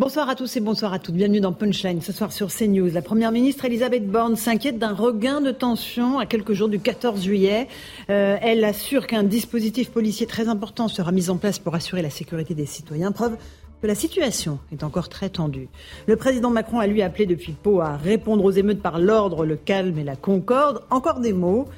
Bonsoir 0.00 0.30
à 0.30 0.34
tous 0.34 0.56
et 0.56 0.60
bonsoir 0.60 0.94
à 0.94 0.98
toutes. 0.98 1.14
Bienvenue 1.14 1.40
dans 1.40 1.52
Punchline 1.52 2.00
ce 2.00 2.10
soir 2.10 2.32
sur 2.32 2.48
CNews. 2.48 2.88
La 2.90 3.02
première 3.02 3.32
ministre 3.32 3.66
Elisabeth 3.66 4.10
Borne 4.10 4.34
s'inquiète 4.34 4.78
d'un 4.78 4.94
regain 4.94 5.42
de 5.42 5.50
tension 5.50 6.18
à 6.18 6.24
quelques 6.24 6.54
jours 6.54 6.70
du 6.70 6.80
14 6.80 7.22
juillet. 7.22 7.68
Euh, 8.08 8.38
elle 8.40 8.64
assure 8.64 9.06
qu'un 9.06 9.24
dispositif 9.24 9.90
policier 9.90 10.26
très 10.26 10.48
important 10.48 10.88
sera 10.88 11.12
mis 11.12 11.28
en 11.28 11.36
place 11.36 11.58
pour 11.58 11.74
assurer 11.74 12.00
la 12.00 12.08
sécurité 12.08 12.54
des 12.54 12.64
citoyens. 12.64 13.12
Preuve 13.12 13.36
que 13.82 13.86
la 13.86 13.94
situation 13.94 14.58
est 14.72 14.84
encore 14.84 15.10
très 15.10 15.28
tendue. 15.28 15.68
Le 16.06 16.16
président 16.16 16.48
Macron 16.48 16.78
a 16.78 16.86
lui 16.86 17.02
appelé 17.02 17.26
depuis 17.26 17.52
Pau 17.52 17.82
à 17.82 17.98
répondre 17.98 18.42
aux 18.42 18.52
émeutes 18.52 18.80
par 18.80 18.98
l'ordre, 18.98 19.44
le 19.44 19.56
calme 19.56 19.98
et 19.98 20.04
la 20.04 20.16
concorde. 20.16 20.80
Encore 20.88 21.20
des 21.20 21.34
mots 21.34 21.68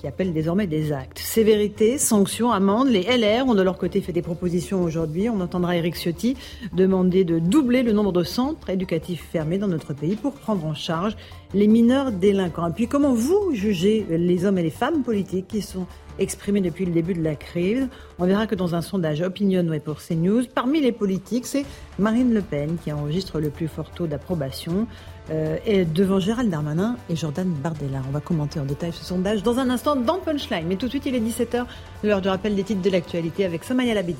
qui 0.00 0.06
appellent 0.06 0.32
désormais 0.32 0.66
des 0.66 0.92
actes. 0.92 1.18
Sévérité, 1.18 1.98
sanctions, 1.98 2.50
amendes, 2.50 2.88
les 2.88 3.02
LR 3.02 3.46
ont 3.46 3.54
de 3.54 3.60
leur 3.60 3.76
côté 3.76 4.00
fait 4.00 4.12
des 4.12 4.22
propositions 4.22 4.82
aujourd'hui. 4.82 5.28
On 5.28 5.40
entendra 5.40 5.76
Eric 5.76 5.94
Ciotti 5.94 6.36
demander 6.72 7.24
de 7.24 7.38
doubler 7.38 7.82
le 7.82 7.92
nombre 7.92 8.12
de 8.12 8.24
centres 8.24 8.70
éducatifs 8.70 9.22
fermés 9.30 9.58
dans 9.58 9.68
notre 9.68 9.92
pays 9.92 10.16
pour 10.16 10.32
prendre 10.32 10.64
en 10.64 10.72
charge 10.72 11.16
les 11.52 11.66
mineurs 11.66 12.12
délinquants. 12.12 12.68
Et 12.68 12.72
puis 12.72 12.88
comment 12.88 13.12
vous 13.12 13.50
jugez 13.52 14.06
les 14.08 14.46
hommes 14.46 14.56
et 14.56 14.62
les 14.62 14.70
femmes 14.70 15.02
politiques 15.02 15.48
qui 15.48 15.60
sont 15.60 15.86
exprimés 16.18 16.62
depuis 16.62 16.86
le 16.86 16.92
début 16.92 17.12
de 17.12 17.22
la 17.22 17.34
crise? 17.34 17.88
On 18.18 18.24
verra 18.24 18.46
que 18.46 18.54
dans 18.54 18.74
un 18.74 18.80
sondage 18.80 19.20
Opinionway 19.20 19.80
pour 19.80 19.98
CNews, 19.98 20.44
parmi 20.54 20.80
les 20.80 20.92
politiques, 20.92 21.44
c'est 21.44 21.66
Marine 21.98 22.32
Le 22.32 22.40
Pen 22.40 22.78
qui 22.82 22.90
enregistre 22.90 23.38
le 23.38 23.50
plus 23.50 23.68
fort 23.68 23.90
taux 23.90 24.06
d'approbation. 24.06 24.86
Euh, 25.30 25.58
et 25.64 25.84
devant 25.84 26.18
Gérald 26.18 26.50
Darmanin 26.50 26.96
et 27.08 27.16
Jordan 27.16 27.48
Bardella. 27.48 28.02
On 28.08 28.12
va 28.12 28.20
commenter 28.20 28.58
en 28.58 28.64
détail 28.64 28.92
ce 28.92 29.04
sondage 29.04 29.42
dans 29.42 29.58
un 29.58 29.70
instant 29.70 29.94
dans 29.94 30.18
Punchline. 30.18 30.66
Mais 30.66 30.76
tout 30.76 30.86
de 30.86 30.90
suite, 30.90 31.06
il 31.06 31.14
est 31.14 31.20
17h, 31.20 31.66
l'heure 32.02 32.20
du 32.20 32.28
rappel 32.28 32.56
des 32.56 32.64
titres 32.64 32.82
de 32.82 32.90
l'actualité 32.90 33.44
avec 33.44 33.62
Somaya 33.64 33.94
Labedi. 33.94 34.16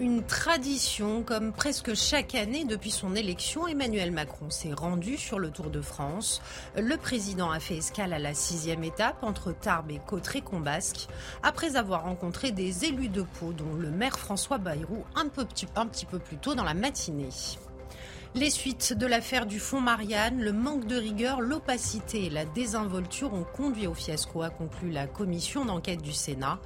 Une 0.00 0.22
tradition, 0.22 1.22
comme 1.22 1.52
presque 1.52 1.92
chaque 1.94 2.34
année 2.34 2.64
depuis 2.64 2.90
son 2.90 3.14
élection, 3.14 3.66
Emmanuel 3.66 4.12
Macron 4.12 4.48
s'est 4.48 4.72
rendu 4.72 5.18
sur 5.18 5.38
le 5.38 5.50
Tour 5.50 5.68
de 5.68 5.82
France. 5.82 6.40
Le 6.74 6.96
président 6.96 7.50
a 7.50 7.60
fait 7.60 7.76
escale 7.76 8.14
à 8.14 8.18
la 8.18 8.32
sixième 8.32 8.82
étape 8.82 9.22
entre 9.22 9.52
Tarbes 9.52 9.90
et 9.90 10.00
Cotteret-Combasque, 10.06 11.06
après 11.42 11.76
avoir 11.76 12.04
rencontré 12.04 12.50
des 12.50 12.86
élus 12.86 13.10
de 13.10 13.20
Pau, 13.20 13.52
dont 13.52 13.74
le 13.74 13.90
maire 13.90 14.18
François 14.18 14.56
Bayrou, 14.56 15.04
un, 15.16 15.28
un 15.76 15.86
petit 15.86 16.06
peu 16.06 16.18
plus 16.18 16.38
tôt 16.38 16.54
dans 16.54 16.64
la 16.64 16.72
matinée. 16.72 17.28
Les 18.36 18.50
suites 18.50 18.92
de 18.92 19.06
l'affaire 19.06 19.44
du 19.44 19.58
fonds 19.58 19.80
Marianne, 19.80 20.40
le 20.40 20.52
manque 20.52 20.86
de 20.86 20.94
rigueur, 20.94 21.40
l'opacité 21.40 22.26
et 22.26 22.30
la 22.30 22.44
désinvolture 22.44 23.34
ont 23.34 23.42
conduit 23.42 23.88
au 23.88 23.94
fiasco, 23.94 24.42
a 24.42 24.50
conclu 24.50 24.92
la 24.92 25.08
commission 25.08 25.64
d'enquête 25.64 26.00
du 26.00 26.12
Sénat. 26.12 26.60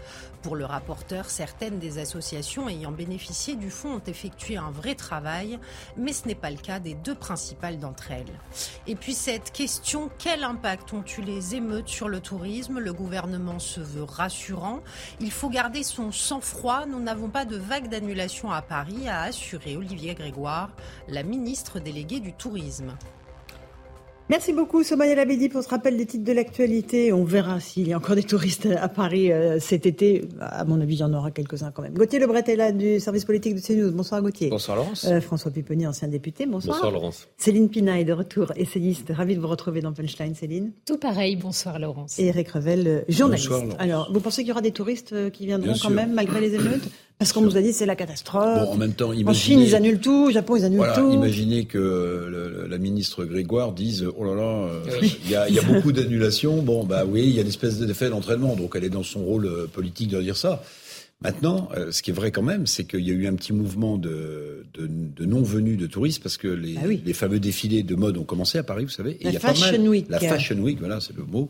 Pour 0.45 0.56
le 0.56 0.67
rapporteur, 0.67 1.31
certaines 1.31 1.78
des 1.78 1.97
associations 1.97 2.69
ayant 2.69 2.92
bénéficié 2.92 3.56
du 3.56 3.70
fonds 3.70 3.95
ont 3.95 4.03
effectué 4.06 4.59
un 4.59 4.70
vrai 4.70 4.95
travail, 4.95 5.59
mais 5.97 6.12
ce 6.12 6.28
n'est 6.28 6.34
pas 6.34 6.51
le 6.51 6.59
cas 6.59 6.81
des 6.81 6.92
deux 6.92 7.14
principales 7.14 7.79
d'entre 7.79 8.11
elles. 8.11 8.39
Et 8.86 8.95
puis 8.95 9.14
cette 9.14 9.52
question, 9.52 10.11
quel 10.18 10.45
impact 10.45 10.92
ont 10.92 11.02
eu 11.17 11.23
les 11.23 11.55
émeutes 11.55 11.89
sur 11.89 12.11
le 12.11 12.20
tourisme? 12.20 12.79
Le 12.79 12.92
gouvernement 12.92 13.58
se 13.58 13.80
veut 13.80 14.05
rassurant. 14.05 14.80
Il 15.18 15.30
faut 15.30 15.48
garder 15.48 15.83
son 15.83 16.13
sang-froid. 16.13 16.85
Nous 16.85 17.01
n'avons 17.01 17.30
pas 17.30 17.47
de 17.47 17.57
vague 17.57 17.89
d'annulation 17.89 18.52
à 18.52 18.61
Paris, 18.61 19.08
a 19.08 19.23
assuré 19.23 19.79
Olivier 19.79 20.14
Grégoire, 20.14 20.68
la 21.08 21.23
ministre 21.23 21.80
déléguée 21.80 22.20
du 22.20 22.35
Tourisme. 22.35 22.98
Merci 24.30 24.55
beaucoup, 24.55 24.83
Somaya 24.83 25.14
Labedi, 25.14 25.51
pour 25.51 25.62
ce 25.62 25.68
rappel 25.68 25.98
des 25.98 26.07
titres 26.07 26.24
de 26.24 26.33
l'actualité. 26.33 27.12
On 27.12 27.24
verra 27.24 27.61
s'il 27.61 27.86
y 27.86 27.92
a 27.92 27.98
encore 27.98 28.17
des 28.17 28.23
touristes 28.23 28.67
à 28.80 28.89
Paris 28.89 29.30
euh, 29.30 29.58
cet 29.61 29.85
été. 29.85 30.27
À 30.40 30.64
mon 30.64 30.80
avis, 30.80 30.95
il 30.95 31.01
y 31.01 31.05
en 31.05 31.12
aura 31.12 31.30
quelques-uns 31.30 31.70
quand 31.70 31.83
même. 31.83 31.92
Gauthier 31.92 32.18
Lebret 32.20 32.42
est 32.46 32.57
là 32.57 32.73
du 32.73 33.01
service 33.01 33.27
politique 33.27 33.55
de 33.55 33.61
CNews. 33.61 33.92
Bonsoir, 33.92 34.23
Gauthier. 34.23 34.48
Bonsoir, 34.48 34.79
Laurence. 34.79 35.05
Euh, 35.05 35.20
François 35.20 35.51
Pupponi, 35.51 35.86
ancien 35.86 36.08
député. 36.08 36.46
Bonsoir. 36.46 36.77
Bonsoir, 36.77 36.92
Laurence. 36.92 37.29
Céline 37.36 37.68
Pina 37.68 38.01
est 38.01 38.05
de 38.05 38.14
retour, 38.14 38.51
essayiste. 38.57 39.12
Ravi 39.14 39.36
de 39.36 39.40
vous 39.42 39.48
retrouver 39.48 39.83
dans 39.83 39.92
Punchline, 39.92 40.35
Céline. 40.35 40.73
Tout 40.86 40.96
pareil. 40.96 41.36
Bonsoir, 41.36 41.79
Laurence. 41.79 42.18
Et 42.18 42.24
Eric 42.24 42.48
Revel, 42.48 42.89
euh, 42.89 43.01
journaliste. 43.11 43.51
Bonsoir, 43.51 43.77
Alors, 43.79 44.11
vous 44.11 44.20
pensez 44.20 44.41
qu'il 44.41 44.48
y 44.48 44.52
aura 44.52 44.62
des 44.62 44.73
touristes 44.73 45.30
qui 45.33 45.45
viendront 45.45 45.74
quand 45.83 45.91
même, 45.91 46.14
malgré 46.14 46.41
les 46.41 46.55
émeutes? 46.55 46.89
Parce 47.19 47.33
qu'on 47.33 47.42
nous 47.42 47.57
a 47.57 47.63
dit 47.63 47.73
c'est 47.73 47.86
la 47.86 47.97
catastrophe. 47.97 48.61
Bon, 48.61 48.73
en 48.73 48.77
même 48.77 48.92
temps, 48.92 49.13
imaginez, 49.13 49.30
en 49.30 49.35
Chine, 49.35 49.61
ils 49.61 49.75
annulent 49.75 50.01
tout. 50.01 50.27
Au 50.29 50.30
Japon, 50.30 50.57
ils 50.57 50.64
annulent 50.64 50.79
voilà, 50.79 50.95
tout. 50.95 51.13
Imaginez 51.13 51.64
que 51.64 51.79
le, 51.79 52.67
la 52.69 52.79
ministre 52.79 53.25
Grégoire 53.25 53.73
dise 53.73 54.07
oh 54.17 54.25
là 54.25 54.35
là, 54.35 54.69
il 54.86 55.01
oui. 55.01 55.19
y, 55.29 55.35
a, 55.35 55.48
y, 55.48 55.58
a, 55.58 55.63
beaucoup 55.63 55.92
d'annulations. 55.92 56.63
Bon, 56.63 56.85
bah 56.85 57.05
oui, 57.07 57.23
il 57.23 57.35
y 57.35 57.39
a 57.39 57.42
une 57.42 57.48
espèce 57.48 57.79
d'effet 57.79 58.11
d'entraînement. 58.11 58.57
Donc 58.57 58.74
elle 58.77 58.85
est 58.85 58.91
dans 58.91 59.03
son 59.03 59.20
rôle 59.24 59.69
politique 59.73 60.11
de 60.11 60.20
dire 60.20 60.36
ça. 60.36 60.63
Maintenant, 61.24 61.70
euh, 61.74 61.90
ce 61.90 62.02
qui 62.02 62.11
est 62.11 62.14
vrai 62.14 62.30
quand 62.30 62.42
même, 62.42 62.67
c'est 62.67 62.85
qu'il 62.85 63.01
y 63.01 63.11
a 63.11 63.14
eu 63.14 63.27
un 63.27 63.35
petit 63.35 63.55
mouvement 63.55 63.96
de, 63.96 64.67
de, 64.74 64.86
de 64.86 65.86
touristes 65.86 66.23
parce 66.23 66.36
que 66.36 66.48
les, 66.48 66.74
ah 66.77 66.85
oui. 66.86 67.02
les, 67.05 67.14
fameux 67.14 67.40
défilés 67.40 67.83
de 67.83 67.95
mode 67.95 68.18
ont 68.18 68.24
commencé 68.24 68.58
à 68.58 68.62
Paris, 68.62 68.85
vous 68.85 68.90
savez. 68.90 69.17
Et 69.20 69.24
la 69.24 69.30
il 69.30 69.35
y 69.35 69.36
a 69.36 69.40
Fashion 69.40 69.64
pas 69.64 69.79
mal, 69.79 69.89
Week. 69.89 70.07
La 70.11 70.18
Fashion 70.20 70.58
Week, 70.58 70.79
voilà, 70.79 71.01
c'est 71.01 71.17
le 71.17 71.24
mot. 71.24 71.48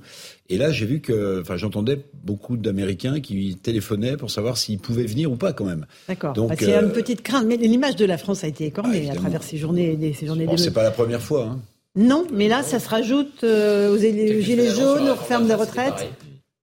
Et 0.48 0.58
là, 0.58 0.70
j'ai 0.70 0.86
vu 0.86 1.00
que, 1.00 1.40
enfin, 1.40 1.56
j'entendais 1.56 1.98
beaucoup 2.22 2.56
d'Américains 2.56 3.20
qui 3.20 3.56
téléphonaient 3.60 4.16
pour 4.16 4.30
savoir 4.30 4.58
s'ils 4.58 4.78
pouvaient 4.78 5.06
venir 5.06 5.32
ou 5.32 5.36
pas 5.36 5.52
quand 5.52 5.64
même. 5.64 5.86
D'accord. 6.06 6.34
Donc, 6.34 6.50
Bah, 6.50 6.54
c'est 6.58 6.74
euh, 6.74 6.82
une 6.82 6.92
petite 6.92 7.22
crainte. 7.22 7.46
Mais 7.46 7.56
l'image 7.56 7.96
de 7.96 8.04
la 8.04 8.16
France 8.16 8.44
a 8.44 8.46
été 8.46 8.66
écornée 8.66 9.08
Ah, 9.08 9.12
à 9.12 9.16
travers 9.16 9.42
ces 9.42 9.56
journées, 9.56 10.14
ces 10.16 10.26
journées 10.26 10.46
Bon, 10.46 10.56
c'est 10.56 10.72
pas 10.72 10.84
la 10.84 10.92
première 10.92 11.20
fois. 11.22 11.48
Hein. 11.50 11.60
Non, 11.96 12.26
mais 12.32 12.48
là, 12.48 12.62
ça 12.62 12.78
se 12.78 12.88
rajoute 12.88 13.42
euh, 13.44 13.94
aux 13.94 13.98
gilets 13.98 14.70
jaunes, 14.74 15.08
aux 15.08 15.16
fermes 15.16 15.48
de 15.48 15.54
retraite. 15.54 16.08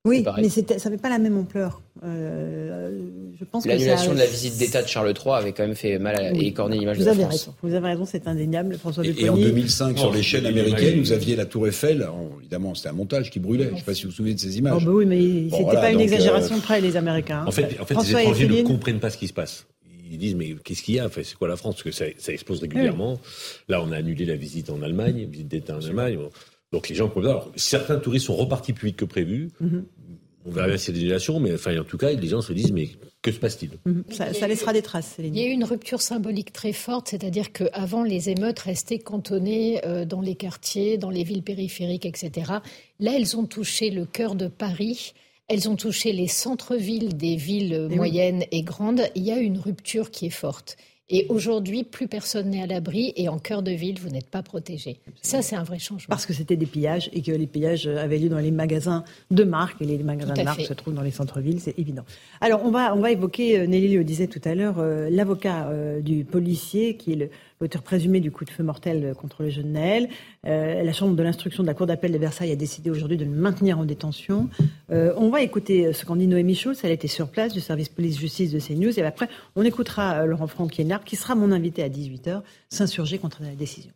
Oui, 0.04 0.26
mais 0.38 0.50
c'était- 0.50 0.80
ça 0.80 0.90
n'avait 0.90 1.00
pas 1.00 1.10
la 1.10 1.20
même 1.20 1.38
ampleur. 1.38 1.80
Euh, 2.04 2.90
je 3.40 3.46
pense 3.46 3.64
que 3.66 3.70
L'annulation 3.70 4.08
ça- 4.10 4.14
de 4.16 4.20
la 4.20 4.26
visite 4.26 4.58
d'État 4.58 4.82
de 4.82 4.88
Charles 4.88 5.14
III 5.16 5.36
avait 5.36 5.52
quand 5.54 5.62
même 5.62 5.76
fait 5.76 6.00
mal 6.00 6.16
à, 6.20 6.32
Oui. 6.32 6.40
et 6.46 6.48
écorné 6.48 6.80
l'image 6.80 6.98
de 6.98 7.02
Vous 7.04 7.06
la 7.06 7.12
avez 7.12 7.22
France. 7.26 7.32
raison. 7.42 7.54
Vous 7.62 7.74
avez 7.76 7.88
raison, 7.90 8.06
c'est 8.06 8.28
indéniable, 8.28 8.78
François 8.80 9.06
Et, 9.06 9.30
en 9.30 9.36
2005, 9.38 10.00
sur 10.00 10.10
Oh, 10.10 10.14
les 10.14 10.24
chaînes 10.24 10.48
a 10.48 10.50
américaines, 10.50 11.00
vous 11.02 11.12
aviez 11.12 11.36
la 11.36 11.46
Tour 11.46 11.68
Eiffel. 11.68 12.02
Alors, 12.02 12.18
évidemment, 12.40 12.74
c'était 12.74 12.90
un 12.90 12.94
montage 12.94 13.30
qui 13.30 13.40
brûlait. 13.40 13.66
Je 13.68 13.74
ne 13.74 13.78
sais 13.78 13.84
pas 13.84 13.94
si 13.94 14.04
vous 14.06 14.10
vous 14.10 14.16
souvenez 14.16 14.34
de 14.34 14.40
ces 14.40 14.56
Oh, 14.56 14.58
images. 14.58 14.86
bah 14.86 14.92
oui, 14.92 15.06
mais 15.06 15.18
Bon, 15.20 15.50
c'était 15.52 15.64
voilà, 15.66 15.82
pas 15.82 15.92
une 15.92 16.00
exagération 16.02 16.56
euh, 16.56 16.62
près, 16.62 16.82
les 16.82 16.98
Américains. 16.98 17.44
En 17.46 17.52
fait, 17.52 17.66
en 17.80 17.86
fait 17.86 17.94
les 17.94 17.94
François 17.94 18.20
et 18.22 18.24
étrangers 18.24 18.48
ne 18.48 18.62
comprennent 18.64 19.00
pas 19.00 19.12
ce 19.12 19.18
qui 19.18 19.28
se 19.28 19.34
passe. 19.34 19.68
Ils 20.14 20.18
disent 20.18 20.36
mais 20.36 20.56
qu'est-ce 20.64 20.82
qu'il 20.82 20.96
y 20.96 21.00
a? 21.00 21.06
Enfin, 21.06 21.22
C'est 21.24 21.36
quoi 21.38 21.48
la 21.48 21.56
France? 21.56 21.76
Parce 21.76 21.84
que 21.84 21.92
ça, 21.92 22.06
ça 22.18 22.34
explose 22.34 22.60
régulièrement. 22.60 23.18
Là, 23.70 23.82
on 23.82 23.92
a 23.94 23.98
annulé 23.98 24.26
la 24.26 24.36
visite 24.36 24.70
en 24.72 24.82
Allemagne, 24.82 25.26
visite 25.32 25.48
d'État 25.48 25.78
en 25.78 25.86
Allemagne. 25.86 26.18
Bon. 26.18 26.30
Donc 26.72 26.90
les 26.90 26.96
gens 26.96 27.08
comprennent 27.08 27.34
pas. 27.34 27.40
Alors, 27.40 27.52
certains 27.56 27.98
touristes 27.98 28.28
sont 28.28 28.36
repartis 28.36 28.74
plus 28.74 28.90
vite 28.90 28.98
que 28.98 29.06
prévu. 29.06 29.50
Mhm. 29.60 29.86
On 30.44 30.52
verra 30.52 30.68
bien 30.68 30.78
s'il 30.78 30.96
y 30.96 30.98
a 30.98 31.00
des 31.00 31.06
annulations, 31.06 31.40
mais 31.40 31.54
enfin, 31.54 31.78
en 31.80 31.84
tout 31.84 31.98
cas, 31.98 32.12
les 32.12 32.28
gens 32.28 32.42
se 32.42 32.52
disent 32.54 32.72
mais 32.72 32.90
que 33.22 33.32
se 33.32 33.40
passe-t-il? 33.40 33.72
Mhm. 33.86 34.04
ça, 34.10 34.34
ça 34.34 34.48
laissera 34.48 34.74
des 34.74 34.82
traces, 34.82 35.14
Céline. 35.16 35.36
Il 35.36 35.42
y 35.42 35.46
a 35.46 35.48
eu 35.48 35.52
une 35.52 35.64
rupture 35.64 36.02
symbolique 36.02 36.52
très 36.52 36.74
forte, 36.74 37.10
c'est-à-dire 37.10 37.52
qu'avant, 37.52 38.04
les 38.04 38.30
émeutes 38.30 38.60
restaient 38.60 38.98
cantonnées 38.98 39.86
euh, 39.86 40.06
dans 40.06 40.22
les 40.22 40.36
quartiers, 40.36 40.98
dans 40.98 41.12
les 41.12 41.24
villes 41.24 41.44
périphériques, 41.44 42.08
etc. 42.08 42.54
Là, 43.00 43.12
elles 43.16 43.38
ont 43.38 43.46
touché 43.46 43.92
le 43.92 44.06
cœur 44.06 44.34
de 44.36 44.48
Paris. 44.48 45.14
Elles 45.48 45.70
ont 45.70 45.76
touché 45.76 46.14
les 46.14 46.28
centres-villes 46.28 47.18
des 47.18 47.36
villes 47.36 47.88
oui. 47.90 47.96
moyennes 47.98 48.46
et 48.52 48.64
grandes. 48.64 49.04
Il 49.16 49.24
y 49.24 49.32
a 49.32 49.38
une 49.38 49.60
rupture 49.60 50.10
qui 50.10 50.28
est 50.28 50.30
forte. 50.30 50.78
Et 51.14 51.26
aujourd'hui, 51.30 51.84
plus 51.84 52.08
personne 52.08 52.50
n'est 52.52 52.62
à 52.64 52.68
l'abri 52.68 53.12
et 53.18 53.28
en 53.28 53.38
cœur 53.38 53.62
de 53.64 53.72
ville, 53.72 54.00
vous 54.00 54.10
n'êtes 54.10 54.30
pas 54.30 54.42
protégé. 54.42 54.98
Ça, 55.22 55.42
c'est 55.42 55.58
un 55.58 55.64
vrai 55.64 55.78
changement. 55.78 56.08
Parce 56.10 56.26
que 56.26 56.32
c'était 56.34 56.56
des 56.56 56.66
pillages 56.66 57.10
et 57.14 57.22
que 57.22 57.32
les 57.34 57.48
pillages 57.48 57.86
avaient 57.86 58.18
lieu 58.18 58.30
dans 58.30 58.40
les 58.40 58.50
magasins 58.52 59.04
de 59.30 59.44
marque 59.44 59.82
et 59.82 59.86
les 59.86 59.98
magasins 59.98 60.34
de 60.34 60.42
marque 60.44 60.62
se 60.62 60.74
trouvent 60.74 60.94
dans 60.94 61.02
les 61.02 61.12
centres-villes, 61.12 61.60
c'est 61.60 61.78
évident. 61.78 62.04
Alors 62.40 62.62
on 62.66 62.72
va 62.72 62.96
on 62.96 63.00
va 63.02 63.12
évoquer 63.12 63.60
euh, 63.60 63.68
Nelly 63.68 63.94
le 63.94 64.04
disait 64.06 64.28
tout 64.28 64.42
à 64.46 64.56
l'heure 64.56 64.80
euh, 64.80 65.10
l'avocat 65.10 65.68
euh, 65.68 66.00
du 66.00 66.24
policier 66.24 66.96
qui 66.96 67.12
est 67.12 67.16
le- 67.16 67.30
l'auteur 67.62 67.84
présumé 67.84 68.20
du 68.20 68.32
coup 68.32 68.44
de 68.44 68.50
feu 68.50 68.64
mortel 68.64 69.06
euh, 69.06 69.14
contre 69.14 69.44
le 69.44 69.50
jeune 69.50 69.72
Naël. 69.74 70.10
Euh, 70.46 70.84
la 70.84 70.94
chambre 70.94 71.16
de 71.16 71.24
l'instruction 71.24 71.64
de 71.64 71.68
la 71.68 71.74
cour 71.74 71.86
d'appel 71.86 72.12
de 72.12 72.18
Versailles 72.18 72.52
a 72.52 72.56
décidé 72.56 72.90
aujourd'hui 72.90 73.18
de 73.18 73.24
le 73.24 73.32
maintenir 73.32 73.80
en 73.80 73.86
détention. 73.86 74.50
Euh, 74.92 75.14
on 75.16 75.30
va 75.30 75.42
écouter 75.42 75.94
ce 75.94 76.06
qu'en 76.06 76.16
dit 76.16 76.28
Noémie 76.28 76.56
Schultz, 76.56 76.84
elle 76.84 76.92
était 76.92 77.08
sur 77.08 77.30
place 77.30 77.54
du 77.54 77.62
service 77.62 77.90
police-justice 77.90 78.52
de 78.52 78.60
CNews 78.60 79.00
et 79.00 79.04
après 79.04 79.30
on 79.56 79.64
écoutera 79.64 80.26
Laurent 80.26 80.48
Franck-Liénard 80.48 81.04
qui 81.04 81.16
sera 81.16 81.36
mon 81.36 81.52
invité 81.52 81.84
à 81.84 81.90
18h 81.90 82.42
s'insurger 82.70 83.20
contre 83.20 83.44
la 83.44 83.56
décision. 83.56 83.92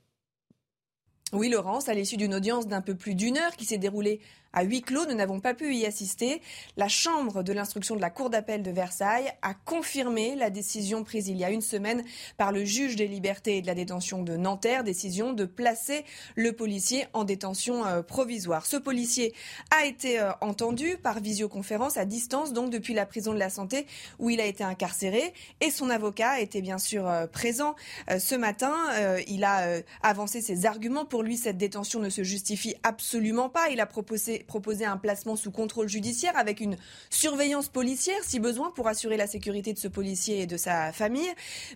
Oui, 1.33 1.50
Laurence, 1.50 1.89
à 1.89 1.94
l'issue 1.94 2.17
d'une 2.17 2.35
audience 2.35 2.67
d'un 2.67 2.81
peu 2.81 2.94
plus 2.94 3.15
d'une 3.15 3.38
heure 3.38 3.56
qui 3.57 3.65
s'est 3.65 3.79
déroulée 3.79 4.21
à 4.55 4.63
huis 4.63 4.81
clos. 4.81 5.05
Nous 5.05 5.13
n'avons 5.13 5.39
pas 5.39 5.53
pu 5.53 5.75
y 5.75 5.85
assister. 5.85 6.41
La 6.77 6.87
chambre 6.87 7.43
de 7.43 7.53
l'instruction 7.53 7.95
de 7.95 8.01
la 8.01 8.09
Cour 8.09 8.31
d'appel 8.31 8.63
de 8.63 8.71
Versailles 8.71 9.31
a 9.41 9.53
confirmé 9.53 10.35
la 10.35 10.49
décision 10.49 11.03
prise 11.03 11.27
il 11.27 11.37
y 11.37 11.43
a 11.43 11.51
une 11.51 11.61
semaine 11.61 12.03
par 12.37 12.51
le 12.51 12.65
juge 12.65 12.95
des 12.95 13.07
libertés 13.07 13.57
et 13.57 13.61
de 13.61 13.67
la 13.67 13.75
détention 13.75 14.23
de 14.23 14.35
Nanterre, 14.37 14.83
décision 14.83 15.33
de 15.33 15.45
placer 15.45 16.05
le 16.35 16.53
policier 16.53 17.05
en 17.13 17.23
détention 17.23 17.85
euh, 17.85 18.01
provisoire. 18.01 18.65
Ce 18.65 18.77
policier 18.77 19.33
a 19.71 19.85
été 19.85 20.19
euh, 20.19 20.31
entendu 20.41 20.97
par 20.97 21.19
visioconférence 21.19 21.97
à 21.97 22.05
distance, 22.05 22.53
donc 22.53 22.71
depuis 22.71 22.93
la 22.93 23.05
prison 23.05 23.33
de 23.33 23.39
la 23.39 23.49
santé 23.49 23.85
où 24.19 24.29
il 24.29 24.39
a 24.39 24.45
été 24.45 24.63
incarcéré. 24.63 25.33
Et 25.61 25.69
son 25.69 25.89
avocat 25.89 26.39
était 26.39 26.61
bien 26.61 26.77
sûr 26.77 27.07
euh, 27.07 27.27
présent 27.27 27.75
ce 28.17 28.35
matin. 28.35 28.73
Il 29.27 29.43
a 29.43 29.81
avancé 30.01 30.41
ses 30.41 30.65
arguments. 30.65 31.05
Pour 31.05 31.23
lui, 31.23 31.37
cette 31.37 31.57
détention 31.57 31.99
ne 31.99 32.09
se 32.09 32.23
justifie 32.23 32.75
absolument 32.83 33.49
pas. 33.49 33.69
Il 33.69 33.79
a 33.79 33.85
proposé, 33.85 34.44
proposé 34.45 34.86
un 34.86 34.97
placement 34.97 35.36
sous 35.36 35.51
contrôle 35.51 35.88
judiciaire 35.88 36.38
avec 36.38 36.59
une 36.59 36.77
surveillance 37.09 37.69
policière, 37.69 38.24
si 38.24 38.39
besoin, 38.39 38.71
pour 38.71 38.88
assurer 38.88 39.18
la 39.18 39.27
sécurité 39.27 39.74
de 39.74 39.80
ce 39.80 39.88
policier 39.88 40.42
et 40.42 40.47
de 40.47 40.57
sa 40.57 40.92
famille. 40.92 41.30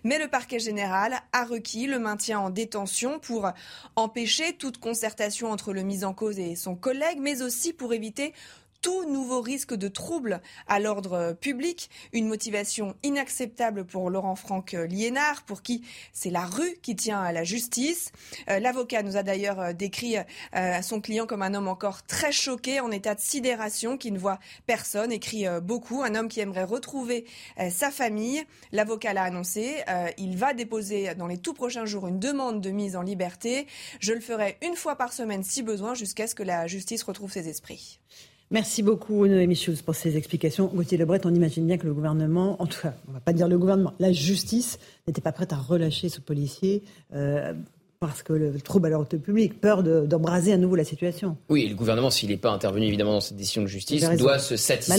Mais 0.04 0.18
le 0.18 0.28
parquet 0.28 0.58
général 0.58 1.20
a 1.32 1.44
requis 1.44 1.86
le 1.86 1.98
maintien 1.98 2.38
en 2.38 2.50
détention 2.50 3.18
pour 3.18 3.50
empêcher 3.96 4.54
toute 4.54 4.78
concertation 4.78 5.50
entre 5.50 5.72
le 5.72 5.82
mis 5.82 6.04
en 6.04 6.14
cause 6.14 6.38
et 6.38 6.56
son 6.56 6.74
collègue, 6.76 7.18
mais 7.20 7.42
aussi 7.42 7.72
pour 7.72 7.92
éviter 7.92 8.34
tout 8.82 9.04
nouveau 9.04 9.40
risque 9.40 9.74
de 9.74 9.88
trouble 9.88 10.40
à 10.66 10.80
l'ordre 10.80 11.36
public, 11.40 11.90
une 12.12 12.28
motivation 12.28 12.94
inacceptable 13.02 13.84
pour 13.84 14.10
Laurent 14.10 14.36
Franck 14.36 14.72
Liénard, 14.72 15.42
pour 15.42 15.62
qui 15.62 15.84
c'est 16.12 16.30
la 16.30 16.46
rue 16.46 16.78
qui 16.82 16.96
tient 16.96 17.20
à 17.20 17.32
la 17.32 17.44
justice. 17.44 18.12
Euh, 18.48 18.58
l'avocat 18.58 19.02
nous 19.02 19.16
a 19.16 19.22
d'ailleurs 19.22 19.60
euh, 19.60 19.72
décrit 19.72 20.16
euh, 20.16 20.82
son 20.82 21.00
client 21.00 21.26
comme 21.26 21.42
un 21.42 21.54
homme 21.54 21.68
encore 21.68 22.04
très 22.04 22.32
choqué, 22.32 22.80
en 22.80 22.90
état 22.90 23.14
de 23.14 23.20
sidération, 23.20 23.96
qui 23.96 24.12
ne 24.12 24.18
voit 24.18 24.38
personne, 24.66 25.12
écrit 25.12 25.46
beaucoup, 25.62 26.02
un 26.02 26.14
homme 26.14 26.28
qui 26.28 26.40
aimerait 26.40 26.64
retrouver 26.64 27.26
sa 27.70 27.90
famille. 27.90 28.42
L'avocat 28.72 29.12
l'a 29.12 29.24
annoncé, 29.24 29.82
il 30.18 30.36
va 30.36 30.54
déposer 30.54 31.14
dans 31.14 31.26
les 31.26 31.38
tout 31.38 31.54
prochains 31.54 31.84
jours 31.84 32.06
une 32.06 32.18
demande 32.18 32.60
de 32.60 32.70
mise 32.70 32.96
en 32.96 33.02
liberté. 33.02 33.66
Je 34.00 34.12
le 34.12 34.20
ferai 34.20 34.58
une 34.62 34.76
fois 34.76 34.96
par 34.96 35.12
semaine 35.12 35.42
si 35.42 35.62
besoin, 35.62 35.94
jusqu'à 35.94 36.26
ce 36.26 36.34
que 36.34 36.42
la 36.42 36.66
justice 36.66 37.02
retrouve 37.02 37.32
ses 37.32 37.48
esprits. 37.48 38.00
Merci 38.52 38.82
beaucoup, 38.82 39.26
Noémie 39.28 39.54
Schulz, 39.54 39.80
pour 39.82 39.94
ces 39.94 40.16
explications. 40.16 40.66
Gauthier 40.74 40.98
Lebret, 40.98 41.20
on 41.24 41.32
imagine 41.32 41.66
bien 41.66 41.78
que 41.78 41.86
le 41.86 41.94
gouvernement, 41.94 42.60
en 42.60 42.66
tout 42.66 42.80
cas, 42.80 42.94
on 43.06 43.12
ne 43.12 43.14
va 43.14 43.20
pas 43.20 43.32
dire 43.32 43.46
le 43.46 43.56
gouvernement, 43.58 43.94
la 44.00 44.10
justice 44.10 44.78
n'était 45.06 45.20
pas 45.20 45.30
prête 45.30 45.52
à 45.52 45.56
relâcher 45.56 46.08
ce 46.08 46.20
policier. 46.20 46.82
Euh, 47.14 47.52
parce 48.00 48.22
que 48.22 48.32
le 48.32 48.58
trouble 48.62 48.86
à 48.86 48.90
l'ordre 48.90 49.14
public, 49.18 49.60
peur 49.60 49.82
d'embraser 49.82 50.54
à 50.54 50.56
nouveau 50.56 50.74
la 50.74 50.84
situation. 50.84 51.36
Oui, 51.50 51.68
le 51.68 51.74
gouvernement, 51.74 52.10
s'il 52.10 52.30
n'est 52.30 52.38
pas 52.38 52.50
intervenu 52.50 52.86
évidemment 52.86 53.12
dans 53.12 53.20
cette 53.20 53.36
décision 53.36 53.60
de 53.60 53.66
justice, 53.66 54.08
doit 54.16 54.38
se 54.38 54.56
satisfaire, 54.56 54.96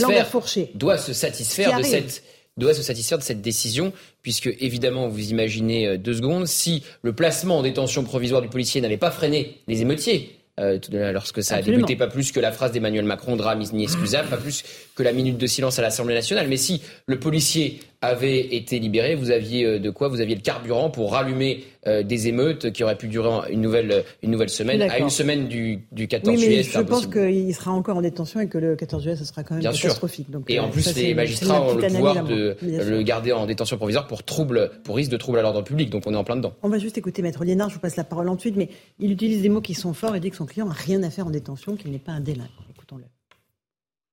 doit 0.76 1.00
se 1.00 1.12
satisfaire 1.12 1.80
de 1.80 1.84
cette 1.84 2.22
doit 2.58 2.74
se 2.76 2.84
satisfaire 2.84 3.18
de 3.18 3.24
cette 3.24 3.42
décision, 3.42 3.92
puisque 4.22 4.54
évidemment, 4.60 5.08
vous 5.08 5.32
imaginez 5.32 5.88
euh, 5.88 5.98
deux 5.98 6.14
secondes, 6.14 6.46
si 6.46 6.84
le 7.02 7.14
placement 7.14 7.58
en 7.58 7.64
détention 7.64 8.04
provisoire 8.04 8.42
du 8.42 8.50
policier 8.50 8.82
n'avait 8.82 8.98
pas 8.98 9.10
freiné 9.10 9.62
les 9.68 9.82
émeutiers, 9.82 10.41
euh, 10.62 11.12
lorsque 11.12 11.44
ça 11.44 11.56
a 11.56 11.62
débuté, 11.62 11.96
pas 11.96 12.08
plus 12.08 12.32
que 12.32 12.40
la 12.40 12.52
phrase 12.52 12.72
d'Emmanuel 12.72 13.06
Macron, 13.06 13.36
drame 13.36 13.64
ni 13.74 13.84
excusable, 13.84 14.30
pas 14.30 14.38
plus 14.38 14.64
que 14.96 15.04
la 15.04 15.12
minute 15.12 15.38
de 15.38 15.48
silence 15.48 15.80
à 15.80 15.82
l'Assemblée 15.82 16.16
nationale. 16.16 16.48
Mais 16.48 16.58
si 16.58 16.82
le 17.08 17.20
policier 17.20 17.80
avait 18.02 18.40
été 18.56 18.80
libéré, 18.80 19.16
vous 19.16 19.32
aviez 19.32 19.66
euh, 19.66 19.80
de 19.80 19.90
quoi? 19.90 20.08
Vous 20.08 20.22
aviez 20.22 20.36
le 20.36 20.42
carburant 20.42 20.90
pour 20.90 21.14
rallumer 21.14 21.64
euh, 21.88 22.04
des 22.04 22.28
émeutes 22.28 22.72
qui 22.72 22.84
auraient 22.84 22.98
pu 22.98 23.08
durer 23.08 23.52
une 23.52 23.62
nouvelle, 23.62 24.04
une 24.22 24.32
nouvelle 24.32 24.50
semaine, 24.50 24.82
à 24.84 25.00
une 25.00 25.10
semaine 25.10 25.48
du, 25.48 25.88
du 25.92 26.08
14 26.08 26.38
oui, 26.38 26.46
mais 26.48 26.64
Je 26.64 26.80
pense 26.80 27.08
qu'il 27.08 27.54
sera 27.56 27.72
encore 27.72 27.98
en 27.98 28.02
détention 28.02 28.40
et 28.40 28.48
que 28.48 28.58
le 28.58 28.76
14 28.76 29.02
juillet, 29.02 29.16
ce 29.16 29.26
sera 29.26 29.44
quand 29.44 29.56
même 29.56 29.64
catastrophique. 29.64 30.28
et 30.48 30.60
en 30.60 30.70
plus, 30.70 30.96
les 30.96 31.16
magistrats 31.16 31.62
ont 31.62 31.76
le 31.76 31.88
pouvoir 31.88 32.24
de 32.24 32.56
le 32.62 33.02
garder 33.02 33.32
en 33.32 33.46
détention 33.46 33.78
provisoire 33.78 34.08
pour 34.08 34.24
trouble, 34.24 34.72
pour 34.84 34.96
risque 34.96 35.12
de 35.12 35.18
trouble 35.18 35.40
à 35.40 35.42
l'ordre 35.42 35.64
public. 35.64 35.90
Donc 35.90 36.04
on 36.06 36.14
est 36.14 36.18
en 36.18 36.24
plein 36.24 36.36
dedans. 36.36 36.54
On 36.62 36.70
va 36.70 36.78
juste 36.78 36.98
écouter 36.98 37.22
Maître 37.22 37.44
Liénard, 37.44 37.70
je 37.70 37.76
vous 37.76 37.82
passe 37.82 37.96
la 37.96 38.04
parole 38.04 38.30
ensuite, 38.30 38.56
mais 38.56 38.70
il 39.00 39.12
utilise 39.12 39.42
des 39.42 39.50
mots 39.50 39.62
qui 39.62 39.74
sont 39.74 39.94
forts 39.94 40.16
et 40.16 40.20
dit 40.20 40.30
que 40.30 40.36
son 40.36 40.46
client 40.46 40.68
n'a 40.68 40.74
rien 40.74 41.02
à 41.04 41.10
faire 41.10 41.28
en 41.28 41.32
détention, 41.32 41.76
qu'il 41.76 41.92
n'est 41.92 42.00
pas 42.00 42.12
un 42.12 42.22
délinquant. 42.22 42.64
Écoutons-le. 42.76 43.06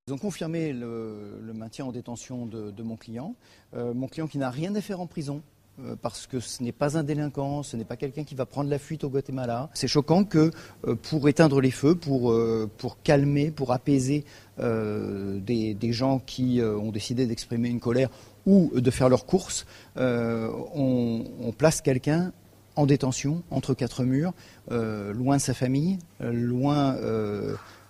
Ils 0.06 0.14
ont 0.14 0.18
confirmé 0.18 0.72
le, 0.72 1.52
maintien 1.54 1.84
en 1.84 1.92
détention 1.92 2.46
de, 2.46 2.82
mon 2.82 2.96
client. 2.96 3.34
Euh, 3.74 3.92
mon 3.92 4.08
client 4.08 4.26
qui 4.26 4.38
n'a 4.38 4.48
rien 4.48 4.74
à 4.74 4.80
faire 4.80 5.00
en 5.00 5.06
prison, 5.06 5.42
euh, 5.42 5.57
parce 6.02 6.26
que 6.26 6.40
ce 6.40 6.62
n'est 6.62 6.72
pas 6.72 6.96
un 6.96 7.02
délinquant, 7.02 7.62
ce 7.62 7.76
n'est 7.76 7.84
pas 7.84 7.96
quelqu'un 7.96 8.24
qui 8.24 8.34
va 8.34 8.46
prendre 8.46 8.70
la 8.70 8.78
fuite 8.78 9.04
au 9.04 9.10
Guatemala. 9.10 9.70
C'est 9.74 9.88
choquant 9.88 10.24
que 10.24 10.50
euh, 10.86 10.94
pour 10.94 11.28
éteindre 11.28 11.60
les 11.60 11.70
feux, 11.70 11.94
pour, 11.94 12.34
pour 12.78 13.02
calmer, 13.02 13.50
pour 13.50 13.72
apaiser 13.72 14.24
des, 14.58 15.92
gens 15.92 16.18
qui 16.18 16.60
ont 16.62 16.90
décidé 16.90 17.26
d'exprimer 17.26 17.68
une 17.68 17.80
colère 17.80 18.10
ou 18.46 18.72
de 18.74 18.90
faire 18.90 19.08
leurs 19.08 19.26
courses, 19.26 19.66
on, 19.96 21.24
on, 21.40 21.52
place 21.52 21.80
quelqu'un 21.80 22.32
en 22.74 22.86
détention, 22.86 23.42
entre 23.50 23.74
quatre 23.74 24.04
murs, 24.04 24.32
loin 24.70 25.36
de 25.36 25.42
sa 25.42 25.54
famille, 25.54 25.98
loin 26.20 26.96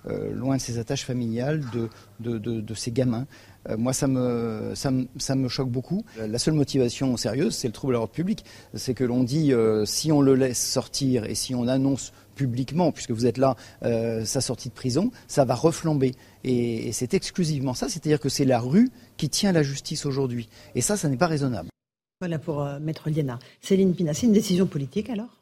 euh, 0.06 0.32
de 0.54 0.58
ses 0.58 0.78
attaches 0.78 1.04
familiales, 1.04 1.62
de, 2.20 2.74
ses 2.74 2.92
gamins. 2.92 3.26
Euh, 3.68 3.76
moi, 3.76 3.92
ça 3.92 4.06
me, 4.06 4.72
ça, 4.74 4.90
me, 4.90 5.48
choque 5.48 5.70
beaucoup. 5.70 6.04
La 6.16 6.38
seule 6.38 6.54
motivation 6.54 7.16
sérieuse, 7.16 7.54
c'est 7.54 7.68
le 7.68 7.72
trouble 7.72 7.94
à 7.94 7.98
l'ordre 7.98 8.12
public. 8.12 8.44
C'est 8.74 8.94
que 8.94 9.04
l'on 9.04 9.24
dit, 9.24 9.52
euh, 9.52 9.84
si 9.84 10.12
on 10.12 10.20
le 10.20 10.34
laisse 10.34 10.64
sortir 10.64 11.24
et 11.24 11.34
si 11.34 11.54
on 11.54 11.66
annonce 11.68 12.12
publiquement, 12.34 12.92
puisque 12.92 13.10
vous 13.10 13.26
êtes 13.26 13.36
là, 13.36 13.56
sa 13.82 14.40
sortie 14.40 14.68
de 14.68 14.74
prison, 14.74 15.10
ça 15.26 15.44
va 15.44 15.56
reflamber. 15.56 16.14
Et, 16.44 16.92
c'est 16.92 17.14
exclusivement 17.14 17.74
ça, 17.74 17.88
c'est-à-dire 17.88 18.20
que 18.20 18.28
c'est 18.28 18.44
la 18.44 18.60
rue 18.60 18.90
qui 19.16 19.28
tient 19.28 19.50
la 19.50 19.64
justice 19.64 20.06
aujourd'hui. 20.06 20.48
Et 20.76 20.80
ça, 20.80 20.96
ça 20.96 21.08
n'est 21.08 21.16
pas 21.16 21.26
raisonnable. 21.26 21.68
Voilà 22.20 22.38
pour 22.38 22.64
Maître 22.80 23.10
Liena. 23.10 23.40
Céline 23.60 23.94
Pina, 23.94 24.14
c'est 24.14 24.26
une 24.26 24.32
décision 24.32 24.66
politique 24.66 25.10
alors? 25.10 25.37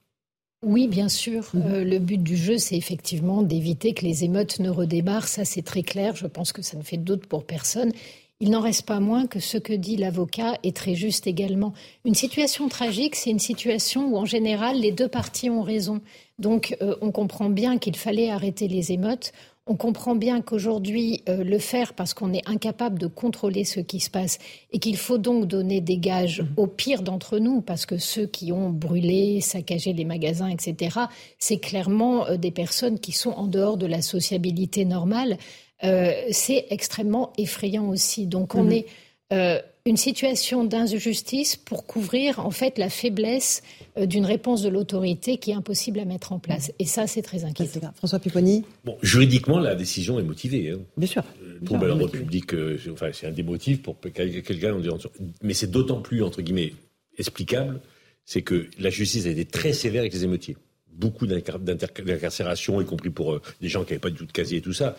Oui, 0.63 0.89
bien 0.89 1.09
sûr. 1.09 1.51
Mhm. 1.55 1.63
Euh, 1.67 1.85
le 1.85 1.99
but 1.99 2.23
du 2.23 2.37
jeu, 2.37 2.59
c'est 2.59 2.77
effectivement 2.77 3.43
d'éviter 3.43 3.93
que 3.93 4.05
les 4.05 4.25
émeutes 4.25 4.59
ne 4.59 4.71
redémarrent. 4.71 5.29
Ça, 5.29 5.45
c'est 5.45 5.63
très 5.63 5.83
clair. 5.83 6.17
Je 6.17 6.27
pense 6.27 6.53
que 6.53 6.63
ça 6.63 6.77
ne 6.77 6.83
fait 6.83 6.97
doute 6.97 7.27
pour 7.27 7.45
personne. 7.45 7.93
Il 8.41 8.51
n'en 8.51 8.61
reste 8.61 8.85
pas 8.85 9.01
moins 9.01 9.27
que 9.27 9.41
ce 9.41 9.57
que 9.57 9.73
dit 9.73 9.97
l'avocat 9.97 10.59
est 10.63 10.77
très 10.77 10.95
juste 10.95 11.27
également. 11.27 11.73
Une 12.05 12.15
situation 12.15 12.69
tragique, 12.69 13.17
c'est 13.17 13.31
une 13.31 13.39
situation 13.39 14.09
où 14.09 14.19
en 14.19 14.27
général 14.27 14.79
les 14.79 14.93
deux 14.93 15.09
parties 15.09 15.49
ont 15.49 15.63
raison. 15.63 16.03
Donc 16.39 16.77
euh, 16.83 16.97
on 17.01 17.13
comprend 17.13 17.49
bien 17.49 17.79
qu'il 17.79 17.97
fallait 17.97 18.31
arrêter 18.31 18.69
les 18.69 18.93
émeutes. 18.93 19.33
On 19.69 19.75
comprend 19.75 20.15
bien 20.15 20.43
qu'aujourd'hui, 20.43 21.25
euh, 21.29 21.43
le 21.43 21.59
faire 21.59 21.95
parce 21.95 22.15
qu'on 22.15 22.33
est 22.33 22.49
incapable 22.49 23.01
de 23.01 23.09
contrôler 23.09 23.65
ce 23.65 23.81
qui 23.81 23.99
se 23.99 24.11
passe 24.11 24.39
et 24.71 24.79
qu'il 24.79 24.97
faut 24.97 25.19
donc 25.19 25.47
donner 25.47 25.81
des 25.81 25.99
gages 25.99 26.43
mmh. 26.43 26.47
aux 26.57 26.67
pires 26.69 27.03
d'entre 27.03 27.41
nous, 27.41 27.63
parce 27.63 27.85
que 27.85 27.99
ceux 27.99 28.27
qui 28.27 28.53
ont 28.53 28.71
brûlé, 28.71 29.41
saccagé 29.41 29.93
les 29.93 30.05
magasins, 30.05 30.49
etc., 30.49 31.01
c'est 31.41 31.59
clairement 31.59 32.29
euh, 32.29 32.37
des 32.37 32.53
personnes 32.53 33.01
qui 33.01 33.11
sont 33.11 33.33
en 33.33 33.49
dehors 33.49 33.77
de 33.77 33.87
la 33.87 34.03
sociabilité 34.03 34.85
normale. 34.85 35.37
Euh, 35.83 36.13
c'est 36.31 36.67
extrêmement 36.71 37.33
effrayant 37.37 37.89
aussi. 37.89 38.27
Donc 38.27 38.55
on 38.55 38.65
mmh. 38.65 38.73
est 38.73 39.65
une 39.87 39.97
situation 39.97 40.65
d'injustice 40.65 41.55
pour 41.55 41.87
couvrir 41.87 42.41
en 42.41 42.51
fait 42.51 42.77
la 42.77 42.91
faiblesse 42.91 43.63
euh, 43.97 44.05
d'une 44.05 44.25
réponse 44.25 44.61
de 44.63 44.69
l'autorité 44.69 45.39
qui 45.39 45.53
est 45.53 45.55
impossible 45.55 46.01
à 46.01 46.05
mettre 46.05 46.33
en 46.33 46.41
place. 46.41 46.73
Et 46.81 46.85
ça, 46.85 47.07
c'est 47.07 47.23
très 47.23 47.45
inquiétant. 47.45 47.93
François 47.95 48.19
Pipponi 48.19 48.65
Bon, 48.85 48.99
juridiquement, 49.01 49.61
la 49.61 49.77
décision 49.77 50.19
est 50.19 50.25
motivée. 50.25 50.73
Hein. 50.73 50.81
Bien 50.97 51.07
sûr. 51.07 51.23
Le 51.41 51.65
trouble 51.65 51.85
à 51.85 51.89
l'ordre 51.89 52.09
public, 52.09 52.53
euh, 52.53 52.79
enfin, 52.93 53.11
c'est 53.13 53.29
un 53.29 53.33
des 53.33 53.45
motifs 53.45 53.81
pour 53.81 53.97
quelqu'un 54.01 54.75
en 54.75 54.81
disant. 54.81 54.99
Mais 55.43 55.55
c'est 55.55 55.71
d'autant 55.71 56.01
plus, 56.01 56.23
entre 56.25 56.43
guillemets, 56.43 56.75
explicable, 57.17 57.81
c'est 58.25 58.43
que 58.43 58.67
la 58.81 58.91
justice 58.91 59.25
a 59.27 59.31
été 59.31 59.45
très 59.45 59.73
sévère 59.73 60.01
avec 60.01 60.13
les 60.13 60.25
émeutiers. 60.25 60.57
Beaucoup 60.93 61.27
d'incarcération, 61.27 62.81
y 62.81 62.85
compris 62.85 63.11
pour 63.11 63.35
euh, 63.35 63.43
des 63.61 63.69
gens 63.69 63.85
qui 63.85 63.93
n'avaient 63.93 64.01
pas 64.01 64.11
du 64.11 64.17
tout 64.17 64.27
de 64.27 64.33
casier 64.33 64.59
et 64.59 64.63
tout 64.63 64.73
ça. 64.73 64.97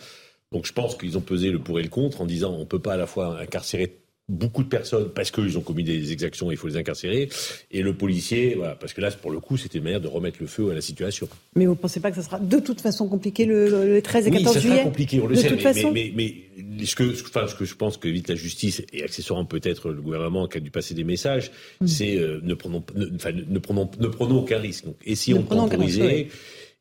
Donc 0.50 0.64
je 0.64 0.72
pense 0.72 0.96
qu'ils 0.96 1.18
ont 1.18 1.20
pesé 1.20 1.50
le 1.50 1.58
pour 1.58 1.78
et 1.78 1.82
le 1.82 1.90
contre 1.90 2.22
en 2.22 2.26
disant 2.26 2.54
on 2.54 2.60
ne 2.60 2.64
peut 2.64 2.78
pas 2.78 2.94
à 2.94 2.96
la 2.96 3.06
fois 3.06 3.38
incarcérer 3.38 3.98
beaucoup 4.28 4.62
de 4.62 4.68
personnes 4.68 5.08
parce 5.14 5.30
qu'ils 5.30 5.56
ont 5.56 5.62
commis 5.62 5.84
des 5.84 6.12
exactions, 6.12 6.50
il 6.50 6.56
faut 6.56 6.68
les 6.68 6.76
incarcérer. 6.76 7.28
Et 7.70 7.82
le 7.82 7.94
policier, 7.94 8.54
voilà, 8.56 8.74
parce 8.74 8.92
que 8.92 9.00
là, 9.00 9.10
pour 9.10 9.30
le 9.30 9.40
coup, 9.40 9.56
c'était 9.56 9.78
une 9.78 9.84
manière 9.84 10.00
de 10.00 10.08
remettre 10.08 10.38
le 10.40 10.46
feu 10.46 10.70
à 10.70 10.74
la 10.74 10.80
situation. 10.80 11.28
Mais 11.56 11.64
vous 11.64 11.72
ne 11.72 11.76
pensez 11.76 12.00
pas 12.00 12.10
que 12.10 12.16
ça 12.16 12.22
sera 12.22 12.38
de 12.38 12.58
toute 12.58 12.80
façon 12.80 13.08
compliqué 13.08 13.46
le, 13.46 14.00
13 14.02 14.26
et 14.26 14.30
14 14.30 14.56
oui, 14.56 14.62
juillet 14.62 14.74
sera 14.76 14.84
compliqué, 14.84 15.20
on 15.22 15.26
le 15.26 15.34
sait. 15.34 15.50
mais, 15.92 16.12
mais, 16.14 16.34
mais, 16.56 16.84
ce, 16.84 16.94
que, 16.94 17.10
enfin, 17.26 17.46
ce 17.46 17.54
que 17.54 17.64
je 17.64 17.74
pense 17.74 17.96
que 17.96 18.08
vite 18.08 18.28
la 18.28 18.34
justice 18.34 18.82
et 18.92 19.02
accessoirement 19.02 19.46
peut-être 19.46 19.90
le 19.90 20.02
gouvernement 20.02 20.46
qui 20.46 20.58
a 20.58 20.60
dû 20.60 20.70
passer 20.70 20.94
des 20.94 21.04
messages, 21.04 21.50
mm. 21.80 21.86
c'est 21.86 22.16
euh, 22.16 22.40
ne, 22.42 22.54
prenons, 22.54 22.84
ne, 22.94 23.06
ne, 23.06 23.58
prenons, 23.58 23.90
ne 23.98 24.08
prenons 24.08 24.40
aucun 24.40 24.58
risque. 24.58 24.84
Donc, 24.84 24.96
essayons 25.06 25.40
de 25.40 25.48
temporiser. 25.48 26.28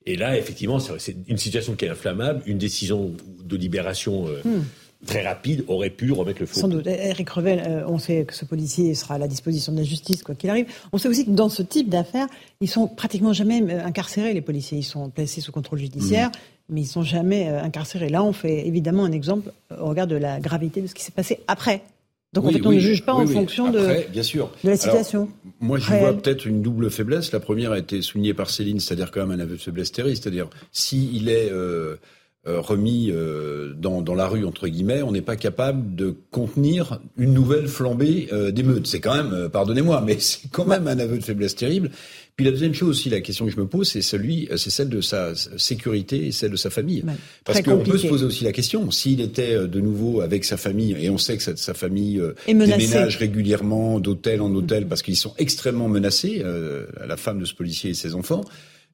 Et 0.06 0.16
là, 0.16 0.38
effectivement, 0.38 0.80
c'est 0.80 1.18
une 1.28 1.38
situation 1.38 1.76
qui 1.76 1.84
est 1.84 1.90
inflammable, 1.90 2.42
une 2.46 2.58
décision 2.58 3.14
de 3.44 3.58
libération. 3.58 4.28
Euh, 4.28 4.42
mm 4.44 4.64
très 5.06 5.26
rapide 5.26 5.64
aurait 5.68 5.90
pu 5.90 6.12
remettre 6.12 6.40
le 6.42 6.46
feu. 6.46 6.60
Sans 6.60 6.68
doute. 6.68 6.88
Eric 6.88 7.30
Revel, 7.30 7.60
euh, 7.60 7.88
on 7.88 8.00
sait 8.00 8.26
que 8.26 8.34
ce 8.34 8.46
policier 8.46 8.96
sera 8.96 9.16
à 9.16 9.18
la 9.18 9.28
disposition 9.28 9.72
de 9.72 9.78
la 9.78 9.84
justice, 9.84 10.24
quoi 10.24 10.36
qu'il 10.36 10.50
arrive. 10.50 10.68
On 10.92 10.98
sait 10.98 11.08
aussi 11.08 11.26
que 11.26 11.32
dans 11.32 11.50
ce 11.50 11.62
type 11.62 11.90
d'affaires, 11.90 12.28
ils 12.62 12.70
sont 12.70 12.88
pratiquement 12.88 13.34
jamais 13.34 13.62
euh, 13.62 13.86
incarcérés, 13.86 14.34
les 14.34 14.42
policiers. 14.42 14.80
Ils 14.80 14.84
sont 14.84 15.10
placés 15.10 15.42
sous 15.42 15.52
contrôle 15.52 15.80
judiciaire, 15.80 16.30
mmh. 16.30 16.74
mais 16.74 16.82
ils 16.82 16.88
sont 16.88 17.04
jamais 17.04 17.50
euh, 17.50 17.62
incarcérés. 17.62 18.10
Là, 18.10 18.24
on 18.24 18.34
fait 18.34 18.68
évidemment 18.68 19.06
un 19.06 19.12
exemple 19.12 19.52
au 19.80 19.86
regard 19.86 20.08
de 20.08 20.16
la 20.16 20.40
gravité 20.40 20.82
de 20.82 20.88
ce 20.88 20.96
qui 20.96 21.04
s'est 21.04 21.12
passé 21.12 21.40
après. 21.48 21.84
Donc 22.34 22.46
en 22.46 22.52
fait, 22.52 22.66
on 22.66 22.72
ne 22.72 22.80
juge 22.80 23.04
pas 23.04 23.14
en 23.14 23.26
fonction 23.26 23.72
de, 23.72 24.06
bien 24.12 24.24
sûr. 24.24 24.52
de 24.64 24.70
la 24.70 24.78
situation. 24.78 25.30
moi, 25.60 25.80
je 25.80 25.94
vois 25.94 26.14
peut-être 26.14 26.46
une 26.46 26.62
double 26.62 26.92
faiblesse. 26.92 27.32
La 27.32 27.40
première 27.40 27.72
a 27.72 27.80
été 27.80 28.02
soulignée 28.02 28.34
par 28.34 28.50
Céline, 28.50 28.80
c'est-à-dire 28.80 29.12
quand 29.12 29.26
même 29.26 29.40
un 29.40 29.42
aveu 29.42 29.56
de 29.56 29.62
faiblesse 29.62 29.92
terrible. 29.92 30.18
C'est-à-dire, 30.18 30.50
s'il 30.72 31.30
est 31.30 31.50
euh, 31.52 31.96
remis 32.48 33.12
euh, 33.12 33.74
dans, 33.78 34.02
dans, 34.02 34.16
la 34.16 34.28
rue, 34.28 34.46
entre 34.46 34.68
guillemets, 34.68 35.02
on 35.02 35.12
n'est 35.12 35.22
pas 35.22 35.36
capable 35.36 35.96
de 35.96 36.16
contenir 36.32 37.00
une 37.18 37.34
nouvelle 37.34 37.68
flambée 37.68 38.30
euh, 38.32 38.52
d'émeutes. 38.52 38.88
C'est 38.88 39.00
quand 39.00 39.16
même, 39.16 39.50
pardonnez-moi, 39.50 40.02
mais 40.06 40.18
c'est 40.20 40.50
quand 40.52 40.66
même 40.66 40.88
un 40.88 40.98
aveu 41.00 41.18
de 41.18 41.24
faiblesse 41.24 41.56
terrible. 41.56 41.92
Puis 42.36 42.46
la 42.46 42.52
deuxième 42.52 42.74
chose 42.74 42.90
aussi, 42.90 43.10
la 43.10 43.22
question 43.22 43.46
que 43.46 43.52
je 43.52 43.58
me 43.58 43.66
pose, 43.66 43.90
c'est 43.90 44.02
celui, 44.02 44.48
c'est 44.58 44.70
celle 44.70 44.90
de 44.90 45.02
sa 45.02 45.34
sécurité 45.58 46.28
et 46.28 46.32
celle 46.32 46.52
de 46.52 46.56
sa 46.56 46.70
famille. 46.70 47.04
Parce 47.44 47.64
qu'on 47.64 47.80
peut 47.80 47.98
se 47.98 48.08
poser 48.08 48.26
aussi 48.26 48.44
la 48.44 48.52
question, 48.52 48.92
s'il 48.92 49.22
était 49.22 49.68
de 49.68 49.82
nouveau 49.82 50.22
avec 50.22 50.46
sa 50.46 50.56
famille, 50.56 50.96
et 51.00 51.10
on 51.10 51.18
sait 51.18 51.38
que 51.38 51.56
sa, 51.56 51.74
famille 51.74 52.22
déménage 52.46 53.18
régulièrement 53.18 54.00
d'hôtel 54.00 54.42
en 54.42 54.54
hôtel 54.54 54.86
parce 54.86 55.02
qu'ils 55.02 55.18
sont 55.18 55.34
extrêmement 55.40 55.90
menacés, 55.90 56.44
la 57.04 57.18
femme 57.18 57.40
de 57.40 57.46
ce 57.46 57.56
policier 57.56 57.90
et 57.90 57.96
ses 57.96 58.14
enfants. 58.14 58.44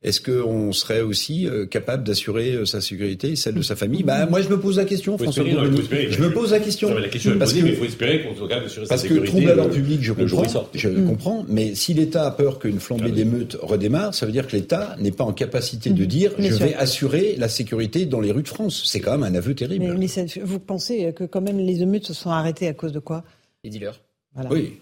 Est-ce 0.03 0.19
qu'on 0.19 0.73
serait 0.73 1.01
aussi 1.01 1.47
euh, 1.47 1.65
capable 1.65 2.03
d'assurer 2.03 2.51
euh, 2.51 2.65
sa 2.65 2.81
sécurité 2.81 3.31
et 3.31 3.35
celle 3.37 3.55
de 3.55 3.61
sa 3.61 3.77
famille? 3.77 4.03
Bah 4.03 4.25
moi 4.25 4.41
je 4.41 4.49
me 4.49 4.59
pose 4.59 4.77
la 4.77 4.83
question, 4.83 5.17
François. 5.17 5.45
je 5.45 6.21
me 6.21 6.31
pose 6.33 6.51
la 6.51 6.59
question. 6.59 6.93
La 6.93 7.07
question 7.07 7.37
parce 7.39 7.53
que, 7.53 7.61
mais 7.61 7.69
il 7.69 7.75
faut 7.77 7.85
espérer 7.85 8.23
qu'on 8.23 8.35
soit 8.35 8.49
capable 8.49 8.65
d'assurer 8.65 8.85
sa 8.85 8.97
sécurité. 8.97 9.21
Parce 9.21 9.31
que 9.31 9.37
trouble 9.37 9.51
à 9.51 9.55
l'ordre 9.55 9.73
public, 9.73 9.99
je 10.03 10.11
comprends. 10.11 10.67
Je 10.73 10.89
mm. 10.89 11.07
comprends. 11.07 11.45
Mais 11.47 11.73
si 11.75 11.93
l'État 11.93 12.25
a 12.25 12.31
peur 12.31 12.59
qu'une 12.59 12.79
flambée 12.79 13.11
d'émeutes 13.11 13.57
redémarre, 13.61 14.13
ça 14.13 14.25
veut 14.25 14.33
dire 14.33 14.45
que 14.45 14.55
l'État 14.55 14.97
n'est 14.99 15.11
pas 15.11 15.23
en 15.23 15.33
capacité 15.33 15.91
de 15.91 16.03
mm. 16.03 16.07
dire 16.07 16.31
je 16.37 16.53
vais 16.55 16.75
assurer 16.75 17.35
la 17.37 17.47
sécurité 17.47 18.05
dans 18.05 18.19
les 18.19 18.31
rues 18.31 18.43
de 18.43 18.49
France. 18.49 18.83
C'est 18.85 18.99
quand 18.99 19.17
même 19.17 19.23
un 19.23 19.35
aveu 19.35 19.55
terrible. 19.55 19.95
Mais, 19.97 20.25
vous 20.43 20.59
pensez 20.59 21.13
que 21.13 21.23
quand 21.23 21.41
même 21.41 21.59
les 21.59 21.81
émeutes 21.81 22.07
se 22.07 22.13
sont 22.13 22.29
arrêtées 22.29 22.67
à 22.67 22.73
cause 22.73 22.91
de 22.91 22.99
quoi? 22.99 23.23
Les 23.63 23.69
dealers. 23.69 24.01
Oui. 24.49 24.73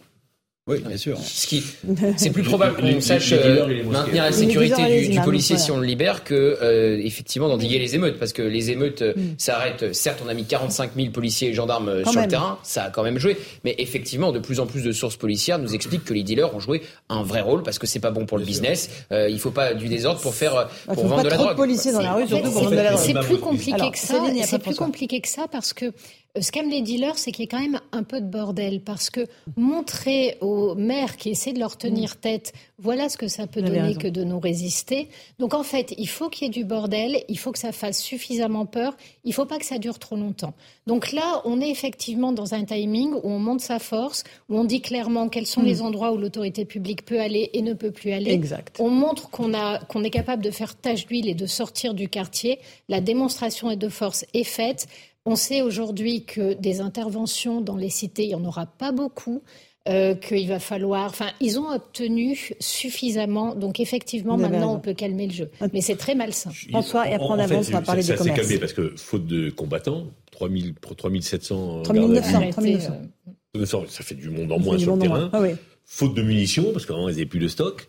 Oui, 0.67 0.79
bien 0.85 0.97
sûr. 0.97 1.17
Ce 1.17 1.47
qui, 1.47 1.63
c'est 2.17 2.29
plus 2.29 2.43
probable 2.43 2.77
qu'on 2.77 3.01
sache 3.01 3.33
euh, 3.33 3.83
maintenir 3.83 4.23
la 4.23 4.31
sécurité 4.31 5.07
du, 5.07 5.19
policier 5.21 5.57
si 5.57 5.71
on 5.71 5.77
le 5.77 5.87
libère 5.87 6.23
que 6.23 6.35
euh, 6.61 7.01
effectivement 7.03 7.47
d'endiguer 7.47 7.79
les 7.79 7.95
émeutes, 7.95 8.19
parce 8.19 8.31
que 8.31 8.43
les 8.43 8.69
émeutes 8.69 9.01
euh, 9.01 9.13
mm. 9.15 9.35
s'arrêtent. 9.39 9.91
Certes, 9.95 10.21
on 10.23 10.29
a 10.29 10.35
mis 10.35 10.45
45 10.45 10.91
000 10.95 11.09
policiers 11.09 11.49
et 11.49 11.53
gendarmes 11.55 12.05
sur 12.05 12.21
le 12.21 12.27
terrain, 12.27 12.59
ça 12.61 12.83
a 12.83 12.89
quand 12.91 13.01
même 13.01 13.17
joué, 13.17 13.37
mais 13.63 13.73
effectivement, 13.79 14.31
de 14.31 14.37
plus 14.37 14.59
en 14.59 14.67
plus 14.67 14.83
de 14.83 14.91
sources 14.91 15.15
policières 15.15 15.57
nous 15.57 15.73
expliquent 15.73 16.05
que 16.05 16.13
les 16.13 16.21
dealers 16.21 16.53
ont 16.53 16.59
joué 16.59 16.83
un 17.09 17.23
vrai 17.23 17.41
rôle 17.41 17.63
parce 17.63 17.79
que 17.79 17.87
c'est 17.87 17.99
pas 17.99 18.11
bon 18.11 18.27
pour 18.27 18.37
le 18.37 18.45
business. 18.45 18.91
Euh, 19.11 19.29
il 19.29 19.39
faut 19.39 19.49
pas 19.49 19.73
du 19.73 19.87
désordre 19.87 20.21
pour 20.21 20.35
faire 20.35 20.69
ah, 20.87 20.93
pour 20.93 21.07
vendre 21.07 21.23
de 21.23 21.29
la 21.29 21.37
drogue. 21.37 21.57
policiers 21.57 21.91
dans 21.91 22.01
la 22.01 22.13
rue, 22.13 22.27
surtout 22.27 22.51
pour 22.51 22.63
vendre 22.65 22.71
de 22.71 22.75
la 22.75 22.91
drogue. 22.91 23.03
C'est 23.03 23.19
plus 23.19 23.39
compliqué 23.39 23.91
que 23.91 23.97
ça. 23.97 24.21
C'est 24.45 24.61
plus 24.61 24.75
compliqué 24.75 25.21
que 25.21 25.27
ça 25.27 25.47
parce 25.51 25.73
que 25.73 25.85
euh, 25.85 25.91
ce 26.39 26.51
qu'aiment 26.51 26.69
les 26.69 26.81
dealers, 26.81 27.17
c'est 27.17 27.31
qu'il 27.31 27.45
y 27.45 27.47
a 27.47 27.51
quand 27.51 27.61
même 27.61 27.79
un 27.91 28.03
peu 28.03 28.21
de 28.21 28.25
bordel, 28.25 28.81
parce 28.81 29.09
que 29.09 29.27
montrer 29.57 30.37
aux 30.39 30.75
maires 30.75 31.17
qui 31.17 31.29
essaient 31.29 31.53
de 31.53 31.59
leur 31.59 31.77
tenir 31.77 32.17
tête, 32.17 32.53
voilà 32.79 33.09
ce 33.09 33.17
que 33.17 33.27
ça 33.27 33.47
peut 33.47 33.61
donner 33.61 33.95
que 33.95 34.07
de 34.07 34.23
nous 34.23 34.39
résister. 34.39 35.09
Donc 35.39 35.53
en 35.53 35.63
fait, 35.63 35.93
il 35.97 36.07
faut 36.07 36.29
qu'il 36.29 36.47
y 36.47 36.47
ait 36.47 36.53
du 36.53 36.63
bordel, 36.63 37.23
il 37.27 37.37
faut 37.37 37.51
que 37.51 37.59
ça 37.59 37.71
fasse 37.71 38.01
suffisamment 38.01 38.65
peur, 38.65 38.95
il 39.23 39.29
ne 39.29 39.33
faut 39.33 39.45
pas 39.45 39.59
que 39.59 39.65
ça 39.65 39.77
dure 39.77 39.99
trop 39.99 40.15
longtemps. 40.15 40.53
Donc 40.87 41.11
là, 41.11 41.41
on 41.45 41.59
est 41.61 41.69
effectivement 41.69 42.31
dans 42.31 42.53
un 42.53 42.63
timing 42.63 43.13
où 43.13 43.29
on 43.29 43.39
monte 43.39 43.61
sa 43.61 43.79
force, 43.79 44.23
où 44.49 44.57
on 44.57 44.63
dit 44.63 44.81
clairement 44.81 45.27
quels 45.27 45.45
sont 45.45 45.61
les 45.61 45.81
hmm. 45.81 45.85
endroits 45.85 46.13
où 46.13 46.17
l'autorité 46.17 46.65
publique 46.65 47.05
peut 47.05 47.19
aller 47.19 47.49
et 47.53 47.61
ne 47.61 47.73
peut 47.73 47.91
plus 47.91 48.13
aller. 48.13 48.31
Exact. 48.31 48.77
On 48.79 48.89
montre 48.89 49.29
qu'on 49.29 49.51
qu'on 49.89 50.03
est 50.03 50.09
capable 50.09 50.43
de 50.43 50.51
faire 50.51 50.75
tâche 50.75 51.05
d'huile 51.07 51.27
et 51.27 51.35
de 51.35 51.45
sortir 51.45 51.93
du 51.93 52.07
quartier. 52.07 52.59
La 52.87 53.01
démonstration 53.01 53.75
de 53.75 53.89
force 53.89 54.25
est 54.33 54.45
faite. 54.45 54.87
On 55.25 55.35
sait 55.35 55.61
aujourd'hui 55.61 56.25
que 56.25 56.53
des 56.53 56.81
interventions 56.81 57.61
dans 57.61 57.77
les 57.77 57.89
cités, 57.89 58.23
il 58.23 58.29
n'y 58.29 58.35
en 58.35 58.45
aura 58.45 58.65
pas 58.65 58.91
beaucoup. 58.91 59.41
Euh, 59.89 60.13
qu'il 60.13 60.47
va 60.47 60.59
falloir. 60.59 61.09
Enfin, 61.09 61.31
ils 61.39 61.57
ont 61.57 61.67
obtenu 61.67 62.51
suffisamment. 62.59 63.55
Donc, 63.55 63.79
effectivement, 63.79 64.37
maintenant, 64.37 64.75
on 64.75 64.79
peut 64.79 64.93
calmer 64.93 65.25
le 65.25 65.33
jeu. 65.33 65.49
Mais 65.73 65.81
c'est 65.81 65.95
très 65.95 66.13
malsain. 66.13 66.51
François, 66.69 67.09
et 67.09 67.15
après, 67.15 67.27
on 67.27 67.39
avance, 67.39 67.69
on 67.69 67.71
va 67.71 67.81
parler 67.81 68.03
des 68.03 68.13
commerces. 68.13 68.37
Ça 68.37 68.43
s'est 68.43 68.47
calmé 68.47 68.59
parce 68.59 68.73
que, 68.73 68.93
faute 68.95 69.25
de 69.25 69.49
combattants, 69.49 70.05
3000, 70.33 70.75
3700. 70.75 71.81
3900. 71.81 73.85
Ça 73.87 74.03
fait 74.03 74.13
du 74.13 74.29
monde 74.29 74.51
en 74.51 74.59
moins 74.59 74.77
sur 74.77 74.95
le 74.95 75.01
terrain. 75.01 75.31
Ah 75.33 75.41
faute 75.83 76.13
de 76.13 76.21
munitions, 76.21 76.71
parce 76.73 76.85
qu'avant, 76.85 77.09
ils 77.09 77.13
n'avaient 77.13 77.25
plus 77.25 77.39
de 77.39 77.47
stock 77.47 77.87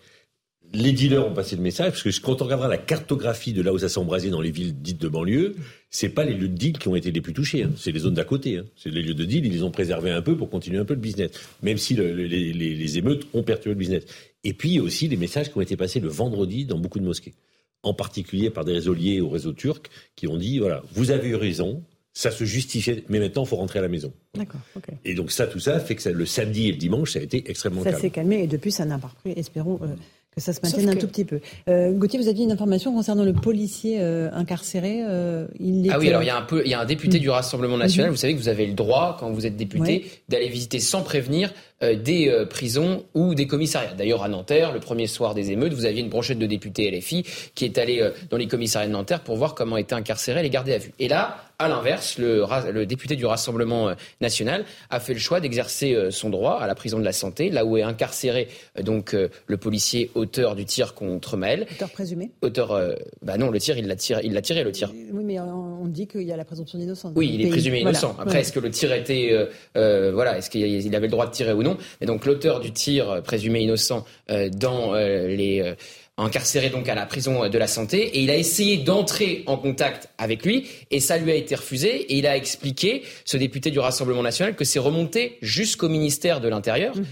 les 0.75 0.93
dealers 0.93 1.26
ont 1.26 1.35
passé 1.35 1.57
le 1.57 1.62
message, 1.62 1.91
parce 1.91 2.02
que 2.02 2.21
quand 2.21 2.41
on 2.41 2.45
regardera 2.45 2.69
la 2.69 2.79
cartographie 2.79 3.52
de 3.52 3.62
là 3.62 3.73
où 3.73 3.79
ça 3.79 3.88
s'est 3.88 3.99
embrasé 3.99 4.31
dans 4.31 4.41
les 4.41 4.50
villes 4.50 4.75
dites 4.81 5.00
de 5.00 5.09
banlieue, 5.09 5.55
c'est 5.91 6.09
pas 6.09 6.25
les 6.25 6.35
lieux 6.35 6.49
de 6.49 6.57
deal 6.57 6.79
qui 6.79 6.88
ont 6.88 6.97
été 6.97 7.12
les 7.12 7.21
plus 7.21 7.35
touchés, 7.35 7.64
hein. 7.64 7.73
c'est 7.76 7.93
les 7.93 8.00
zones 8.00 8.14
d'à 8.14 8.25
côté. 8.25 8.59
Hein. 8.59 8.64
C'est 8.76 8.91
les 8.91 9.02
lieux 9.02 9.14
de 9.14 9.25
deal, 9.25 9.45
ils 9.45 9.52
les 9.52 9.62
ont 9.62 9.71
préservés 9.71 10.11
un 10.11 10.23
peu 10.23 10.37
pour 10.37 10.49
continuer 10.49 10.79
un 10.79 10.85
peu 10.85 10.95
le 10.95 11.00
business, 11.00 11.31
même 11.62 11.76
si 11.76 11.95
les, 11.95 12.99
émeutes 12.99 13.26
ont 13.35 13.43
perturbé 13.43 13.75
le 13.75 13.79
business. 13.79 14.05
Et 14.45 14.55
puis 14.55 14.81
aussi 14.81 15.09
les 15.09 15.17
messages 15.17 15.52
qui 15.52 15.59
ont 15.59 15.61
été 15.61 15.76
passés 15.76 16.00
le 16.00 16.09
vendredi 16.09 16.64
dans 16.64 16.79
beaucoup 16.79 16.99
de 16.99 17.05
mosquées, 17.05 17.35
en 17.83 17.93
particulier 17.93 18.49
par 18.49 18.64
des 18.64 18.73
réseaux 18.73 18.95
liés 18.95 19.21
au 19.21 19.29
réseau 19.29 19.52
turc, 19.52 19.91
qui 20.17 20.26
ont 20.26 20.38
dit 20.38 20.59
voilà, 20.59 20.83
vous 20.93 21.11
avez 21.11 21.29
eu 21.29 21.37
raison, 21.37 21.83
ça 22.14 22.31
se 22.31 22.45
justifiait, 22.45 23.05
mais 23.09 23.19
maintenant, 23.19 23.45
il 23.45 23.49
faut 23.49 23.57
rentrer 23.57 23.79
à 23.79 23.83
la 23.83 23.88
maison. 23.88 24.12
D'accord. 24.35 24.61
Et 25.05 25.14
donc 25.14 25.31
ça, 25.31 25.47
tout 25.47 25.61
ça 25.61 25.81
fait 25.81 25.97
que 25.97 26.09
le 26.09 26.26
samedi 26.26 26.69
et 26.69 26.73
le 26.73 26.79
dimanche, 26.79 27.12
ça 27.12 27.19
a 27.19 27.23
été 27.23 27.50
extrêmement 27.50 27.83
calme. 27.83 27.97
Ça 27.97 28.00
s'est 28.00 28.11
calmé 28.11 28.43
et 28.43 28.47
depuis, 28.47 28.73
ça 28.73 28.85
n'a 28.85 28.99
pas 28.99 29.09
repris. 29.09 29.33
Espérons 29.37 29.79
euh, 29.83 29.95
que 30.34 30.40
ça 30.40 30.52
se 30.52 30.60
maintienne 30.62 30.88
un 30.88 30.96
tout 30.96 31.06
petit 31.06 31.26
peu. 31.26 31.40
Euh, 31.68 31.92
Gauthier, 31.92 32.18
vous 32.18 32.28
aviez 32.28 32.44
une 32.44 32.52
information 32.52 32.92
concernant 32.94 33.24
le 33.24 33.34
policier 33.34 33.98
euh, 34.00 34.30
incarcéré. 34.32 35.02
Euh, 35.02 35.46
il 35.60 35.90
ah 35.90 35.98
oui, 35.98 36.08
alors 36.08 36.22
il 36.22 36.26
y 36.26 36.30
a 36.30 36.36
un 36.38 36.42
peu, 36.42 36.62
il 36.64 36.70
y 36.70 36.74
a 36.74 36.80
un 36.80 36.86
député 36.86 37.18
mm. 37.18 37.20
du 37.20 37.30
Rassemblement 37.30 37.76
national. 37.76 38.08
Mm-hmm. 38.08 38.12
Vous 38.12 38.18
savez 38.18 38.34
que 38.34 38.38
vous 38.38 38.48
avez 38.48 38.66
le 38.66 38.72
droit, 38.72 39.18
quand 39.20 39.30
vous 39.30 39.46
êtes 39.46 39.56
député, 39.56 40.06
d'aller 40.30 40.48
visiter 40.48 40.80
sans 40.80 41.02
prévenir 41.02 41.52
euh, 41.82 41.96
des 41.96 42.28
euh, 42.28 42.46
prisons 42.46 43.04
ou 43.14 43.34
des 43.34 43.46
commissariats. 43.46 43.92
D'ailleurs, 43.92 44.22
à 44.22 44.28
Nanterre, 44.28 44.72
le 44.72 44.80
premier 44.80 45.06
soir 45.06 45.34
des 45.34 45.50
émeutes, 45.50 45.74
vous 45.74 45.84
aviez 45.84 46.00
une 46.00 46.08
brochette 46.08 46.38
de 46.38 46.46
députés 46.46 46.90
LFI 46.90 47.24
qui 47.54 47.66
est 47.66 47.76
allée 47.76 48.10
dans 48.30 48.38
les 48.38 48.48
commissariats 48.48 48.88
de 48.88 48.92
Nanterre 48.92 49.20
pour 49.20 49.36
voir 49.36 49.54
comment 49.54 49.76
étaient 49.76 49.94
incarcérés 49.94 50.42
les 50.42 50.50
gardés 50.50 50.72
à 50.72 50.78
vue. 50.78 50.92
Et 50.98 51.08
là, 51.08 51.36
à 51.64 51.69
l'inverse, 51.69 52.19
le, 52.19 52.45
le, 52.71 52.87
député 52.87 53.16
du 53.16 53.26
Rassemblement 53.26 53.95
national 54.21 54.64
a 54.90 55.00
fait 55.00 55.14
le 55.14 55.19
choix 55.19 55.40
d'exercer 55.40 56.11
son 56.11 56.31
droit 56.31 56.59
à 56.61 56.66
la 56.66 56.75
prison 56.75 56.99
de 56.99 57.04
la 57.04 57.12
santé, 57.12 57.50
là 57.50 57.64
où 57.64 57.76
est 57.76 57.83
incarcéré 57.83 58.49
donc 58.83 59.14
le 59.47 59.57
policier 59.57 60.11
auteur 60.14 60.54
du 60.54 60.64
tir 60.64 60.95
contre 60.95 61.37
Maël. 61.37 61.66
Auteur 61.71 61.90
présumé 61.90 62.31
Auteur, 62.42 62.73
euh, 62.73 62.95
bah 63.23 63.37
non, 63.37 63.50
le 63.50 63.59
tir, 63.59 63.76
il 63.78 63.87
l'a 63.87 63.97
tiré, 63.97 64.23
il 64.25 64.33
l'a 64.33 64.42
tiré 64.42 64.64
le 64.64 64.73
tir. 64.73 64.92
Oui, 65.12 65.25
mais 65.25 65.38
on 65.40 65.87
dit 65.87 66.07
qu'il 66.07 66.23
y 66.23 66.33
a 66.33 66.37
la 66.37 66.45
présomption 66.45 66.78
d'innocence. 66.78 67.12
Oui, 67.16 67.31
il 67.35 67.47
est 67.47 67.50
présumé 67.50 67.81
innocent. 67.81 68.16
Après, 68.19 68.40
est-ce 68.40 68.52
que 68.52 68.61
le 68.61 68.71
tir 68.71 68.92
était, 68.92 69.31
euh, 69.33 69.47
euh, 69.76 70.12
voilà, 70.12 70.38
est-ce 70.38 70.50
qu'il 70.50 70.95
avait 70.95 71.07
le 71.07 71.12
droit 71.12 71.26
de 71.26 71.33
tirer 71.33 71.52
ou 71.52 71.62
non? 71.62 71.76
Et 72.00 72.07
donc 72.07 72.25
l'auteur 72.26 72.61
du 72.61 72.73
tir 72.73 73.23
présumé 73.23 73.61
innocent 73.61 74.04
dans 74.28 74.95
les 74.95 75.75
incarcéré 76.19 76.69
donc 76.69 76.88
à 76.88 76.95
la 76.95 77.07
prison 77.07 77.49
de 77.49 77.59
la 77.59 77.66
santé 77.66 78.02
et 78.02 78.21
il 78.21 78.31
a 78.31 78.37
essayé 78.37 78.76
d'entrer 78.76 79.45
en 79.47 79.57
contact 79.57 80.11
avec 80.19 80.45
lui 80.45 80.69
et 80.90 81.00
ça 81.00 81.16
lui 81.16 81.31
a 81.31 81.35
été 81.35 81.54
refusé 81.54 81.88
et 81.88 82.19
il 82.19 82.26
a 82.26 82.37
expliqué, 82.37 83.02
ce 83.25 83.38
député 83.38 83.71
du 83.71 83.78
Rassemblement 83.78 84.23
national, 84.23 84.54
que 84.54 84.64
c'est 84.64 84.78
remonté 84.78 85.38
jusqu'au 85.40 85.88
ministère 85.88 86.40
de 86.40 86.49
l'Intérieur. 86.49 86.95
Mhm. 86.97 87.04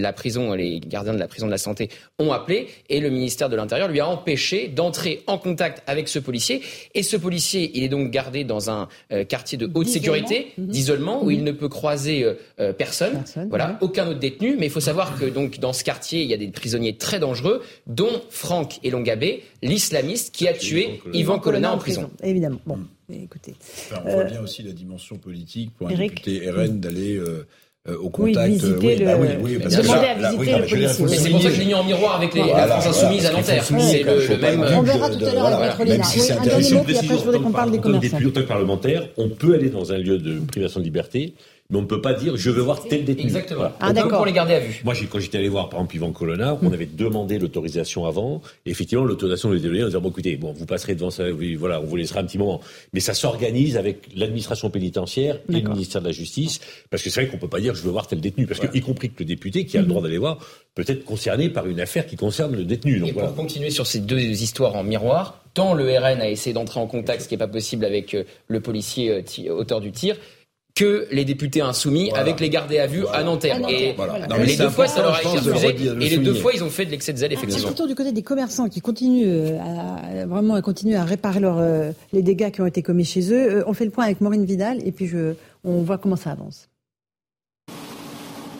La 0.00 0.12
prison, 0.14 0.54
les 0.54 0.80
gardiens 0.80 1.12
de 1.12 1.18
la 1.18 1.28
prison 1.28 1.46
de 1.46 1.50
la 1.50 1.58
santé 1.58 1.90
ont 2.18 2.32
appelé 2.32 2.68
et 2.88 3.00
le 3.00 3.10
ministère 3.10 3.50
de 3.50 3.56
l'Intérieur 3.56 3.88
lui 3.88 4.00
a 4.00 4.08
empêché 4.08 4.68
d'entrer 4.68 5.22
en 5.26 5.36
contact 5.36 5.82
avec 5.86 6.08
ce 6.08 6.18
policier 6.18 6.62
et 6.94 7.02
ce 7.02 7.16
policier, 7.16 7.70
il 7.74 7.82
est 7.82 7.88
donc 7.88 8.10
gardé 8.10 8.44
dans 8.44 8.70
un 8.70 8.88
euh, 9.12 9.24
quartier 9.24 9.58
de 9.58 9.70
haute 9.74 9.88
sécurité, 9.88 10.52
mhm. 10.56 10.66
d'isolement 10.68 11.22
où 11.22 11.30
il 11.30 11.44
ne 11.44 11.52
peut 11.52 11.68
croiser 11.68 12.24
euh, 12.24 12.34
euh, 12.58 12.72
personne, 12.72 13.22
voilà, 13.50 13.76
aucun 13.82 14.08
autre 14.08 14.18
détenu, 14.18 14.56
mais 14.58 14.66
il 14.66 14.72
faut 14.72 14.80
savoir 14.80 15.18
que 15.18 15.26
donc 15.26 15.58
dans 15.58 15.74
ce 15.74 15.84
quartier, 15.84 16.22
il 16.22 16.28
y 16.28 16.34
a 16.34 16.38
des 16.38 16.48
prisonniers 16.48 16.96
très 16.96 17.18
dangereux 17.18 17.62
dont 17.86 18.22
Franck 18.46 18.78
Elongabé, 18.84 19.42
l'islamiste 19.62 20.34
qui 20.34 20.46
a 20.46 20.52
tué 20.52 21.00
Yvan 21.12 21.38
Colonna 21.38 21.72
en 21.72 21.78
prison. 21.78 22.10
Évidemment. 22.22 22.60
Bon, 22.64 22.76
hmm. 23.08 23.24
écoutez. 23.24 23.54
on 24.04 24.10
voit 24.10 24.24
bien 24.24 24.40
aussi 24.40 24.62
la 24.62 24.72
dimension 24.72 25.18
politique 25.18 25.72
pour 25.76 25.88
un 25.88 25.94
député 25.94 26.48
RN 26.50 26.80
d'aller. 26.80 27.16
Euh, 27.16 27.46
euh, 27.88 27.96
au 27.98 28.10
contact. 28.10 28.48
Oui, 28.48 28.54
visiter 28.54 29.04
bah 29.04 29.12
oui, 29.16 29.28
oui, 29.40 29.58
parce 29.62 29.76
que 29.76 29.86
là, 29.86 30.10
à 30.10 30.32
visiter 30.32 30.58
le 30.58 30.66
policier. 30.66 30.88
c'est 30.88 31.30
pour 31.30 31.40
ça 31.40 31.48
que 31.50 31.54
je 31.54 31.60
l'ai 31.60 31.66
mis 31.66 31.74
en 31.74 31.84
miroir 31.84 32.16
avec 32.16 32.34
les, 32.34 32.44
la 32.44 32.66
France 32.66 32.86
Insoumise 32.88 33.26
à 33.26 33.32
Nanterre. 33.32 33.64
C'est 33.64 34.02
le, 34.02 34.36
même. 34.38 34.60
On 34.60 34.82
verra 34.82 35.08
tout 35.08 35.24
à 35.24 35.32
l'heure 35.32 35.46
avec 35.46 35.78
Maître 35.86 36.12
Oui, 36.16 36.32
un 36.32 36.42
dernier 36.42 36.72
mot, 36.72 36.82
puis 36.82 36.96
après 36.96 37.16
je 37.16 37.22
voudrais 37.22 37.38
qu'on 37.38 37.52
parle 37.52 37.70
des 37.70 37.78
commerçants. 37.78 38.08
Comme 38.10 38.18
député 38.18 38.42
parlementaire, 38.42 39.08
on 39.16 39.28
peut 39.28 39.54
aller 39.54 39.70
dans 39.70 39.92
un 39.92 39.98
lieu 39.98 40.18
de 40.18 40.40
privation 40.40 40.80
de 40.80 40.84
liberté 40.84 41.34
mais 41.70 41.78
on 41.78 41.82
ne 41.82 41.86
peut 41.86 42.00
pas 42.00 42.14
dire 42.14 42.36
je 42.36 42.50
veux 42.50 42.62
voir 42.62 42.82
tel 42.88 43.04
détenu. 43.04 43.24
Exactement. 43.24 43.72
Ah, 43.80 43.92
d'accord. 43.92 44.18
Pour 44.18 44.26
les 44.26 44.32
garder 44.32 44.54
à 44.54 44.60
vue. 44.60 44.80
Moi, 44.84 44.94
quand 45.10 45.18
j'étais 45.18 45.38
allé 45.38 45.48
voir, 45.48 45.68
par 45.68 45.80
exemple, 45.80 45.96
Yvan 45.96 46.12
Colonna, 46.12 46.58
on 46.62 46.72
avait 46.72 46.86
demandé 46.86 47.38
l'autorisation 47.38 48.06
avant. 48.06 48.42
Et 48.64 48.70
effectivement, 48.70 49.04
l'autorisation 49.04 49.50
de 49.50 49.58
donner 49.58 49.82
en 49.82 49.86
disant 49.86 50.00
bon, 50.00 50.10
écoutez, 50.10 50.36
bon, 50.36 50.52
vous 50.52 50.66
passerez 50.66 50.94
devant 50.94 51.10
ça, 51.10 51.24
voilà, 51.58 51.80
on 51.80 51.84
vous 51.84 51.96
laissera 51.96 52.20
un 52.20 52.24
petit 52.24 52.38
moment. 52.38 52.60
Mais 52.92 53.00
ça 53.00 53.14
s'organise 53.14 53.76
avec 53.76 54.08
l'administration 54.14 54.70
pénitentiaire 54.70 55.38
et 55.48 55.60
le 55.60 55.70
ministère 55.70 56.00
de 56.00 56.06
la 56.06 56.12
Justice, 56.12 56.60
parce 56.90 57.02
que 57.02 57.10
c'est 57.10 57.22
vrai 57.22 57.30
qu'on 57.30 57.38
peut 57.38 57.48
pas 57.48 57.60
dire 57.60 57.74
je 57.74 57.82
veux 57.82 57.90
voir 57.90 58.06
tel 58.06 58.20
détenu, 58.20 58.46
parce 58.46 58.60
que 58.60 58.66
y 58.76 58.80
compris 58.80 59.10
que 59.10 59.20
le 59.20 59.24
député 59.24 59.66
qui 59.66 59.78
a 59.78 59.80
le 59.80 59.86
droit 59.86 60.02
d'aller 60.02 60.18
voir 60.18 60.38
peut 60.74 60.84
être 60.86 61.04
concerné 61.04 61.48
par 61.48 61.66
une 61.66 61.80
affaire 61.80 62.06
qui 62.06 62.16
concerne 62.16 62.54
le 62.54 62.64
détenu. 62.64 62.98
Donc, 63.00 63.08
et 63.08 63.12
pour 63.12 63.34
continuer 63.34 63.70
sur 63.70 63.86
ces 63.86 64.00
deux 64.00 64.20
histoires 64.20 64.76
en 64.76 64.84
miroir, 64.84 65.42
tant 65.54 65.74
le 65.74 65.84
RN 65.84 66.20
a 66.20 66.28
essayé 66.28 66.52
d'entrer 66.52 66.80
en 66.80 66.86
contact, 66.86 67.22
ce 67.22 67.28
qui 67.28 67.34
n'est 67.34 67.38
pas 67.38 67.48
possible 67.48 67.84
avec 67.84 68.14
euh, 68.14 68.24
le 68.48 68.60
policier 68.60 69.10
euh, 69.10 69.54
auteur 69.54 69.80
du 69.80 69.90
tir, 69.90 70.16
que 70.76 71.08
les 71.10 71.24
députés 71.24 71.62
insoumis 71.62 72.12
avec 72.12 72.38
les 72.38 72.50
gardés 72.50 72.78
à 72.78 72.86
vue 72.86 73.06
à 73.12 73.24
Nanterre. 73.24 73.58
Et 73.68 73.96
les 74.44 74.56
deux 74.56 74.68
fois, 74.68 74.86
ça 74.86 75.02
leur 75.02 75.14
a 75.14 75.20
été 75.20 75.38
refusé. 75.38 75.68
Et 76.00 76.08
les 76.10 76.18
deux 76.18 76.34
fois, 76.34 76.52
ils 76.54 76.62
ont 76.62 76.70
fait 76.70 76.84
de 76.84 76.90
l'excès 76.90 77.12
de 77.12 77.18
zèle, 77.18 77.32
effectivement. 77.32 77.58
C'est 77.58 77.74
plutôt 77.74 77.88
du 77.88 77.94
côté 77.94 78.12
des 78.12 78.22
commerçants 78.22 78.68
qui 78.68 78.80
continuent 78.80 79.26
euh, 79.26 79.58
à, 80.22 80.26
vraiment 80.26 80.54
à 80.54 80.62
continuer 80.62 80.94
à 80.94 81.04
réparer 81.04 81.40
leur, 81.40 81.58
euh, 81.58 81.92
les 82.12 82.22
dégâts 82.22 82.50
qui 82.50 82.60
ont 82.60 82.66
été 82.66 82.82
commis 82.82 83.06
chez 83.06 83.32
eux. 83.32 83.56
Euh, 83.56 83.64
on 83.66 83.72
fait 83.72 83.86
le 83.86 83.90
point 83.90 84.04
avec 84.04 84.20
Maureen 84.20 84.44
Vidal 84.44 84.86
et 84.86 84.92
puis 84.92 85.06
je, 85.06 85.34
on 85.64 85.82
voit 85.82 85.96
comment 85.96 86.16
ça 86.16 86.32
avance. 86.32 86.68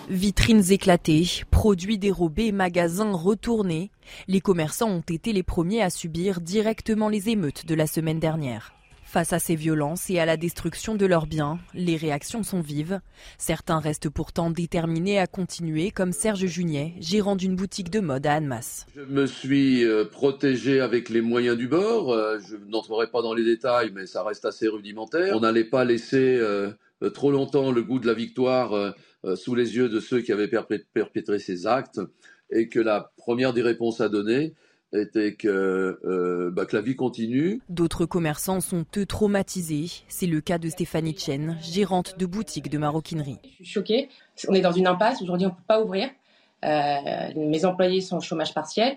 Vitrines 0.08 0.72
éclatées, 0.72 1.26
produits 1.50 1.98
dérobés, 1.98 2.50
magasins 2.50 3.12
retournés. 3.12 3.90
Les 4.26 4.40
commerçants 4.40 4.88
ont 4.88 5.04
été 5.06 5.34
les 5.34 5.42
premiers 5.42 5.82
à 5.82 5.90
subir 5.90 6.40
directement 6.40 7.10
les 7.10 7.28
émeutes 7.28 7.66
de 7.66 7.74
la 7.74 7.86
semaine 7.86 8.20
dernière. 8.20 8.75
Face 9.16 9.32
à 9.32 9.38
ces 9.38 9.54
violences 9.54 10.10
et 10.10 10.18
à 10.18 10.26
la 10.26 10.36
destruction 10.36 10.94
de 10.94 11.06
leurs 11.06 11.26
biens, 11.26 11.58
les 11.72 11.96
réactions 11.96 12.42
sont 12.42 12.60
vives. 12.60 13.00
Certains 13.38 13.80
restent 13.80 14.10
pourtant 14.10 14.50
déterminés 14.50 15.18
à 15.18 15.26
continuer, 15.26 15.90
comme 15.90 16.12
Serge 16.12 16.44
Juniet, 16.44 16.92
gérant 17.00 17.34
d'une 17.34 17.56
boutique 17.56 17.88
de 17.88 18.00
mode 18.00 18.26
à 18.26 18.34
Annemasse. 18.34 18.84
Je 18.94 19.00
me 19.00 19.24
suis 19.24 19.86
euh, 19.86 20.04
protégé 20.04 20.80
avec 20.80 21.08
les 21.08 21.22
moyens 21.22 21.56
du 21.56 21.66
bord. 21.66 22.12
Euh, 22.12 22.38
je 22.46 22.56
n'entrerai 22.68 23.06
pas 23.06 23.22
dans 23.22 23.32
les 23.32 23.42
détails, 23.42 23.90
mais 23.94 24.04
ça 24.04 24.22
reste 24.22 24.44
assez 24.44 24.68
rudimentaire. 24.68 25.34
On 25.34 25.40
n'allait 25.40 25.64
pas 25.64 25.86
laisser 25.86 26.36
euh, 26.38 26.72
trop 27.14 27.30
longtemps 27.30 27.72
le 27.72 27.82
goût 27.82 28.00
de 28.00 28.06
la 28.06 28.12
victoire 28.12 28.94
sous 29.34 29.54
les 29.54 29.76
yeux 29.76 29.88
de 29.88 29.98
ceux 29.98 30.20
qui 30.20 30.30
avaient 30.30 30.50
perpétré 30.92 31.38
ces 31.38 31.66
actes 31.66 32.02
et 32.50 32.68
que 32.68 32.80
la 32.80 33.12
première 33.16 33.54
des 33.54 33.62
réponses 33.62 34.02
à 34.02 34.10
donner, 34.10 34.52
était 34.98 35.34
que, 35.34 35.98
euh, 36.04 36.50
bah, 36.50 36.66
que 36.66 36.76
la 36.76 36.82
vie 36.82 36.96
continue. 36.96 37.60
D'autres 37.68 38.06
commerçants 38.06 38.60
sont 38.60 38.84
eux 38.96 39.06
traumatisés. 39.06 39.86
C'est 40.08 40.26
le 40.26 40.40
cas 40.40 40.58
de 40.58 40.68
Stéphanie 40.68 41.16
Chen, 41.16 41.56
gérante 41.60 42.18
de 42.18 42.26
boutique 42.26 42.70
de 42.70 42.78
maroquinerie. 42.78 43.38
Je 43.44 43.56
suis 43.56 43.64
choquée. 43.64 44.08
On 44.48 44.54
est 44.54 44.60
dans 44.60 44.72
une 44.72 44.86
impasse. 44.86 45.22
Aujourd'hui, 45.22 45.46
on 45.46 45.50
ne 45.50 45.54
peut 45.54 45.62
pas 45.66 45.82
ouvrir. 45.82 46.08
Euh, 46.64 47.32
mes 47.36 47.64
employés 47.64 48.00
sont 48.00 48.16
au 48.16 48.20
chômage 48.20 48.54
partiel. 48.54 48.96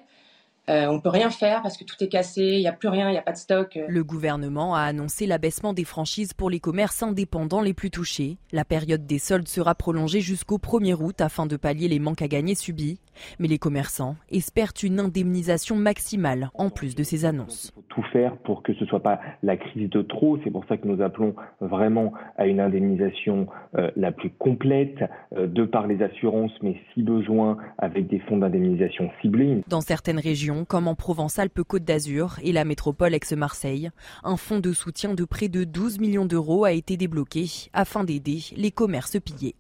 Euh, 0.70 0.86
on 0.88 0.96
ne 0.96 1.00
peut 1.00 1.10
rien 1.10 1.30
faire 1.32 1.62
parce 1.62 1.78
que 1.78 1.84
tout 1.84 1.96
est 2.02 2.08
cassé, 2.10 2.42
il 2.42 2.60
n'y 2.60 2.68
a 2.68 2.74
plus 2.74 2.90
rien, 2.90 3.10
il 3.10 3.14
n'y 3.14 3.18
a 3.18 3.24
pas 3.24 3.32
de 3.32 3.38
stock. 3.38 3.80
Le 3.88 4.04
gouvernement 4.04 4.76
a 4.76 4.82
annoncé 4.82 5.26
l'abaissement 5.26 5.74
des 5.74 5.84
franchises 5.84 6.34
pour 6.34 6.50
les 6.50 6.60
commerces 6.60 7.02
indépendants 7.02 7.62
les 7.62 7.74
plus 7.74 7.90
touchés. 7.90 8.38
La 8.52 8.66
période 8.66 9.08
des 9.08 9.20
soldes 9.20 9.48
sera 9.48 9.74
prolongée 9.74 10.22
jusqu'au 10.22 10.58
1er 10.58 10.94
août 10.94 11.22
afin 11.22 11.48
de 11.48 11.58
pallier 11.58 11.88
les 11.88 12.00
manques 12.00 12.22
à 12.22 12.28
gagner 12.28 12.54
subis. 12.54 13.00
Mais 13.40 13.48
les 13.48 13.58
commerçants 13.58 14.16
espèrent 14.30 14.74
une 14.84 15.00
indemnisation 15.00 15.76
maximale 15.76 16.52
en 16.54 16.70
plus 16.70 16.96
de 16.96 17.04
ces 17.04 17.26
annonces. 17.26 17.72
Il 17.72 17.82
faut 17.82 17.88
tout 17.90 18.06
faire 18.14 18.38
pour 18.38 18.64
que 18.64 18.74
ce 18.74 18.84
ne 18.84 18.90
soit 18.90 19.04
pas 19.04 19.20
la 19.44 19.58
crise 19.58 19.90
de 19.90 20.02
trop. 20.02 20.38
C'est 20.44 20.52
pour 20.52 20.66
ça 20.66 20.78
que 20.78 20.88
nous 20.88 21.02
appelons 21.02 21.36
vraiment 21.60 22.14
à 22.38 22.46
une 22.46 22.60
indemnisation 22.60 23.48
euh, 23.78 23.90
la 23.96 24.12
plus 24.12 24.30
complète 24.30 25.04
euh, 25.36 25.48
de 25.48 25.66
par 25.66 25.88
les 25.88 26.02
assurances, 26.02 26.52
mais 26.62 26.80
si 26.94 27.04
besoin 27.04 27.58
avec 27.78 28.08
des 28.08 28.20
fonds 28.20 28.38
d'indemnisation 28.38 29.10
ciblés. 29.22 29.62
Dans 29.68 29.82
certaines 29.82 30.20
régions, 30.20 30.59
comme 30.66 30.88
en 30.88 30.96
Provence-Alpes-Côte 30.96 31.84
d'Azur 31.84 32.38
et 32.42 32.52
la 32.52 32.66
métropole 32.66 33.14
ex-Marseille. 33.14 33.90
Un 34.24 34.38
fonds 34.38 34.60
de 34.60 34.74
soutien 34.74 35.14
de 35.14 35.26
près 35.26 35.48
de 35.48 35.64
12 35.64 36.00
millions 36.00 36.26
d'euros 36.26 36.66
a 36.66 36.72
été 36.72 36.98
débloqué 36.98 37.50
afin 37.74 38.04
d'aider 38.04 38.44
les 38.56 38.72
commerces 38.72 39.18
pillés. 39.20 39.56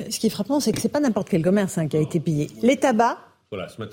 Euh, 0.00 0.04
ce 0.10 0.18
qui 0.18 0.26
est 0.26 0.30
frappant, 0.30 0.60
c'est 0.60 0.72
que 0.72 0.80
ce 0.80 0.86
n'est 0.86 0.92
pas 0.92 1.00
n'importe 1.00 1.28
quel 1.28 1.42
commerce 1.42 1.78
hein, 1.78 1.88
qui 1.88 1.96
a 1.96 2.00
été 2.00 2.20
pillé. 2.20 2.48
Les 2.62 2.76
tabacs, 2.76 3.18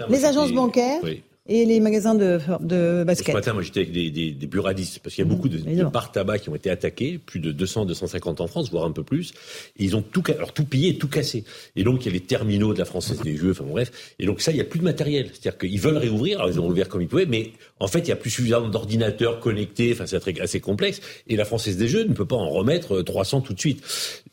les 0.10 0.26
agences 0.26 0.52
bancaires, 0.52 1.02
et 1.48 1.66
les 1.66 1.80
magasins 1.80 2.16
de, 2.16 2.40
de 2.60 3.04
basket. 3.04 3.28
Ce 3.28 3.34
matin, 3.34 3.54
moi, 3.54 3.62
j'étais 3.62 3.82
avec 3.82 3.92
des, 3.92 4.10
des, 4.10 4.32
des, 4.32 4.48
buradistes, 4.48 5.00
parce 5.00 5.14
qu'il 5.14 5.24
y 5.24 5.28
a 5.28 5.30
beaucoup 5.30 5.48
de, 5.48 5.58
de 5.58 5.84
bars 5.84 6.12
tabac 6.12 6.40
qui 6.40 6.50
ont 6.50 6.56
été 6.56 6.72
attaqués, 6.72 7.20
plus 7.20 7.40
de 7.40 7.52
200, 7.52 7.86
250 7.86 8.42
en 8.42 8.48
France, 8.48 8.72
voire 8.72 8.86
un 8.86 8.92
peu 8.92 9.04
plus. 9.04 9.32
Et 9.78 9.84
ils 9.84 9.96
ont 9.96 10.02
tout, 10.02 10.24
alors 10.28 10.54
tout 10.54 10.66
pillé, 10.66 10.98
tout 10.98 11.08
cassé. 11.08 11.44
Et 11.76 11.84
donc, 11.84 12.04
il 12.04 12.08
y 12.08 12.10
a 12.10 12.14
les 12.14 12.22
terminaux 12.22 12.74
de 12.74 12.80
la 12.80 12.86
Française 12.86 13.22
des 13.22 13.38
Jeux, 13.38 13.52
enfin 13.52 13.66
bref. 13.66 14.16
Et 14.18 14.26
donc, 14.26 14.42
ça, 14.42 14.52
il 14.52 14.56
n'y 14.56 14.62
a 14.62 14.66
plus 14.66 14.80
de 14.80 14.84
matériel. 14.84 15.30
C'est-à-dire 15.34 15.60
qu'ils 15.60 15.80
veulent 15.80 15.98
réouvrir, 15.98 16.40
alors 16.40 16.52
ils 16.52 16.60
ont 16.60 16.68
ouvert 16.68 16.90
comme 16.90 17.04
ils 17.04 17.08
pouvaient, 17.08 17.28
mais 17.28 17.52
en 17.80 17.88
fait, 17.88 18.00
il 18.00 18.06
n'y 18.06 18.14
a 18.14 18.16
plus 18.18 18.32
suffisamment 18.32 18.70
d'ordinateurs 18.70 19.40
connectés, 19.40 19.92
enfin, 19.94 20.08
c'est 20.08 20.42
assez 20.42 20.60
complexe. 20.60 21.00
Et 21.28 21.36
la 21.36 21.46
Française 21.46 21.78
des 21.78 21.88
Jeux 21.88 22.06
ne 22.06 22.14
peut 22.14 22.26
pas 22.26 22.38
en 22.38 22.50
remettre 22.50 23.04
300 23.04 23.42
tout 23.42 23.54
de 23.54 23.60
suite. 23.60 23.84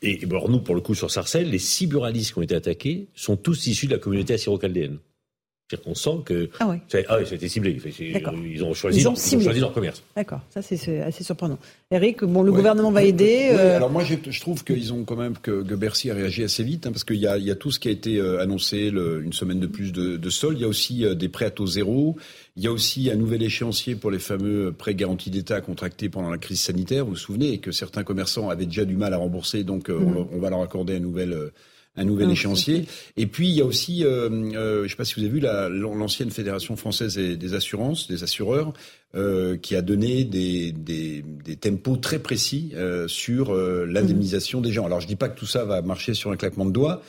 Et, 0.01 0.19
alors, 0.25 0.49
nous, 0.49 0.61
pour 0.61 0.73
le 0.73 0.81
coup, 0.81 0.95
sur 0.95 1.11
Sarcelles, 1.11 1.51
les 1.51 1.59
six 1.59 1.85
buralistes 1.85 2.33
qui 2.33 2.39
ont 2.39 2.43
été 2.43 2.55
attaqués 2.55 3.07
sont 3.13 3.37
tous 3.37 3.67
issus 3.67 3.85
de 3.85 3.91
la 3.91 3.99
communauté 3.99 4.33
assyro-chaldéenne. 4.33 4.97
C'est-à-dire 5.73 5.83
qu'on 5.83 5.95
sent 5.95 6.23
que 6.25 6.49
ah 6.59 6.67
oui. 6.69 6.77
ça, 6.87 6.99
ah 7.07 7.17
oui, 7.19 7.33
été 7.33 7.49
ciblé. 7.49 7.79
Ils 7.99 8.63
ont 8.63 8.73
choisi, 8.73 8.99
ils 8.99 9.07
ont, 9.07 9.13
ils 9.13 9.37
ont 9.37 9.41
choisi 9.41 9.59
leur 9.59 9.73
commerce. 9.73 10.03
D'accord, 10.15 10.41
ça 10.49 10.61
c'est 10.61 11.01
assez 11.01 11.23
surprenant. 11.23 11.57
Eric, 11.89 12.23
bon, 12.23 12.43
le 12.43 12.51
gouvernement 12.51 12.91
va 12.91 13.03
aider. 13.03 13.49
Euh... 13.51 13.77
alors 13.77 13.89
moi 13.89 14.03
je, 14.03 14.15
je 14.29 14.39
trouve 14.39 14.63
qu'ils 14.63 14.93
ont 14.93 15.03
quand 15.03 15.15
même 15.15 15.37
que, 15.37 15.63
que, 15.63 15.73
Bercy 15.75 16.11
a 16.11 16.13
réagi 16.13 16.43
assez 16.43 16.63
vite, 16.63 16.85
hein, 16.85 16.91
parce 16.91 17.03
qu'il 17.03 17.17
y 17.17 17.27
a, 17.27 17.37
il 17.37 17.45
y 17.45 17.51
a 17.51 17.55
tout 17.55 17.71
ce 17.71 17.79
qui 17.79 17.87
a 17.87 17.91
été 17.91 18.17
euh, 18.17 18.41
annoncé, 18.41 18.91
le, 18.91 19.23
une 19.23 19.33
semaine 19.33 19.59
de 19.59 19.67
plus 19.67 19.91
de, 19.91 20.17
de 20.17 20.29
sol. 20.29 20.55
Il 20.55 20.61
y 20.61 20.65
a 20.65 20.67
aussi 20.67 21.05
euh, 21.05 21.15
des 21.15 21.29
prêts 21.29 21.45
à 21.45 21.51
taux 21.51 21.67
zéro. 21.67 22.17
Il 22.55 22.63
y 22.63 22.67
a 22.67 22.71
aussi 22.71 23.09
un 23.09 23.15
nouvel 23.15 23.41
échéancier 23.41 23.95
pour 23.95 24.11
les 24.11 24.19
fameux 24.19 24.71
prêts 24.71 24.93
garantis 24.93 25.31
d'État 25.31 25.59
contractés 25.61 26.09
pendant 26.09 26.29
la 26.29 26.37
crise 26.37 26.61
sanitaire. 26.61 27.05
Vous 27.05 27.11
vous 27.11 27.17
souvenez 27.17 27.57
que 27.57 27.71
certains 27.71 28.03
commerçants 28.03 28.49
avaient 28.49 28.65
déjà 28.67 28.85
du 28.85 28.95
mal 28.95 29.13
à 29.13 29.17
rembourser, 29.17 29.63
donc 29.63 29.89
euh, 29.89 29.97
mmh. 29.97 30.17
on, 30.17 30.27
on, 30.33 30.39
va 30.39 30.49
leur 30.49 30.61
accorder 30.61 30.97
un 30.97 30.99
nouvel 30.99 31.51
un 31.95 32.05
nouvel 32.05 32.29
ah, 32.29 32.33
échéancier. 32.33 32.85
Et 33.17 33.27
puis 33.27 33.49
il 33.49 33.55
y 33.55 33.61
a 33.61 33.65
aussi, 33.65 34.03
euh, 34.03 34.29
euh, 34.29 34.77
je 34.79 34.83
ne 34.83 34.87
sais 34.87 34.95
pas 34.95 35.05
si 35.05 35.15
vous 35.15 35.21
avez 35.21 35.29
vu 35.29 35.39
l'ancienne 35.39 36.31
fédération 36.31 36.75
française 36.75 37.15
des 37.15 37.53
assurances, 37.53 38.07
des 38.07 38.23
assureurs, 38.23 38.73
euh, 39.15 39.57
qui 39.57 39.75
a 39.75 39.83
donné 39.83 40.23
des, 40.23 40.71
des, 40.71 41.21
des 41.21 41.55
tempos 41.55 41.97
très 41.97 42.17
précis 42.17 42.71
euh, 42.73 43.07
sur 43.07 43.53
euh, 43.53 43.85
l'indemnisation 43.85 44.59
des 44.59 44.71
gens. 44.71 44.85
Alors 44.87 45.01
je 45.01 45.07
dis 45.07 45.15
pas 45.15 45.29
que 45.29 45.37
tout 45.37 45.45
ça 45.45 45.65
va 45.65 45.83
marcher 45.83 46.15
sur 46.15 46.31
un 46.31 46.35
claquement 46.35 46.65
de 46.65 46.71
doigts, 46.71 47.03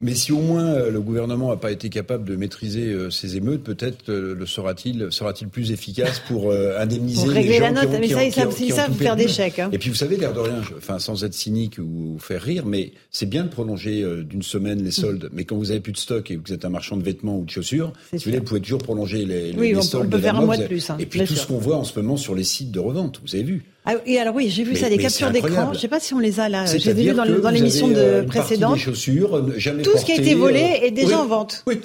mais 0.00 0.14
si 0.14 0.30
au 0.30 0.38
moins 0.38 0.66
euh, 0.66 0.90
le 0.92 1.00
gouvernement 1.00 1.50
n'a 1.50 1.56
pas 1.56 1.72
été 1.72 1.88
capable 1.88 2.24
de 2.24 2.36
maîtriser 2.36 2.86
euh, 2.86 3.10
ces 3.10 3.36
émeutes, 3.36 3.64
peut-être 3.64 4.10
euh, 4.10 4.32
le 4.32 4.46
sera-t-il 4.46 5.10
sera-t-il 5.10 5.48
plus 5.48 5.72
efficace 5.72 6.20
pour 6.20 6.52
indemniser 6.52 7.24
pour 7.24 7.32
régler 7.32 7.48
les 7.48 7.58
gens 7.58 7.64
la 7.64 7.70
note, 7.72 7.90
qui 7.90 7.96
ont, 7.96 8.00
mais 8.00 8.08
ça, 8.08 8.44
ils 8.60 8.72
savent, 8.72 8.94
faire 8.94 9.16
des 9.16 9.26
chèques. 9.26 9.58
Hein. 9.58 9.70
Et 9.72 9.78
puis 9.78 9.90
vous 9.90 9.96
savez, 9.96 10.16
l'air 10.16 10.32
de 10.32 10.38
rien, 10.38 10.62
je, 10.62 10.74
enfin 10.76 11.00
sans 11.00 11.24
être 11.24 11.34
cynique 11.34 11.78
ou 11.78 12.16
faire 12.20 12.40
rire, 12.40 12.64
mais 12.64 12.92
c'est 13.10 13.26
bien 13.26 13.42
de 13.42 13.48
prolonger 13.48 14.04
d'une 14.24 14.42
semaine 14.42 14.82
les 14.84 14.92
soldes. 14.92 15.24
Mm. 15.24 15.30
Mais 15.32 15.44
quand 15.44 15.56
vous 15.56 15.72
avez 15.72 15.80
plus 15.80 15.92
de 15.92 15.98
stock 15.98 16.30
et 16.30 16.36
que 16.36 16.46
vous 16.46 16.52
êtes 16.54 16.64
un 16.64 16.70
marchand 16.70 16.96
de 16.96 17.02
vêtements 17.02 17.36
ou 17.36 17.44
de 17.44 17.50
chaussures, 17.50 17.92
si 18.10 18.16
vous, 18.16 18.22
voulez, 18.24 18.38
vous 18.38 18.44
pouvez 18.44 18.60
toujours 18.60 18.82
prolonger 18.82 19.24
les, 19.24 19.52
oui, 19.56 19.70
les 19.70 19.76
on 19.76 19.82
soldes. 19.82 20.06
on 20.06 20.10
peut 20.10 20.22
faire 20.22 20.36
un 20.36 20.44
mois 20.44 20.56
de 20.56 20.66
plus. 20.66 20.90
Hein, 20.90 20.96
et 21.00 21.06
puis 21.06 21.24
tout 21.24 21.34
ce 21.34 21.46
qu'on 21.46 21.58
voit 21.58 21.76
en 21.76 21.84
ce 21.84 21.98
moment 21.98 22.16
sur 22.16 22.36
les 22.36 22.44
sites 22.44 22.70
de 22.70 22.78
revente, 22.78 23.20
vous 23.24 23.34
avez 23.34 23.44
vu. 23.44 23.64
Ah, 23.84 23.94
et 24.04 24.18
alors 24.18 24.34
oui, 24.34 24.50
j'ai 24.50 24.64
vu 24.64 24.72
mais, 24.72 24.78
ça, 24.78 24.90
des 24.90 24.98
captures 24.98 25.30
d'écran. 25.30 25.68
Je 25.72 25.76
ne 25.76 25.80
sais 25.80 25.88
pas 25.88 26.00
si 26.00 26.12
on 26.12 26.18
les 26.18 26.40
a 26.40 26.48
là. 26.48 26.66
J'ai 26.66 26.92
vu 26.92 27.12
dans, 27.12 27.24
dans 27.24 27.50
l'émission 27.50 27.88
de 27.88 28.22
précédente. 28.26 28.76
chaussures, 28.78 29.58
jamais 29.58 29.82
Tout 29.82 29.96
ce 29.96 30.04
qui 30.04 30.12
a 30.12 30.16
été 30.16 30.34
volé 30.34 30.80
est 30.82 30.90
déjà 30.90 31.16
oui, 31.16 31.22
en 31.22 31.26
vente. 31.26 31.64
Oui. 31.66 31.80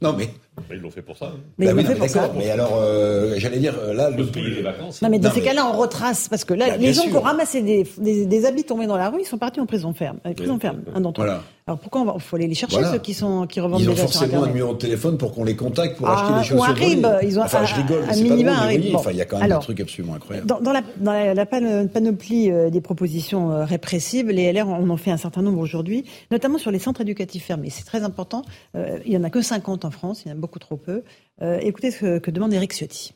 Non 0.00 0.14
mais 0.16 0.30
ils 0.70 0.80
l'ont 0.80 0.90
fait 0.90 1.02
pour 1.02 1.16
ça. 1.16 1.26
Hein. 1.26 1.40
Mais 1.58 1.66
bah 1.66 1.72
ils 1.72 1.76
oui, 1.76 1.82
l'ont 1.82 1.88
fait 1.90 1.98
pour 1.98 2.08
ça. 2.08 2.30
Mais 2.36 2.50
alors, 2.50 2.72
euh, 2.76 3.34
j'allais 3.38 3.58
dire, 3.58 3.74
là, 3.94 4.10
le 4.10 4.26
payer 4.26 4.50
les 4.50 4.62
vacances. 4.62 5.02
Non, 5.02 5.08
mais 5.08 5.18
dans 5.18 5.28
non, 5.28 5.34
ces 5.34 5.40
mais... 5.40 5.46
cas-là, 5.46 5.66
on 5.66 5.76
retrace 5.76 6.28
parce 6.28 6.44
que 6.44 6.54
là, 6.54 6.70
bah, 6.70 6.76
les 6.76 6.92
gens 6.92 7.02
sûr. 7.02 7.10
qui 7.10 7.16
ont 7.16 7.22
ramassé 7.22 7.62
des, 7.62 7.86
des, 7.98 8.26
des, 8.26 8.46
habits 8.46 8.64
tombés 8.64 8.86
dans 8.86 8.96
la 8.96 9.10
rue, 9.10 9.20
ils 9.20 9.26
sont 9.26 9.38
partis 9.38 9.60
en 9.60 9.66
prison 9.66 9.92
ferme. 9.92 10.18
Euh, 10.26 10.32
prison 10.34 10.58
ferme, 10.58 10.82
un 10.94 11.00
d'entre 11.00 11.22
eux. 11.22 11.24
Voilà. 11.24 11.42
Alors 11.66 11.78
pourquoi 11.78 12.04
il 12.14 12.20
faut 12.20 12.36
aller 12.36 12.46
les 12.46 12.54
chercher 12.54 12.76
voilà. 12.76 12.92
ceux 12.92 12.98
qui 12.98 13.14
sont 13.14 13.46
qui 13.46 13.58
revendent 13.58 13.80
ils 13.80 13.88
ont 13.88 13.96
forcément 13.96 14.44
un 14.44 14.48
numéro 14.48 14.74
de 14.74 14.78
téléphone 14.78 15.16
pour 15.16 15.32
qu'on 15.32 15.44
les 15.44 15.56
contacte 15.56 15.96
pour 15.96 16.06
ah, 16.06 16.20
acheter 16.20 16.38
les 16.38 16.44
choses. 16.44 16.60
Ou 16.60 16.62
un 16.62 16.74
RIB, 16.74 17.06
ils 17.22 17.38
ont 17.38 17.42
enfin, 17.42 17.62
un, 17.62 17.64
je 17.64 17.74
rigole, 17.76 18.04
un 18.06 18.16
minimum 18.16 18.54
un 18.54 18.66
RIB. 18.66 18.92
Bon. 18.92 18.98
Enfin, 18.98 19.12
il 19.12 19.16
y 19.16 19.22
a 19.22 19.24
quand 19.24 19.36
même 19.36 19.44
Alors, 19.46 19.60
des 19.60 19.64
trucs 19.64 19.80
absolument 19.80 20.12
incroyables. 20.12 20.46
Dans, 20.46 20.60
dans, 20.60 20.72
la, 20.72 20.82
dans 20.98 21.12
la, 21.12 21.32
la, 21.32 21.46
panoplie 21.46 22.50
euh, 22.50 22.68
des 22.68 22.82
propositions 22.82 23.50
euh, 23.50 23.64
répressives, 23.64 24.28
les 24.28 24.52
LR 24.52 24.68
on 24.68 24.90
en 24.90 24.96
fait 24.98 25.10
un 25.10 25.16
certain 25.16 25.40
nombre 25.40 25.58
aujourd'hui, 25.58 26.04
notamment 26.30 26.58
sur 26.58 26.70
les 26.70 26.78
centres 26.78 27.00
éducatifs 27.00 27.46
fermés. 27.46 27.70
C'est 27.70 27.84
très 27.84 28.02
important. 28.02 28.42
Euh, 28.76 28.98
il 29.06 29.12
y 29.12 29.16
en 29.16 29.24
a 29.24 29.30
que 29.30 29.40
50 29.40 29.86
en 29.86 29.90
France, 29.90 30.24
il 30.26 30.28
y 30.28 30.32
en 30.32 30.34
a 30.34 30.38
beaucoup 30.44 30.58
trop 30.58 30.76
peu. 30.76 31.04
Euh, 31.40 31.58
écoutez 31.62 31.90
ce 31.90 32.00
que, 32.00 32.18
que 32.18 32.30
demande 32.30 32.52
Eric 32.52 32.74
Ciotti. 32.74 33.14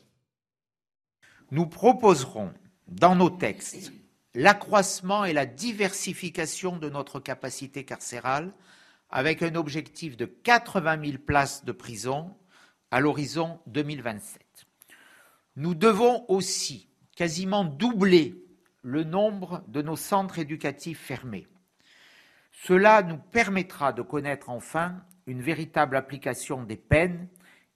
Nous 1.51 1.67
proposerons 1.67 2.51
dans 2.87 3.15
nos 3.15 3.29
textes 3.29 3.91
l'accroissement 4.33 5.25
et 5.25 5.33
la 5.33 5.45
diversification 5.45 6.77
de 6.77 6.89
notre 6.89 7.19
capacité 7.19 7.83
carcérale 7.83 8.51
avec 9.11 9.43
un 9.43 9.53
objectif 9.53 10.17
de 10.17 10.25
80 10.25 11.05
000 11.05 11.17
places 11.19 11.65
de 11.65 11.71
prison 11.71 12.35
à 12.89 12.99
l'horizon 12.99 13.59
2027. 13.67 14.41
Nous 15.55 15.75
devons 15.75 16.25
aussi 16.29 16.89
quasiment 17.15 17.63
doubler 17.63 18.43
le 18.81 19.03
nombre 19.03 19.63
de 19.67 19.83
nos 19.83 19.97
centres 19.97 20.39
éducatifs 20.39 20.99
fermés. 20.99 21.47
Cela 22.51 23.03
nous 23.03 23.17
permettra 23.17 23.93
de 23.93 24.01
connaître 24.01 24.49
enfin 24.49 25.03
une 25.29 25.41
véritable 25.41 25.95
application 25.95 26.63
des 26.63 26.75
peines 26.75 27.27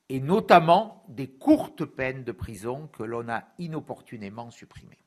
et 0.09 0.19
notamment 0.19 1.03
des 1.07 1.27
courtes 1.27 1.85
peines 1.85 2.23
de 2.23 2.31
prison 2.31 2.89
que 2.91 3.03
l'on 3.03 3.29
a 3.29 3.43
inopportunément 3.59 4.51
supprimées. 4.51 4.97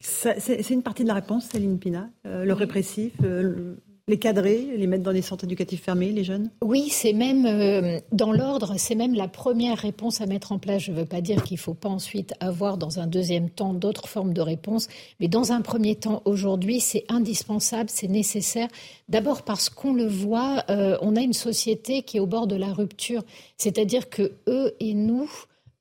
C'est 0.00 0.70
une 0.70 0.82
partie 0.82 1.02
de 1.02 1.08
la 1.08 1.14
réponse, 1.14 1.46
Céline 1.46 1.78
Pina, 1.78 2.10
euh, 2.26 2.44
le 2.44 2.52
répressif, 2.52 3.12
euh, 3.22 3.76
les 4.08 4.18
cadrer, 4.18 4.66
les 4.76 4.86
mettre 4.88 5.04
dans 5.04 5.12
des 5.12 5.22
centres 5.22 5.44
éducatifs 5.44 5.82
fermés, 5.82 6.10
les 6.10 6.24
jeunes? 6.24 6.50
Oui, 6.62 6.88
c'est 6.90 7.12
même, 7.12 7.46
euh, 7.46 8.00
dans 8.10 8.32
l'ordre, 8.32 8.74
c'est 8.76 8.96
même 8.96 9.14
la 9.14 9.28
première 9.28 9.78
réponse 9.78 10.20
à 10.20 10.26
mettre 10.26 10.50
en 10.50 10.58
place. 10.58 10.82
Je 10.82 10.90
ne 10.90 10.96
veux 10.96 11.04
pas 11.04 11.20
dire 11.20 11.44
qu'il 11.44 11.54
ne 11.54 11.60
faut 11.60 11.74
pas 11.74 11.88
ensuite 11.88 12.34
avoir, 12.40 12.78
dans 12.78 12.98
un 12.98 13.06
deuxième 13.06 13.48
temps, 13.48 13.74
d'autres 13.74 14.08
formes 14.08 14.32
de 14.32 14.40
réponses. 14.40 14.88
Mais 15.20 15.28
dans 15.28 15.52
un 15.52 15.60
premier 15.60 15.94
temps, 15.94 16.22
aujourd'hui, 16.24 16.80
c'est 16.80 17.04
indispensable, 17.08 17.90
c'est 17.90 18.08
nécessaire. 18.08 18.68
D'abord 19.08 19.42
parce 19.42 19.68
qu'on 19.68 19.94
le 19.94 20.06
voit, 20.06 20.64
euh, 20.68 20.98
on 21.00 21.14
a 21.14 21.20
une 21.20 21.32
société 21.32 22.02
qui 22.02 22.16
est 22.16 22.20
au 22.20 22.26
bord 22.26 22.48
de 22.48 22.56
la 22.56 22.72
rupture. 22.72 23.22
C'est-à-dire 23.56 24.10
que 24.10 24.32
eux 24.48 24.74
et 24.80 24.94
nous, 24.94 25.30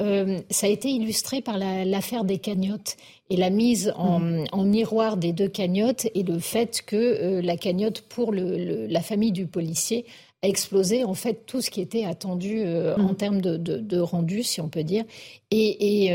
euh, 0.01 0.39
ça 0.49 0.67
a 0.67 0.69
été 0.69 0.89
illustré 0.89 1.41
par 1.41 1.57
l'affaire 1.57 2.23
des 2.23 2.39
cagnottes 2.39 2.97
et 3.29 3.37
la 3.37 3.49
mise 3.49 3.93
mm. 3.97 4.45
en, 4.51 4.63
miroir 4.63 5.17
des 5.17 5.31
deux 5.31 5.47
cagnottes 5.47 6.07
et 6.15 6.23
le 6.23 6.39
fait 6.39 6.81
que 6.85 6.95
euh, 6.95 7.41
la 7.41 7.55
cagnotte 7.55 8.01
pour 8.01 8.33
la 8.33 9.01
famille 9.01 9.31
du 9.31 9.45
policier 9.45 10.05
a 10.43 10.47
explosé 10.47 11.03
en 11.03 11.13
fait 11.13 11.45
tout 11.45 11.61
ce 11.61 11.69
qui 11.69 11.81
était 11.81 12.05
attendu 12.05 12.63
euh, 12.65 12.95
en 12.95 13.11
mm. 13.11 13.15
termes 13.15 13.41
de, 13.41 13.99
rendu, 13.99 14.43
si 14.43 14.59
on 14.59 14.69
peut 14.69 14.83
dire. 14.83 15.03
Et, 15.51 16.11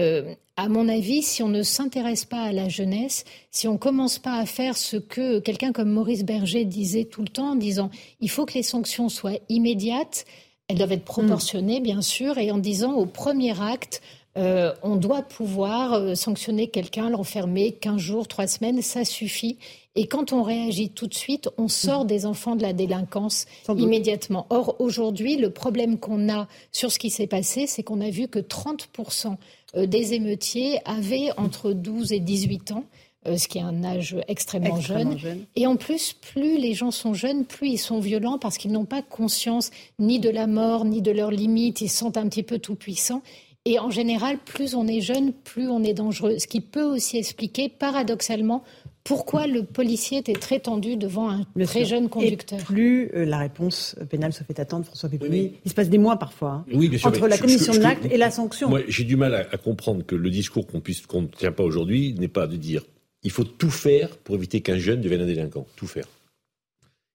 à 0.59 0.71
mon 0.71 0.89
avis, 0.89 1.21
si 1.21 1.43
on 1.43 1.49
ne 1.49 1.63
s'intéresse 1.63 2.25
pas 2.25 2.41
à 2.41 2.51
la 2.51 2.71
jeunesse, 2.71 3.27
si 3.51 3.69
on 3.69 3.77
commence 3.77 4.19
pas 4.19 4.39
à 4.39 4.47
faire 4.47 4.75
ce 4.75 4.97
que 4.97 5.39
quelqu'un 5.39 5.71
comme 5.71 5.91
Maurice 5.91 6.25
Berger 6.25 6.65
disait 6.65 7.05
tout 7.05 7.21
le 7.21 7.29
temps, 7.29 7.51
en 7.51 7.57
disant 7.57 7.91
il 8.21 8.31
faut 8.31 8.47
que 8.47 8.55
les 8.55 8.63
sanctions 8.63 9.11
soient 9.11 9.39
immédiates, 9.51 10.25
elles 10.69 10.79
doivent 10.79 10.93
être 10.93 11.05
proportionnées, 11.05 11.81
bien 11.81 12.03
sûr, 12.03 12.39
et 12.39 12.51
en 12.51 12.59
disant 12.59 12.95
au 12.95 13.07
premier 13.07 13.61
acte, 13.61 14.03
euh, 14.37 14.75
on 14.83 14.97
doit 14.97 15.23
pouvoir 15.23 15.95
euh, 15.95 16.15
sanctionner 16.15 16.69
quelqu'un, 16.69 17.09
l'enfermer 17.09 17.73
15 17.73 17.97
jours, 17.97 18.29
3 18.29 18.47
semaines, 18.47 18.83
ça 18.83 19.05
suffit. 19.05 19.57
Et 19.95 20.09
quand 20.09 20.33
on 20.33 20.43
réagit 20.43 20.91
tout 20.91 21.07
de 21.07 21.15
suite, 21.15 21.49
on 21.57 21.69
sort 21.69 22.05
mm. 22.05 22.09
des 22.09 22.27
enfants 22.27 22.55
de 22.55 22.63
la 22.63 22.75
délinquance 22.75 23.47
immédiatement. 23.69 24.47
Or, 24.51 24.77
aujourd'hui, 24.79 25.37
le 25.37 25.51
problème 25.51 25.99
qu'on 25.99 26.29
a 26.29 26.49
sur 26.71 26.93
ce 26.93 26.99
qui 26.99 27.09
s'est 27.09 27.27
passé, 27.27 27.67
c'est 27.67 27.83
qu'on 27.83 28.03
a 28.03 28.11
vu 28.11 28.29
que 28.29 28.39
30% 28.39 29.37
euh, 29.77 29.87
des 29.87 30.13
émeutiers 30.13 30.81
avaient 30.85 31.31
entre 31.39 31.73
12 31.73 32.13
et 32.13 32.21
18 32.21 32.73
ans. 32.73 32.85
Euh, 33.27 33.37
ce 33.37 33.49
qui 33.49 33.59
est 33.59 33.63
un 33.63 33.85
âge 33.85 34.17
extrêmement, 34.29 34.81
jeune. 34.81 35.17
Et 35.57 35.67
en 35.67 35.77
plus, 35.77 36.13
plus 36.13 36.59
les 36.59 36.75
gens 36.75 36.91
sont 36.91 37.15
jeunes, 37.15 37.45
plus 37.45 37.69
ils 37.71 37.79
sont 37.79 38.01
violents 38.01 38.39
parce 38.39 38.59
qu'ils 38.59 38.73
n'ont 38.73 38.85
pas 38.85 39.03
conscience 39.03 39.71
ni 39.99 40.21
de 40.21 40.31
la 40.31 40.47
mort, 40.47 40.85
ni 40.85 41.03
de 41.03 41.11
leurs 41.11 41.31
limites. 41.31 41.81
Ils 41.81 41.89
sont 41.89 42.17
un 42.17 42.29
petit 42.29 42.43
peu 42.43 42.59
tout 42.59 42.75
puissants. 42.77 43.23
Et 43.65 43.81
en 43.81 43.91
général, 43.91 44.39
plus 44.39 44.77
on 44.77 44.87
est 44.87 45.01
jeune, 45.01 45.33
plus 45.33 45.69
on 45.69 45.83
est 45.83 45.95
dangereux. 45.95 46.39
Ce 46.39 46.47
qui 46.47 46.61
peut 46.61 46.85
aussi 46.85 47.19
expliquer, 47.19 47.69
paradoxalement, 47.69 48.63
pourquoi 49.03 49.47
le 49.47 49.65
policier 49.65 50.19
était 50.19 50.35
très 50.35 50.61
tendu 50.61 50.97
devant 50.97 51.31
un 51.31 51.45
très 51.65 51.85
jeune 51.85 52.09
conducteur. 52.09 52.59
plus 52.59 53.11
euh, 53.15 53.25
la 53.25 53.39
réponse 53.39 53.97
pénale 54.09 54.33
se 54.33 54.45
fait 54.45 54.59
attendre, 54.61 54.85
François 54.85 55.09
Pépini, 55.09 55.55
il 55.65 55.71
se 55.71 55.75
passe 55.75 55.89
des 55.89 55.99
mois 55.99 56.17
parfois 56.17 56.65
hein, 56.73 56.89
entre 57.05 57.27
la 57.27 57.39
commission 57.39 57.73
de 57.73 57.79
l'acte 57.79 58.07
et 58.11 58.17
la 58.17 58.31
sanction. 58.31 58.69
Moi, 58.69 58.81
j'ai 58.89 59.05
du 59.05 59.17
mal 59.17 59.35
à, 59.35 59.57
comprendre 59.57 60.05
que 60.05 60.15
le 60.15 60.31
discours 60.31 60.67
qu'on 60.67 60.81
puisse 60.81 61.07
qu'on 61.07 61.23
ne 61.23 61.27
tient 61.27 61.53
pas 61.53 61.65
aujourd'hui 61.65 62.15
n'est 62.19 62.29
pas 62.29 62.47
de 62.47 62.57
dire 62.57 62.83
il 63.23 63.31
faut 63.31 63.45
tout 63.45 63.71
faire 63.71 64.17
pour 64.19 64.35
éviter 64.35 64.61
qu'un 64.61 64.79
jeune 64.79 65.01
devienne 65.01 65.23
un 65.23 65.27
délinquant. 65.27 65.67
Tout 65.77 65.87
faire. 65.87 66.07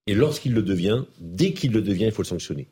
Et 0.08 0.14
lorsqu'il 0.14 0.54
le 0.54 0.62
devient, 0.62 1.04
dès 1.20 1.54
qu'il 1.54 1.72
le 1.72 1.82
devient, 1.82 2.06
il 2.06 2.12
faut 2.12 2.24
le 2.24 2.28
sanctionner. 2.28 2.68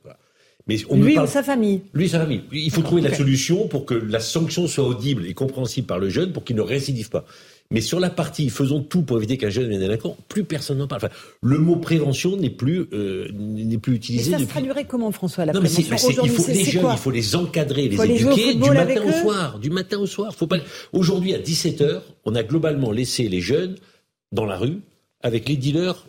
Mais 0.68 0.78
on 0.90 1.02
lui 1.02 1.18
ou 1.18 1.26
sa 1.26 1.42
famille 1.42 1.82
Lui 1.94 2.06
et 2.06 2.10
sa 2.10 2.20
famille. 2.20 2.44
Il 2.52 2.72
faut 2.72 2.82
trouver 2.82 3.02
la 3.02 3.14
solution 3.14 3.68
pour 3.68 3.86
que 3.86 3.94
la 3.94 4.20
sanction 4.20 4.68
soit 4.68 4.84
audible 4.84 5.26
et 5.26 5.34
compréhensible 5.34 5.88
par 5.88 6.00
le 6.00 6.10
jeune 6.10 6.32
pour 6.32 6.44
qu'il 6.44 6.56
ne 6.56 6.62
récidive 6.62 7.10
pas. 7.10 7.26
Mais 7.72 7.82
sur 7.82 8.00
la 8.00 8.10
partie 8.10 8.50
faisons 8.50 8.82
tout 8.82 9.04
pour 9.04 9.18
éviter 9.18 9.38
qu'un 9.38 9.52
jeune 9.52 9.66
devienne 9.66 9.82
délinquant, 9.82 10.18
plus 10.28 10.44
personne 10.44 10.80
n'en 10.80 10.88
parle. 10.88 11.04
Enfin, 11.04 11.14
le 11.44 11.60
mot 11.60 11.76
prévention 11.76 12.36
n'est 12.36 12.50
plus 12.50 12.88
euh, 12.94 13.30
n'est 13.32 13.78
plus 13.78 13.96
utilisé. 13.96 14.32
Et 14.32 14.34
ça 14.34 14.40
se 14.40 14.46
traduirait 14.46 14.86
comment, 14.86 15.12
François, 15.12 15.46
la 15.46 15.54
prévention 15.54 15.84
Il 16.24 16.32
faut 16.32 16.48
les 16.48 16.64
jeunes, 16.64 16.88
il 16.92 16.98
faut 16.98 17.12
les 17.12 17.36
encadrer, 17.36 17.88
les 17.88 18.02
éduquer 18.02 18.56
du 18.56 18.72
matin 18.72 19.02
au 19.06 19.12
soir, 19.12 19.60
du 19.60 19.70
matin 19.70 20.00
au 20.00 20.08
soir. 20.08 20.34
Faut 20.34 20.48
pas. 20.48 20.58
Aujourd'hui, 20.94 21.36
à 21.36 21.38
17 21.38 21.82
h 21.82 22.02
on 22.26 22.34
a 22.34 22.42
globalement 22.42 22.92
laissé 22.92 23.28
les 23.30 23.40
jeunes 23.40 23.76
dans 24.32 24.46
la 24.46 24.58
rue 24.58 24.80
avec 25.22 25.48
les 25.48 25.56
dealers 25.56 26.08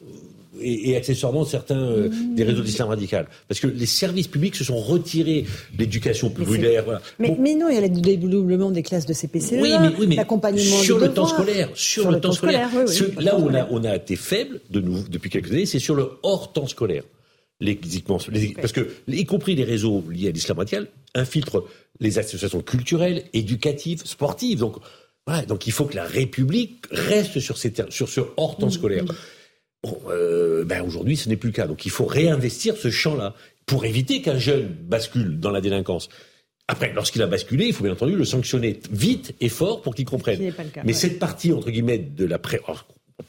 et, 0.60 0.96
accessoirement 0.96 1.44
certains 1.44 1.80
euh, 1.80 2.08
mmh. 2.08 2.34
des 2.34 2.44
réseaux 2.44 2.62
d'islam 2.62 2.88
radical. 2.88 3.26
Parce 3.48 3.60
que 3.60 3.66
les 3.66 3.86
services 3.86 4.28
publics 4.28 4.56
se 4.56 4.64
sont 4.64 4.78
retirés 4.78 5.44
l'éducation 5.78 6.30
populaire. 6.30 7.00
Mais, 7.18 7.36
mais, 7.38 7.54
non, 7.54 7.68
il 7.68 7.74
y 7.74 7.78
a 7.78 7.80
le 7.80 7.88
dédoublement 7.88 8.70
des 8.70 8.82
classes 8.82 9.06
de 9.06 9.12
CPCE, 9.12 9.52
oui, 9.60 9.72
mais, 10.06 10.16
l'accompagnement 10.16 10.82
sur 10.82 10.98
le 10.98 11.12
temps 11.12 11.26
scolaire, 11.26 11.70
sur, 11.74 12.10
le, 12.10 12.20
temps, 12.20 12.32
scolaire. 12.32 12.70
là 13.18 13.38
où 13.38 13.48
on 13.48 13.54
a, 13.54 13.68
on 13.70 13.84
a 13.84 13.96
été 13.96 14.16
faible 14.16 14.60
de 14.70 14.80
nous, 14.80 15.02
depuis 15.08 15.30
quelques 15.30 15.50
années, 15.50 15.66
c'est 15.66 15.78
sur 15.78 15.94
le 15.94 16.10
hors 16.22 16.52
temps 16.52 16.66
scolaire. 16.66 17.04
Les, 17.60 17.78
parce 18.54 18.72
que, 18.72 18.88
y 19.06 19.26
compris 19.26 19.54
les 19.54 19.64
réseaux 19.64 20.02
liés 20.10 20.28
à 20.28 20.30
l'islam 20.30 20.58
radical, 20.58 20.86
infiltrent 21.14 21.66
les 22.00 22.18
associations 22.18 22.62
culturelles, 22.62 23.24
éducatives, 23.34 24.02
sportives. 24.06 24.58
Donc, 24.58 24.76
voilà, 25.26 25.44
donc 25.44 25.66
il 25.66 25.72
faut 25.72 25.84
que 25.84 25.94
la 25.94 26.04
République 26.04 26.86
reste 26.90 27.38
sur, 27.38 27.58
ces 27.58 27.72
sur 27.90 28.08
ce 28.08 28.22
hors 28.38 28.56
temps 28.56 28.68
mmh, 28.68 28.70
scolaire. 28.70 29.04
Mmh. 29.04 29.14
Bon, 29.82 29.98
euh, 30.08 30.64
ben 30.64 30.82
aujourd'hui, 30.82 31.16
ce 31.16 31.28
n'est 31.28 31.36
plus 31.36 31.48
le 31.48 31.54
cas. 31.54 31.66
Donc 31.66 31.86
il 31.86 31.90
faut 31.90 32.04
réinvestir 32.04 32.76
ce 32.76 32.90
champ-là 32.90 33.34
pour 33.66 33.84
éviter 33.84 34.20
qu'un 34.20 34.38
jeune 34.38 34.68
bascule 34.68 35.38
dans 35.38 35.50
la 35.50 35.60
délinquance. 35.60 36.08
Après, 36.70 36.92
lorsqu'il 36.92 37.20
a 37.22 37.26
basculé, 37.26 37.66
il 37.66 37.72
faut 37.72 37.82
bien 37.82 37.92
entendu 37.94 38.14
le 38.14 38.24
sanctionner 38.24 38.78
vite 38.92 39.34
et 39.40 39.48
fort 39.48 39.82
pour 39.82 39.94
qu'il 39.94 40.04
comprenne. 40.04 40.52
Mais 40.84 40.92
cette 40.92 41.18
partie, 41.18 41.52
entre 41.52 41.70
guillemets, 41.70 41.98
de 41.98 42.24
la 42.24 42.38
pré... 42.38 42.60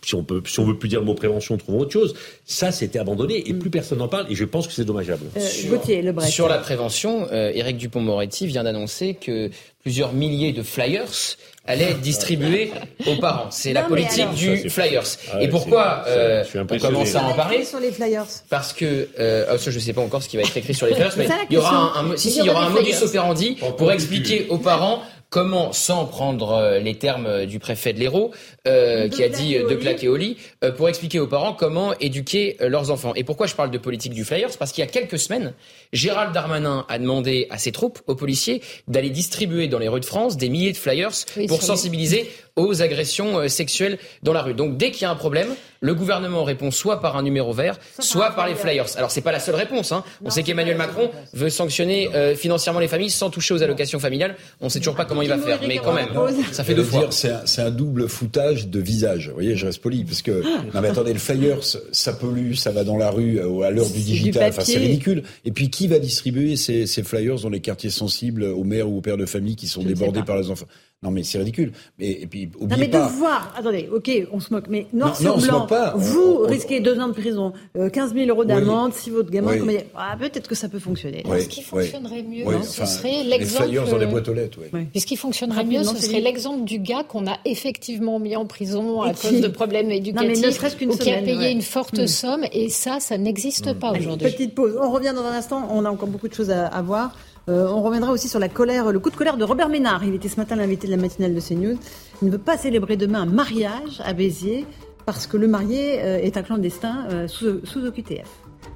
si 0.03 0.13
on 0.13 0.23
peut, 0.23 0.43
si 0.45 0.59
on 0.59 0.65
veut 0.65 0.77
plus 0.77 0.89
dire 0.89 0.99
le 0.99 1.07
mot 1.07 1.15
prévention, 1.15 1.57
trouvons 1.57 1.79
autre 1.79 1.91
chose. 1.91 2.13
Ça, 2.45 2.71
c'était 2.71 2.99
abandonné 2.99 3.49
et 3.49 3.53
mm. 3.53 3.59
plus 3.59 3.71
personne 3.71 3.97
n'en 3.97 4.07
parle. 4.07 4.27
Et 4.29 4.35
je 4.35 4.45
pense 4.45 4.67
que 4.67 4.73
c'est 4.73 4.85
dommageable. 4.85 5.25
Euh, 5.35 5.39
sur, 5.39 5.81
sur, 6.27 6.47
la 6.47 6.59
prévention, 6.59 7.27
euh, 7.31 7.51
Éric 7.51 7.77
Dupont-Moretti 7.77 8.45
vient 8.45 8.63
d'annoncer 8.63 9.15
que 9.15 9.49
plusieurs 9.79 10.13
milliers 10.13 10.53
de 10.53 10.61
flyers 10.61 11.37
allaient 11.65 11.91
être 11.91 12.01
distribués 12.01 12.71
aux 13.05 13.15
parents. 13.17 13.47
C'est 13.51 13.73
la 13.73 13.83
politique 13.83 14.31
du 14.31 14.69
flyers. 14.69 15.03
Ah 15.31 15.41
et 15.41 15.47
pourquoi 15.47 16.03
euh, 16.07 16.43
on 16.55 16.77
commence 16.77 17.15
à 17.15 17.23
en 17.23 17.33
parler 17.33 17.63
sur 17.65 17.79
les 17.79 17.91
flyers. 17.91 18.25
Parce 18.49 18.73
que 18.73 19.09
euh, 19.19 19.57
ça, 19.57 19.71
je 19.71 19.75
ne 19.75 19.81
sais 19.81 19.93
pas 19.93 20.01
encore 20.01 20.23
ce 20.23 20.29
qui 20.29 20.37
va 20.37 20.43
être 20.43 20.57
écrit 20.57 20.73
sur 20.73 20.87
les 20.87 20.95
flyers, 20.95 21.13
mais 21.17 21.27
il 21.49 21.53
y 21.53 21.57
aura 21.57 21.99
un, 21.99 22.17
si, 22.17 22.31
si, 22.31 22.39
il 22.39 22.45
y 22.45 22.49
aura 22.49 22.65
un 22.65 22.69
modus 22.69 23.03
operandi 23.03 23.57
pour 23.77 23.91
expliquer 23.91 24.47
aux 24.49 24.57
parents 24.57 25.01
comment, 25.31 25.71
sans 25.71 26.05
prendre 26.05 26.51
euh, 26.51 26.79
les 26.79 26.95
termes 26.95 27.45
du 27.45 27.57
préfet 27.57 27.93
de 27.93 27.99
l'Hérault, 27.99 28.31
euh, 28.67 29.07
qui 29.07 29.23
a 29.23 29.29
dit 29.29 29.55
de 29.55 29.75
claquer 29.75 30.09
au 30.09 30.17
lit, 30.17 30.37
euh, 30.63 30.71
pour 30.71 30.89
expliquer 30.89 31.19
aux 31.19 31.27
parents 31.27 31.53
comment 31.53 31.97
éduquer 31.99 32.57
leurs 32.59 32.91
enfants. 32.91 33.13
Et 33.15 33.23
pourquoi 33.23 33.47
je 33.47 33.55
parle 33.55 33.71
de 33.71 33.77
politique 33.77 34.13
du 34.13 34.25
Flyers? 34.25 34.57
Parce 34.59 34.73
qu'il 34.73 34.83
y 34.83 34.87
a 34.87 34.91
quelques 34.91 35.17
semaines, 35.17 35.53
Gérald 35.93 36.33
Darmanin 36.33 36.85
a 36.89 36.99
demandé 36.99 37.47
à 37.49 37.57
ses 37.57 37.71
troupes, 37.71 37.99
aux 38.07 38.15
policiers, 38.15 38.61
d'aller 38.89 39.09
distribuer 39.09 39.69
dans 39.69 39.79
les 39.79 39.87
rues 39.87 40.01
de 40.01 40.05
France 40.05 40.35
des 40.35 40.49
milliers 40.49 40.73
de 40.73 40.77
flyers 40.77 41.11
pour 41.47 41.63
sensibiliser 41.63 42.29
aux 42.55 42.81
agressions 42.81 43.47
sexuelles 43.47 43.97
dans 44.23 44.33
la 44.33 44.41
rue. 44.41 44.53
Donc 44.53 44.77
dès 44.77 44.91
qu'il 44.91 45.03
y 45.03 45.05
a 45.05 45.11
un 45.11 45.15
problème, 45.15 45.49
le 45.79 45.95
gouvernement 45.95 46.43
répond 46.43 46.71
soit 46.71 47.01
par 47.01 47.17
un 47.17 47.23
numéro 47.23 47.53
vert, 47.53 47.79
soit 47.99 48.31
par 48.31 48.47
les 48.47 48.55
flyers. 48.55 48.85
Alors 48.97 49.11
c'est 49.11 49.21
pas 49.21 49.31
la 49.31 49.39
seule 49.39 49.55
réponse. 49.55 49.91
Hein. 49.91 50.03
On 50.23 50.29
sait 50.29 50.43
qu'Emmanuel 50.43 50.77
Macron 50.77 51.09
veut 51.33 51.49
sanctionner 51.49 52.09
financièrement 52.35 52.79
les 52.79 52.87
familles 52.87 53.09
sans 53.09 53.29
toucher 53.29 53.53
aux 53.53 53.63
allocations 53.63 53.99
familiales. 53.99 54.35
On 54.59 54.69
sait 54.69 54.79
toujours 54.79 54.95
pas 54.95 55.05
comment 55.05 55.21
il 55.21 55.29
va 55.29 55.37
faire, 55.37 55.59
mais 55.67 55.77
quand 55.77 55.93
même, 55.93 56.09
ça 56.51 56.63
fait 56.63 56.75
deux 56.75 56.83
fois. 56.83 57.09
C'est 57.11 57.61
un 57.61 57.71
double 57.71 58.07
foutage 58.07 58.67
de 58.67 58.79
visage. 58.79 59.29
Vous 59.29 59.35
voyez, 59.35 59.55
je 59.55 59.65
reste 59.65 59.81
poli, 59.81 60.03
parce 60.03 60.21
que, 60.21 60.43
non 60.73 60.81
mais 60.81 60.89
attendez, 60.89 61.13
le 61.13 61.19
flyers, 61.19 61.63
ça 61.91 62.13
pollue, 62.13 62.53
ça 62.53 62.71
va 62.71 62.83
dans 62.83 62.97
la 62.97 63.09
rue 63.09 63.39
euh, 63.39 63.61
à 63.61 63.71
l'heure 63.71 63.89
du 63.89 63.99
digital, 63.99 64.49
enfin 64.49 64.63
c'est 64.63 64.77
ridicule. 64.77 65.23
Et 65.45 65.51
puis 65.51 65.69
qui 65.69 65.87
va 65.87 65.99
distribuer 65.99 66.55
ces, 66.55 66.85
ces, 66.85 67.03
flyers 67.03 67.39
dans 67.39 67.49
les 67.49 67.61
quartiers 67.61 67.89
sensibles 67.89 68.43
aux 68.43 68.63
mères 68.63 68.89
ou 68.89 68.97
aux 68.97 69.01
pères 69.01 69.17
de 69.17 69.25
famille 69.25 69.55
qui 69.55 69.67
sont 69.67 69.83
débordés 69.83 70.23
par 70.23 70.37
les 70.37 70.49
enfants? 70.49 70.67
Non, 71.03 71.09
mais 71.09 71.23
c'est 71.23 71.39
ridicule. 71.39 71.71
Mais, 71.97 72.11
et 72.11 72.27
puis, 72.27 72.51
oubliez 72.59 72.69
non, 72.69 72.77
mais 72.77 72.87
pas... 72.87 73.07
de 73.07 73.11
voir, 73.13 73.51
attendez, 73.57 73.89
ok, 73.91 74.11
on 74.31 74.39
se 74.39 74.53
moque, 74.53 74.65
mais 74.69 74.85
noir 74.93 75.17
sur 75.17 75.35
blanc, 75.39 75.67
vous 75.95 76.41
risquez 76.43 76.79
deux 76.79 76.99
ans 76.99 77.07
de 77.07 77.13
prison, 77.13 77.53
15 77.73 78.11
euh, 78.11 78.13
000 78.13 78.29
euros 78.29 78.45
d'amende, 78.45 78.93
si 78.93 79.09
votre 79.09 79.31
gamin, 79.31 79.59
oui. 79.65 79.77
ah, 79.95 80.15
peut-être 80.19 80.47
que 80.47 80.53
ça 80.53 80.69
peut 80.69 80.77
fonctionner. 80.77 81.23
Ce 81.25 81.47
qui 81.47 81.63
fonctionnerait 81.63 82.21
mieux, 82.21 82.45
ce 82.61 82.85
serait 82.85 83.23
l'exemple. 83.23 83.69
Les 83.71 83.79
dans 83.79 83.97
les 83.97 84.05
boîtes 84.05 84.27
aux 84.27 84.33
lettres, 84.33 84.59
oui. 84.71 84.85
Ce 84.95 85.05
qui 85.07 85.15
fonctionnerait 85.15 85.65
mieux, 85.65 85.83
ce 85.83 85.95
serait 85.97 86.21
l'exemple 86.21 86.65
du 86.65 86.77
gars 86.77 87.03
qu'on 87.03 87.25
a 87.25 87.37
effectivement 87.45 88.19
mis 88.19 88.35
en 88.35 88.45
prison 88.45 89.01
à 89.01 89.15
cause 89.15 89.41
de 89.41 89.47
problèmes 89.47 89.89
éducatifs, 89.89 90.77
ou 90.87 90.97
qui 90.97 91.11
a 91.11 91.21
payé 91.21 91.49
une 91.49 91.63
forte 91.63 91.97
hmm. 91.97 92.07
somme, 92.07 92.45
et 92.51 92.69
ça, 92.69 92.99
ça 92.99 93.17
n'existe 93.17 93.73
hmm. 93.73 93.79
pas 93.79 93.91
aujourd'hui. 93.91 94.29
Petite 94.29 94.53
pause. 94.53 94.77
On 94.79 94.91
revient 94.91 95.13
dans 95.15 95.23
un 95.23 95.33
instant, 95.33 95.67
on 95.71 95.83
a 95.83 95.89
encore 95.89 96.09
beaucoup 96.09 96.27
de 96.27 96.33
choses 96.35 96.51
à 96.51 96.81
voir. 96.83 97.15
Euh, 97.51 97.67
on 97.67 97.81
reviendra 97.81 98.11
aussi 98.11 98.29
sur 98.29 98.39
la 98.39 98.49
colère, 98.49 98.91
le 98.91 98.99
coup 98.99 99.09
de 99.09 99.15
colère 99.15 99.37
de 99.37 99.43
Robert 99.43 99.69
Ménard. 99.69 100.03
Il 100.03 100.15
était 100.15 100.29
ce 100.29 100.37
matin 100.37 100.55
l'invité 100.55 100.87
de 100.87 100.91
la 100.91 100.97
matinale 100.97 101.35
de 101.35 101.39
CNews. 101.41 101.77
Il 102.21 102.25
ne 102.25 102.31
veut 102.31 102.37
pas 102.37 102.57
célébrer 102.57 102.97
demain 102.97 103.21
un 103.21 103.25
mariage 103.25 104.01
à 104.03 104.13
Béziers 104.13 104.65
parce 105.05 105.27
que 105.27 105.35
le 105.35 105.47
marié 105.47 105.95
est 105.95 106.37
un 106.37 106.43
clandestin 106.43 107.27
sous, 107.27 107.65
sous 107.65 107.85
OQTF. 107.85 108.29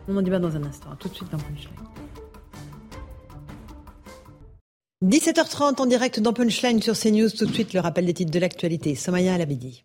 On 0.07 0.17
en 0.17 0.21
débat 0.21 0.39
dans 0.39 0.55
un 0.55 0.63
instant. 0.63 0.89
tout 0.99 1.07
de 1.07 1.15
suite 1.15 1.31
dans 1.31 1.37
Punchline. 1.37 1.71
17h30 5.03 5.81
en 5.81 5.85
direct 5.85 6.19
dans 6.19 6.33
Punchline 6.33 6.81
sur 6.81 6.97
CNews. 6.97 7.29
Tout 7.29 7.45
de 7.45 7.53
suite, 7.53 7.73
le 7.73 7.79
rappel 7.79 8.05
des 8.05 8.13
titres 8.13 8.31
de 8.31 8.39
l'actualité. 8.39 8.95
Somaya 8.95 9.35
Alabidi. 9.35 9.83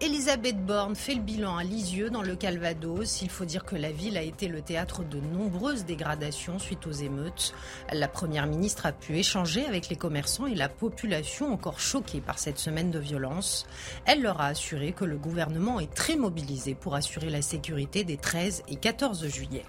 Elisabeth 0.00 0.64
Borne 0.64 0.94
fait 0.94 1.16
le 1.16 1.22
bilan 1.22 1.56
à 1.56 1.64
Lisieux 1.64 2.08
dans 2.08 2.22
le 2.22 2.36
Calvados. 2.36 3.20
Il 3.20 3.28
faut 3.28 3.44
dire 3.44 3.64
que 3.64 3.74
la 3.74 3.90
ville 3.90 4.16
a 4.16 4.22
été 4.22 4.46
le 4.46 4.62
théâtre 4.62 5.02
de 5.02 5.18
nombreuses 5.18 5.86
dégradations 5.86 6.60
suite 6.60 6.86
aux 6.86 6.92
émeutes. 6.92 7.52
La 7.92 8.06
première 8.06 8.46
ministre 8.46 8.86
a 8.86 8.92
pu 8.92 9.18
échanger 9.18 9.66
avec 9.66 9.88
les 9.88 9.96
commerçants 9.96 10.46
et 10.46 10.54
la 10.54 10.68
population 10.68 11.52
encore 11.52 11.80
choquée 11.80 12.20
par 12.20 12.38
cette 12.38 12.60
semaine 12.60 12.92
de 12.92 13.00
violence. 13.00 13.66
Elle 14.06 14.22
leur 14.22 14.40
a 14.40 14.46
assuré 14.46 14.92
que 14.92 15.04
le 15.04 15.16
gouvernement 15.16 15.80
est 15.80 15.92
très 15.92 16.14
mobilisé 16.14 16.76
pour 16.76 16.94
assurer 16.94 17.28
la 17.28 17.42
sécurité 17.42 18.04
des 18.04 18.18
13 18.18 18.62
et 18.68 18.76
14 18.76 19.26
juillet. 19.26 19.64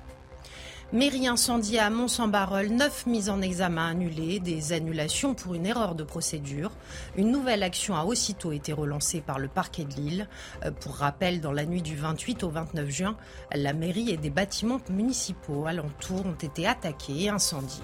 Mairie 0.92 1.28
incendiée 1.28 1.78
à 1.78 1.92
Mont-Saint-Barreul, 1.92 2.70
neuf 2.70 3.06
mises 3.06 3.30
en 3.30 3.44
examen 3.44 3.92
annulées, 3.92 4.40
des 4.40 4.74
annulations 4.74 5.36
pour 5.36 5.54
une 5.54 5.68
erreur 5.68 5.94
de 5.94 6.04
procédure. 6.04 6.72
Une 7.16 7.30
nouvelle 7.30 7.62
action 7.62 7.96
a 7.96 8.06
aussitôt 8.06 8.52
été 8.52 8.74
relancée 8.74 9.22
par 9.22 9.38
le 9.38 9.48
parquet 9.48 9.84
de 9.84 9.94
Lille. 9.94 10.28
Euh, 10.66 10.72
pour 10.72 10.96
rappel, 10.96 11.42
dans 11.42 11.52
la 11.52 11.68
nuit 11.68 11.84
du 11.84 11.96
28 11.96 12.44
au 12.44 12.50
29 12.50 12.90
juin, 12.90 13.16
la 13.54 13.74
mairie 13.74 14.10
et 14.10 14.18
des 14.18 14.32
bâtiments 14.32 14.82
municipaux 14.90 15.68
alentours 15.68 16.26
ont 16.26 16.34
été 16.34 16.66
attaqués 16.66 17.26
et 17.26 17.30
incendiés. 17.30 17.84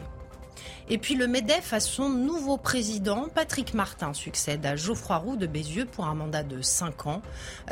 Et 0.89 0.97
puis 0.97 1.15
le 1.15 1.27
MEDEF 1.27 1.73
a 1.73 1.79
son 1.79 2.09
nouveau 2.09 2.57
président. 2.57 3.27
Patrick 3.33 3.73
Martin 3.73 4.13
succède 4.13 4.65
à 4.65 4.75
Geoffroy 4.75 5.17
Roux 5.17 5.35
de 5.35 5.47
Bézieux 5.47 5.85
pour 5.85 6.05
un 6.05 6.15
mandat 6.15 6.43
de 6.43 6.61
5 6.61 7.07
ans. 7.07 7.21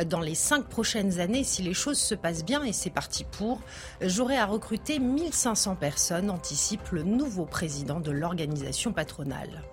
Dans 0.06 0.20
les 0.20 0.36
5 0.36 0.66
prochaines 0.66 1.20
années, 1.20 1.44
si 1.44 1.62
les 1.62 1.74
choses 1.74 2.00
se 2.00 2.16
passent 2.16 2.46
bien, 2.46 2.64
et 2.64 2.74
c'est 2.74 2.90
parti 2.90 3.24
pour, 3.24 3.62
j'aurai 4.02 4.38
à 4.38 4.46
recruter 4.46 5.00
1500 5.00 5.76
personnes, 5.76 6.30
anticipe 6.30 6.90
le 6.90 7.04
nouveau 7.04 7.46
président 7.46 8.00
de 8.00 8.12
l'organisation 8.12 8.94
patronale. 8.94 9.64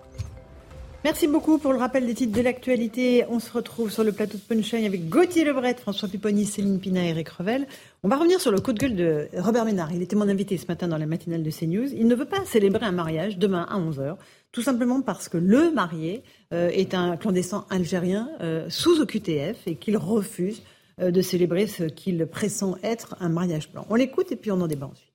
Merci 1.03 1.27
beaucoup 1.27 1.57
pour 1.57 1.73
le 1.73 1.79
rappel 1.79 2.05
des 2.05 2.13
titres 2.13 2.37
de 2.37 2.43
l'actualité. 2.43 3.25
On 3.27 3.39
se 3.39 3.51
retrouve 3.51 3.89
sur 3.91 4.03
le 4.03 4.11
plateau 4.11 4.37
de 4.37 4.43
Punchline 4.43 4.85
avec 4.85 5.09
Gauthier 5.09 5.43
Lebret, 5.43 5.73
François 5.73 6.07
Pipponi, 6.07 6.45
Céline 6.45 6.79
Pina 6.79 7.03
et 7.03 7.09
Eric 7.09 7.27
Revel. 7.29 7.65
On 8.03 8.07
va 8.07 8.17
revenir 8.17 8.39
sur 8.39 8.51
le 8.51 8.59
coup 8.59 8.71
de 8.71 8.77
gueule 8.77 8.95
de 8.95 9.27
Robert 9.35 9.65
Ménard. 9.65 9.91
Il 9.91 10.03
était 10.03 10.15
mon 10.15 10.29
invité 10.29 10.57
ce 10.57 10.67
matin 10.67 10.87
dans 10.87 10.99
la 10.99 11.07
matinale 11.07 11.41
de 11.41 11.49
CNews. 11.49 11.91
Il 11.91 12.05
ne 12.05 12.13
veut 12.13 12.25
pas 12.25 12.45
célébrer 12.45 12.85
un 12.85 12.91
mariage 12.91 13.39
demain 13.39 13.65
à 13.67 13.79
11h, 13.79 14.17
tout 14.51 14.61
simplement 14.61 15.01
parce 15.01 15.27
que 15.27 15.39
le 15.39 15.71
marié 15.71 16.21
euh, 16.53 16.69
est 16.69 16.93
un 16.93 17.17
clandestin 17.17 17.65
algérien 17.71 18.29
euh, 18.41 18.69
sous 18.69 19.01
OQTF 19.01 19.57
et 19.65 19.77
qu'il 19.77 19.97
refuse 19.97 20.61
euh, 21.01 21.09
de 21.09 21.21
célébrer 21.23 21.65
ce 21.65 21.85
qu'il 21.85 22.23
pressent 22.27 22.75
être 22.83 23.15
un 23.19 23.29
mariage 23.29 23.71
blanc. 23.71 23.87
On 23.89 23.95
l'écoute 23.95 24.31
et 24.31 24.35
puis 24.35 24.51
on 24.51 24.61
en 24.61 24.67
débat 24.67 24.85
ensuite. 24.85 25.10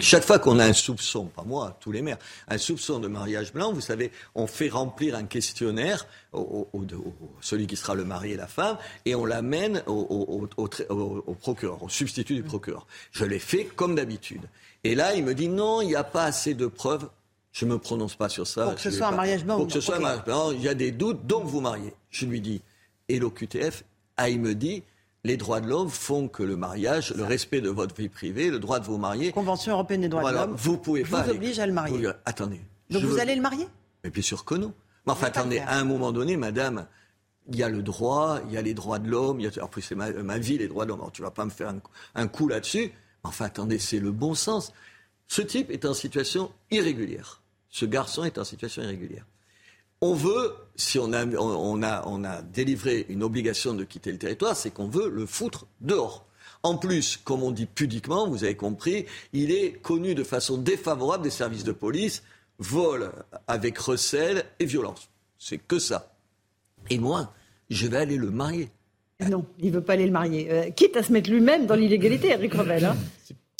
Chaque 0.00 0.24
fois 0.24 0.38
qu'on 0.38 0.58
a 0.58 0.64
un 0.64 0.72
soupçon, 0.72 1.26
pas 1.26 1.44
moi, 1.44 1.76
tous 1.80 1.92
les 1.92 2.02
maires, 2.02 2.18
un 2.48 2.58
soupçon 2.58 2.98
de 2.98 3.08
mariage 3.08 3.52
blanc, 3.52 3.72
vous 3.72 3.80
savez, 3.80 4.10
on 4.34 4.46
fait 4.46 4.68
remplir 4.68 5.14
un 5.14 5.24
questionnaire 5.24 6.06
au, 6.32 6.68
celui 7.40 7.66
qui 7.66 7.76
sera 7.76 7.94
le 7.94 8.04
mari 8.04 8.32
et 8.32 8.36
la 8.36 8.46
femme, 8.46 8.76
et 9.04 9.14
on 9.14 9.24
l'amène 9.24 9.82
au, 9.86 10.48
procureur, 11.40 11.82
au 11.82 11.88
substitut 11.88 12.34
du 12.34 12.42
procureur. 12.42 12.86
Je 13.12 13.24
l'ai 13.24 13.38
fait 13.38 13.64
comme 13.64 13.94
d'habitude. 13.94 14.42
Et 14.84 14.94
là, 14.94 15.14
il 15.14 15.24
me 15.24 15.34
dit 15.34 15.48
non, 15.48 15.80
il 15.80 15.88
n'y 15.88 15.96
a 15.96 16.04
pas 16.04 16.24
assez 16.24 16.54
de 16.54 16.66
preuves. 16.66 17.08
Je 17.52 17.64
ne 17.64 17.72
me 17.72 17.78
prononce 17.78 18.14
pas 18.14 18.28
sur 18.28 18.46
ça. 18.46 18.64
Pour 18.64 18.74
que 18.74 18.80
ce 18.80 18.90
soit 18.90 19.08
un 19.08 19.16
mariage 19.16 19.44
blanc. 19.44 19.56
Pour 19.56 19.66
que 19.66 19.72
ce 19.72 19.80
soit 19.80 19.96
un 19.96 20.00
mariage 20.00 20.24
blanc, 20.24 20.52
il 20.52 20.62
y 20.62 20.68
a 20.68 20.74
des 20.74 20.92
doutes, 20.92 21.26
donc 21.26 21.44
vous 21.44 21.60
mariez. 21.60 21.92
Je 22.10 22.26
lui 22.26 22.40
dis, 22.40 22.62
et 23.08 23.18
l'OQTF, 23.18 23.84
ah, 24.16 24.28
il 24.28 24.40
me 24.40 24.54
dit, 24.54 24.82
les 25.28 25.36
droits 25.36 25.60
de 25.60 25.68
l'homme 25.68 25.90
font 25.90 26.26
que 26.26 26.42
le 26.42 26.56
mariage, 26.56 27.14
le 27.14 27.22
respect 27.22 27.60
de 27.60 27.68
votre 27.68 27.94
vie 27.94 28.08
privée, 28.08 28.50
le 28.50 28.58
droit 28.58 28.80
de 28.80 28.86
vous 28.86 28.96
marier. 28.96 29.30
Convention 29.30 29.72
européenne 29.72 30.00
des 30.00 30.08
droits 30.08 30.32
de 30.32 30.36
l'homme. 30.36 30.54
Vous 30.56 30.78
pouvez 30.78 31.04
pas. 31.04 31.22
Vous 31.22 31.30
oblige 31.30 31.58
à 31.58 31.66
le 31.66 31.72
marier. 31.72 32.10
attendez. 32.24 32.60
Donc 32.90 33.02
vous 33.04 33.18
allez 33.18 33.36
le 33.36 33.42
marier? 33.42 33.68
Mais 34.02 34.10
bien 34.10 34.22
sûr 34.22 34.44
que 34.44 34.54
non. 34.54 34.72
Mais 35.06 35.12
enfin, 35.12 35.26
attendez, 35.26 35.58
à 35.58 35.76
un 35.76 35.84
moment 35.84 36.12
donné, 36.12 36.36
madame, 36.36 36.86
il 37.46 37.56
y 37.56 37.62
a 37.62 37.68
le 37.68 37.82
droit, 37.82 38.40
il 38.46 38.52
y 38.52 38.56
a 38.56 38.62
les 38.62 38.74
droits 38.74 38.98
de 38.98 39.08
l'homme. 39.08 39.40
A... 39.40 39.64
En 39.64 39.68
plus, 39.68 39.82
c'est 39.82 39.94
ma, 39.94 40.38
vie, 40.38 40.58
les 40.58 40.68
droits 40.68 40.84
de 40.84 40.90
l'homme. 40.90 41.00
Alors, 41.00 41.12
tu 41.12 41.22
vas 41.22 41.30
pas 41.30 41.44
me 41.44 41.50
faire 41.50 41.68
un, 41.68 41.80
un 42.14 42.26
coup 42.26 42.48
là-dessus. 42.48 42.90
Enfin, 43.22 43.44
attendez, 43.44 43.78
c'est 43.78 44.00
le 44.00 44.10
bon 44.10 44.34
sens. 44.34 44.72
Ce 45.26 45.42
type 45.42 45.70
est 45.70 45.84
en 45.84 45.92
situation 45.92 46.50
irrégulière. 46.70 47.42
Ce 47.68 47.84
garçon 47.84 48.24
est 48.24 48.38
en 48.38 48.44
situation 48.44 48.82
irrégulière. 48.82 49.26
On 50.00 50.14
veut, 50.14 50.54
si 50.76 50.98
on 50.98 51.12
a, 51.12 51.26
on, 51.26 51.82
a, 51.82 52.04
on 52.06 52.24
a 52.24 52.42
délivré 52.42 53.06
une 53.08 53.22
obligation 53.22 53.74
de 53.74 53.84
quitter 53.84 54.12
le 54.12 54.18
territoire, 54.18 54.56
c'est 54.56 54.70
qu'on 54.70 54.88
veut 54.88 55.08
le 55.08 55.26
foutre 55.26 55.66
dehors. 55.80 56.24
En 56.62 56.76
plus, 56.76 57.16
comme 57.24 57.42
on 57.42 57.50
dit 57.50 57.66
pudiquement, 57.66 58.28
vous 58.28 58.44
avez 58.44 58.56
compris, 58.56 59.06
il 59.32 59.50
est 59.50 59.72
connu 59.82 60.14
de 60.14 60.24
façon 60.24 60.58
défavorable 60.58 61.24
des 61.24 61.30
services 61.30 61.64
de 61.64 61.72
police, 61.72 62.22
vol 62.58 63.12
avec 63.46 63.78
recel 63.78 64.44
et 64.58 64.64
violence. 64.66 65.08
C'est 65.38 65.58
que 65.58 65.78
ça. 65.78 66.12
Et 66.90 66.98
moi, 66.98 67.32
je 67.70 67.86
vais 67.86 67.96
aller 67.96 68.16
le 68.16 68.30
marier. 68.30 68.70
Non, 69.28 69.44
il 69.58 69.66
ne 69.66 69.76
veut 69.76 69.80
pas 69.82 69.94
aller 69.94 70.06
le 70.06 70.12
marier. 70.12 70.50
Euh, 70.50 70.70
quitte 70.70 70.96
à 70.96 71.02
se 71.02 71.12
mettre 71.12 71.30
lui-même 71.30 71.66
dans 71.66 71.74
l'illégalité, 71.74 72.28
Eric 72.28 72.54
Revel. 72.54 72.84
Hein. 72.84 72.96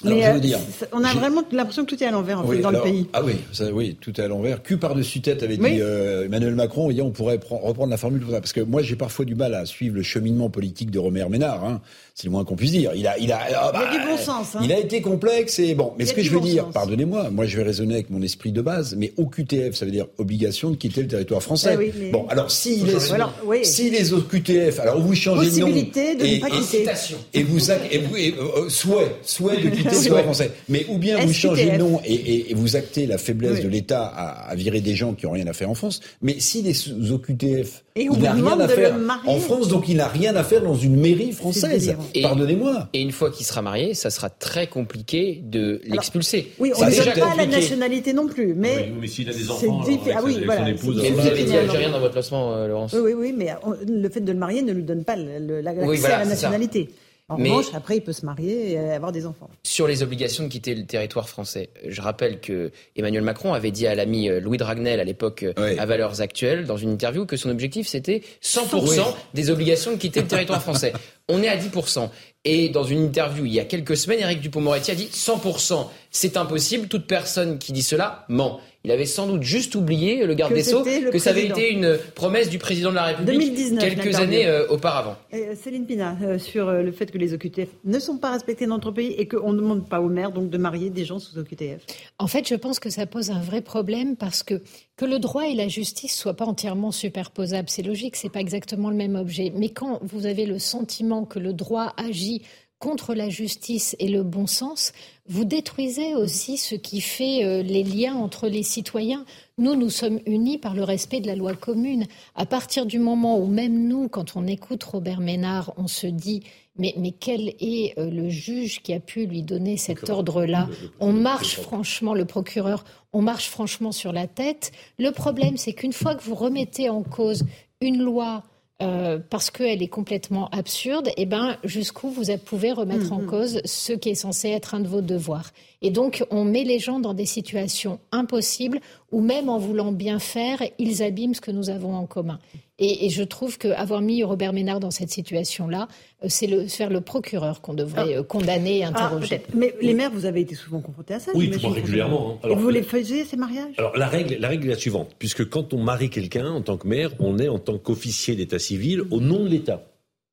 Mais 0.04 0.22
je 0.22 0.30
veux 0.30 0.36
euh, 0.36 0.38
dire, 0.38 0.60
on 0.92 1.02
a 1.02 1.12
vraiment 1.12 1.42
l'impression 1.50 1.84
que 1.84 1.92
tout 1.92 2.00
est 2.00 2.06
à 2.06 2.12
l'envers 2.12 2.44
dans 2.44 2.70
le 2.70 2.82
pays. 2.82 3.08
Ah 3.12 3.20
oui, 3.24 3.34
oui, 3.72 3.96
tout 4.00 4.20
est 4.20 4.24
à 4.24 4.28
l'envers. 4.28 4.62
Cul 4.62 4.76
par-dessus 4.76 5.20
tête, 5.20 5.42
avait 5.42 5.56
dit 5.56 5.80
euh, 5.80 6.26
Emmanuel 6.26 6.54
Macron. 6.54 6.92
on 7.02 7.10
pourrait 7.10 7.40
reprendre 7.50 7.90
la 7.90 7.96
formule 7.96 8.20
pour 8.20 8.30
ça. 8.30 8.40
Parce 8.40 8.52
que 8.52 8.60
moi, 8.60 8.80
j'ai 8.80 8.94
parfois 8.94 9.24
du 9.24 9.34
mal 9.34 9.54
à 9.54 9.66
suivre 9.66 9.96
le 9.96 10.04
cheminement 10.04 10.50
politique 10.50 10.92
de 10.92 11.00
Romer 11.00 11.28
Ménard. 11.28 11.64
Hein. 11.64 11.80
C'est 12.14 12.26
le 12.26 12.30
moins 12.30 12.44
qu'on 12.44 12.54
puisse 12.54 12.70
dire. 12.70 12.92
Il 12.94 13.08
a, 13.08 13.18
il 13.18 13.32
a, 13.32 13.40
ah, 13.40 13.72
il 13.74 13.76
a 13.76 13.90
du 13.90 13.98
bah, 13.98 14.04
bon 14.10 14.16
sens. 14.18 14.54
Hein. 14.54 14.60
Il 14.62 14.72
a 14.72 14.78
été 14.78 15.00
complexe 15.00 15.58
et 15.58 15.74
bon. 15.74 15.92
Mais 15.98 16.06
ce 16.06 16.14
que 16.14 16.22
je 16.22 16.30
veux 16.30 16.40
dire, 16.40 16.68
pardonnez-moi, 16.68 17.30
moi 17.30 17.46
je 17.46 17.56
vais 17.56 17.64
raisonner 17.64 17.94
avec 17.94 18.10
mon 18.10 18.22
esprit 18.22 18.52
de 18.52 18.62
base, 18.62 18.94
mais 18.96 19.12
OQTF, 19.16 19.74
ça 19.74 19.84
veut 19.84 19.90
dire 19.90 20.06
obligation 20.18 20.70
de 20.70 20.76
quitter 20.76 21.02
le 21.02 21.08
territoire 21.08 21.42
français. 21.42 21.76
Eh 21.80 22.10
bon, 22.10 22.26
alors 22.28 22.52
si 22.52 22.84
les, 22.84 23.64
si 23.64 23.90
les 23.90 24.12
OQTF, 24.12 24.78
alors 24.78 25.00
vous 25.00 25.14
changez 25.14 25.50
de 25.50 25.60
nom, 25.60 25.68
de 25.68 26.24
et, 26.24 26.36
ne 26.36 26.40
pas 26.40 26.50
quitter. 26.50 26.86
Et 27.34 27.42
vous, 27.42 27.70
et 27.70 27.98
vous 27.98 28.16
euh, 28.16 28.68
souhait, 28.68 29.16
souhait 29.22 29.56
de 29.56 29.70
quitter 29.70 29.87
français. 29.94 30.52
Mais 30.68 30.86
ou 30.88 30.98
bien 30.98 31.18
vous 31.24 31.32
changez 31.32 31.70
de 31.70 31.76
nom 31.76 32.00
et, 32.04 32.54
vous 32.54 32.76
actez 32.76 33.06
la 33.06 33.18
faiblesse 33.18 33.62
de 33.62 33.68
l'État 33.68 34.06
à, 34.06 34.54
virer 34.54 34.80
des 34.80 34.94
gens 34.94 35.14
qui 35.14 35.26
ont 35.26 35.32
rien 35.32 35.46
à 35.46 35.52
faire 35.52 35.70
en 35.70 35.74
France. 35.74 36.00
Mais 36.22 36.40
si 36.40 36.62
les 36.62 37.10
OQTF 37.10 37.84
et 37.96 38.04
il 38.04 38.18
n'a 38.18 38.32
rien 38.32 38.60
à 38.60 38.68
faire 38.68 38.94
en 39.26 39.38
France, 39.38 39.68
donc 39.68 39.88
il 39.88 39.96
n'a 39.96 40.08
rien 40.08 40.36
à 40.36 40.44
faire 40.44 40.62
dans 40.62 40.74
une 40.74 40.96
mairie 40.96 41.32
française. 41.32 41.96
Pardonnez-moi. 42.22 42.88
Et 42.92 43.00
une 43.00 43.12
fois 43.12 43.30
qu'il 43.30 43.44
sera 43.44 43.62
marié, 43.62 43.94
ça 43.94 44.10
sera 44.10 44.30
très 44.30 44.66
compliqué 44.66 45.40
de 45.44 45.80
l'expulser. 45.84 46.52
Oui, 46.58 46.72
on 46.76 46.84
ne 46.84 46.90
donne 46.90 47.14
pas 47.14 47.36
la 47.36 47.46
nationalité 47.46 48.12
non 48.12 48.28
plus, 48.28 48.54
mais. 48.54 48.90
Oui, 48.90 48.98
mais 49.00 49.06
s'il 49.08 49.28
a 49.28 49.32
des 49.32 49.50
enfants, 49.50 49.80
ah 50.14 50.20
oui, 50.24 50.40
voilà. 50.44 50.60
son 50.60 50.66
épouse. 50.66 51.04
Et 51.04 51.10
vous 51.10 51.26
avez 51.26 51.44
dit 51.44 51.56
algérien 51.56 51.90
dans 51.90 52.00
votre 52.00 52.12
placement, 52.12 52.54
euh, 52.54 52.68
Laurence. 52.68 52.94
Oui, 52.94 53.12
oui, 53.14 53.34
mais 53.36 53.54
le 53.86 54.08
fait 54.08 54.20
de 54.20 54.32
le 54.32 54.38
marier 54.38 54.62
ne 54.62 54.72
lui 54.72 54.82
donne 54.82 55.04
pas 55.04 55.16
l'accès 55.16 56.06
à 56.06 56.18
la 56.20 56.26
nationalité. 56.26 56.88
En 57.30 57.36
revanche, 57.36 57.66
après, 57.74 57.98
il 57.98 58.00
peut 58.00 58.14
se 58.14 58.24
marier 58.24 58.72
et 58.72 58.78
avoir 58.78 59.12
des 59.12 59.26
enfants. 59.26 59.50
Sur 59.62 59.86
les 59.86 60.02
obligations 60.02 60.44
de 60.44 60.48
quitter 60.48 60.74
le 60.74 60.86
territoire 60.86 61.28
français, 61.28 61.68
je 61.86 62.00
rappelle 62.00 62.40
que 62.40 62.70
Emmanuel 62.96 63.22
Macron 63.22 63.52
avait 63.52 63.70
dit 63.70 63.86
à 63.86 63.94
l'ami 63.94 64.30
euh, 64.30 64.40
Louis 64.40 64.56
Dragnel 64.56 64.98
à 64.98 65.04
l'époque 65.04 65.42
euh, 65.42 65.76
à 65.78 65.84
Valeurs 65.84 66.22
Actuelles, 66.22 66.64
dans 66.64 66.78
une 66.78 66.90
interview, 66.90 67.26
que 67.26 67.36
son 67.36 67.50
objectif 67.50 67.86
c'était 67.86 68.22
100% 68.42 69.14
des 69.34 69.50
obligations 69.50 69.92
de 69.92 69.96
quitter 69.96 70.22
le 70.22 70.26
territoire 70.26 70.62
français. 70.62 70.94
On 71.28 71.42
est 71.42 71.48
à 71.48 71.58
10%. 71.58 72.08
Et 72.50 72.70
dans 72.70 72.82
une 72.82 73.04
interview 73.04 73.44
il 73.44 73.52
y 73.52 73.60
a 73.60 73.64
quelques 73.64 73.94
semaines, 73.94 74.20
Éric 74.20 74.40
Dupond-Moretti 74.40 74.90
a 74.90 74.94
dit 74.94 75.10
100%, 75.12 75.86
c'est 76.10 76.38
impossible, 76.38 76.88
toute 76.88 77.06
personne 77.06 77.58
qui 77.58 77.72
dit 77.72 77.82
cela 77.82 78.24
ment. 78.30 78.58
Il 78.84 78.90
avait 78.90 79.04
sans 79.04 79.26
doute 79.26 79.42
juste 79.42 79.74
oublié, 79.74 80.24
le 80.24 80.32
garde 80.32 80.54
des 80.54 80.62
Sceaux, 80.62 80.82
que 80.82 81.18
ça 81.18 81.30
avait 81.30 81.44
été 81.44 81.70
une 81.70 81.98
promesse 82.14 82.48
du 82.48 82.56
président 82.56 82.88
de 82.88 82.94
la 82.94 83.04
République 83.04 83.54
quelques 83.78 84.14
années 84.14 84.46
euh, 84.46 84.66
auparavant. 84.68 85.16
Euh, 85.34 85.54
Céline 85.62 85.84
Pina, 85.84 86.16
euh, 86.22 86.38
sur 86.38 86.72
le 86.72 86.90
fait 86.90 87.10
que 87.10 87.18
les 87.18 87.34
OQTF 87.34 87.68
ne 87.84 87.98
sont 87.98 88.16
pas 88.16 88.30
respectés 88.30 88.66
dans 88.66 88.76
notre 88.76 88.92
pays 88.92 89.12
et 89.18 89.28
qu'on 89.28 89.52
ne 89.52 89.58
demande 89.58 89.86
pas 89.86 90.00
aux 90.00 90.08
maires 90.08 90.32
donc, 90.32 90.48
de 90.48 90.56
marier 90.56 90.88
des 90.88 91.04
gens 91.04 91.18
sous 91.18 91.38
OQTF. 91.38 91.82
En 92.18 92.28
fait, 92.28 92.48
je 92.48 92.54
pense 92.54 92.80
que 92.80 92.88
ça 92.88 93.04
pose 93.04 93.30
un 93.30 93.40
vrai 93.40 93.60
problème 93.60 94.16
parce 94.16 94.42
que 94.42 94.62
que 94.98 95.04
le 95.04 95.20
droit 95.20 95.46
et 95.46 95.54
la 95.54 95.68
justice 95.68 96.14
soient 96.14 96.34
pas 96.34 96.44
entièrement 96.44 96.90
superposables, 96.90 97.70
c'est 97.70 97.84
logique, 97.84 98.16
c'est 98.16 98.28
pas 98.28 98.40
exactement 98.40 98.90
le 98.90 98.96
même 98.96 99.14
objet. 99.14 99.52
Mais 99.54 99.68
quand 99.68 100.00
vous 100.02 100.26
avez 100.26 100.44
le 100.44 100.58
sentiment 100.58 101.24
que 101.24 101.38
le 101.38 101.52
droit 101.52 101.94
agit 101.96 102.42
contre 102.80 103.14
la 103.14 103.28
justice 103.28 103.94
et 104.00 104.08
le 104.08 104.24
bon 104.24 104.48
sens, 104.48 104.92
vous 105.28 105.44
détruisez 105.44 106.16
aussi 106.16 106.56
ce 106.56 106.74
qui 106.74 107.00
fait 107.00 107.44
euh, 107.44 107.62
les 107.62 107.84
liens 107.84 108.16
entre 108.16 108.48
les 108.48 108.64
citoyens. 108.64 109.24
Nous, 109.56 109.76
nous 109.76 109.90
sommes 109.90 110.18
unis 110.26 110.58
par 110.58 110.74
le 110.74 110.82
respect 110.82 111.20
de 111.20 111.28
la 111.28 111.36
loi 111.36 111.54
commune. 111.54 112.06
À 112.34 112.44
partir 112.44 112.84
du 112.84 112.98
moment 112.98 113.38
où 113.38 113.46
même 113.46 113.86
nous, 113.86 114.08
quand 114.08 114.34
on 114.34 114.48
écoute 114.48 114.82
Robert 114.82 115.20
Ménard, 115.20 115.74
on 115.76 115.86
se 115.86 116.08
dit 116.08 116.42
mais, 116.78 116.94
mais 116.96 117.10
quel 117.10 117.54
est 117.60 117.98
euh, 117.98 118.10
le 118.10 118.28
juge 118.28 118.82
qui 118.82 118.92
a 118.92 119.00
pu 119.00 119.26
lui 119.26 119.42
donner 119.42 119.76
cet 119.76 120.08
ordre-là 120.08 120.68
On 121.00 121.12
marche 121.12 121.58
franchement, 121.58 122.14
le 122.14 122.24
procureur, 122.24 122.84
on 123.12 123.22
marche 123.22 123.48
franchement 123.48 123.92
sur 123.92 124.12
la 124.12 124.26
tête. 124.26 124.72
Le 124.98 125.10
problème, 125.10 125.56
c'est 125.56 125.72
qu'une 125.72 125.92
fois 125.92 126.14
que 126.14 126.22
vous 126.22 126.34
remettez 126.34 126.88
en 126.88 127.02
cause 127.02 127.44
une 127.80 128.02
loi 128.02 128.44
euh, 128.80 129.18
parce 129.18 129.50
qu'elle 129.50 129.82
est 129.82 129.88
complètement 129.88 130.48
absurde, 130.50 131.10
eh 131.16 131.26
ben, 131.26 131.56
jusqu'où 131.64 132.10
vous 132.10 132.24
pouvez 132.44 132.70
remettre 132.70 133.12
en 133.12 133.22
mm-hmm. 133.22 133.26
cause 133.26 133.60
ce 133.64 133.92
qui 133.92 134.10
est 134.10 134.14
censé 134.14 134.50
être 134.50 134.74
un 134.74 134.80
de 134.80 134.88
vos 134.88 135.00
devoirs. 135.00 135.50
Et 135.80 135.90
donc, 135.90 136.24
on 136.30 136.44
met 136.44 136.64
les 136.64 136.80
gens 136.80 136.98
dans 136.98 137.14
des 137.14 137.26
situations 137.26 138.00
impossibles 138.10 138.80
où 139.12 139.20
même 139.20 139.48
en 139.48 139.58
voulant 139.58 139.92
bien 139.92 140.18
faire, 140.18 140.62
ils 140.78 141.02
abîment 141.02 141.34
ce 141.34 141.40
que 141.40 141.52
nous 141.52 141.70
avons 141.70 141.94
en 141.94 142.06
commun. 142.06 142.38
Et, 142.80 143.10
je 143.10 143.24
trouve 143.24 143.58
qu'avoir 143.58 144.00
mis 144.00 144.22
Robert 144.22 144.52
Ménard 144.52 144.78
dans 144.78 144.92
cette 144.92 145.10
situation-là, 145.10 145.88
euh, 146.22 146.26
c'est 146.28 146.46
le, 146.46 146.66
faire 146.68 146.90
le 146.90 147.00
procureur 147.00 147.60
qu'on 147.60 147.74
devrait 147.74 148.14
ah. 148.14 148.18
euh, 148.18 148.22
condamner 148.22 148.78
et 148.78 148.84
ah, 148.84 148.88
interroger. 148.88 149.42
Mais 149.52 149.74
les 149.80 149.94
maires, 149.94 150.12
vous 150.12 150.26
avez 150.26 150.42
été 150.42 150.54
souvent 150.54 150.80
confrontés 150.80 151.14
à 151.14 151.20
ça 151.20 151.32
Oui, 151.34 151.50
régulièrement. 151.50 152.38
Hein. 152.44 152.48
et 152.50 152.54
vous 152.54 152.70
les 152.70 152.82
faisiez, 152.82 153.24
ces 153.24 153.36
mariages? 153.36 153.74
Alors, 153.78 153.96
la 153.96 154.06
règle, 154.06 154.36
la 154.38 154.48
règle 154.48 154.66
est 154.66 154.70
la 154.70 154.78
suivante. 154.78 155.10
Puisque 155.18 155.48
quand 155.48 155.74
on 155.74 155.82
marie 155.82 156.10
quelqu'un 156.10 156.50
en 156.50 156.62
tant 156.62 156.76
que 156.76 156.86
maire, 156.86 157.10
on 157.18 157.38
est 157.38 157.48
en 157.48 157.58
tant 157.58 157.78
qu'officier 157.78 158.36
d'état 158.36 158.60
civil 158.60 159.02
au 159.10 159.20
nom 159.20 159.42
de 159.42 159.48
l'État. 159.48 159.82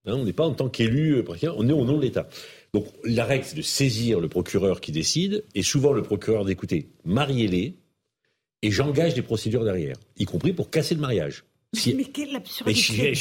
Hein, 0.05 0.13
on 0.15 0.25
n'est 0.25 0.33
pas 0.33 0.45
en 0.45 0.53
tant 0.53 0.69
qu'élu, 0.69 1.15
euh, 1.15 1.23
on 1.55 1.67
est 1.67 1.73
au 1.73 1.85
nom 1.85 1.97
de 1.97 2.01
l'État. 2.01 2.27
Donc, 2.73 2.87
la 3.03 3.25
règle, 3.25 3.45
c'est 3.45 3.55
de 3.55 3.61
saisir 3.61 4.19
le 4.19 4.27
procureur 4.27 4.81
qui 4.81 4.91
décide, 4.91 5.43
et 5.55 5.63
souvent 5.63 5.93
le 5.93 6.03
procureur 6.03 6.45
d'écouter, 6.45 6.89
mariez-les, 7.05 7.75
et 8.61 8.71
j'engage 8.71 9.13
des 9.13 9.21
procédures 9.21 9.63
derrière, 9.63 9.95
y 10.17 10.25
compris 10.25 10.53
pour 10.53 10.69
casser 10.69 10.95
le 10.95 11.01
mariage. 11.01 11.43
Mais 11.87 12.05
quelle 12.05 12.35
absurdité 12.35 13.13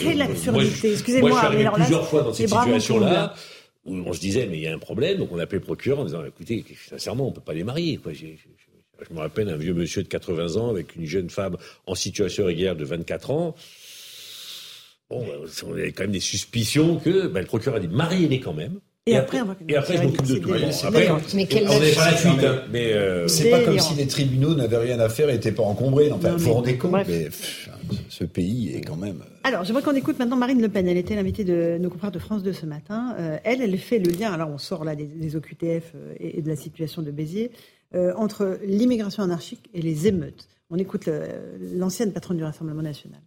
Quelle 0.00 0.22
absurdité 0.22 0.92
Excusez-moi. 0.92 1.30
Moi, 1.30 1.40
je 1.40 1.46
suis 1.46 1.54
arrivé 1.54 1.70
plusieurs 1.74 2.08
fois 2.08 2.22
dans 2.22 2.32
cette 2.32 2.48
situation-là 2.48 3.34
où 3.84 3.94
on 3.94 4.12
se 4.12 4.20
disait, 4.20 4.46
mais 4.46 4.58
il 4.58 4.62
y 4.62 4.66
a 4.66 4.74
un 4.74 4.78
problème. 4.78 5.18
Donc 5.18 5.30
on 5.32 5.38
appelait 5.38 5.58
le 5.58 5.64
procureur 5.64 6.00
en 6.00 6.04
disant, 6.04 6.24
écoutez, 6.24 6.64
sincèrement, 6.88 7.26
on 7.26 7.30
ne 7.30 7.34
peut 7.34 7.40
pas 7.40 7.54
les 7.54 7.64
marier. 7.64 7.96
Quoi. 7.98 8.12
Je, 8.12 8.26
me 9.12 9.18
rappelle 9.18 9.48
un 9.48 9.56
vieux 9.56 9.74
monsieur 9.74 10.02
de 10.02 10.08
80 10.08 10.56
ans 10.56 10.70
avec 10.70 10.94
une 10.94 11.06
jeune 11.06 11.28
femme 11.28 11.56
en 11.86 11.94
situation 11.94 12.46
régulière 12.46 12.76
de 12.76 12.84
24 12.84 13.30
ans. 13.30 13.54
Bon, 15.12 15.26
on 15.66 15.72
avait 15.72 15.92
quand 15.92 16.04
même 16.04 16.12
des 16.12 16.20
suspicions 16.20 16.96
que 16.96 17.26
ben, 17.26 17.40
le 17.40 17.46
procureur 17.46 17.76
a 17.76 17.80
dit, 17.80 17.88
mariez-les 17.88 18.40
quand 18.40 18.54
même. 18.54 18.80
Et, 19.04 19.16
après, 19.16 19.38
et 19.68 19.76
après 19.76 19.96
je 19.98 20.02
m'occupe 20.04 20.26
de 20.26 20.36
tout. 20.36 20.52
Après, 20.52 21.10
mais 21.34 21.48
on 21.68 21.80
n'est 21.80 21.92
pas 21.92 22.10
la 22.12 22.16
suite. 22.16 22.44
Hein. 22.44 22.62
mais 22.70 22.92
euh, 22.92 23.28
c'est 23.28 23.50
pas 23.50 23.60
comme 23.62 23.78
si 23.78 23.94
les 23.94 24.06
tribunaux 24.06 24.54
n'avaient 24.54 24.78
rien 24.78 25.00
à 25.00 25.08
faire 25.08 25.28
et 25.28 25.32
n'étaient 25.32 25.52
pas 25.52 25.64
encombrés. 25.64 26.10
Enfin, 26.12 26.30
vous 26.30 26.38
vous 26.38 26.52
rendez 26.52 26.78
compte 26.78 26.94
mais, 27.08 27.28
Ce 28.08 28.24
pays 28.24 28.74
est 28.74 28.80
quand 28.80 28.96
même. 28.96 29.20
Euh, 29.20 29.40
alors, 29.42 29.64
j'aimerais 29.64 29.82
qu'on 29.82 29.96
écoute 29.96 30.18
maintenant 30.18 30.36
Marine 30.36 30.62
Le 30.62 30.68
Pen. 30.68 30.88
Elle 30.88 30.96
était 30.96 31.16
l'invitée 31.16 31.44
de 31.44 31.78
nos 31.78 31.90
confrères 31.90 32.12
de 32.12 32.20
France 32.20 32.42
2 32.42 32.54
ce 32.54 32.64
matin. 32.64 33.14
Euh, 33.18 33.38
elle, 33.42 33.60
elle 33.60 33.76
fait 33.76 33.98
le 33.98 34.12
lien. 34.12 34.32
Alors, 34.32 34.48
on 34.48 34.58
sort 34.58 34.84
là 34.84 34.94
des, 34.94 35.36
OQTF 35.36 35.94
et, 36.20 36.40
de 36.40 36.48
la 36.48 36.56
situation 36.56 37.02
de 37.02 37.10
Béziers 37.10 37.50
entre 38.16 38.58
l'immigration 38.64 39.22
anarchique 39.22 39.68
et 39.74 39.82
les 39.82 40.06
émeutes. 40.06 40.48
On 40.70 40.78
écoute 40.78 41.10
l'ancienne 41.74 42.12
patronne 42.12 42.38
du 42.38 42.44
Rassemblement 42.44 42.80
national. 42.80 43.20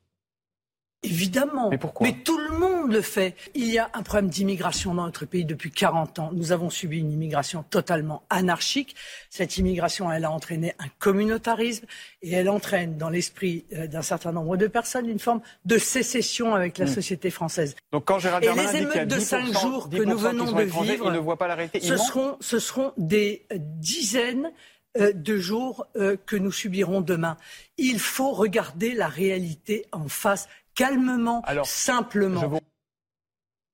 Évidemment. 1.06 1.70
Mais 1.70 1.78
pourquoi 1.78 2.08
Mais 2.08 2.14
tout 2.14 2.38
le 2.38 2.58
monde 2.58 2.92
le 2.92 3.02
fait. 3.02 3.36
Il 3.54 3.66
y 3.66 3.78
a 3.78 3.90
un 3.94 4.04
problème 4.04 4.30
d'immigration 4.30 4.94
dans 4.94 5.06
notre 5.06 5.26
pays 5.26 5.46
depuis 5.46 5.72
40 5.72 6.20
ans. 6.20 6.30
Nous 6.34 6.52
avons 6.52 6.70
subi 6.70 7.00
une 7.00 7.12
immigration 7.12 7.64
totalement 7.70 8.24
anarchique. 8.30 8.96
Cette 9.30 9.58
immigration, 9.58 10.12
elle 10.12 10.26
a 10.26 10.32
entraîné 10.32 10.74
un 10.80 10.88
communautarisme 11.00 11.86
et 12.22 12.32
elle 12.34 12.50
entraîne 12.50 12.98
dans 12.98 13.10
l'esprit 13.10 13.66
euh, 13.74 13.88
d'un 13.88 14.02
certain 14.02 14.32
nombre 14.32 14.58
de 14.58 14.68
personnes 14.68 15.08
une 15.08 15.20
forme 15.20 15.42
de 15.66 15.78
sécession 15.78 16.56
avec 16.56 16.78
la 16.78 16.86
hmm. 16.86 16.90
société 16.90 17.30
française. 17.30 17.76
Donc 17.92 18.06
quand 18.06 18.20
Gérald 18.20 18.44
et 18.44 18.54
les 18.54 18.78
émeutes 18.78 19.08
de 19.08 19.20
cinq 19.20 19.46
jours 19.60 19.90
que 19.90 20.04
nous 20.04 20.18
venons 20.18 20.52
de 20.52 20.64
vivre, 20.64 21.12
ne 21.12 21.20
voient 21.20 21.38
pas 21.38 21.56
ce, 21.82 21.98
seront, 21.98 22.38
ce 22.40 22.60
seront 22.60 22.94
des 22.98 23.46
dizaines 23.52 24.52
euh, 24.98 25.12
de 25.14 25.38
jours 25.38 25.86
euh, 25.98 26.16
que 26.26 26.36
nous 26.36 26.52
subirons 26.52 27.02
demain. 27.02 27.38
Il 27.78 28.00
faut 28.00 28.32
regarder 28.32 28.94
la 28.94 29.08
réalité 29.08 29.86
en 29.92 30.08
face 30.08 30.48
calmement, 30.76 31.44
simplement. 31.64 32.60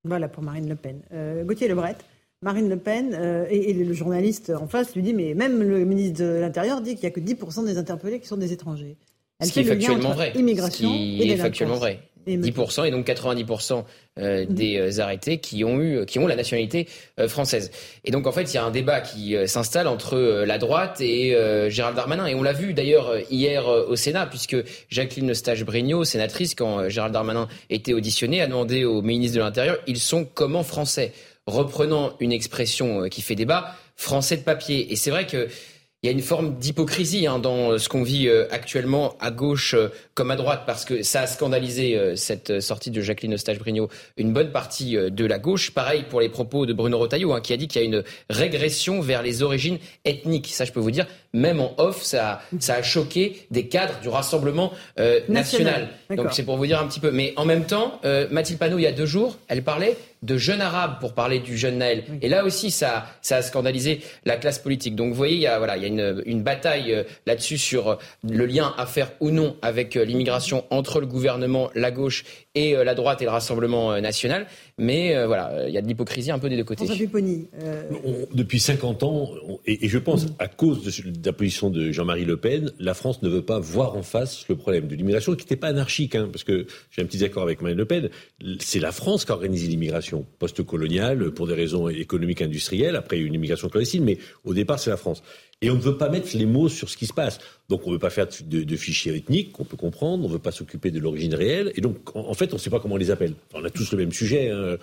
Voilà 0.04 0.28
pour 0.28 0.44
Marine 0.44 0.68
Le 0.68 0.76
Pen. 0.76 1.02
Euh, 1.14 1.44
Gauthier 1.44 1.68
Lebret. 1.68 1.96
Marine 2.44 2.70
Le 2.70 2.78
Pen 2.78 3.14
euh, 3.14 3.46
et, 3.52 3.72
le 3.72 3.94
journaliste 3.94 4.50
en 4.50 4.68
face 4.68 4.96
lui 4.96 5.04
dit 5.04 5.14
mais 5.14 5.36
même 5.36 5.62
le 5.62 5.86
ministre 5.86 6.24
de 6.24 6.40
l'Intérieur 6.40 6.82
dit 6.82 6.96
qu'il 6.96 7.02
n'y 7.02 7.08
a 7.08 7.12
que 7.12 7.20
10% 7.20 7.66
des 7.66 7.78
interpellés 7.78 8.20
qui 8.20 8.28
sont 8.28 8.38
des 8.38 8.52
étrangers. 8.52 8.98
Elle 9.40 9.48
Ce 9.48 9.54
qui 9.54 9.60
est 9.60 9.64
factuellement 9.64 10.14
vrai. 10.14 10.32
Immigration 10.34 10.90
Ce 10.90 10.94
qui 10.94 11.32
est 11.32 11.38
factuellement 11.38 11.76
vrai. 11.76 12.00
10% 12.28 12.86
et 12.86 12.92
donc 12.92 13.08
90% 13.08 13.84
euh, 14.20 14.46
des 14.48 14.78
euh, 14.78 15.02
arrêtés 15.02 15.38
qui 15.38 15.64
ont 15.64 15.82
eu, 15.82 16.06
qui 16.06 16.20
ont 16.20 16.28
la 16.28 16.36
nationalité 16.36 16.88
euh, 17.20 17.28
française. 17.28 17.72
Et 18.04 18.12
donc 18.12 18.28
en 18.28 18.32
fait, 18.32 18.44
il 18.44 18.56
y 18.56 18.58
a 18.58 18.64
un 18.64 18.72
débat 18.72 19.02
qui 19.02 19.36
s'installe 19.48 19.88
entre 19.88 20.18
la 20.18 20.58
droite 20.58 21.02
et 21.02 21.36
Gérald 21.70 21.96
Darmanin. 21.96 22.28
Et 22.28 22.36
on 22.36 22.44
l'a 22.44 22.54
vu 22.54 22.74
d'ailleurs 22.74 23.14
hier 23.30 23.68
au 23.68 23.96
Sénat, 23.96 24.26
puisque 24.26 24.58
Jacqueline 24.90 25.32
Eustache-Brinio, 25.32 26.04
sénatrice, 26.04 26.56
quand 26.56 26.90
Gérald 26.90 27.14
Darmanin 27.14 27.48
était 27.70 27.94
auditionné, 27.94 28.42
a 28.42 28.48
demandé 28.48 28.86
au 28.86 29.02
ministre 29.02 29.38
de 29.38 29.42
l'Intérieur 29.42 29.78
ils 29.88 30.00
sont 30.00 30.26
comment 30.26 30.64
français? 30.64 31.14
Reprenant 31.48 32.14
une 32.20 32.32
expression 32.32 33.10
qui 33.10 33.22
fait 33.22 33.36
débat, 33.36 33.76
français 33.96 34.38
de 34.38 34.44
papier. 34.44 34.92
Et 34.92 34.96
c'est 34.96 35.10
vrai 35.10 35.26
que 35.26 35.48
il 36.04 36.08
y 36.08 36.10
a 36.10 36.14
une 36.14 36.24
forme 36.24 36.58
d'hypocrisie 36.58 37.28
hein, 37.28 37.38
dans 37.38 37.78
ce 37.78 37.88
qu'on 37.88 38.02
vit 38.02 38.28
euh, 38.28 38.48
actuellement 38.50 39.16
à 39.20 39.30
gauche 39.30 39.76
euh, 39.76 39.90
comme 40.16 40.32
à 40.32 40.36
droite, 40.36 40.64
parce 40.66 40.84
que 40.84 41.04
ça 41.04 41.22
a 41.22 41.28
scandalisé 41.28 41.96
euh, 41.96 42.16
cette 42.16 42.60
sortie 42.60 42.90
de 42.90 43.02
Jacqueline 43.02 43.36
Eustache-Brinio 43.36 43.88
une 44.18 44.34
bonne 44.34 44.52
partie 44.52 44.94
de 44.96 45.26
la 45.28 45.38
gauche. 45.38 45.70
Pareil 45.70 46.06
pour 46.10 46.20
les 46.20 46.30
propos 46.30 46.66
de 46.66 46.74
Bruno 46.74 46.98
Retailleau, 46.98 47.34
hein, 47.34 47.42
qui 47.42 47.54
a 47.54 47.58
dit 47.58 47.68
qu'il 47.68 47.82
y 47.82 47.84
a 47.84 47.88
une 47.88 48.04
régression 48.32 49.00
vers 49.00 49.22
les 49.22 49.44
origines 49.44 49.78
ethniques. 50.04 50.48
Ça, 50.48 50.66
je 50.66 50.72
peux 50.72 50.80
vous 50.80 50.90
dire, 50.90 51.06
même 51.34 51.60
en 51.60 51.74
off, 51.78 52.02
ça, 52.04 52.42
ça 52.60 52.76
a 52.76 52.82
choqué 52.84 53.46
des 53.52 53.68
cadres 53.68 54.00
du 54.02 54.10
Rassemblement 54.10 54.74
national. 55.30 55.90
Donc 56.10 56.34
c'est 56.34 56.44
pour 56.44 56.58
vous 56.58 56.66
dire 56.66 56.82
un 56.82 56.88
petit 56.88 57.00
peu. 57.00 57.12
Mais 57.12 57.34
en 57.38 57.46
même 57.46 57.66
temps, 57.66 58.00
Mathilde 58.32 58.60
Panot, 58.60 58.78
il 58.78 58.84
y 58.84 58.88
a 58.88 58.92
deux 58.92 59.06
jours, 59.06 59.38
elle 59.48 59.64
parlait 59.64 59.98
de 60.24 60.38
jeunes 60.38 60.62
arabes 60.62 61.00
pour 61.00 61.14
parler 61.14 61.40
du 61.40 61.58
jeune 61.58 61.80
Naël. 61.80 62.04
Et 62.22 62.30
là 62.30 62.46
aussi, 62.46 62.70
ça, 62.70 63.08
ça 63.22 63.38
a 63.38 63.42
scandalisé 63.42 64.02
la 64.26 64.38
classe 64.38 64.60
politique. 64.60 64.96
Donc 64.96 65.10
vous 65.10 65.16
voyez, 65.16 65.36
il 65.36 65.42
y 65.42 65.48
a, 65.48 65.58
voilà, 65.58 65.78
il 65.78 65.84
y 65.84 65.86
a 65.86 65.88
une, 65.88 66.22
une 66.26 66.44
bataille 66.44 66.94
euh, 66.94 67.04
là-dessus 67.26 67.58
sur 67.58 67.90
euh, 67.90 67.96
le 68.30 68.46
lien 68.46 68.74
à 68.78 68.86
faire 68.86 69.12
ou 69.20 69.32
non 69.32 69.56
avec 69.62 69.96
euh, 69.96 70.06
l'immigration 70.06 70.64
entre 70.70 71.00
le 71.00 71.08
gouvernement, 71.08 71.72
la 71.74 71.90
gauche 71.90 72.24
et 72.56 72.74
la 72.74 72.96
droite 72.96 73.22
et 73.22 73.26
le 73.26 73.32
Rassemblement 73.32 74.00
national. 74.02 74.48
Mais 74.78 75.26
voilà, 75.26 75.68
il 75.68 75.74
y 75.74 75.78
a 75.78 75.82
de 75.82 75.88
l'hypocrisie 75.88 76.32
un 76.32 76.40
peu 76.40 76.50
des 76.50 76.58
deux 76.58 76.64
côtés. 76.64 76.86
depuis 78.34 78.60
50 78.60 79.04
ans, 79.04 79.30
et, 79.66 79.88
je 79.88 79.98
pense 79.98 80.28
à 80.40 80.48
cause 80.48 80.84
de, 80.84 81.26
la 81.26 81.34
position 81.34 81.70
de 81.70 81.92
Jean-Marie 81.92 82.26
Le 82.26 82.38
Pen, 82.38 82.72
la 82.80 82.94
France 82.94 83.22
ne 83.22 83.30
veut 83.30 83.42
pas 83.42 83.60
voir 83.60 83.96
en 83.96 84.04
face 84.04 84.46
le 84.50 84.56
problème 84.56 84.88
de 84.88 84.96
l'immigration, 84.96 85.34
qui 85.36 85.46
n'était 85.46 85.56
pas 85.56 85.68
anarchique, 85.68 86.16
hein, 86.16 86.30
parce 86.32 86.44
que 86.44 86.66
j'ai 86.92 87.02
un 87.02 87.06
petit 87.06 87.24
accord 87.24 87.44
avec 87.44 87.62
Marine 87.62 87.78
Le 87.78 87.86
Pen, 87.86 88.10
c'est 88.60 88.80
la 88.80 88.92
France 88.92 89.26
qui 89.26 89.32
a 89.32 89.36
organisé 89.36 89.68
l'immigration 89.68 90.26
post-coloniale 90.40 91.32
pour 91.32 91.48
des 91.48 91.54
raisons 91.54 91.90
économiques 91.90 92.42
industrielles, 92.42 92.96
après 92.96 93.20
une 93.20 93.34
immigration 93.34 93.70
clandestine, 93.70 94.04
mais 94.04 94.18
au 94.44 94.54
départ 94.54 94.80
c'est 94.80 94.90
la 94.90 94.98
France. 94.98 95.24
Et 95.62 95.70
on 95.70 95.76
ne 95.76 95.82
veut 95.82 95.98
pas 95.98 96.10
mettre 96.10 96.36
les 96.36 96.46
mots 96.46 96.70
sur 96.70 96.90
ce 96.90 96.98
qui 96.98 97.06
se 97.06 97.14
passe. 97.14 97.40
Donc 97.70 97.86
on 97.86 97.90
ne 97.90 97.96
veut 97.96 98.00
pas 98.00 98.10
faire 98.10 98.28
de, 98.28 98.76
fichiers 98.76 99.16
ethniques 99.16 99.52
qu'on 99.52 99.64
peut 99.64 99.78
comprendre, 99.78 100.26
on 100.26 100.28
ne 100.28 100.34
veut 100.34 100.40
pas 100.40 100.52
s'occuper 100.52 100.90
de 100.90 101.00
l'origine 101.00 101.36
réelle. 101.36 101.72
Et 101.76 101.82
donc 101.82 102.16
en, 102.16 102.34
fait, 102.34 102.52
on 102.54 102.56
ne 102.56 102.62
sait 102.62 102.72
pas 102.72 102.80
comment 102.80 102.96
on 102.96 102.98
les 102.98 103.12
appelle. 103.12 103.36
on 103.54 103.64
a 103.64 103.70
tous 103.70 103.92
le 103.92 104.00
même 104.00 104.12
sujet. 104.12 104.50
Hein. 104.50 104.78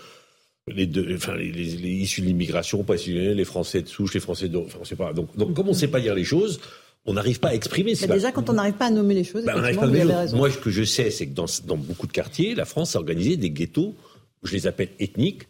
Les, 0.68 0.86
deux, 0.86 1.16
enfin, 1.16 1.34
les, 1.34 1.50
issus 1.50 2.20
de 2.20 2.26
l'immigration, 2.26 2.84
pas 2.84 2.96
les 3.06 3.44
Français 3.44 3.82
de 3.82 3.88
souche, 3.88 4.14
les 4.14 4.20
Français 4.20 4.48
de... 4.48 4.58
Enfin, 4.58 4.78
on 4.80 4.84
sait 4.84 4.96
pas. 4.96 5.12
Donc, 5.12 5.34
donc 5.36 5.54
comme 5.54 5.66
on 5.66 5.72
ne 5.72 5.76
sait 5.76 5.88
pas 5.88 6.00
dire 6.00 6.14
les 6.14 6.24
choses, 6.24 6.60
on 7.06 7.14
n'arrive 7.14 7.40
pas 7.40 7.48
à 7.48 7.54
exprimer. 7.54 7.94
ça. 7.94 8.06
déjà, 8.06 8.32
quand 8.32 8.50
on 8.50 8.52
n'arrive 8.52 8.74
pas 8.74 8.86
à 8.86 8.90
nommer 8.90 9.14
les 9.14 9.24
choses, 9.24 9.44
bah, 9.44 9.54
on 9.56 9.60
pas 9.74 9.84
à 9.84 10.18
raison. 10.20 10.36
Moi, 10.36 10.50
ce 10.50 10.58
que 10.58 10.70
je 10.70 10.84
sais, 10.84 11.10
c'est 11.10 11.26
que 11.26 11.34
dans, 11.34 11.46
dans, 11.64 11.76
beaucoup 11.76 12.06
de 12.06 12.12
quartiers, 12.12 12.54
la 12.54 12.66
France 12.66 12.96
a 12.96 12.98
organisé 12.98 13.36
des 13.36 13.50
ghettos, 13.50 13.94
je 14.42 14.52
les 14.52 14.66
appelle 14.66 14.90
ethniques, 15.00 15.44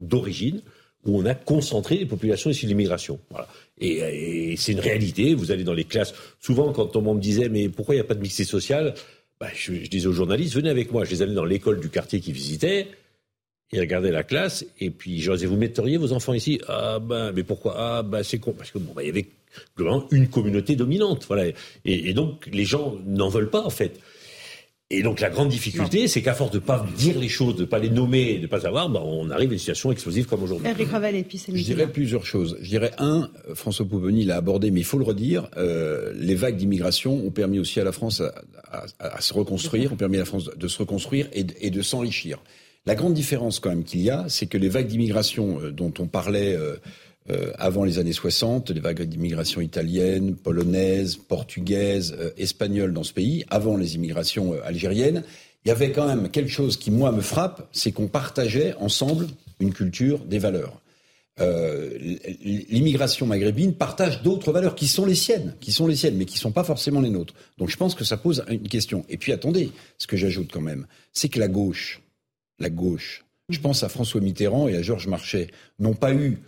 d'origine, 0.00 0.62
où 1.04 1.20
on 1.20 1.26
a 1.26 1.34
concentré 1.34 1.96
les 1.96 2.06
populations 2.06 2.50
issues 2.50 2.66
de 2.66 2.70
l'immigration. 2.70 3.18
Voilà. 3.30 3.48
Et, 3.78 4.54
c'est 4.56 4.72
une 4.72 4.80
réalité. 4.80 5.34
Vous 5.34 5.50
allez 5.50 5.64
dans 5.64 5.74
les 5.74 5.84
classes. 5.84 6.14
Souvent, 6.40 6.72
quand 6.72 6.94
on 6.96 7.14
me 7.14 7.20
disait, 7.20 7.48
mais 7.48 7.68
pourquoi 7.68 7.94
il 7.94 7.98
n'y 7.98 8.02
a 8.02 8.06
pas 8.06 8.14
de 8.14 8.20
mixité 8.20 8.44
sociale 8.44 8.94
bah, 9.40 9.48
je, 9.56 9.72
disais 9.72 10.06
aux 10.06 10.12
journalistes, 10.12 10.54
venez 10.54 10.70
avec 10.70 10.92
moi. 10.92 11.04
Je 11.04 11.10
les 11.10 11.22
allais 11.22 11.34
dans 11.34 11.44
l'école 11.44 11.80
du 11.80 11.88
quartier 11.88 12.20
qu'ils 12.20 12.34
visitaient. 12.34 12.86
Ils 13.72 13.80
regardaient 13.80 14.12
la 14.12 14.22
classe. 14.22 14.64
Et 14.78 14.90
puis, 14.90 15.20
je 15.20 15.26
leur 15.26 15.36
disais, 15.36 15.48
vous 15.48 15.56
metteriez 15.56 15.96
vos 15.96 16.12
enfants 16.12 16.32
ici? 16.32 16.60
Ah, 16.68 17.00
ben, 17.00 17.32
mais 17.32 17.42
pourquoi? 17.42 17.74
Ah, 17.76 18.02
ben, 18.04 18.22
c'est 18.22 18.38
con. 18.38 18.52
Parce 18.52 18.70
que, 18.70 18.78
bon, 18.78 18.94
il 19.00 19.06
y 19.06 19.10
avait 19.10 19.26
globalement 19.76 20.06
une 20.12 20.28
communauté 20.28 20.76
dominante. 20.76 21.24
Voilà. 21.26 21.50
Et 21.84 22.14
donc, 22.14 22.48
les 22.52 22.64
gens 22.64 22.96
n'en 23.04 23.28
veulent 23.28 23.50
pas, 23.50 23.62
en 23.62 23.70
fait. 23.70 23.98
Et 24.94 25.02
donc 25.02 25.20
la 25.20 25.30
grande 25.30 25.48
difficulté, 25.48 26.06
c'est 26.06 26.20
qu'à 26.20 26.34
force 26.34 26.50
de 26.50 26.58
ne 26.58 26.62
pas 26.62 26.86
dire 26.98 27.18
les 27.18 27.30
choses, 27.30 27.56
de 27.56 27.62
ne 27.62 27.66
pas 27.66 27.78
les 27.78 27.88
nommer, 27.88 28.36
de 28.36 28.42
ne 28.42 28.46
pas 28.46 28.60
savoir, 28.60 28.90
bah, 28.90 29.02
on 29.02 29.30
arrive 29.30 29.48
à 29.48 29.52
une 29.54 29.58
situation 29.58 29.90
explosive 29.90 30.26
comme 30.26 30.42
aujourd'hui. 30.42 30.68
Eric 30.68 30.90
Ravel 30.90 31.16
et 31.16 31.24
puis 31.24 31.42
Je 31.48 31.64
dirais 31.64 31.90
plusieurs 31.90 32.26
choses. 32.26 32.58
Je 32.60 32.68
dirais 32.68 32.92
un, 32.98 33.30
François 33.54 33.86
Pouponi 33.86 34.26
l'a 34.26 34.36
abordé, 34.36 34.70
mais 34.70 34.80
il 34.80 34.84
faut 34.84 34.98
le 34.98 35.04
redire, 35.04 35.48
euh, 35.56 36.12
les 36.14 36.34
vagues 36.34 36.58
d'immigration 36.58 37.14
ont 37.26 37.30
permis 37.30 37.58
aussi 37.58 37.80
à 37.80 37.84
la 37.84 37.92
France 37.92 38.22
à, 39.00 39.20
se 39.20 39.32
reconstruire, 39.32 39.94
ont 39.94 39.96
permis 39.96 40.16
à 40.16 40.20
la 40.20 40.26
France 40.26 40.50
de 40.54 40.68
se 40.68 40.78
reconstruire 40.78 41.26
et, 41.32 41.46
et 41.60 41.70
de 41.70 41.80
s'enrichir. 41.80 42.42
La 42.84 42.94
grande 42.94 43.14
différence 43.14 43.60
quand 43.60 43.70
même 43.70 43.84
qu'il 43.84 44.02
y 44.02 44.10
a, 44.10 44.26
c'est 44.28 44.46
que 44.46 44.58
les 44.58 44.68
vagues 44.68 44.88
d'immigration 44.88 45.58
euh, 45.60 45.70
dont 45.72 45.94
on 45.98 46.06
parlait... 46.06 46.54
Euh, 46.54 46.76
euh, 47.30 47.52
avant 47.56 47.84
les 47.84 48.00
années 48.00 48.12
60, 48.12 48.70
les 48.70 48.80
vagues 48.80 49.02
d'immigration 49.02 49.60
italienne, 49.60 50.34
polonaise, 50.34 51.16
portugaise, 51.16 52.16
euh, 52.18 52.30
espagnole 52.36 52.92
dans 52.92 53.04
ce 53.04 53.12
pays, 53.12 53.44
avant 53.48 53.76
les 53.76 53.94
immigrations 53.94 54.54
euh, 54.54 54.60
algériennes, 54.64 55.22
il 55.64 55.68
y 55.68 55.70
avait 55.70 55.92
quand 55.92 56.08
même 56.08 56.30
quelque 56.30 56.50
chose 56.50 56.76
qui, 56.76 56.90
moi, 56.90 57.12
me 57.12 57.20
frappe, 57.20 57.68
c'est 57.70 57.92
qu'on 57.92 58.08
partageait 58.08 58.74
ensemble 58.80 59.28
une 59.60 59.72
culture, 59.72 60.18
des 60.24 60.40
valeurs. 60.40 60.80
l'immigration 61.38 63.26
maghrébine 63.26 63.72
partage 63.72 64.22
d'autres 64.22 64.50
valeurs 64.50 64.74
qui 64.74 64.88
sont 64.88 65.06
les 65.06 65.14
siennes, 65.14 65.54
qui 65.60 65.70
sont 65.70 65.86
les 65.86 65.94
siennes, 65.94 66.16
mais 66.16 66.24
qui 66.24 66.34
ne 66.34 66.40
sont 66.40 66.50
pas 66.50 66.64
forcément 66.64 67.00
les 67.00 67.10
nôtres. 67.10 67.34
Donc 67.58 67.70
je 67.70 67.76
pense 67.76 67.94
que 67.94 68.02
ça 68.02 68.16
pose 68.16 68.44
une 68.48 68.66
question. 68.66 69.04
Et 69.08 69.16
puis 69.16 69.30
attendez, 69.30 69.70
ce 69.98 70.08
que 70.08 70.16
j'ajoute 70.16 70.50
quand 70.52 70.60
même, 70.60 70.88
c'est 71.12 71.28
que 71.28 71.38
la 71.38 71.46
gauche, 71.46 72.02
la 72.58 72.68
gauche, 72.68 73.24
je 73.48 73.60
pense 73.60 73.84
à 73.84 73.88
François 73.88 74.20
Mitterrand 74.20 74.66
et 74.66 74.76
à 74.76 74.82
Georges 74.82 75.06
Marchais, 75.06 75.46
n'ont 75.78 75.94
pas 75.94 76.12
eu 76.12 76.40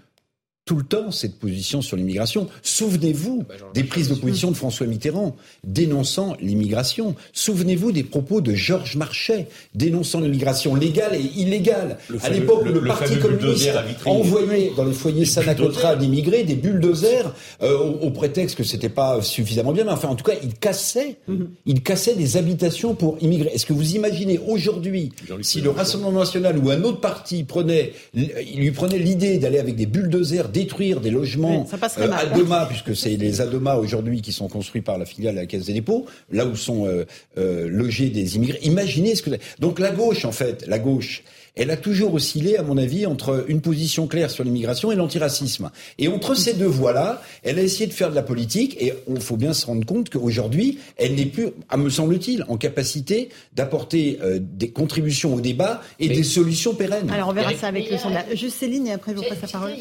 tout 0.64 0.76
le 0.76 0.82
temps 0.82 1.10
cette 1.10 1.38
position 1.38 1.82
sur 1.82 1.96
l'immigration. 1.96 2.48
Souvenez-vous 2.62 3.44
bah, 3.46 3.54
des 3.74 3.84
prises 3.84 4.08
de 4.08 4.14
position 4.14 4.50
de 4.50 4.56
François 4.56 4.86
Mitterrand 4.86 5.36
dénonçant 5.62 6.36
l'immigration. 6.40 7.14
Souvenez-vous 7.34 7.92
des 7.92 8.02
propos 8.02 8.40
de 8.40 8.54
Georges 8.54 8.96
Marchais 8.96 9.48
dénonçant 9.74 10.20
l'immigration 10.20 10.74
légale 10.74 11.16
et 11.16 11.40
illégale. 11.40 11.98
à 12.22 12.30
l'époque, 12.30 12.64
le, 12.64 12.72
le, 12.72 12.84
Parti 12.84 13.18
communiste 13.18 13.70
envoyait 14.06 14.72
dans 14.76 14.84
les 14.84 14.94
foyers 14.94 15.26
Sanacotra 15.26 15.96
d'immigrés 15.96 16.44
des 16.44 16.54
bulldozers 16.54 17.34
euh, 17.62 17.78
au, 17.78 18.10
prétexte 18.10 18.56
que 18.56 18.64
c'était 18.64 18.88
pas 18.88 19.20
suffisamment 19.20 19.72
bien. 19.72 19.84
Mais 19.84 19.92
enfin, 19.92 20.08
en 20.08 20.14
tout 20.14 20.24
cas, 20.24 20.36
il 20.42 20.54
cassait, 20.54 21.16
mhm. 21.28 21.50
il 21.66 21.82
cassait 21.82 22.14
des 22.14 22.36
habitations 22.38 22.94
pour 22.94 23.18
immigrer. 23.20 23.50
Est-ce 23.52 23.66
que 23.66 23.72
vous 23.74 23.96
imaginez 23.96 24.40
aujourd'hui 24.46 25.12
si 25.42 25.60
le 25.60 25.70
Rassemblement 25.70 26.20
national 26.20 26.56
ou 26.58 26.70
un 26.70 26.82
autre 26.84 27.00
parti 27.00 27.44
prenait, 27.44 27.92
il 28.14 28.60
lui 28.60 28.70
prenait 28.70 28.98
l'idée 28.98 29.38
d'aller 29.38 29.58
avec 29.58 29.76
des 29.76 29.86
bulldozers 29.86 30.48
détruire 30.54 31.00
des 31.00 31.10
logements 31.10 31.66
euh, 31.98 32.12
à 32.12 32.26
Doma, 32.26 32.66
puisque 32.66 32.94
c'est 32.96 33.16
les 33.16 33.40
Adoma 33.40 33.74
aujourd'hui 33.74 34.22
qui 34.22 34.32
sont 34.32 34.48
construits 34.48 34.82
par 34.82 34.96
la 34.98 35.04
filiale 35.04 35.34
de 35.34 35.40
la 35.40 35.46
Caisse 35.46 35.66
des 35.66 35.72
dépôts, 35.72 36.06
là 36.30 36.46
où 36.46 36.54
sont 36.54 36.86
euh, 36.86 37.04
euh, 37.36 37.68
logés 37.68 38.08
des 38.08 38.36
immigrés. 38.36 38.60
Imaginez 38.62 39.16
ce 39.16 39.22
que... 39.22 39.30
Donc 39.58 39.80
la 39.80 39.90
gauche, 39.90 40.24
en 40.24 40.32
fait, 40.32 40.64
la 40.68 40.78
gauche, 40.78 41.24
elle 41.56 41.70
a 41.70 41.76
toujours 41.76 42.14
oscillé, 42.14 42.56
à 42.56 42.62
mon 42.62 42.78
avis, 42.78 43.04
entre 43.04 43.44
une 43.48 43.60
position 43.60 44.06
claire 44.06 44.30
sur 44.30 44.44
l'immigration 44.44 44.92
et 44.92 44.96
l'antiracisme. 44.96 45.70
Et 45.98 46.06
entre 46.06 46.34
ces 46.34 46.54
deux 46.54 46.66
voies-là, 46.66 47.20
elle 47.42 47.58
a 47.58 47.62
essayé 47.62 47.86
de 47.88 47.92
faire 47.92 48.10
de 48.10 48.14
la 48.14 48.22
politique, 48.22 48.76
et 48.80 48.92
il 49.08 49.20
faut 49.20 49.36
bien 49.36 49.52
se 49.52 49.66
rendre 49.66 49.84
compte 49.84 50.08
qu'aujourd'hui, 50.08 50.78
elle 50.96 51.16
n'est 51.16 51.26
plus, 51.26 51.48
à 51.68 51.76
me 51.76 51.90
semble-t-il, 51.90 52.44
en 52.48 52.56
capacité 52.56 53.28
d'apporter 53.54 54.18
des 54.40 54.70
contributions 54.70 55.34
au 55.34 55.40
débat 55.40 55.80
et 55.98 56.08
des 56.08 56.24
solutions 56.24 56.74
pérennes. 56.74 57.10
Alors 57.10 57.28
on 57.28 57.32
verra 57.32 57.54
ça 57.54 57.68
avec 57.68 57.90
le 57.90 57.98
sondage. 57.98 58.24
Juste 58.34 58.58
Céline, 58.58 58.86
et 58.86 58.92
après 58.92 59.12
je 59.12 59.18
vous 59.18 59.28
passe 59.28 59.42
la 59.42 59.48
parole. 59.48 59.72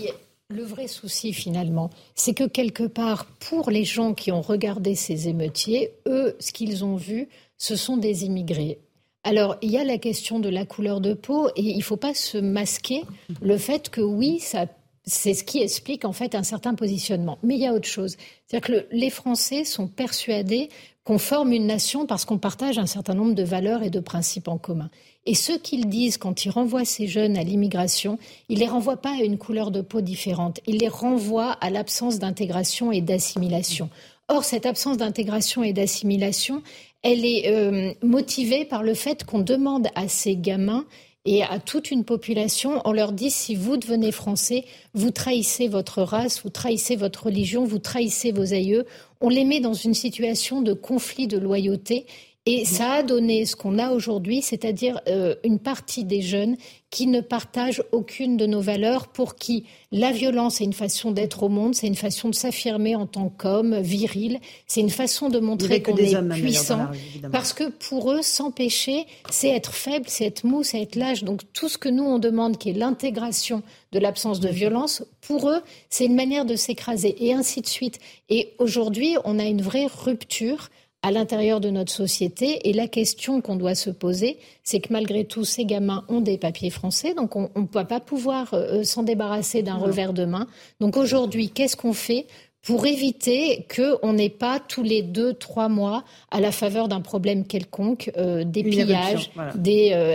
Le 0.54 0.62
vrai 0.62 0.88
souci, 0.88 1.34
finalement, 1.34 1.90
c'est 2.14 2.36
que 2.36 2.44
quelque 2.44 2.84
part, 2.84 3.26
pour 3.26 3.72
les 3.72 3.84
gens 3.84 4.14
qui 4.14 4.32
ont 4.32 4.44
regardé 4.44 4.94
ces 4.94 5.28
émeutiers, 5.28 5.90
eux, 6.08 6.36
ce 6.40 6.54
qu'ils 6.54 6.86
ont 6.86 6.96
vu, 6.96 7.28
ce 7.58 7.76
sont 7.76 7.98
des 7.98 8.26
immigrés. 8.26 8.78
Alors, 9.24 9.56
il 9.64 9.72
y 9.72 9.80
a 9.80 9.84
la 9.84 9.98
question 9.98 10.40
de 10.40 10.50
la 10.50 10.64
couleur 10.64 11.02
de 11.02 11.16
peau 11.16 11.50
et 11.56 11.64
il 11.64 11.78
ne 11.78 11.82
faut 11.82 11.98
pas 11.98 12.14
se 12.14 12.38
masquer 12.38 13.02
le 13.42 13.58
fait 13.58 13.90
que 13.90 14.02
oui, 14.02 14.40
ça 14.40 14.68
c'est 15.06 15.34
ce 15.34 15.44
qui 15.44 15.62
explique 15.62 16.06
en 16.06 16.14
fait 16.14 16.36
un 16.36 16.44
certain 16.44 16.76
positionnement. 16.76 17.38
Mais 17.44 17.56
il 17.56 17.62
y 17.62 17.68
a 17.68 17.74
autre 17.74 17.88
chose. 17.88 18.16
C'est-à-dire 18.48 18.68
que 18.68 18.96
les 18.96 19.10
Français 19.10 19.66
sont 19.66 19.88
persuadés 19.88 20.70
qu'on 21.04 21.18
forme 21.18 21.52
une 21.52 21.68
nation 21.68 22.06
parce 22.06 22.24
qu'on 22.24 22.38
partage 22.38 22.78
un 22.78 22.86
certain 22.86 23.14
nombre 23.14 23.34
de 23.34 23.44
valeurs 23.44 23.84
et 23.84 23.90
de 23.90 24.00
principes 24.00 24.48
en 24.48 24.58
commun. 24.58 24.90
Et 25.26 25.36
ce 25.36 25.54
qu'ils 25.54 25.88
disent 25.88 26.18
quand 26.18 26.46
ils 26.46 26.50
renvoient 26.50 26.86
ces 26.86 27.08
jeunes 27.08 27.38
à 27.38 27.44
l'immigration, 27.44 28.18
ils 28.50 28.60
les 28.60 28.68
renvoient 28.68 29.02
pas 29.02 29.12
à 29.12 29.24
une 29.24 29.38
couleur 29.38 29.72
de 29.72 29.82
peau 29.82 30.02
différente, 30.02 30.60
ils 30.68 30.78
les 30.78 30.88
renvoient 30.88 31.52
à 31.62 31.70
l'absence 31.70 32.20
d'intégration 32.20 32.92
et 32.92 33.02
d'assimilation. 33.02 33.90
Or, 34.30 34.46
cette 34.46 34.66
absence 34.66 34.98
d'intégration 34.98 35.64
et 35.64 35.74
d'assimilation, 35.74 36.62
elle 37.04 37.26
est 37.26 37.50
euh, 37.50 37.94
motivée 38.02 38.64
par 38.64 38.84
le 38.84 38.94
fait 38.94 39.26
qu'on 39.26 39.40
demande 39.40 39.88
à 39.96 40.08
ces 40.08 40.38
gamins 40.38 40.86
et 41.26 41.44
à 41.44 41.60
toute 41.60 41.90
une 41.90 42.04
population, 42.04 42.82
on 42.84 42.92
leur 42.92 43.14
dit 43.14 43.32
si 43.32 43.56
vous 43.56 43.78
devenez 43.78 44.12
français, 44.12 44.66
vous 44.94 45.12
trahissez 45.12 45.70
votre 45.70 46.02
race, 46.02 46.44
vous 46.44 46.50
trahissez 46.50 46.98
votre 46.98 47.28
religion, 47.28 47.64
vous 47.64 47.80
trahissez 47.80 48.34
vos 48.34 48.54
aïeux. 48.54 48.86
On 49.22 49.30
les 49.30 49.46
met 49.46 49.62
dans 49.62 49.74
une 49.74 49.94
situation 49.94 50.62
de 50.62 50.74
conflit 50.74 51.28
de 51.28 51.38
loyauté 51.38 52.06
et 52.46 52.66
ça 52.66 52.92
a 52.92 53.04
donné 53.04 53.46
ce 53.46 53.56
qu'on 53.56 53.80
a 53.80 53.92
aujourd'hui, 53.92 54.42
c'est-à-dire 54.42 55.00
euh, 55.08 55.36
une 55.46 55.60
partie 55.60 56.04
des 56.04 56.22
jeunes 56.22 56.58
qui 56.90 57.08
ne 57.08 57.22
partagent 57.22 57.82
aucune 57.94 58.36
de 58.36 58.46
nos 58.46 58.60
valeurs, 58.60 59.08
pour 59.08 59.36
qui 59.36 59.64
la 59.94 60.12
violence 60.12 60.60
est 60.60 60.66
une 60.66 60.74
façon 60.74 61.12
d'être 61.12 61.44
au 61.44 61.50
monde, 61.50 61.74
c'est 61.74 61.88
une 61.88 61.96
façon 61.96 62.30
de 62.30 62.36
s'affirmer 62.36 62.98
en 62.98 63.08
tant 63.08 63.30
qu'homme 63.30 63.80
viril, 63.80 64.40
c'est 64.68 64.82
une 64.82 64.90
façon 64.90 65.30
de 65.30 65.40
montrer 65.40 65.82
qu'on 65.82 65.96
est 65.96 66.16
puissant, 66.34 66.88
parce 67.32 67.54
que 67.54 67.70
pour 67.70 68.12
eux, 68.12 68.22
s'empêcher, 68.22 69.08
c'est 69.32 69.50
être 69.50 69.74
faible, 69.74 70.06
c'est 70.10 70.26
être 70.26 70.44
mou, 70.44 70.64
c'est 70.64 70.82
être 70.82 70.96
lâche. 70.96 71.24
Donc 71.24 71.42
tout 71.54 71.70
ce 71.70 71.78
que 71.78 71.90
nous 71.90 72.04
on 72.04 72.20
demande, 72.20 72.58
qui 72.58 72.72
est 72.72 72.74
l'intégration 72.74 73.64
de 73.94 74.00
l'absence 74.00 74.42
de 74.42 74.50
violence, 74.50 75.04
pour 75.22 75.50
eux, 75.50 75.62
c'est 75.90 76.06
une 76.06 76.16
manière 76.16 76.46
de 76.46 76.58
s'écraser, 76.58 77.16
et 77.26 77.34
ainsi 77.34 77.62
de 77.62 77.68
suite. 77.68 78.00
Et 78.30 78.54
aujourd'hui, 78.60 79.16
on 79.24 79.40
a 79.40 79.46
une 79.46 79.62
vraie 79.62 79.88
rupture 79.88 80.70
à 81.04 81.12
l'intérieur 81.12 81.60
de 81.60 81.70
notre 81.70 81.92
société. 81.92 82.68
Et 82.70 82.74
la 82.74 82.88
question 82.88 83.42
qu'on 83.42 83.58
doit 83.58 83.76
se 83.76 83.90
poser, 83.90 84.40
c'est 84.64 84.80
que 84.80 84.92
malgré 84.92 85.26
tout, 85.26 85.44
ces 85.44 85.66
gamins 85.66 86.06
ont 86.08 86.22
des 86.22 86.38
papiers 86.38 86.70
français, 86.70 87.14
donc 87.14 87.36
on 87.36 87.50
ne 87.56 87.68
peut 87.68 87.86
pas 87.86 88.00
pouvoir 88.00 88.54
euh, 88.54 88.80
euh, 88.80 88.84
s'en 88.84 89.04
débarrasser 89.04 89.62
d'un 89.62 89.76
revers 89.76 90.14
de 90.14 90.26
main. 90.26 90.48
Donc 90.80 90.98
aujourd'hui, 90.98 91.50
qu'est-ce 91.50 91.76
qu'on 91.76 91.94
fait 91.94 92.26
pour 92.62 92.86
éviter 92.86 93.68
qu'on 93.76 94.14
n'ait 94.14 94.30
pas 94.30 94.62
tous 94.62 94.84
les 94.84 95.02
deux, 95.02 95.34
trois 95.34 95.68
mois, 95.68 96.06
à 96.32 96.40
la 96.40 96.54
faveur 96.54 96.88
d'un 96.88 97.02
problème 97.02 97.46
quelconque, 97.46 98.10
euh, 98.18 98.46
des 98.46 98.64
pillages, 98.64 99.32
des, 99.56 100.14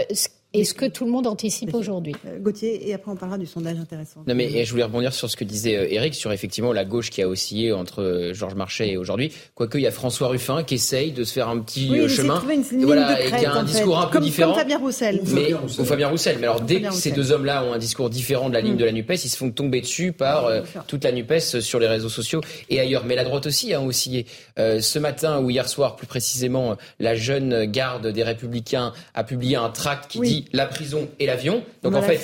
et 0.58 0.64
ce 0.64 0.74
que 0.74 0.86
tout 0.86 1.04
le 1.04 1.10
monde 1.10 1.26
anticipe 1.26 1.74
aujourd'hui. 1.74 2.14
Euh, 2.26 2.38
Gauthier, 2.38 2.88
et 2.88 2.94
après 2.94 3.10
on 3.10 3.16
parlera 3.16 3.38
du 3.38 3.46
sondage 3.46 3.78
intéressant. 3.78 4.24
Non, 4.26 4.34
mais 4.34 4.64
je 4.64 4.70
voulais 4.70 4.84
rebondir 4.84 5.12
sur 5.12 5.30
ce 5.30 5.36
que 5.36 5.44
disait 5.44 5.76
euh, 5.76 5.86
Eric, 5.92 6.14
sur 6.14 6.32
effectivement 6.32 6.72
la 6.72 6.84
gauche 6.84 7.10
qui 7.10 7.22
a 7.22 7.28
oscillé 7.28 7.72
entre 7.72 8.02
euh, 8.02 8.34
Georges 8.34 8.54
Marchais 8.54 8.90
et 8.90 8.96
aujourd'hui. 8.96 9.32
Quoique, 9.54 9.78
il 9.78 9.82
y 9.82 9.86
a 9.86 9.90
François 9.90 10.28
Ruffin 10.28 10.64
qui 10.64 10.74
essaye 10.74 11.12
de 11.12 11.24
se 11.24 11.32
faire 11.32 11.48
un 11.48 11.58
petit 11.60 11.88
oui, 11.90 12.08
chemin. 12.08 12.42
Une, 12.48 12.64
une 12.72 12.84
voilà, 12.84 13.20
et 13.22 13.30
qui 13.30 13.46
a 13.46 13.52
un 13.52 13.64
discours 13.64 13.98
un 13.98 14.06
peu 14.06 14.20
différent. 14.20 14.52
Comme 14.52 14.60
Fabien 14.60 14.78
Roussel. 14.78 15.20
Mais, 15.28 15.54
ou 15.54 15.84
Fabien 15.84 16.08
Roussel. 16.08 16.36
Mais 16.40 16.46
alors, 16.46 16.60
dès 16.60 16.80
que 16.80 16.92
ces 16.92 17.12
deux 17.12 17.32
hommes-là 17.32 17.64
ont 17.64 17.72
un 17.72 17.78
discours 17.78 18.10
différent 18.10 18.48
de 18.48 18.54
la 18.54 18.60
ligne 18.60 18.74
mm. 18.74 18.78
de 18.78 18.84
la 18.84 18.92
NUPES, 18.92 19.24
ils 19.24 19.28
se 19.28 19.36
font 19.36 19.50
tomber 19.50 19.80
dessus 19.80 20.12
par 20.12 20.50
toute 20.86 21.04
la 21.04 21.12
NUPES 21.12 21.60
sur 21.60 21.78
les 21.78 21.86
réseaux 21.86 22.08
sociaux 22.08 22.40
et 22.68 22.80
ailleurs. 22.80 23.04
Mais 23.04 23.14
la 23.14 23.24
droite 23.24 23.46
aussi 23.46 23.72
a 23.72 23.80
oscillé. 23.80 24.26
ce 24.56 24.98
matin, 24.98 25.40
ou 25.40 25.50
hier 25.50 25.68
soir 25.68 25.96
plus 25.96 26.06
précisément, 26.06 26.76
la 26.98 27.14
jeune 27.14 27.64
garde 27.66 28.08
des 28.08 28.22
Républicains 28.22 28.92
a 29.14 29.24
publié 29.24 29.56
un 29.56 29.70
tract 29.70 30.08
qui 30.08 30.20
dit 30.20 30.47
la 30.52 30.66
prison 30.66 31.08
et 31.18 31.26
l'avion. 31.26 31.62
Donc 31.82 31.94
en 31.94 32.02
fait, 32.02 32.20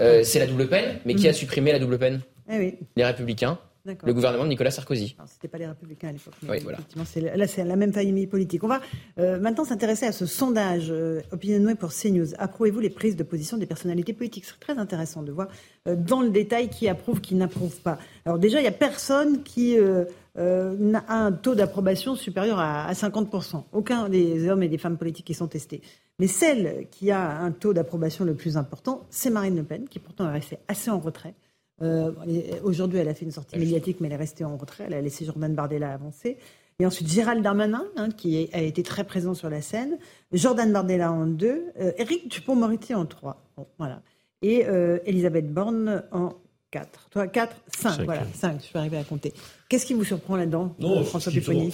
euh, 0.00 0.22
c'est 0.24 0.38
la 0.38 0.46
double 0.46 0.68
peine. 0.68 0.98
Mais 1.04 1.14
qui 1.14 1.28
a 1.28 1.30
mm. 1.30 1.34
supprimé 1.34 1.72
la 1.72 1.78
double 1.78 1.98
peine 1.98 2.20
eh 2.50 2.78
Les 2.96 3.04
Républicains. 3.04 3.58
Le 3.86 4.12
gouvernement 4.12 4.44
de 4.44 4.50
Nicolas 4.50 4.70
Sarkozy. 4.70 5.16
C'était 5.26 5.48
pas 5.48 5.56
les 5.56 5.66
Républicains 5.66 6.08
à 6.08 6.12
l'époque. 6.12 6.34
Oui, 6.46 6.58
voilà. 6.62 6.78
là, 7.34 7.46
c'est 7.46 7.64
la 7.64 7.76
même 7.76 7.92
famille 7.92 8.26
politique. 8.26 8.62
On 8.62 8.68
va 8.68 8.80
euh, 9.18 9.40
maintenant 9.40 9.64
s'intéresser 9.64 10.04
à 10.04 10.12
ce 10.12 10.26
sondage 10.26 10.88
euh, 10.90 11.22
Opinion 11.32 11.74
pour 11.76 11.90
CNews. 11.90 12.34
Approuvez-vous 12.38 12.80
les 12.80 12.90
prises 12.90 13.16
de 13.16 13.22
position 13.22 13.56
des 13.56 13.64
personnalités 13.64 14.12
politiques? 14.12 14.44
C'est 14.44 14.60
très 14.60 14.78
intéressant 14.78 15.22
de 15.22 15.32
voir 15.32 15.48
euh, 15.88 15.96
dans 15.96 16.20
le 16.20 16.28
détail 16.28 16.68
qui 16.68 16.88
approuve, 16.88 17.22
qui 17.22 17.34
n'approuve 17.34 17.74
pas. 17.76 17.98
Alors 18.26 18.38
déjà, 18.38 18.58
il 18.58 18.62
n'y 18.62 18.68
a 18.68 18.72
personne 18.72 19.42
qui 19.42 19.78
a 20.36 21.14
un 21.14 21.32
taux 21.32 21.54
d'approbation 21.54 22.14
supérieur 22.14 22.58
à, 22.58 22.86
à 22.86 22.92
50%. 22.92 23.64
Aucun 23.72 24.08
des 24.08 24.48
hommes 24.48 24.62
et 24.62 24.68
des 24.68 24.78
femmes 24.78 24.96
politiques 24.98 25.26
qui 25.26 25.34
sont 25.34 25.48
testés. 25.48 25.82
Mais 26.20 26.26
celle 26.26 26.86
qui 26.90 27.10
a 27.10 27.38
un 27.38 27.50
taux 27.50 27.72
d'approbation 27.72 28.26
le 28.26 28.34
plus 28.34 28.58
important, 28.58 29.06
c'est 29.08 29.30
Marine 29.30 29.56
Le 29.56 29.62
Pen, 29.62 29.88
qui 29.88 29.98
pourtant 29.98 30.28
est 30.28 30.32
restée 30.32 30.58
assez 30.68 30.90
en 30.90 30.98
retrait. 30.98 31.34
Euh, 31.82 32.12
aujourd'hui, 32.62 32.98
elle 32.98 33.08
a 33.08 33.14
fait 33.14 33.24
une 33.24 33.30
sortie 33.30 33.58
médiatique, 33.58 34.00
mais 34.00 34.08
elle 34.08 34.12
est 34.12 34.16
restée 34.16 34.44
en 34.44 34.56
retrait. 34.56 34.84
Elle 34.86 34.94
a 34.94 35.00
laissé 35.00 35.24
Jordan 35.24 35.54
Bardella 35.54 35.92
avancer. 35.92 36.36
Et 36.78 36.86
ensuite, 36.86 37.08
Gérald 37.08 37.42
Darmanin, 37.42 37.84
hein, 37.96 38.10
qui 38.10 38.50
a 38.52 38.60
été 38.60 38.82
très 38.82 39.04
présent 39.04 39.34
sur 39.34 39.50
la 39.50 39.62
scène. 39.62 39.98
Jordan 40.32 40.70
Bardella 40.72 41.10
en 41.10 41.26
deux. 41.26 41.64
Euh, 41.80 41.92
Éric 41.96 42.30
Dupont-Moretti 42.30 42.94
en 42.94 43.06
trois. 43.06 43.42
voilà. 43.78 44.02
Et 44.42 44.66
euh, 44.66 44.98
Elisabeth 45.04 45.52
Borne 45.52 46.04
en 46.12 46.34
quatre. 46.70 47.08
Toi, 47.10 47.26
quatre, 47.26 47.56
cinq. 47.68 48.02
Voilà, 48.04 48.26
cinq. 48.34 48.60
Je 48.60 48.66
suis 48.66 48.78
arrivé 48.78 48.98
à 48.98 49.04
compter. 49.04 49.32
Qu'est-ce 49.68 49.86
qui 49.86 49.94
vous 49.94 50.04
surprend 50.04 50.36
là-dedans, 50.36 50.74
François 51.04 51.32
Pupponi 51.32 51.70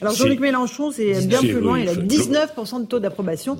Alors, 0.00 0.14
Jean-Luc 0.14 0.40
Mélenchon, 0.40 0.90
c'est 0.90 1.26
bien 1.26 1.40
plus 1.40 1.60
loin. 1.60 1.78
Il 1.78 1.88
a 1.88 1.94
19% 1.94 2.82
de 2.82 2.86
taux 2.86 3.00
d'approbation. 3.00 3.58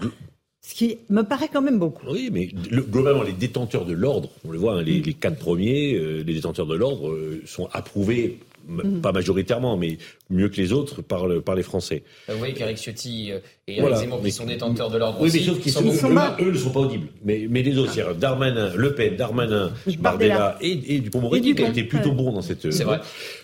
Ce 0.60 0.74
qui 0.74 0.98
me 1.08 1.22
paraît 1.22 1.48
quand 1.50 1.62
même 1.62 1.78
beaucoup. 1.78 2.04
Oui, 2.10 2.30
mais 2.32 2.46
globalement, 2.46 3.22
les 3.22 3.32
détenteurs 3.32 3.84
de 3.84 3.94
l'ordre, 3.94 4.28
on 4.44 4.50
le 4.50 4.58
voit, 4.58 4.74
hein, 4.74 4.82
les, 4.82 5.00
quatre 5.14 5.38
premiers, 5.38 5.94
euh, 5.94 6.22
les 6.24 6.34
détenteurs 6.34 6.66
de 6.66 6.74
l'ordre 6.74 7.10
euh, 7.10 7.40
sont 7.46 7.68
approuvés 7.72 8.40
mhm. 8.68 9.00
pas 9.00 9.12
majoritairement, 9.12 9.76
mais 9.76 9.98
mieux 10.30 10.48
que 10.48 10.56
les 10.56 10.72
autres 10.72 11.02
par, 11.02 11.24
par 11.44 11.54
les 11.54 11.62
Français. 11.62 12.02
Vous 12.28 12.38
voyez 12.38 12.54
qu'Eric 12.54 12.78
Ciotti 12.78 13.32
et 13.66 13.78
Eric 13.78 13.96
Zemmour 13.96 14.22
qui 14.22 14.32
sont 14.32 14.44
détenteurs 14.44 14.90
de 14.90 14.98
l'ordre 14.98 15.18
Oui, 15.20 15.30
mais 15.32 15.40
sauf 15.40 15.58
qu'ils 15.58 15.72
sont, 15.72 15.82
eux, 15.82 16.50
ne 16.50 16.58
sont 16.58 16.70
pas 16.70 16.80
audibles. 16.80 17.08
Mais, 17.24 17.46
mais 17.48 17.62
les 17.62 17.78
autres, 17.78 17.92
c'est 17.92 18.18
Darmanin, 18.18 18.72
Le 18.74 18.94
Pen, 18.94 19.16
Darmanin, 19.16 19.72
Bardella 19.98 20.58
et, 20.60 20.96
et 20.96 20.98
Dupont-Moretti 21.00 21.54
qui 21.54 21.64
a 21.64 21.68
été 21.68 21.84
plutôt 21.84 22.12
bon 22.12 22.32
dans 22.32 22.42
cette. 22.42 22.70
C'est 22.70 22.84
vrai. 22.84 23.00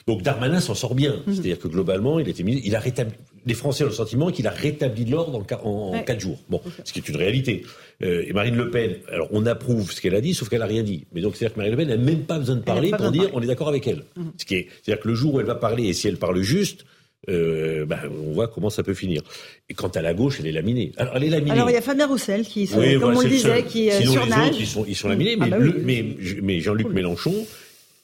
Donc 0.06 0.22
Darmanin 0.22 0.60
s'en 0.60 0.74
sort 0.74 0.94
bien. 0.94 1.16
Mhm. 1.26 1.34
C'est-à-dire 1.34 1.58
que 1.58 1.68
globalement, 1.68 2.18
il 2.18 2.76
a 2.76 2.80
rétabli. 2.80 3.14
Les 3.46 3.54
Français 3.54 3.84
ont 3.84 3.88
le 3.88 3.92
sentiment 3.92 4.30
qu'il 4.30 4.46
a 4.46 4.50
rétabli 4.50 5.04
l'ordre 5.04 5.44
en, 5.64 5.68
en, 5.68 6.02
quatre 6.02 6.20
jours. 6.20 6.38
Bon, 6.48 6.60
ce 6.84 6.92
qui 6.92 6.98
est 6.98 7.08
une 7.08 7.16
réalité. 7.16 7.62
Euh, 8.02 8.24
et 8.26 8.32
Marine 8.32 8.56
Le 8.56 8.70
Pen, 8.70 8.96
alors 9.10 9.28
on 9.30 9.46
approuve 9.46 9.92
ce 9.92 10.00
qu'elle 10.00 10.14
a 10.14 10.20
dit, 10.20 10.34
sauf 10.34 10.48
qu'elle 10.48 10.62
a 10.62 10.66
rien 10.66 10.82
dit. 10.82 11.06
Mais 11.12 11.20
donc 11.20 11.36
c'est-à-dire 11.36 11.54
que 11.54 11.60
Marine 11.60 11.72
Le 11.72 11.76
Pen 11.78 11.88
n'a 11.88 11.96
même 11.96 12.24
pas 12.24 12.38
besoin 12.38 12.56
de 12.56 12.62
parler 12.62 12.90
pour 12.90 13.10
dire 13.10 13.30
on 13.32 13.40
est 13.40 13.46
d'accord 13.46 13.68
avec 13.68 13.86
elle. 13.86 14.04
Mhm. 14.16 14.32
Ce 14.38 14.44
qui 14.44 14.56
est, 14.56 14.68
c'est-à-dire 14.82 15.02
que 15.02 15.08
le 15.08 15.14
jour 15.14 15.34
où 15.34 15.40
elle 15.40 15.46
va 15.46 15.54
parler 15.54 15.84
et 15.84 15.92
si 15.92 16.08
elle 16.08 16.16
parle 16.16 16.40
juste, 16.42 16.84
euh, 17.28 17.86
bah, 17.86 18.00
on 18.10 18.32
voit 18.32 18.48
comment 18.48 18.70
ça 18.70 18.82
peut 18.82 18.94
finir. 18.94 19.22
Et 19.68 19.74
quant 19.74 19.88
à 19.88 20.02
la 20.02 20.12
gauche, 20.12 20.38
elle 20.40 20.46
est 20.46 20.52
laminée. 20.52 20.92
Alors, 20.96 21.16
elle 21.16 21.24
est 21.24 21.30
laminée. 21.30 21.52
Alors 21.52 21.70
il 21.70 21.74
y 21.74 21.76
a 21.76 21.80
Fabien 21.80 22.06
Roussel 22.06 22.42
qui, 22.42 22.66
comme 22.68 23.16
on 23.16 23.20
le 23.20 23.28
disait, 23.28 23.62
qui 23.62 23.90
Sinon, 23.90 24.12
surnage. 24.12 24.38
Les 24.38 24.46
autres, 24.46 24.60
ils 24.60 24.66
sont, 24.66 24.84
ils 24.88 24.96
sont 24.96 25.08
laminés. 25.08 25.36
Ah 25.40 25.46
bah 25.46 25.58
mais, 25.82 26.04
mais 26.42 26.60
Jean-Luc 26.60 26.88
Mélenchon, 26.88 27.46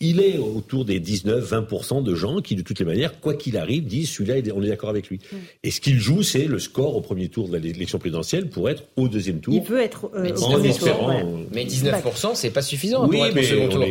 il 0.00 0.20
est 0.20 0.38
autour 0.38 0.86
des 0.86 0.98
19-20% 0.98 2.02
de 2.02 2.14
gens 2.14 2.40
qui, 2.40 2.56
de 2.56 2.62
toutes 2.62 2.78
les 2.78 2.86
manières, 2.86 3.20
quoi 3.20 3.34
qu'il 3.34 3.58
arrive, 3.58 3.84
disent 3.84 4.10
celui-là, 4.10 4.36
on 4.54 4.62
est 4.62 4.68
d'accord 4.68 4.88
avec 4.88 5.08
lui. 5.08 5.20
Mm. 5.30 5.36
Et 5.64 5.70
ce 5.70 5.80
qu'il 5.80 5.98
joue, 6.00 6.22
c'est 6.22 6.46
le 6.46 6.58
score 6.58 6.96
au 6.96 7.02
premier 7.02 7.28
tour 7.28 7.48
de 7.48 7.58
l'élection 7.58 7.98
présidentielle 7.98 8.48
pour 8.48 8.70
être 8.70 8.84
au 8.96 9.08
deuxième 9.08 9.40
tour. 9.40 9.52
Il 9.52 9.62
peut 9.62 9.80
être 9.80 10.10
euh, 10.14 10.22
mais, 10.22 10.32
19, 10.32 10.78
tour, 10.78 11.12
mais 11.52 11.64
19%, 11.66 12.30
c'est 12.34 12.50
pas 12.50 12.62
suffisant 12.62 13.06
oui, 13.06 13.16
pour 13.16 13.26
être 13.26 13.34
mais 13.34 13.42
au 13.42 13.44
second 13.44 13.68
tour. 13.68 13.84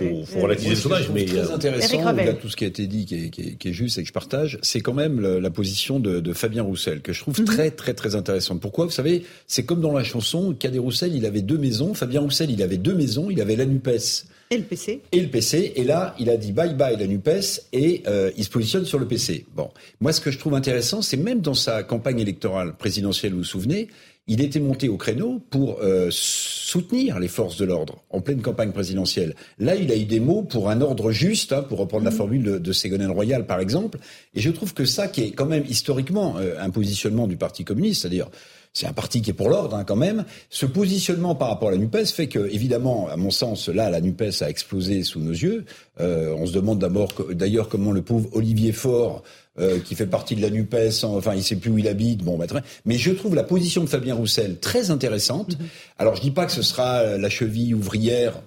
Il 0.00 0.26
faut, 0.26 0.40
relativiser 0.40 0.74
le 0.74 0.80
sondage. 0.80 1.10
Mais 1.14 1.24
très 1.24 1.50
intéressant, 1.52 2.12
là, 2.12 2.32
tout 2.32 2.48
ce 2.48 2.56
qui 2.56 2.64
a 2.64 2.66
été 2.66 2.86
dit, 2.86 3.06
qui 3.06 3.26
est, 3.26 3.30
qui 3.30 3.56
qui 3.56 3.68
est 3.68 3.72
juste 3.72 3.96
et 3.98 4.02
que 4.02 4.08
je 4.08 4.12
partage, 4.12 4.58
c'est 4.62 4.80
quand 4.80 4.92
même 4.92 5.20
la 5.20 5.50
position 5.50 6.00
de, 6.00 6.18
de, 6.18 6.32
Fabien 6.32 6.64
Roussel, 6.64 7.00
que 7.00 7.12
je 7.12 7.20
trouve 7.20 7.38
mhm. 7.38 7.46
très, 7.46 7.70
très, 7.70 7.94
très 7.94 8.16
intéressante. 8.16 8.60
Pourquoi? 8.60 8.86
Vous 8.86 8.90
savez, 8.90 9.22
c'est 9.46 9.64
comme 9.64 9.80
dans 9.80 9.92
la 9.92 10.02
chanson, 10.02 10.52
Cadet 10.52 10.78
Roussel, 10.78 11.14
il 11.14 11.26
avait 11.26 11.42
deux 11.42 11.58
maisons. 11.58 11.94
Fabien 11.94 12.20
Roussel, 12.20 12.50
il 12.50 12.62
avait 12.62 12.76
deux 12.76 12.94
maisons. 12.94 13.30
Il 13.30 13.40
avait 13.40 13.56
la 13.56 13.66
NUPES. 13.66 14.26
Et 14.54 14.58
le 14.58 14.64
PC. 14.64 15.00
Et 15.10 15.20
le 15.20 15.28
PC. 15.28 15.72
Et 15.74 15.82
là, 15.82 16.14
il 16.20 16.30
a 16.30 16.36
dit 16.36 16.52
bye 16.52 16.74
bye 16.74 16.96
la 16.96 17.08
NUPES 17.08 17.62
et 17.72 18.04
euh, 18.06 18.30
il 18.36 18.44
se 18.44 18.50
positionne 18.50 18.84
sur 18.84 19.00
le 19.00 19.06
PC. 19.08 19.46
Bon. 19.56 19.70
Moi, 20.00 20.12
ce 20.12 20.20
que 20.20 20.30
je 20.30 20.38
trouve 20.38 20.54
intéressant, 20.54 21.02
c'est 21.02 21.16
même 21.16 21.40
dans 21.40 21.54
sa 21.54 21.82
campagne 21.82 22.20
électorale 22.20 22.76
présidentielle, 22.76 23.32
vous 23.32 23.38
vous 23.38 23.44
souvenez, 23.44 23.88
il 24.28 24.40
était 24.40 24.60
monté 24.60 24.88
au 24.88 24.96
créneau 24.96 25.42
pour 25.50 25.80
euh, 25.82 26.08
soutenir 26.10 27.18
les 27.18 27.26
forces 27.26 27.56
de 27.56 27.64
l'ordre 27.64 28.04
en 28.10 28.20
pleine 28.20 28.42
campagne 28.42 28.70
présidentielle. 28.70 29.34
Là, 29.58 29.74
il 29.74 29.90
a 29.90 29.96
eu 29.96 30.04
des 30.04 30.20
mots 30.20 30.42
pour 30.42 30.70
un 30.70 30.80
ordre 30.80 31.10
juste, 31.10 31.52
hein, 31.52 31.62
pour 31.62 31.78
reprendre 31.78 32.04
la 32.04 32.10
mmh. 32.10 32.14
formule 32.14 32.42
de, 32.44 32.58
de, 32.58 32.72
Ségolène 32.72 33.10
Royal, 33.10 33.46
par 33.46 33.58
exemple. 33.58 33.98
Et 34.34 34.40
je 34.40 34.50
trouve 34.50 34.72
que 34.72 34.84
ça, 34.84 35.08
qui 35.08 35.22
est 35.22 35.30
quand 35.32 35.46
même 35.46 35.64
historiquement 35.68 36.36
euh, 36.38 36.54
un 36.60 36.70
positionnement 36.70 37.26
du 37.26 37.36
Parti 37.36 37.64
communiste, 37.64 38.02
c'est-à-dire 38.02 38.30
c'est 38.74 38.86
un 38.86 38.92
parti 38.92 39.22
qui 39.22 39.30
est 39.30 39.34
pour 39.34 39.48
l'ordre 39.48 39.76
hein, 39.76 39.84
quand 39.84 39.96
même. 39.96 40.24
Ce 40.50 40.66
positionnement 40.66 41.36
par 41.36 41.48
rapport 41.48 41.68
à 41.68 41.72
la 41.72 41.78
Nupes 41.78 42.04
fait 42.06 42.26
que, 42.26 42.40
évidemment, 42.52 43.08
à 43.08 43.16
mon 43.16 43.30
sens, 43.30 43.68
là, 43.68 43.88
la 43.88 44.00
Nupes 44.00 44.24
a 44.40 44.50
explosé 44.50 45.04
sous 45.04 45.20
nos 45.20 45.30
yeux. 45.30 45.64
Euh, 46.00 46.34
on 46.36 46.44
se 46.44 46.52
demande 46.52 46.80
d'abord, 46.80 47.12
d'ailleurs, 47.30 47.68
comment 47.68 47.92
le 47.92 48.02
pauvre 48.02 48.28
Olivier 48.32 48.72
Faure, 48.72 49.22
euh, 49.60 49.78
qui 49.78 49.94
fait 49.94 50.06
partie 50.06 50.34
de 50.34 50.42
la 50.42 50.50
Nupes, 50.50 50.74
enfin, 51.04 51.34
il 51.36 51.44
sait 51.44 51.54
plus 51.54 51.70
où 51.70 51.78
il 51.78 51.86
habite. 51.86 52.24
Bon, 52.24 52.36
bah, 52.36 52.46
mais 52.84 52.98
je 52.98 53.12
trouve 53.12 53.36
la 53.36 53.44
position 53.44 53.84
de 53.84 53.88
Fabien 53.88 54.16
Roussel 54.16 54.58
très 54.58 54.90
intéressante. 54.90 55.52
Mm-hmm. 55.52 55.98
Alors, 56.00 56.16
je 56.16 56.20
dis 56.20 56.32
pas 56.32 56.44
que 56.44 56.52
ce 56.52 56.62
sera 56.62 57.16
la 57.16 57.30
cheville 57.30 57.76
ouvrière 57.76 58.42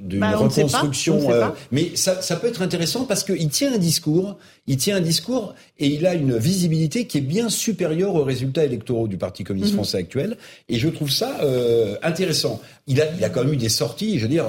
d'une 0.00 0.20
bah, 0.20 0.36
reconstruction. 0.36 1.30
Euh, 1.30 1.48
mais 1.72 1.92
ça, 1.94 2.22
ça, 2.22 2.36
peut 2.36 2.46
être 2.46 2.62
intéressant 2.62 3.04
parce 3.04 3.24
qu'il 3.24 3.48
tient 3.48 3.74
un 3.74 3.78
discours, 3.78 4.36
il 4.66 4.76
tient 4.76 4.96
un 4.96 5.00
discours 5.00 5.54
et 5.78 5.86
il 5.86 6.06
a 6.06 6.14
une 6.14 6.36
visibilité 6.36 7.06
qui 7.06 7.18
est 7.18 7.22
bien 7.22 7.48
supérieure 7.48 8.14
aux 8.14 8.24
résultats 8.24 8.64
électoraux 8.64 9.08
du 9.08 9.16
Parti 9.16 9.44
communiste 9.44 9.72
mhm. 9.72 9.78
français 9.78 9.98
actuel. 9.98 10.36
Et 10.68 10.78
je 10.78 10.88
trouve 10.88 11.10
ça 11.10 11.38
euh, 11.42 11.96
intéressant. 12.02 12.60
Il 12.86 13.00
a, 13.00 13.06
il 13.16 13.24
a 13.24 13.28
quand 13.28 13.44
même 13.44 13.54
eu 13.54 13.58
des 13.58 13.68
sorties, 13.68 14.18
je 14.18 14.22
veux 14.22 14.30
dire. 14.30 14.46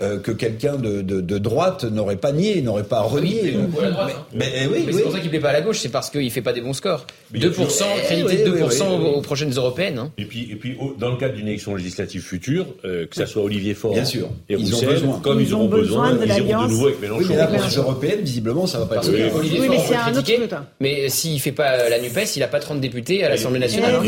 Euh, 0.00 0.12
euh, 0.12 0.18
que 0.18 0.32
quelqu'un 0.32 0.76
de, 0.76 1.02
de, 1.02 1.20
de, 1.20 1.38
droite 1.38 1.84
n'aurait 1.84 2.16
pas 2.16 2.32
nié, 2.32 2.62
n'aurait 2.62 2.84
pas 2.84 3.00
renié. 3.02 3.54
Oui, 3.56 3.84
mais, 4.32 4.46
mais, 4.54 4.66
oui, 4.66 4.86
c'est 4.90 5.02
pour 5.02 5.12
ça 5.12 5.18
qu'il 5.18 5.26
ne 5.26 5.30
plaît 5.30 5.40
pas 5.40 5.50
à 5.50 5.52
la 5.52 5.60
gauche, 5.60 5.80
c'est 5.80 5.90
parce 5.90 6.08
qu'il 6.08 6.24
ne 6.24 6.30
fait 6.30 6.40
pas 6.40 6.54
des 6.54 6.62
bons 6.62 6.72
scores. 6.72 7.06
2%, 7.34 7.84
crédité 8.04 8.44
de 8.44 8.56
2% 8.56 8.88
aux, 8.88 9.20
prochaines 9.20 9.52
européennes. 9.52 9.98
Hein. 9.98 10.12
Et 10.16 10.24
puis, 10.24 10.48
et 10.50 10.56
puis 10.56 10.76
dans 10.98 11.10
le 11.10 11.18
cadre 11.18 11.34
d'une 11.34 11.46
élection 11.46 11.74
législative 11.74 12.22
future, 12.22 12.66
euh, 12.84 13.06
que 13.06 13.14
ça 13.14 13.26
soit 13.26 13.42
Olivier 13.42 13.74
Faure 13.74 13.92
Bien 13.92 14.04
sûr. 14.04 14.28
et 14.48 14.54
ils 14.54 14.74
ont 14.74 14.80
besoin. 14.80 15.20
comme 15.20 15.40
ils, 15.40 15.54
auront 15.54 15.68
besoin, 15.68 16.14
de 16.14 16.24
ils 16.24 16.38
iront 16.48 16.64
de 16.64 16.68
nouveau 16.68 16.86
avec 16.86 17.00
Mélenchon. 17.00 17.20
Oui, 17.20 17.26
mais 17.28 17.36
la 17.36 17.46
prochaine 17.46 17.78
européenne, 17.82 18.20
visiblement, 18.22 18.66
ça 18.66 18.78
ne 18.78 18.84
va 18.84 18.88
pas 18.88 18.96
être 18.96 19.08
Olivier 19.08 19.60
oui, 19.60 19.68
mais 19.70 19.78
c'est 19.78 19.94
un 19.94 20.16
autre. 20.16 20.30
Mais 20.80 21.08
s'il 21.10 21.34
ne 21.34 21.38
fait 21.38 21.52
pas 21.52 21.88
la 21.88 22.00
NUPES, 22.00 22.36
il 22.36 22.40
n'a 22.40 22.48
pas 22.48 22.60
30 22.60 22.80
députés 22.80 23.24
à 23.24 23.28
l'Assemblée 23.28 23.60
nationale. 23.60 24.00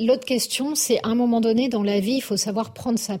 L'autre 0.00 0.24
question, 0.24 0.74
c'est 0.74 0.98
à 1.02 1.08
un 1.08 1.14
moment 1.14 1.40
donné, 1.40 1.68
dans 1.68 1.82
la 1.82 2.00
vie, 2.00 2.16
il 2.16 2.22
faut 2.22 2.36
savoir 2.36 2.72
prendre 2.72 2.98
sa 2.98 3.18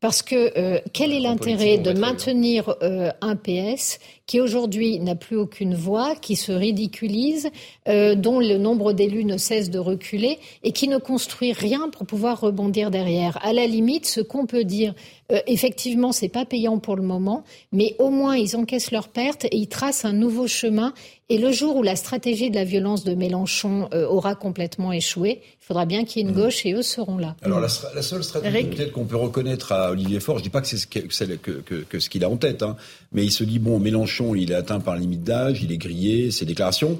Parce 0.00 0.20
que 0.20 0.52
euh, 0.58 0.80
quel 0.92 1.12
est 1.12 1.20
l'intérêt 1.20 1.78
de 1.78 1.92
maintenir 1.92 2.74
euh, 2.82 3.10
un 3.22 3.36
PS 3.36 3.98
qui 4.26 4.40
aujourd'hui 4.40 4.98
n'a 5.00 5.14
plus 5.14 5.36
aucune 5.36 5.74
voix, 5.74 6.14
qui 6.16 6.36
se 6.36 6.52
ridiculise, 6.52 7.50
euh, 7.88 8.14
dont 8.14 8.40
le 8.40 8.56
nombre 8.56 8.92
d'élus 8.92 9.24
ne 9.24 9.36
cesse 9.36 9.70
de 9.70 9.78
reculer 9.78 10.38
et 10.62 10.72
qui 10.72 10.88
ne 10.88 10.98
construit 10.98 11.52
rien 11.52 11.90
pour 11.90 12.06
pouvoir 12.06 12.40
rebondir 12.40 12.90
derrière. 12.90 13.38
À 13.44 13.52
la 13.52 13.66
limite, 13.66 14.06
ce 14.06 14.20
qu'on 14.20 14.46
peut 14.46 14.64
dire, 14.64 14.94
euh, 15.32 15.38
effectivement, 15.46 16.12
c'est 16.12 16.28
pas 16.28 16.46
payant 16.46 16.78
pour 16.78 16.96
le 16.96 17.02
moment, 17.02 17.44
mais 17.72 17.96
au 17.98 18.10
moins 18.10 18.36
ils 18.36 18.56
encaissent 18.56 18.92
leurs 18.92 19.08
pertes 19.08 19.44
et 19.44 19.56
ils 19.56 19.68
tracent 19.68 20.04
un 20.04 20.12
nouveau 20.12 20.46
chemin. 20.46 20.94
Et 21.30 21.38
le 21.38 21.52
jour 21.52 21.76
où 21.76 21.82
la 21.82 21.96
stratégie 21.96 22.50
de 22.50 22.54
la 22.54 22.64
violence 22.64 23.04
de 23.04 23.14
Mélenchon 23.14 23.88
euh, 23.94 24.06
aura 24.06 24.34
complètement 24.34 24.92
échoué, 24.92 25.40
il 25.42 25.66
faudra 25.66 25.86
bien 25.86 26.04
qu'il 26.04 26.20
y 26.20 26.24
ait 26.24 26.28
une 26.28 26.36
mmh. 26.36 26.42
gauche 26.42 26.66
et 26.66 26.74
eux 26.74 26.82
seront 26.82 27.16
là. 27.16 27.34
Alors 27.40 27.60
la, 27.60 27.68
seule 27.68 28.22
stratégie 28.22 28.64
peut-être 28.64 28.92
qu'on 28.92 29.06
peut 29.06 29.16
reconnaître 29.16 29.72
à 29.72 29.90
Olivier 29.90 30.20
Faure, 30.20 30.38
je 30.38 30.42
dis 30.42 30.50
pas 30.50 30.60
que 30.60 30.66
c'est 30.66 30.76
ce 30.76 32.08
qu'il 32.10 32.24
a 32.24 32.28
en 32.28 32.36
tête, 32.36 32.62
hein, 32.62 32.76
mais 33.12 33.24
il 33.24 33.32
se 33.32 33.44
dit 33.44 33.58
bon 33.58 33.78
Mélenchon 33.78 34.13
il 34.36 34.52
est 34.52 34.54
atteint 34.54 34.80
par 34.80 34.94
la 34.94 35.00
limite 35.00 35.24
d'âge, 35.24 35.62
il 35.62 35.72
est 35.72 35.78
grillé, 35.78 36.30
ses 36.30 36.44
déclarations. 36.44 36.98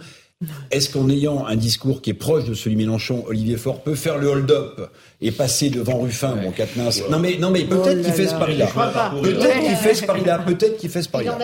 Est-ce 0.70 0.90
qu'en 0.90 1.08
ayant 1.08 1.46
un 1.46 1.56
discours 1.56 2.02
qui 2.02 2.10
est 2.10 2.14
proche 2.14 2.44
de 2.44 2.54
celui 2.54 2.76
de 2.76 2.80
Mélenchon, 2.82 3.24
Olivier 3.28 3.56
Faure 3.56 3.80
peut 3.82 3.94
faire 3.94 4.18
le 4.18 4.26
hold-up 4.28 4.90
et 5.22 5.30
passer 5.30 5.70
devant 5.70 5.98
Ruffin, 6.00 6.34
mon 6.34 6.50
Quatennens 6.50 7.02
Non 7.10 7.18
mais 7.18 7.38
non 7.38 7.50
mais 7.50 7.64
peut-être 7.64 8.02
qu'il 8.02 8.12
fait 8.12 8.26
ce 8.26 8.34
pari-là. 8.34 8.66
Peut-être 9.22 9.60
qu'il 9.60 9.76
fait 9.76 9.94
ce 9.94 10.04
pari-là. 10.04 10.38
Peut-être 10.40 10.76
qu'il 10.76 10.90
fait 10.90 11.02
ce 11.02 11.08
pari-là. 11.08 11.38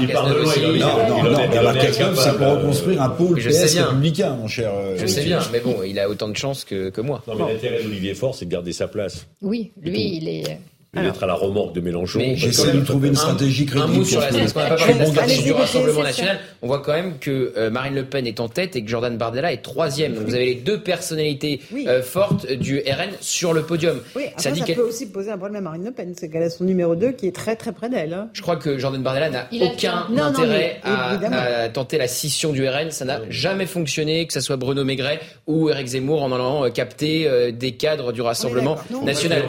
Il 0.00 0.08
parle 0.08 0.30
de 0.30 0.78
Non 0.78 1.08
non 1.08 1.30
non. 1.30 1.72
Mais 1.74 1.92
c'est 1.92 2.36
pour 2.38 2.46
reconstruire 2.46 3.02
un 3.02 3.10
pôle 3.10 3.38
PS 3.38 3.76
républicain, 3.78 4.36
mon 4.36 4.48
cher. 4.48 4.70
Euh, 4.74 4.96
Je 4.98 5.06
sais 5.06 5.24
bien, 5.24 5.40
mais 5.52 5.60
bon, 5.60 5.82
il 5.86 5.98
a 5.98 6.08
autant 6.08 6.28
de 6.28 6.36
chance 6.36 6.64
que 6.64 6.90
que 6.90 7.00
moi. 7.00 7.22
Non 7.26 7.34
mais 7.34 7.52
l'intérêt 7.54 7.82
d'Olivier 7.82 8.14
Faure, 8.14 8.34
c'est 8.34 8.46
de 8.46 8.50
garder 8.50 8.72
sa 8.72 8.88
place. 8.88 9.26
Oui, 9.42 9.72
lui, 9.82 10.16
il 10.16 10.28
est 10.28 10.58
être 11.04 11.22
à 11.22 11.26
la 11.26 11.34
remorque 11.34 11.74
de 11.74 11.80
Mélenchon. 11.80 12.20
J'essaie 12.34 12.72
de 12.72 12.80
trouver 12.80 13.08
une 13.08 13.16
stratégie 13.16 13.66
crédible. 13.66 13.92
Un 13.92 13.98
mot 13.98 14.04
sur 14.04 14.20
la, 14.20 14.28
parce 14.28 14.52
qu'on 14.52 14.60
n'a 14.60 14.68
pas 14.68 14.76
parlé 14.76 14.94
de 14.94 14.98
la 14.98 15.06
stratégie 15.06 15.42
du 15.44 15.52
Rassemblement 15.52 16.02
national. 16.02 16.38
On 16.62 16.66
voit 16.66 16.80
quand 16.80 16.92
même 16.92 17.18
que 17.18 17.52
euh, 17.56 17.70
Marine 17.70 17.94
Le 17.94 18.04
Pen 18.04 18.26
est 18.26 18.40
en 18.40 18.48
tête 18.48 18.76
et 18.76 18.82
que 18.82 18.88
Jordan 18.88 19.16
Bardella 19.16 19.52
est 19.52 19.62
troisième. 19.62 20.14
Donc 20.14 20.24
vous 20.24 20.34
avez 20.34 20.46
les 20.46 20.54
deux 20.54 20.80
personnalités 20.80 21.60
euh, 21.86 22.02
fortes 22.02 22.50
du 22.50 22.78
RN 22.78 23.10
sur 23.20 23.52
le 23.52 23.62
podium. 23.62 24.00
Oui, 24.14 24.24
ça, 24.36 24.50
dit 24.50 24.60
ça 24.60 24.66
peut 24.66 24.82
aussi 24.82 25.06
poser 25.06 25.30
un 25.30 25.38
problème 25.38 25.56
à 25.56 25.70
Marine 25.70 25.84
Le 25.84 25.90
Pen, 25.92 26.14
c'est 26.16 26.28
qu'elle 26.28 26.42
a 26.42 26.50
son 26.50 26.64
numéro 26.64 26.94
2 26.94 27.12
qui 27.12 27.26
est 27.26 27.34
très 27.34 27.56
très 27.56 27.72
près 27.72 27.88
d'elle. 27.88 28.14
Hein. 28.14 28.28
Je 28.32 28.42
crois 28.42 28.56
que 28.56 28.78
Jordan 28.78 29.02
Bardella 29.02 29.30
n'a 29.30 29.48
aucun 29.60 30.06
intérêt 30.16 30.80
à, 30.82 31.68
tenter 31.68 31.98
la 31.98 32.08
scission 32.08 32.52
du 32.52 32.66
RN. 32.66 32.90
Ça 32.90 33.04
n'a 33.04 33.20
jamais 33.30 33.66
fonctionné, 33.66 34.26
que 34.26 34.32
ce 34.32 34.40
soit 34.40 34.56
Bruno 34.56 34.84
Maigret 34.84 35.20
ou 35.46 35.70
Eric 35.70 35.86
Zemmour 35.88 36.22
en 36.22 36.32
allant 36.32 36.64
euh, 36.64 36.70
capter 36.70 37.52
des 37.52 37.72
cadres 37.72 38.12
du 38.12 38.20
Rassemblement 38.20 38.76
national. 39.04 39.44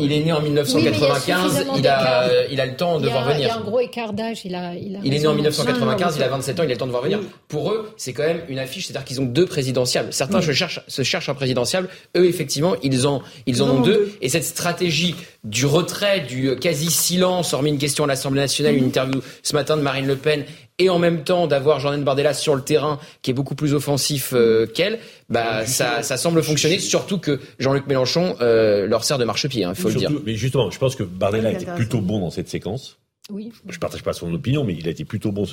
Il 0.00 0.12
est 0.12 0.20
né 0.20 0.32
en 0.32 0.43
1995 0.44 1.66
il 1.76 1.88
a, 1.88 2.28
il 2.50 2.60
a 2.60 2.66
le 2.66 2.76
temps 2.76 3.00
de 3.00 3.08
voir 3.08 3.24
venir. 3.24 3.40
Il 3.40 3.46
y 3.46 3.50
a 3.50 3.56
un 3.56 3.60
gros 3.60 3.80
écart 3.80 4.12
d'âge. 4.12 4.42
Il, 4.44 4.54
a, 4.54 4.74
il, 4.74 4.96
est 4.96 5.18
né 5.18 5.26
en 5.26 5.34
1995, 5.34 6.16
il 6.16 6.22
a 6.22 6.28
27 6.28 6.60
ans, 6.60 6.62
il 6.62 6.66
a 6.66 6.72
le 6.72 6.76
temps 6.76 6.86
de 6.86 6.90
voir 6.90 7.02
venir. 7.02 7.20
Pour 7.48 7.72
eux, 7.72 7.92
c'est 7.96 8.12
quand 8.12 8.22
même 8.22 8.42
une 8.48 8.58
affiche, 8.58 8.86
c'est-à-dire 8.86 9.04
qu'ils 9.04 9.20
ont 9.20 9.26
deux 9.26 9.46
présidentiables. 9.46 10.12
Certains 10.12 10.40
se, 10.40 10.52
cherchent, 10.52 10.80
se 10.86 11.02
cherchent 11.02 11.28
un 11.28 11.34
présidentiable, 11.34 11.88
eux, 12.16 12.26
effectivement, 12.26 12.74
ils 12.82 13.06
en, 13.06 13.22
ils 13.46 13.62
en 13.62 13.70
ont 13.70 13.80
deux. 13.80 14.12
Et 14.20 14.28
cette 14.28 14.44
stratégie 14.44 15.14
du 15.44 15.66
retrait, 15.66 16.20
du 16.20 16.56
quasi-silence, 16.56 17.52
hormis 17.52 17.70
une 17.70 17.78
question 17.78 18.04
à 18.04 18.06
l'Assemblée 18.06 18.40
nationale, 18.40 18.74
une 18.76 18.86
interview 18.86 19.20
ce 19.42 19.54
matin 19.54 19.76
de 19.76 19.82
Marine 19.82 20.06
Le 20.06 20.16
Pen, 20.16 20.44
et 20.78 20.88
en 20.88 20.98
même 20.98 21.22
temps 21.22 21.46
d'avoir 21.46 21.80
Jordan 21.80 22.02
Bardella 22.02 22.34
sur 22.34 22.54
le 22.54 22.62
terrain 22.62 22.98
qui 23.22 23.30
est 23.30 23.34
beaucoup 23.34 23.54
plus 23.54 23.74
offensif 23.74 24.32
euh, 24.32 24.66
qu'elle, 24.66 24.98
bah 25.28 25.66
ça, 25.66 26.02
ça, 26.02 26.16
semble 26.16 26.42
fonctionner. 26.42 26.78
Surtout 26.78 27.18
que 27.18 27.40
Jean-Luc 27.58 27.86
Mélenchon 27.86 28.36
euh, 28.40 28.86
leur 28.86 29.04
sert 29.04 29.18
de 29.18 29.24
marchepied, 29.24 29.62
il 29.62 29.64
hein, 29.64 29.74
faut 29.74 29.88
le 29.88 29.94
dire. 29.94 30.10
Mais 30.24 30.34
justement, 30.34 30.70
je 30.70 30.78
pense 30.78 30.96
que 30.96 31.02
Bardella 31.02 31.50
a 31.50 31.52
été 31.52 31.66
plutôt 31.66 32.00
bon 32.00 32.18
dans 32.20 32.30
cette 32.30 32.48
séquence. 32.48 32.98
Oui. 33.30 33.52
Je 33.68 33.78
partage 33.78 34.02
pas 34.02 34.12
son 34.12 34.32
opinion, 34.34 34.64
mais 34.64 34.74
il 34.74 34.86
a 34.86 34.90
été 34.90 35.04
plutôt 35.04 35.32
bon. 35.32 35.44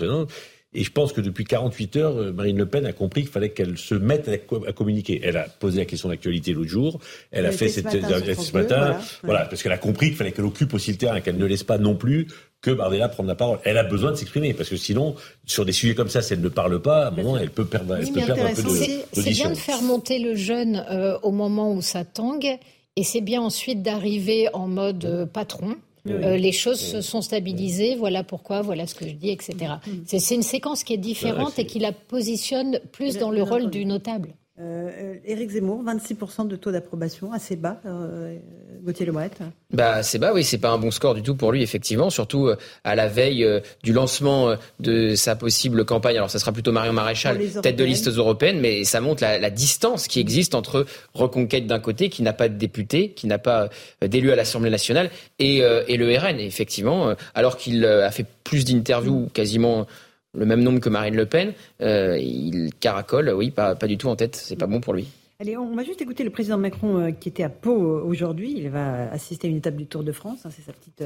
Et 0.73 0.83
je 0.83 0.91
pense 0.91 1.11
que 1.11 1.19
depuis 1.19 1.43
48 1.43 1.95
heures, 1.97 2.17
euh, 2.17 2.31
Marine 2.31 2.57
Le 2.57 2.65
Pen 2.65 2.85
a 2.85 2.93
compris 2.93 3.21
qu'il 3.21 3.31
fallait 3.31 3.49
qu'elle 3.49 3.77
se 3.77 3.93
mette 3.93 4.29
à, 4.29 4.71
communiquer. 4.71 5.19
Elle 5.23 5.35
a 5.35 5.43
posé 5.43 5.79
la 5.79 5.85
question 5.85 6.07
d'actualité 6.07 6.53
l'autre 6.53 6.69
jour. 6.69 6.99
Elle, 7.31 7.45
a 7.45 7.51
fait 7.51 7.67
cette, 7.67 7.89
ce 7.89 8.53
matin, 8.53 8.97
voilà. 9.23 9.45
parce 9.45 9.61
qu'elle 9.61 9.73
a 9.73 9.77
compris 9.77 10.07
qu'il 10.07 10.15
fallait 10.15 10.31
qu'elle 10.31 10.45
occupe 10.45 10.73
aussi 10.73 10.91
le 10.91 10.97
terrain, 10.97 11.19
qu'elle 11.19 11.37
ne 11.37 11.45
laisse 11.45 11.63
pas 11.63 11.77
non 11.77 11.95
plus 11.95 12.27
que 12.61 12.71
Bardella 12.71 13.09
prenne 13.09 13.27
la 13.27 13.35
parole. 13.35 13.59
Elle 13.63 13.77
a 13.77 13.83
besoin 13.83 14.11
de 14.11 14.15
s'exprimer 14.15 14.53
parce 14.53 14.69
que 14.69 14.77
sinon, 14.77 15.15
sur 15.45 15.65
des 15.65 15.71
sujets 15.71 15.95
comme 15.95 16.09
ça, 16.09 16.21
si 16.21 16.33
elle 16.33 16.41
ne 16.41 16.49
parle 16.49 16.81
pas, 16.81 17.05
à 17.05 17.07
un 17.07 17.11
moment, 17.11 17.37
elle 17.37 17.49
peut 17.49 17.65
perdre, 17.65 17.95
elle 17.95 18.07
peut 18.07 18.21
perdre 18.25 18.45
un 18.45 18.53
peu 18.53 18.63
de. 18.63 18.69
C'est 19.13 19.31
bien 19.31 19.49
de 19.49 19.55
faire 19.55 19.81
monter 19.81 20.19
le 20.19 20.35
jeune 20.35 20.85
euh, 20.89 21.17
au 21.23 21.31
moment 21.31 21.73
où 21.73 21.81
ça 21.81 22.05
tangue, 22.05 22.57
et 22.95 23.03
c'est 23.03 23.21
bien 23.21 23.41
ensuite 23.41 23.81
d'arriver 23.81 24.47
en 24.53 24.67
mode 24.67 25.05
euh, 25.05 25.25
patron. 25.25 25.75
Euh, 26.09 26.37
les 26.37 26.51
choses 26.51 26.79
se 26.79 27.01
sont 27.01 27.21
stabilisées, 27.21 27.95
voilà 27.95 28.23
pourquoi, 28.23 28.61
voilà 28.61 28.87
ce 28.87 28.95
que 28.95 29.07
je 29.07 29.13
dis, 29.13 29.29
etc. 29.29 29.73
Mm. 29.85 29.91
C'est 30.05 30.35
une 30.35 30.41
séquence 30.41 30.83
qui 30.83 30.93
est 30.93 30.97
différente 30.97 31.59
et 31.59 31.65
qui 31.65 31.79
la 31.79 31.91
positionne 31.91 32.79
plus 32.91 33.17
dans 33.17 33.29
le 33.29 33.43
rôle 33.43 33.69
du 33.69 33.85
notable. 33.85 34.33
Euh, 34.59 35.15
Éric 35.25 35.51
Zemmour, 35.51 35.81
26% 35.83 36.47
de 36.47 36.55
taux 36.57 36.71
d'approbation, 36.71 37.31
assez 37.31 37.55
bas, 37.55 37.79
euh, 37.85 38.37
Gauthier 38.83 39.05
Lebret. 39.05 39.31
Bah, 39.71 40.03
c'est 40.03 40.19
bas, 40.19 40.33
oui, 40.33 40.43
c'est 40.43 40.57
pas 40.57 40.71
un 40.71 40.77
bon 40.77 40.91
score 40.91 41.15
du 41.15 41.23
tout 41.23 41.35
pour 41.35 41.53
lui, 41.53 41.63
effectivement, 41.63 42.09
surtout 42.09 42.47
euh, 42.47 42.57
à 42.83 42.95
la 42.95 43.07
veille 43.07 43.45
euh, 43.45 43.61
du 43.81 43.93
lancement 43.93 44.53
de 44.81 45.15
sa 45.15 45.37
possible 45.37 45.85
campagne. 45.85 46.17
Alors, 46.17 46.29
ça 46.29 46.37
sera 46.37 46.51
plutôt 46.51 46.73
Marion 46.73 46.91
Maréchal, 46.91 47.39
tête 47.61 47.77
de 47.77 47.83
liste 47.85 48.09
européenne, 48.09 48.59
mais 48.59 48.83
ça 48.83 48.99
montre 48.99 49.23
la, 49.23 49.39
la 49.39 49.49
distance 49.49 50.07
qui 50.07 50.19
existe 50.19 50.53
entre 50.53 50.85
Reconquête 51.13 51.65
d'un 51.65 51.79
côté, 51.79 52.09
qui 52.09 52.21
n'a 52.21 52.33
pas 52.33 52.49
de 52.49 52.57
député, 52.57 53.11
qui 53.11 53.27
n'a 53.27 53.39
pas 53.39 53.69
d'élu 54.05 54.31
à 54.31 54.35
l'Assemblée 54.35 54.69
nationale, 54.69 55.11
et, 55.39 55.59
et 55.59 55.97
le 55.97 56.17
RN, 56.17 56.39
effectivement, 56.39 57.15
alors 57.33 57.57
qu'il 57.57 57.85
a 57.85 58.11
fait 58.11 58.25
plus 58.43 58.65
d'interviews 58.65 59.29
quasiment 59.33 59.87
le 60.33 60.45
même 60.45 60.61
nombre 60.61 60.79
que 60.79 60.89
Marine 60.89 61.15
Le 61.15 61.25
Pen, 61.25 61.53
euh, 61.81 62.17
il 62.17 62.71
caracole, 62.79 63.29
oui, 63.29 63.51
pas, 63.51 63.75
pas 63.75 63.87
du 63.87 63.97
tout 63.97 64.07
en 64.07 64.15
tête. 64.15 64.35
C'est 64.35 64.55
pas 64.55 64.67
bon 64.67 64.79
pour 64.79 64.93
lui. 64.93 65.07
Allez, 65.39 65.57
on 65.57 65.75
va 65.75 65.83
juste 65.83 66.01
écouter 66.01 66.23
le 66.23 66.29
président 66.29 66.57
Macron 66.57 66.99
euh, 66.99 67.11
qui 67.11 67.27
était 67.27 67.43
à 67.43 67.49
Pau 67.49 67.97
euh, 67.97 68.03
aujourd'hui. 68.03 68.53
Il 68.55 68.69
va 68.69 69.11
assister 69.11 69.47
à 69.47 69.51
une 69.51 69.57
étape 69.57 69.75
du 69.75 69.87
Tour 69.87 70.03
de 70.03 70.11
France. 70.11 70.45
Hein, 70.45 70.49
c'est 70.55 70.61
sa 70.61 70.73
petite, 70.73 71.03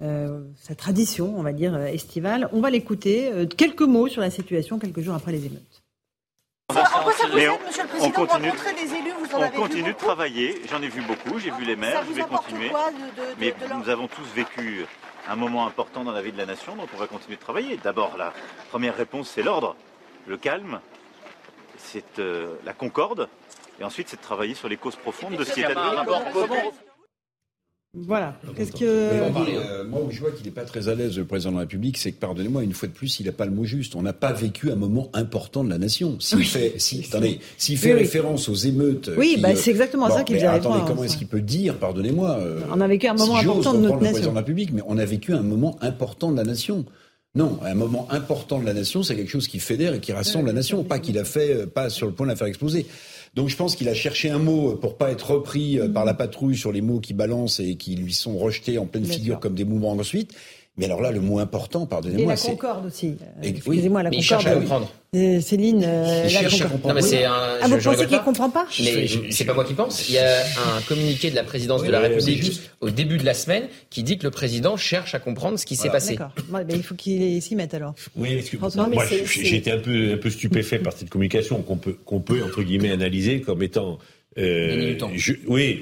sa 0.00 0.74
tradition, 0.74 1.34
on 1.36 1.42
va 1.42 1.52
dire 1.52 1.76
estivale. 1.76 2.48
On 2.52 2.60
va 2.60 2.70
l'écouter. 2.70 3.30
quelques 3.56 3.82
mots 3.82 4.08
sur 4.08 4.20
la 4.20 4.30
situation 4.30 4.78
quelques 4.78 5.00
jours 5.00 5.14
après 5.14 5.32
les 5.32 5.46
émeutes. 5.46 5.82
On, 6.70 6.76
on 8.00 8.10
continue, 8.10 8.50
on 9.34 9.50
continue 9.50 9.92
de 9.92 9.98
travailler. 9.98 10.62
J'en 10.70 10.80
ai 10.80 10.88
vu 10.88 11.02
beaucoup. 11.02 11.38
J'ai 11.38 11.50
vu 11.50 11.64
les 11.64 11.76
maires. 11.76 12.02
Je 12.08 12.14
vais 12.14 12.22
continuer. 12.22 12.70
mais 13.38 13.54
nous 13.78 13.88
avons 13.88 14.08
tous 14.08 14.26
vécu 14.34 14.86
un 15.28 15.36
moment 15.36 15.66
important 15.66 16.04
dans 16.04 16.12
la 16.12 16.22
vie 16.22 16.32
de 16.32 16.38
la 16.38 16.46
nation, 16.46 16.76
donc 16.76 16.88
on 16.94 16.98
va 16.98 17.06
continuer 17.06 17.36
de 17.36 17.40
travailler. 17.40 17.78
D'abord, 17.82 18.16
la 18.16 18.32
première 18.70 18.96
réponse, 18.96 19.30
c'est 19.30 19.42
l'ordre, 19.42 19.76
le 20.26 20.36
calme, 20.36 20.80
c'est 21.76 22.18
euh, 22.18 22.54
la 22.64 22.72
concorde, 22.72 23.28
et 23.80 23.84
ensuite, 23.84 24.08
c'est 24.08 24.16
de 24.16 24.22
travailler 24.22 24.54
sur 24.54 24.68
les 24.68 24.76
causes 24.76 24.96
profondes 24.96 25.36
de 25.36 25.44
ce 25.44 25.52
qui 25.52 25.60
est 25.60 25.74
voilà. 27.96 28.36
Qu'est-ce 28.56 28.72
que 28.72 28.84
euh, 28.84 29.84
moi 29.84 30.02
où 30.04 30.10
je 30.10 30.18
vois 30.18 30.32
qu'il 30.32 30.44
n'est 30.44 30.52
pas 30.52 30.64
très 30.64 30.88
à 30.88 30.94
l'aise 30.94 31.16
le 31.16 31.24
président 31.24 31.50
de 31.50 31.56
la 31.56 31.60
République, 31.60 31.96
c'est 31.96 32.10
que 32.10 32.18
pardonnez-moi 32.18 32.64
une 32.64 32.72
fois 32.72 32.88
de 32.88 32.92
plus, 32.92 33.20
il 33.20 33.26
n'a 33.26 33.32
pas 33.32 33.46
le 33.46 33.52
mot 33.52 33.64
juste. 33.64 33.94
On 33.94 34.02
n'a 34.02 34.12
pas 34.12 34.32
vécu 34.32 34.70
un 34.70 34.74
moment 34.74 35.10
important 35.12 35.62
de 35.62 35.70
la 35.70 35.78
nation. 35.78 36.16
S'il 36.18 36.44
fait, 36.44 36.74
si, 36.78 37.04
attendez, 37.08 37.38
s'il 37.56 37.78
fait 37.78 37.94
référence 37.94 38.48
aux 38.48 38.54
émeutes. 38.54 39.10
Oui, 39.16 39.38
bah, 39.40 39.54
c'est 39.54 39.70
exactement 39.70 40.10
ça 40.10 40.24
qu'il 40.24 40.36
vient 40.36 40.52
Attendez, 40.52 40.80
comment 40.86 41.04
est-ce 41.04 41.16
qu'il 41.16 41.28
peut 41.28 41.40
dire, 41.40 41.76
pardonnez-moi 41.76 42.38
euh, 42.40 42.60
On 42.72 42.80
a 42.80 42.88
vécu 42.88 43.06
un 43.06 43.14
moment 43.14 43.36
important 43.36 43.74
de 43.74 43.78
notre 43.78 43.94
nation. 43.94 44.06
Le 44.06 44.10
président 44.10 44.30
de 44.30 44.34
la 44.34 44.40
République, 44.40 44.72
mais 44.72 44.82
on 44.86 44.98
a 44.98 45.04
vécu 45.04 45.32
un 45.32 45.42
moment 45.42 45.76
important 45.80 46.32
de 46.32 46.36
la 46.36 46.44
nation. 46.44 46.84
Non, 47.36 47.58
un 47.64 47.74
moment 47.74 48.06
important 48.10 48.60
de 48.60 48.66
la 48.66 48.74
nation, 48.74 49.02
c'est 49.02 49.16
quelque 49.16 49.30
chose 49.30 49.48
qui 49.48 49.58
fédère 49.58 49.94
et 49.94 50.00
qui 50.00 50.12
rassemble 50.12 50.46
la 50.46 50.52
nation, 50.52 50.84
pas 50.84 51.00
qu'il 51.00 51.18
a 51.18 51.24
fait, 51.24 51.52
euh, 51.52 51.66
pas 51.66 51.90
sur 51.90 52.06
le 52.06 52.12
point 52.12 52.26
de 52.26 52.30
la 52.30 52.36
faire 52.36 52.46
exploser. 52.46 52.86
Donc 53.34 53.48
je 53.48 53.56
pense 53.56 53.74
qu'il 53.74 53.88
a 53.88 53.94
cherché 53.94 54.30
un 54.30 54.38
mot 54.38 54.76
pour 54.76 54.96
pas 54.96 55.10
être 55.10 55.32
repris 55.32 55.78
euh, 55.78 55.88
par 55.88 56.04
la 56.04 56.14
patrouille 56.14 56.56
sur 56.56 56.72
les 56.72 56.80
mots 56.80 57.00
qui 57.00 57.14
balancent 57.14 57.60
et 57.60 57.76
qui 57.76 57.96
lui 57.96 58.12
sont 58.12 58.38
rejetés 58.38 58.78
en 58.78 58.86
pleine 58.86 59.04
figure 59.04 59.40
comme 59.40 59.54
des 59.54 59.64
mouvements 59.64 59.92
ensuite. 59.92 60.34
Mais 60.76 60.86
alors 60.86 61.00
là, 61.00 61.12
le 61.12 61.20
mot 61.20 61.38
important, 61.38 61.86
pardonnez-moi, 61.86 62.34
c'est... 62.34 62.48
la 62.48 62.54
concorde 62.54 62.86
aussi. 62.86 63.16
Excusez-moi, 63.42 64.02
la 64.02 64.10
concorde. 64.10 64.22
Il 64.22 64.26
cherche 64.26 64.46
à 64.46 64.54
comprendre. 64.54 64.92
Euh, 65.14 65.40
Céline, 65.40 65.84
euh, 65.86 66.22
il 66.24 66.30
cherche 66.30 66.60
à 66.62 66.64
comprendre. 66.64 66.88
Non, 66.88 66.94
mais 66.94 67.02
c'est 67.02 67.24
un... 67.24 67.32
Ah, 67.62 67.68
vous 67.68 67.78
pensez 67.78 68.06
qu'il 68.06 68.18
comprend 68.18 68.50
pas 68.50 68.66
Mais 68.80 69.06
c'est 69.30 69.44
pas 69.44 69.54
moi 69.54 69.64
qui 69.64 69.74
pense. 69.74 70.08
Il 70.08 70.16
y 70.16 70.18
a 70.18 70.40
un 70.40 70.80
communiqué 70.88 71.30
de 71.30 71.36
la 71.36 71.44
présidence 71.44 71.84
de 71.84 71.90
la 71.90 72.00
République 72.00 72.60
au 72.80 72.90
début 72.90 73.18
de 73.18 73.24
la 73.24 73.34
semaine 73.34 73.68
qui 73.88 74.02
dit 74.02 74.18
que 74.18 74.24
le 74.24 74.32
président 74.32 74.76
cherche 74.76 75.14
à 75.14 75.20
comprendre 75.20 75.60
ce 75.60 75.66
qui 75.66 75.76
s'est 75.76 75.90
passé. 75.90 76.16
D'accord. 76.16 76.32
Il 76.68 76.82
faut 76.82 76.96
qu'il 76.96 77.40
s'y 77.40 77.54
mette 77.54 77.74
alors. 77.74 77.94
Oui, 78.16 78.42
que 78.42 78.56
moi, 78.56 79.04
j'ai 79.06 79.56
été 79.56 79.70
un 79.70 79.78
peu, 79.78 80.14
un 80.14 80.16
peu 80.16 80.30
stupéfait 80.30 80.80
par 80.80 80.92
cette 80.92 81.08
communication 81.08 81.62
qu'on 81.62 81.76
peut, 81.76 81.96
qu'on 82.04 82.18
peut, 82.18 82.42
entre 82.42 82.62
guillemets, 82.62 82.90
analyser 82.90 83.40
comme 83.40 83.62
étant 83.62 83.98
euh, 84.36 84.96
oui, 85.46 85.80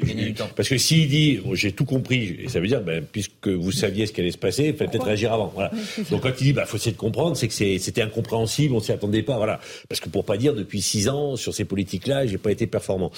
parce 0.55 0.68
que 0.68 0.76
s'il 0.76 1.09
dit 1.09 1.40
j'ai 1.55 1.72
tout 1.72 1.86
compris, 1.86 2.36
et 2.44 2.48
ça 2.48 2.61
veut 2.61 2.66
dire 2.66 2.82
ben, 2.82 3.03
puisque 3.03 3.48
vous 3.48 3.72
saviez 3.72 4.07
ce 4.07 4.12
qui 4.12 4.20
allait 4.20 4.30
se 4.30 4.38
passer, 4.38 4.66
il 4.66 4.74
fallait 4.74 4.90
peut-être 4.90 5.07
réagir 5.07 5.32
avant. 5.32 5.50
Voilà. 5.55 5.70
Donc 6.11 6.22
quand 6.22 6.32
il 6.40 6.44
dit 6.44 6.53
bah 6.53 6.66
faut 6.66 6.76
essayer 6.76 6.92
de 6.92 6.96
comprendre, 6.96 7.36
c'est 7.36 7.48
que 7.48 7.55
c'était 7.55 8.03
incompréhensible, 8.03 8.74
on 8.74 8.80
s'y 8.80 8.92
attendait 8.92 9.22
pas, 9.22 9.36
voilà. 9.36 9.59
Parce 9.88 10.00
que 10.00 10.09
pour 10.09 10.24
pas 10.24 10.36
dire 10.36 10.55
depuis 10.55 10.82
six 10.82 11.09
ans 11.09 11.36
sur 11.36 11.55
ces 11.55 11.64
politiques-là, 11.64 12.26
j'ai 12.26 12.38
pas 12.38 12.53
été 12.53 12.66
performant. 12.66 13.11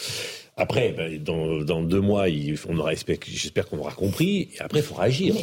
Après, 0.56 0.94
ben, 0.96 1.20
dans, 1.20 1.64
dans, 1.64 1.82
deux 1.82 2.00
mois, 2.00 2.26
on 2.68 2.78
aura, 2.78 2.92
j'espère 2.94 3.68
qu'on 3.68 3.78
aura 3.78 3.90
compris. 3.90 4.50
Et 4.54 4.60
après, 4.60 4.78
il 4.78 4.84
faudra 4.84 5.04
agir. 5.04 5.34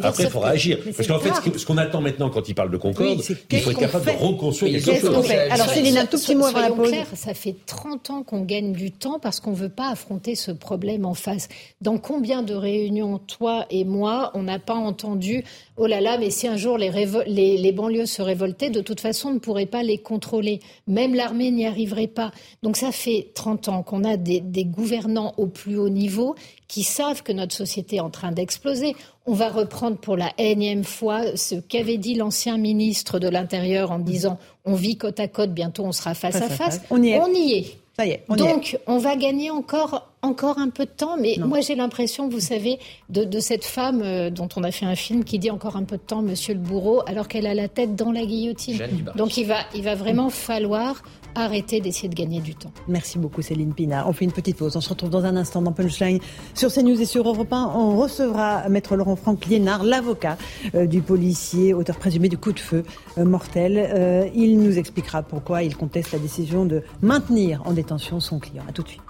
après, 0.00 0.24
il 0.24 0.30
faudra 0.30 0.50
agir. 0.50 0.78
Parce 0.96 1.08
qu'en 1.08 1.18
fait, 1.18 1.58
ce 1.58 1.66
qu'on 1.66 1.76
attend 1.76 2.00
maintenant 2.00 2.30
quand 2.30 2.48
il 2.48 2.54
parle 2.54 2.70
de 2.70 2.76
Concorde, 2.76 3.20
il 3.50 3.60
faut 3.60 3.72
être 3.72 3.80
capable 3.80 4.04
de 4.06 4.10
reconstruire 4.12 4.72
les 4.72 4.80
choses. 4.80 5.28
Alors, 5.50 5.68
Céline, 5.70 5.98
un 5.98 6.06
tout 6.06 6.18
petit 6.18 6.36
mot 6.36 6.44
avant 6.44 6.60
la 6.60 6.70
pause. 6.70 6.88
Clair, 6.88 7.06
ça 7.14 7.34
fait 7.34 7.56
30 7.66 8.10
ans 8.10 8.22
qu'on 8.22 8.42
gagne 8.42 8.72
du 8.72 8.92
temps 8.92 9.18
parce 9.18 9.40
qu'on 9.40 9.50
ne 9.50 9.56
veut 9.56 9.70
pas 9.70 9.90
affronter 9.90 10.36
ce 10.36 10.52
problème 10.52 11.04
en 11.04 11.14
face. 11.14 11.48
Dans 11.80 11.98
combien 11.98 12.42
de 12.42 12.54
réunions, 12.54 13.18
toi 13.18 13.66
et 13.70 13.84
moi, 13.84 14.30
on 14.34 14.44
n'a 14.44 14.60
pas 14.60 14.74
entendu 14.74 15.44
oh 15.80 15.86
là 15.86 16.00
là, 16.00 16.18
mais 16.18 16.30
si 16.30 16.46
un 16.46 16.56
jour 16.56 16.76
les, 16.76 16.90
les, 17.26 17.56
les 17.56 17.72
banlieues 17.72 18.06
se 18.06 18.20
révoltaient, 18.20 18.68
de 18.68 18.82
toute 18.82 19.00
façon, 19.00 19.30
on 19.30 19.34
ne 19.34 19.38
pourrait 19.38 19.66
pas 19.66 19.82
les 19.82 19.98
contrôler. 19.98 20.60
Même 20.86 21.14
l'armée 21.14 21.50
n'y 21.50 21.66
arriverait 21.66 22.06
pas. 22.06 22.32
Donc, 22.62 22.76
ça 22.76 22.92
fait 22.92 23.30
30 23.34 23.68
ans 23.68 23.82
qu'on 23.82 24.04
a 24.04 24.18
des, 24.18 24.40
des 24.40 24.59
gouvernants 24.64 25.34
au 25.36 25.46
plus 25.46 25.76
haut 25.76 25.88
niveau 25.88 26.34
qui 26.68 26.82
savent 26.82 27.22
que 27.22 27.32
notre 27.32 27.54
société 27.54 27.96
est 27.96 28.00
en 28.00 28.10
train 28.10 28.32
d'exploser. 28.32 28.94
On 29.26 29.34
va 29.34 29.48
reprendre 29.48 29.96
pour 29.96 30.16
la 30.16 30.32
énième 30.38 30.84
fois 30.84 31.36
ce 31.36 31.54
qu'avait 31.56 31.98
dit 31.98 32.14
l'ancien 32.14 32.56
ministre 32.58 33.18
de 33.18 33.28
l'Intérieur 33.28 33.90
en 33.90 33.98
disant 33.98 34.38
on 34.64 34.74
vit 34.74 34.96
côte 34.96 35.20
à 35.20 35.28
côte, 35.28 35.52
bientôt 35.52 35.84
on 35.84 35.92
sera 35.92 36.14
face, 36.14 36.36
à, 36.36 36.48
face. 36.48 36.80
On 36.90 37.02
y 37.02 37.10
est. 37.10 37.20
On 37.20 37.32
y 37.32 37.52
est. 37.52 37.76
Ça 37.96 38.06
y 38.06 38.10
est 38.10 38.24
Donc, 38.28 38.78
on 38.86 38.98
va 38.98 39.16
gagner 39.16 39.50
encore, 39.50 40.09
encore 40.22 40.58
un 40.58 40.68
peu 40.68 40.84
de 40.84 40.90
temps. 40.90 41.16
Mais 41.18 41.36
moi, 41.38 41.60
j'ai 41.60 41.74
l'impression, 41.74 42.28
vous 42.28 42.40
savez, 42.40 42.78
de, 43.08 43.24
de, 43.24 43.40
cette 43.40 43.64
femme 43.64 44.02
euh, 44.02 44.30
dont 44.30 44.48
on 44.56 44.64
a 44.64 44.70
fait 44.70 44.86
un 44.86 44.94
film 44.94 45.24
qui 45.24 45.38
dit 45.38 45.50
encore 45.50 45.76
un 45.76 45.84
peu 45.84 45.96
de 45.96 46.02
temps, 46.02 46.22
monsieur 46.22 46.54
le 46.54 46.60
bourreau, 46.60 47.02
alors 47.06 47.28
qu'elle 47.28 47.46
a 47.46 47.54
la 47.54 47.68
tête 47.68 47.96
dans 47.96 48.12
la 48.12 48.24
guillotine. 48.24 48.78
Donc, 49.16 49.36
il 49.36 49.46
va, 49.46 49.58
il 49.74 49.82
va 49.82 49.94
vraiment 49.94 50.30
falloir 50.30 51.02
arrêter 51.34 51.80
d'essayer 51.80 52.08
de 52.08 52.14
gagner 52.14 52.40
du 52.40 52.54
temps. 52.54 52.72
Merci 52.88 53.18
beaucoup 53.18 53.42
Céline 53.42 53.72
Pina. 53.72 54.06
On 54.08 54.12
fait 54.12 54.24
une 54.24 54.32
petite 54.32 54.56
pause. 54.56 54.76
On 54.76 54.80
se 54.80 54.88
retrouve 54.88 55.10
dans 55.10 55.24
un 55.24 55.36
instant 55.36 55.62
dans 55.62 55.72
Punchline 55.72 56.18
sur 56.54 56.72
CNews 56.72 57.00
et 57.00 57.04
sur 57.04 57.26
Europe 57.28 57.52
1. 57.52 57.72
On 57.74 57.96
recevra 57.96 58.68
Maître 58.68 58.96
Laurent 58.96 59.16
Franck 59.16 59.46
Liénard, 59.46 59.84
l'avocat 59.84 60.36
euh, 60.74 60.86
du 60.86 61.02
policier, 61.02 61.74
auteur 61.74 61.98
présumé 61.98 62.28
du 62.28 62.38
coup 62.38 62.52
de 62.52 62.58
feu 62.58 62.84
euh, 63.18 63.24
mortel. 63.24 63.78
Euh, 63.78 64.28
il 64.34 64.58
nous 64.58 64.78
expliquera 64.78 65.22
pourquoi 65.22 65.62
il 65.62 65.76
conteste 65.76 66.12
la 66.12 66.18
décision 66.18 66.64
de 66.64 66.82
maintenir 67.02 67.62
en 67.64 67.72
détention 67.72 68.20
son 68.20 68.38
client. 68.38 68.64
A 68.68 68.72
tout 68.72 68.82
de 68.82 68.88
suite. 68.88 69.00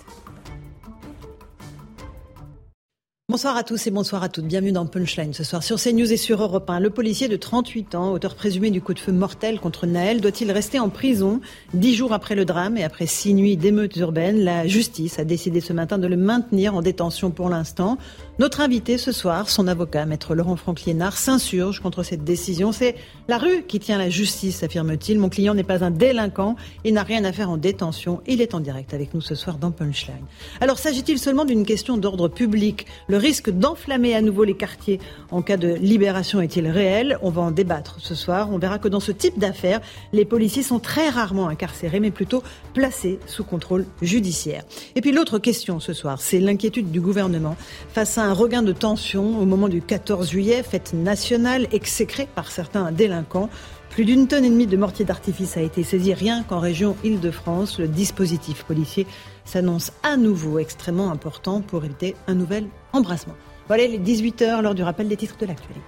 Bonsoir 3.30 3.56
à 3.56 3.62
tous 3.62 3.86
et 3.86 3.92
bonsoir 3.92 4.24
à 4.24 4.28
toutes. 4.28 4.46
Bienvenue 4.46 4.72
dans 4.72 4.86
Punchline 4.86 5.32
ce 5.32 5.44
soir 5.44 5.62
sur 5.62 5.80
CNews 5.80 6.12
et 6.12 6.16
sur 6.16 6.42
Europe 6.42 6.68
1. 6.68 6.80
Le 6.80 6.90
policier 6.90 7.28
de 7.28 7.36
38 7.36 7.94
ans, 7.94 8.10
auteur 8.10 8.34
présumé 8.34 8.72
du 8.72 8.82
coup 8.82 8.92
de 8.92 8.98
feu 8.98 9.12
mortel 9.12 9.60
contre 9.60 9.86
Naël, 9.86 10.20
doit-il 10.20 10.50
rester 10.50 10.80
en 10.80 10.88
prison 10.88 11.40
dix 11.72 11.94
jours 11.94 12.12
après 12.12 12.34
le 12.34 12.44
drame 12.44 12.76
et 12.76 12.82
après 12.82 13.06
six 13.06 13.32
nuits 13.32 13.56
d'émeutes 13.56 13.94
urbaines? 13.98 14.40
La 14.40 14.66
justice 14.66 15.20
a 15.20 15.24
décidé 15.24 15.60
ce 15.60 15.72
matin 15.72 15.96
de 15.96 16.08
le 16.08 16.16
maintenir 16.16 16.74
en 16.74 16.82
détention 16.82 17.30
pour 17.30 17.48
l'instant. 17.48 17.98
Notre 18.40 18.62
invité 18.62 18.96
ce 18.96 19.12
soir, 19.12 19.50
son 19.50 19.68
avocat, 19.68 20.06
maître 20.06 20.34
Laurent 20.34 20.56
Franck-Liénard, 20.56 21.18
s'insurge 21.18 21.80
contre 21.80 22.02
cette 22.02 22.24
décision. 22.24 22.72
C'est 22.72 22.94
la 23.28 23.36
rue 23.36 23.64
qui 23.68 23.80
tient 23.80 23.98
la 23.98 24.08
justice, 24.08 24.62
affirme-t-il. 24.62 25.18
Mon 25.18 25.28
client 25.28 25.52
n'est 25.52 25.62
pas 25.62 25.84
un 25.84 25.90
délinquant, 25.90 26.56
il 26.82 26.94
n'a 26.94 27.02
rien 27.02 27.22
à 27.24 27.32
faire 27.32 27.50
en 27.50 27.58
détention. 27.58 28.22
Il 28.26 28.40
est 28.40 28.54
en 28.54 28.60
direct 28.60 28.94
avec 28.94 29.12
nous 29.12 29.20
ce 29.20 29.34
soir 29.34 29.58
dans 29.58 29.70
Punchline. 29.70 30.24
Alors 30.62 30.78
s'agit-il 30.78 31.18
seulement 31.18 31.44
d'une 31.44 31.66
question 31.66 31.98
d'ordre 31.98 32.28
public? 32.28 32.86
Le 33.08 33.18
risque 33.18 33.50
d'enflammer 33.50 34.14
à 34.14 34.22
nouveau 34.22 34.44
les 34.44 34.56
quartiers 34.56 35.00
en 35.30 35.42
cas 35.42 35.58
de 35.58 35.74
libération 35.74 36.40
est-il 36.40 36.66
réel? 36.66 37.18
On 37.20 37.28
va 37.28 37.42
en 37.42 37.50
débattre 37.50 37.96
ce 37.98 38.14
soir. 38.14 38.48
On 38.50 38.56
verra 38.56 38.78
que 38.78 38.88
dans 38.88 39.00
ce 39.00 39.12
type 39.12 39.38
d'affaires, 39.38 39.82
les 40.14 40.24
policiers 40.24 40.62
sont 40.62 40.78
très 40.78 41.10
rarement 41.10 41.48
incarcérés, 41.48 42.00
mais 42.00 42.10
plutôt 42.10 42.42
placés 42.72 43.18
sous 43.26 43.44
contrôle 43.44 43.84
judiciaire. 44.00 44.64
Et 44.94 45.02
puis 45.02 45.12
l'autre 45.12 45.38
question 45.38 45.78
ce 45.78 45.92
soir, 45.92 46.22
c'est 46.22 46.40
l'inquiétude 46.40 46.90
du 46.90 47.02
gouvernement 47.02 47.58
face 47.92 48.16
à 48.16 48.29
regain 48.34 48.62
de 48.62 48.72
tension 48.72 49.40
au 49.40 49.46
moment 49.46 49.68
du 49.68 49.82
14 49.82 50.30
juillet, 50.30 50.62
fête 50.62 50.92
nationale 50.92 51.66
exécrée 51.72 52.28
par 52.34 52.50
certains 52.50 52.92
délinquants. 52.92 53.48
Plus 53.90 54.04
d'une 54.04 54.28
tonne 54.28 54.44
et 54.44 54.50
demie 54.50 54.66
de 54.66 54.76
mortiers 54.76 55.04
d'artifice 55.04 55.56
a 55.56 55.62
été 55.62 55.82
saisi 55.82 56.14
rien 56.14 56.42
qu'en 56.42 56.60
région 56.60 56.96
Île-de-France. 57.02 57.78
Le 57.78 57.88
dispositif 57.88 58.64
policier 58.64 59.06
s'annonce 59.44 59.92
à 60.02 60.16
nouveau 60.16 60.58
extrêmement 60.58 61.10
important 61.10 61.60
pour 61.60 61.84
éviter 61.84 62.14
un 62.26 62.34
nouvel 62.34 62.66
embrassement. 62.92 63.34
Voilà 63.66 63.86
les 63.86 63.98
18 63.98 64.42
heures, 64.42 64.62
lors 64.62 64.74
du 64.74 64.82
rappel 64.82 65.08
des 65.08 65.16
titres 65.16 65.38
de 65.38 65.46
l'actualité. 65.46 65.82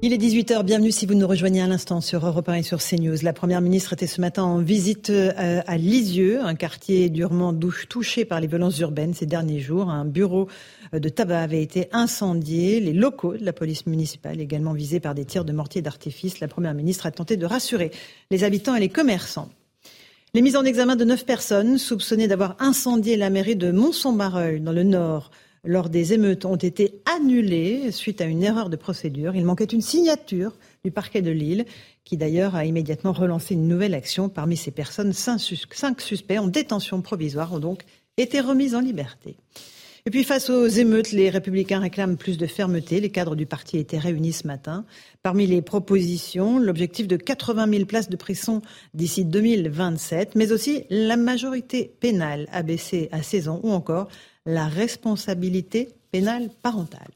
Il 0.00 0.12
est 0.12 0.16
18h, 0.16 0.62
bienvenue 0.62 0.92
si 0.92 1.06
vous 1.06 1.14
nous 1.14 1.26
rejoignez 1.26 1.60
à 1.60 1.66
l'instant 1.66 2.00
sur 2.00 2.24
Europe 2.24 2.48
1 2.48 2.54
et 2.54 2.62
sur 2.62 2.78
CNews. 2.78 3.16
La 3.24 3.32
Première 3.32 3.60
ministre 3.60 3.94
était 3.94 4.06
ce 4.06 4.20
matin 4.20 4.44
en 4.44 4.58
visite 4.58 5.10
euh, 5.10 5.60
à 5.66 5.76
Lisieux, 5.76 6.40
un 6.40 6.54
quartier 6.54 7.10
durement 7.10 7.52
touché 7.88 8.24
par 8.24 8.40
les 8.40 8.46
violences 8.46 8.78
urbaines 8.78 9.12
ces 9.12 9.26
derniers 9.26 9.58
jours. 9.58 9.90
Un 9.90 10.04
bureau 10.04 10.46
euh, 10.94 11.00
de 11.00 11.08
tabac 11.08 11.40
avait 11.40 11.64
été 11.64 11.88
incendié, 11.90 12.78
les 12.78 12.92
locaux 12.92 13.36
de 13.36 13.44
la 13.44 13.52
police 13.52 13.86
municipale 13.86 14.40
également 14.40 14.72
visés 14.72 15.00
par 15.00 15.16
des 15.16 15.24
tirs 15.24 15.44
de 15.44 15.52
mortier 15.52 15.82
d'artifice. 15.82 16.38
La 16.38 16.46
Première 16.46 16.74
ministre 16.74 17.06
a 17.06 17.10
tenté 17.10 17.36
de 17.36 17.44
rassurer 17.44 17.90
les 18.30 18.44
habitants 18.44 18.76
et 18.76 18.80
les 18.80 18.90
commerçants. 18.90 19.48
Les 20.32 20.42
mises 20.42 20.56
en 20.56 20.64
examen 20.64 20.94
de 20.94 21.04
neuf 21.04 21.26
personnes 21.26 21.76
soupçonnées 21.76 22.28
d'avoir 22.28 22.54
incendié 22.60 23.16
la 23.16 23.30
mairie 23.30 23.56
de 23.56 23.72
mont 23.72 23.90
barreuil 24.12 24.60
dans 24.60 24.72
le 24.72 24.84
Nord 24.84 25.32
lors 25.64 25.88
des 25.88 26.12
émeutes 26.12 26.44
ont 26.44 26.56
été 26.56 27.00
annulées 27.16 27.90
suite 27.92 28.20
à 28.20 28.24
une 28.24 28.42
erreur 28.42 28.70
de 28.70 28.76
procédure. 28.76 29.34
Il 29.36 29.44
manquait 29.44 29.64
une 29.64 29.82
signature 29.82 30.56
du 30.84 30.90
parquet 30.90 31.22
de 31.22 31.30
Lille, 31.30 31.64
qui 32.04 32.16
d'ailleurs 32.16 32.54
a 32.54 32.64
immédiatement 32.64 33.12
relancé 33.12 33.54
une 33.54 33.68
nouvelle 33.68 33.94
action. 33.94 34.28
Parmi 34.28 34.56
ces 34.56 34.70
personnes, 34.70 35.12
cinq 35.12 35.38
suspects 35.38 36.38
en 36.38 36.46
détention 36.46 37.02
provisoire 37.02 37.52
ont 37.52 37.58
donc 37.58 37.82
été 38.16 38.40
remis 38.40 38.74
en 38.74 38.80
liberté. 38.80 39.36
Et 40.06 40.10
puis 40.10 40.24
face 40.24 40.48
aux 40.48 40.66
émeutes, 40.66 41.12
les 41.12 41.28
républicains 41.28 41.80
réclament 41.80 42.16
plus 42.16 42.38
de 42.38 42.46
fermeté. 42.46 42.98
Les 42.98 43.10
cadres 43.10 43.36
du 43.36 43.44
parti 43.44 43.76
étaient 43.76 43.98
réunis 43.98 44.32
ce 44.32 44.46
matin. 44.46 44.86
Parmi 45.22 45.46
les 45.46 45.60
propositions, 45.60 46.58
l'objectif 46.58 47.06
de 47.06 47.16
80 47.16 47.70
000 47.70 47.84
places 47.84 48.08
de 48.08 48.16
prison 48.16 48.62
d'ici 48.94 49.26
2027, 49.26 50.34
mais 50.34 50.50
aussi 50.50 50.84
la 50.88 51.18
majorité 51.18 51.92
pénale 52.00 52.48
abaissée 52.52 53.10
à 53.12 53.22
16 53.22 53.48
ans 53.48 53.60
ou 53.62 53.70
encore 53.70 54.08
la 54.48 54.66
responsabilité 54.66 55.90
pénale 56.10 56.48
parentale. 56.62 57.12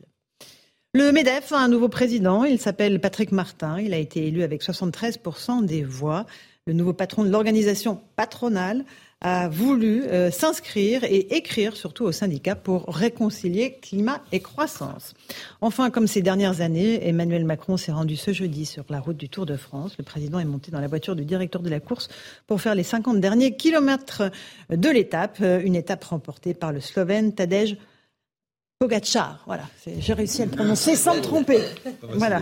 Le 0.93 1.11
MEDEF 1.13 1.51
a 1.53 1.61
un 1.61 1.69
nouveau 1.69 1.89
président, 1.89 2.45
il 2.45 2.61
s'appelle 2.61 3.01
Patrick 3.01 3.33
Martin, 3.33 3.81
il 3.81 3.95
a 3.95 3.99
été 3.99 4.27
élu 4.27 4.43
avec 4.43 4.63
73% 4.63 5.65
des 5.65 5.83
voix. 5.83 6.27
Le 6.67 6.75
nouveau 6.75 6.93
patron 6.93 7.25
de 7.25 7.31
l'organisation 7.31 7.99
patronale 8.17 8.85
a 9.23 9.49
voulu 9.49 10.03
euh, 10.03 10.31
s'inscrire 10.31 11.05
et 11.05 11.37
écrire 11.37 11.77
surtout 11.77 12.05
aux 12.05 12.13
syndicats 12.13 12.57
pour 12.57 12.87
réconcilier 12.89 13.79
climat 13.81 14.21
et 14.33 14.41
croissance. 14.41 15.15
Enfin, 15.61 15.91
comme 15.91 16.09
ces 16.09 16.23
dernières 16.23 16.61
années, 16.61 17.07
Emmanuel 17.07 17.45
Macron 17.45 17.77
s'est 17.77 17.93
rendu 17.93 18.17
ce 18.17 18.33
jeudi 18.33 18.67
sur 18.67 18.85
la 18.91 18.99
route 18.99 19.17
du 19.17 19.29
Tour 19.29 19.47
de 19.47 19.57
France. 19.57 19.95
Le 19.97 20.05
président 20.05 20.41
est 20.41 20.45
monté 20.45 20.73
dans 20.73 20.81
la 20.81 20.89
voiture 20.89 21.15
du 21.15 21.25
directeur 21.25 21.63
de 21.63 21.71
la 21.71 21.79
course 21.79 22.09
pour 22.49 22.61
faire 22.61 22.75
les 22.75 22.83
50 22.83 23.21
derniers 23.21 23.57
kilomètres 23.57 24.25
de 24.71 24.89
l'étape, 24.89 25.39
euh, 25.41 25.63
une 25.65 25.77
étape 25.77 26.03
remportée 26.03 26.53
par 26.53 26.73
le 26.73 26.81
Slovène 26.81 27.33
Tadej 27.33 27.77
Pogacar, 28.83 29.39
voilà, 29.47 29.63
j'ai 30.01 30.13
réussi 30.13 30.43
à 30.43 30.47
le 30.47 30.51
prononcer 30.51 30.97
sans 30.97 31.15
me 31.15 31.21
tromper. 31.21 31.61
Voilà. 32.15 32.41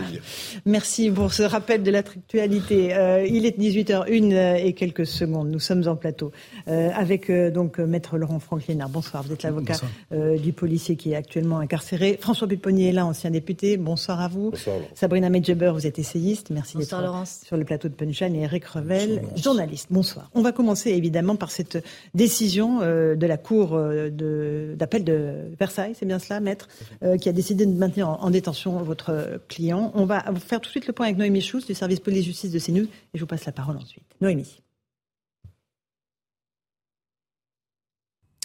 Merci 0.65 1.11
pour 1.11 1.31
ce 1.33 1.43
rappel 1.43 1.83
de 1.83 1.91
l'actualité. 1.91 2.95
Euh, 2.95 3.27
il 3.29 3.45
est 3.45 3.59
18h01 3.59 4.33
euh, 4.33 4.55
et 4.55 4.73
quelques 4.73 5.05
secondes. 5.05 5.51
Nous 5.51 5.59
sommes 5.59 5.87
en 5.87 5.95
plateau 5.95 6.31
euh, 6.67 6.89
avec 6.95 7.31
donc 7.31 7.77
maître 7.77 8.17
Laurent 8.17 8.39
Franclinard. 8.39 8.89
Bonsoir, 8.89 9.21
vous 9.21 9.33
êtes 9.33 9.43
l'avocat 9.43 9.75
du 10.11 10.51
policier 10.51 10.95
qui 10.95 11.11
est 11.11 11.15
actuellement 11.15 11.59
incarcéré. 11.59 12.17
François 12.19 12.47
Pupponi 12.47 12.87
est 12.87 12.91
là, 12.91 13.05
ancien 13.05 13.29
député. 13.29 13.77
Bonsoir 13.77 14.19
à 14.19 14.27
vous. 14.27 14.49
Bonsoir. 14.49 14.77
Sabrina 14.95 15.29
Medjeber, 15.29 15.73
vous 15.75 15.85
êtes 15.85 15.99
essayiste. 15.99 16.49
Merci 16.49 16.77
d'être 16.77 17.27
sur 17.45 17.55
le 17.55 17.65
plateau 17.65 17.87
de 17.87 17.93
Punchline 17.93 18.35
et 18.35 18.41
Eric 18.41 18.65
Revel, 18.65 19.21
journaliste. 19.35 19.89
Bonsoir. 19.91 20.31
On 20.33 20.41
va 20.41 20.53
commencer 20.53 20.89
évidemment 20.89 21.35
par 21.35 21.51
cette 21.51 21.77
décision 22.15 22.79
de 22.79 23.25
la 23.27 23.37
Cour 23.37 23.79
d'appel 23.79 25.03
de, 25.03 25.13
de 25.13 25.55
Versailles, 25.59 25.93
c'est 25.95 26.07
bien 26.07 26.17
cela? 26.17 26.30
Maître, 26.39 26.67
euh, 27.03 27.17
qui 27.17 27.29
a 27.29 27.33
décidé 27.33 27.65
de 27.65 27.73
maintenir 27.73 28.09
en, 28.09 28.29
détention 28.29 28.81
votre 28.83 29.41
client. 29.49 29.91
On 29.95 30.05
va 30.05 30.23
faire 30.35 30.61
tout 30.61 30.67
de 30.67 30.71
suite 30.71 30.87
le 30.87 30.93
point 30.93 31.07
avec 31.07 31.17
Noémie 31.17 31.41
Schultz 31.41 31.67
du 31.67 31.73
service 31.73 31.99
police-justice 31.99 32.51
de 32.51 32.59
CNews 32.59 32.85
et 32.85 33.15
je 33.15 33.19
vous 33.19 33.27
passe 33.27 33.45
la 33.45 33.51
parole 33.51 33.77
ensuite. 33.77 34.05
Noémie. 34.21 34.61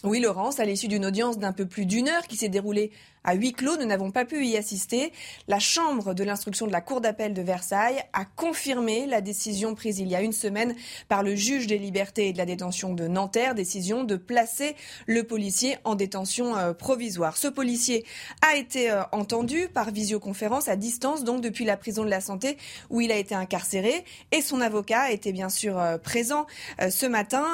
Oui, 0.04 0.20
Laurence, 0.20 0.60
à 0.60 0.64
l'issue 0.64 0.88
d'une 0.88 1.06
audience 1.06 1.38
d'un 1.38 1.52
peu 1.52 1.66
plus 1.66 1.86
d'une 1.86 2.08
heure 2.08 2.26
qui 2.28 2.36
s'est 2.36 2.48
déroulée 2.48 2.92
à 3.26 3.34
huis 3.34 3.52
clos, 3.52 3.76
nous 3.76 3.84
n'avons 3.86 4.12
pas 4.12 4.24
pu 4.24 4.46
y 4.46 4.56
assister. 4.56 5.12
La 5.48 5.58
Chambre 5.58 6.14
de 6.14 6.22
l'instruction 6.22 6.66
de 6.68 6.72
la 6.72 6.80
Cour 6.80 7.00
d'appel 7.00 7.34
de 7.34 7.42
Versailles 7.42 8.00
a 8.12 8.24
confirmé 8.24 9.06
la 9.06 9.20
décision 9.20 9.74
prise 9.74 9.98
il 9.98 10.06
y 10.06 10.14
a 10.14 10.22
une 10.22 10.32
semaine 10.32 10.76
par 11.08 11.24
le 11.24 11.34
juge 11.34 11.66
des 11.66 11.76
libertés 11.76 12.28
et 12.28 12.32
de 12.32 12.38
la 12.38 12.46
détention 12.46 12.94
de 12.94 13.08
Nanterre, 13.08 13.56
décision 13.56 14.04
de 14.04 14.14
placer 14.14 14.76
le 15.06 15.24
policier 15.24 15.76
en 15.82 15.96
détention 15.96 16.56
euh, 16.56 16.72
provisoire. 16.72 17.36
Ce 17.36 17.48
policier 17.48 18.04
a 18.48 18.54
été 18.54 18.92
euh, 18.92 19.02
entendu 19.10 19.68
par 19.74 19.90
visioconférence 19.90 20.68
à 20.68 20.76
distance, 20.76 21.24
donc 21.24 21.40
depuis 21.40 21.64
la 21.64 21.76
prison 21.76 22.04
de 22.04 22.10
la 22.10 22.20
santé 22.20 22.56
où 22.90 23.00
il 23.00 23.10
a 23.10 23.16
été 23.16 23.34
incarcéré, 23.34 24.04
et 24.30 24.40
son 24.40 24.60
avocat 24.60 25.10
était 25.10 25.32
bien 25.32 25.48
sûr 25.48 25.78
euh, 25.78 25.98
présent 25.98 26.46
ce 26.88 27.06
matin. 27.06 27.44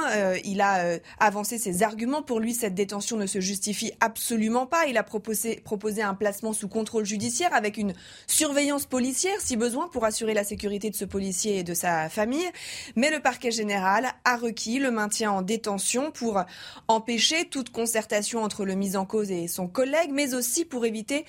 Il 0.45 0.61
a 0.61 0.99
avancé 1.19 1.57
ses 1.57 1.83
arguments. 1.83 2.23
Pour 2.23 2.41
lui, 2.41 2.53
cette 2.53 2.75
détention 2.75 3.17
ne 3.17 3.27
se 3.27 3.41
justifie 3.41 3.93
absolument 4.01 4.67
pas. 4.67 4.87
Il 4.87 4.99
a 4.99 5.03
proposé 5.03 5.62
proposer 5.63 6.03
un 6.03 6.15
placement 6.15 6.53
sous 6.53 6.69
contrôle 6.69 7.05
judiciaire 7.05 7.55
avec 7.55 7.77
une 7.77 7.95
surveillance 8.27 8.87
policière 8.87 9.41
si 9.41 9.57
besoin 9.57 9.89
pour 9.89 10.05
assurer 10.05 10.35
la 10.35 10.45
sécurité 10.45 10.91
de 10.91 10.97
ce 10.97 11.05
policier 11.05 11.59
et 11.59 11.63
de 11.65 11.75
sa 11.75 12.09
famille. 12.09 12.49
Mais 12.97 13.11
le 13.11 13.21
parquet 13.21 13.51
général 13.51 14.09
a 14.25 14.37
requis 14.37 14.79
le 14.79 14.91
maintien 14.91 15.31
en 15.31 15.43
détention 15.43 16.11
pour 16.11 16.43
empêcher 16.89 17.47
toute 17.47 17.71
concertation 17.71 18.43
entre 18.43 18.65
le 18.65 18.75
mis 18.75 18.97
en 18.97 19.07
cause 19.07 19.31
et 19.31 19.49
son 19.49 19.69
collègue, 19.69 20.11
mais 20.13 20.35
aussi 20.35 20.65
pour 20.65 20.85
éviter 20.85 21.25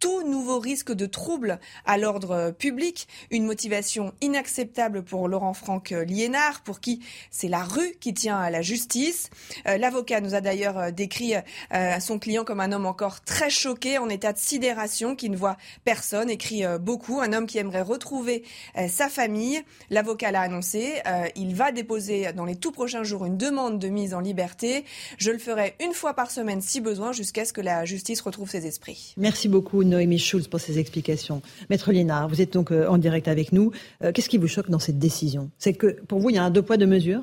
tout 0.00 0.22
nouveau 0.22 0.58
risque 0.58 0.92
de 0.92 1.06
trouble 1.06 1.58
à 1.84 1.98
l'ordre 1.98 2.50
public, 2.50 3.08
une 3.30 3.44
motivation 3.44 4.12
inacceptable 4.20 5.02
pour 5.02 5.28
Laurent 5.28 5.54
Franck 5.54 5.90
Liénard, 5.90 6.62
pour 6.62 6.80
qui 6.80 7.00
c'est 7.30 7.48
la 7.48 7.64
rue 7.64 7.94
qui 8.00 8.14
tient 8.14 8.38
à 8.38 8.50
la 8.50 8.62
justice. 8.62 9.30
Euh, 9.66 9.76
l'avocat 9.78 10.20
nous 10.20 10.34
a 10.34 10.40
d'ailleurs 10.40 10.78
euh, 10.78 10.90
décrit 10.90 11.34
euh, 11.34 12.00
son 12.00 12.18
client 12.18 12.44
comme 12.44 12.60
un 12.60 12.72
homme 12.72 12.86
encore 12.86 13.22
très 13.22 13.50
choqué, 13.50 13.98
en 13.98 14.08
état 14.08 14.32
de 14.32 14.38
sidération, 14.38 15.16
qui 15.16 15.30
ne 15.30 15.36
voit 15.36 15.56
personne, 15.84 16.30
écrit 16.30 16.62
beaucoup, 16.80 17.20
un 17.20 17.32
homme 17.32 17.46
qui 17.46 17.58
aimerait 17.58 17.82
retrouver 17.82 18.44
sa 18.88 19.08
famille. 19.08 19.60
L'avocat 19.90 20.30
l'a 20.30 20.42
annoncé, 20.42 21.02
il 21.36 21.54
va 21.54 21.72
déposer 21.72 22.32
dans 22.32 22.44
les 22.44 22.56
tout 22.56 22.72
prochains 22.72 23.02
jours 23.02 23.24
une 23.24 23.36
demande 23.36 23.78
de 23.78 23.88
mise 23.88 24.14
en 24.14 24.20
liberté. 24.20 24.84
Je 25.18 25.30
le 25.30 25.38
ferai 25.38 25.74
une 25.80 25.92
fois 25.92 26.14
par 26.14 26.30
semaine 26.30 26.60
si 26.60 26.80
besoin, 26.80 27.12
jusqu'à 27.12 27.44
ce 27.44 27.52
que 27.52 27.60
la 27.60 27.84
justice 27.84 28.20
retrouve 28.20 28.50
ses 28.50 28.66
esprits. 28.66 29.14
Merci 29.16 29.48
beaucoup. 29.48 29.82
Noémie 29.88 30.18
Schulz 30.18 30.48
pour 30.48 30.60
ces 30.60 30.78
explications. 30.78 31.42
Maître 31.70 31.92
Lénard, 31.92 32.28
vous 32.28 32.40
êtes 32.40 32.52
donc 32.52 32.70
euh, 32.70 32.86
en 32.88 32.98
direct 32.98 33.28
avec 33.28 33.52
nous. 33.52 33.72
Euh, 34.02 34.12
qu'est-ce 34.12 34.28
qui 34.28 34.38
vous 34.38 34.48
choque 34.48 34.70
dans 34.70 34.78
cette 34.78 34.98
décision? 34.98 35.50
C'est 35.58 35.74
que 35.74 36.00
pour 36.06 36.20
vous, 36.20 36.30
il 36.30 36.36
y 36.36 36.38
a 36.38 36.44
un 36.44 36.50
deux 36.50 36.62
poids, 36.62 36.76
deux 36.76 36.86
mesures? 36.86 37.22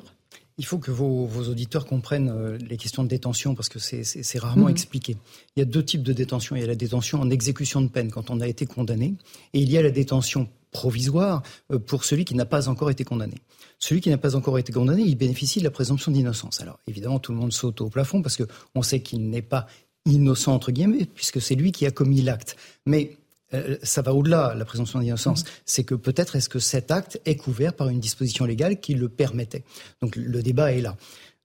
Il 0.58 0.64
faut 0.64 0.78
que 0.78 0.90
vos, 0.90 1.28
auditeurs 1.48 1.84
comprennent 1.84 2.30
euh, 2.30 2.56
les 2.58 2.78
questions 2.78 3.02
de 3.04 3.08
détention 3.08 3.54
parce 3.54 3.68
que 3.68 3.78
c'est 3.78 4.38
rarement 4.38 4.64
mhm. 4.64 4.70
expliqué. 4.70 5.16
Il 5.56 5.60
y 5.60 5.62
a 5.62 5.66
deux 5.66 5.84
types 5.84 6.02
de 6.02 6.12
détention. 6.12 6.56
Il 6.56 6.60
y 6.60 6.64
a 6.64 6.68
la 6.68 6.74
détention 6.74 7.20
en 7.20 7.30
exécution 7.30 7.82
de 7.82 7.88
peine 7.88 8.10
quand 8.10 8.30
on 8.30 8.40
a 8.40 8.48
été 8.48 8.64
condamné 8.66 9.14
et 9.52 9.60
il 9.60 9.70
y 9.70 9.76
a 9.76 9.82
la 9.82 9.90
détention 9.90 10.48
provisoire 10.72 11.42
pour 11.86 12.04
celui 12.04 12.24
qui 12.24 12.34
n'a 12.34 12.44
pas 12.44 12.68
encore 12.68 12.90
été 12.90 13.04
condamné. 13.04 13.36
Celui 13.78 14.00
qui 14.00 14.08
n'a 14.08 14.18
pas 14.18 14.36
encore 14.36 14.58
été 14.58 14.72
condamné, 14.72 15.02
il 15.02 15.16
bénéficie 15.16 15.58
de 15.58 15.64
la 15.64 15.70
présomption 15.70 16.10
d'innocence. 16.10 16.60
Alors 16.60 16.78
évidemment, 16.86 17.18
tout 17.18 17.32
le 17.32 17.38
monde 17.38 17.52
saute 17.52 17.80
au 17.82 17.88
plafond 17.88 18.22
parce 18.22 18.36
qu'on 18.36 18.82
sait 18.82 19.00
qu'il 19.00 19.28
n'est 19.28 19.42
pas 19.42 19.66
innocent, 20.06 20.54
entre 20.54 20.72
guillemets, 20.72 21.06
puisque 21.14 21.40
c'est 21.40 21.54
lui 21.54 21.72
qui 21.72 21.84
a 21.86 21.90
commis 21.90 22.22
l'acte. 22.22 22.56
Mais 22.86 23.16
euh, 23.54 23.76
ça 23.82 24.02
va 24.02 24.14
au-delà, 24.14 24.54
la 24.56 24.64
présomption 24.64 25.00
d'innocence. 25.00 25.42
Mm-hmm. 25.42 25.60
C'est 25.66 25.84
que 25.84 25.94
peut-être 25.94 26.36
est-ce 26.36 26.48
que 26.48 26.58
cet 26.58 26.90
acte 26.90 27.20
est 27.26 27.36
couvert 27.36 27.74
par 27.74 27.88
une 27.88 28.00
disposition 28.00 28.44
légale 28.44 28.80
qui 28.80 28.94
le 28.94 29.08
permettait. 29.08 29.64
Donc 30.00 30.16
le 30.16 30.42
débat 30.42 30.72
est 30.72 30.80
là. 30.80 30.96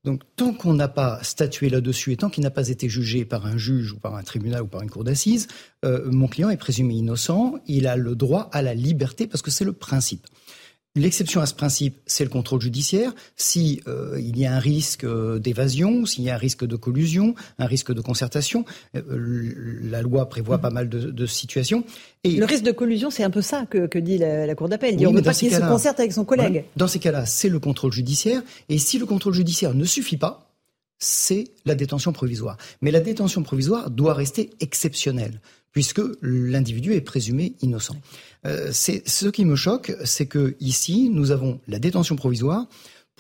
Donc 0.03 0.23
tant 0.35 0.53
qu'on 0.53 0.73
n'a 0.73 0.87
pas 0.87 1.19
statué 1.21 1.69
là-dessus 1.69 2.11
et 2.13 2.17
tant 2.17 2.29
qu'il 2.29 2.43
n'a 2.43 2.49
pas 2.49 2.69
été 2.69 2.89
jugé 2.89 3.23
par 3.23 3.45
un 3.45 3.57
juge 3.57 3.91
ou 3.93 3.99
par 3.99 4.15
un 4.15 4.23
tribunal 4.23 4.63
ou 4.63 4.67
par 4.67 4.81
une 4.81 4.89
cour 4.89 5.03
d'assises, 5.03 5.47
euh, 5.85 6.09
mon 6.11 6.27
client 6.27 6.49
est 6.49 6.57
présumé 6.57 6.95
innocent, 6.95 7.59
il 7.67 7.85
a 7.85 7.95
le 7.95 8.15
droit 8.15 8.49
à 8.51 8.63
la 8.63 8.73
liberté 8.73 9.27
parce 9.27 9.43
que 9.43 9.51
c'est 9.51 9.65
le 9.65 9.73
principe. 9.73 10.25
L'exception 10.95 11.39
à 11.39 11.45
ce 11.45 11.53
principe, 11.53 12.01
c'est 12.05 12.25
le 12.25 12.29
contrôle 12.29 12.59
judiciaire. 12.59 13.13
Si 13.37 13.81
euh, 13.87 14.19
il 14.19 14.37
y 14.37 14.45
a 14.45 14.53
un 14.53 14.59
risque 14.59 15.05
euh, 15.05 15.39
d'évasion, 15.39 16.05
s'il 16.05 16.25
y 16.25 16.29
a 16.29 16.33
un 16.33 16.37
risque 16.37 16.65
de 16.65 16.75
collusion, 16.75 17.33
un 17.59 17.65
risque 17.65 17.93
de 17.93 18.01
concertation, 18.01 18.65
euh, 18.97 19.79
la 19.83 20.01
loi 20.01 20.27
prévoit 20.27 20.57
pas 20.57 20.69
mal 20.69 20.89
de, 20.89 21.25
situations. 21.25 21.85
Et 22.25 22.31
le 22.31 22.43
risque 22.43 22.65
de 22.65 22.73
collusion, 22.73 23.09
c'est 23.09 23.23
un 23.23 23.29
peu 23.29 23.41
ça 23.41 23.65
que, 23.69 23.97
dit 23.99 24.17
la, 24.17 24.53
Cour 24.53 24.67
d'appel. 24.67 24.95
on 25.07 25.11
ne 25.11 25.17
veut 25.17 25.23
pas 25.23 25.33
qu'il 25.33 25.49
se 25.49 25.61
concerte 25.61 26.01
avec 26.01 26.11
son 26.11 26.25
collègue. 26.25 26.65
Dans 26.75 26.89
ces 26.89 26.99
cas-là, 26.99 27.25
c'est 27.25 27.47
le 27.47 27.59
contrôle 27.59 27.93
judiciaire. 27.93 28.41
Et 28.67 28.77
si 28.77 28.99
le 28.99 29.05
contrôle 29.05 29.33
judiciaire 29.33 29.73
ne 29.73 29.85
suffit 29.85 30.17
pas, 30.17 30.50
c'est 31.01 31.45
la 31.65 31.75
détention 31.75 32.13
provisoire. 32.13 32.57
Mais 32.81 32.91
la 32.91 33.01
détention 33.01 33.43
provisoire 33.43 33.89
doit 33.89 34.13
rester 34.13 34.51
exceptionnelle 34.61 35.41
puisque 35.73 36.01
l'individu 36.21 36.93
est 36.93 37.01
présumé 37.01 37.55
innocent. 37.61 37.95
Euh, 38.45 38.69
c'est 38.71 39.07
ce 39.07 39.27
qui 39.27 39.45
me 39.45 39.55
choque, 39.55 39.93
c'est 40.03 40.25
que 40.25 40.55
ici 40.59 41.09
nous 41.09 41.31
avons 41.31 41.59
la 41.67 41.79
détention 41.79 42.15
provisoire 42.15 42.67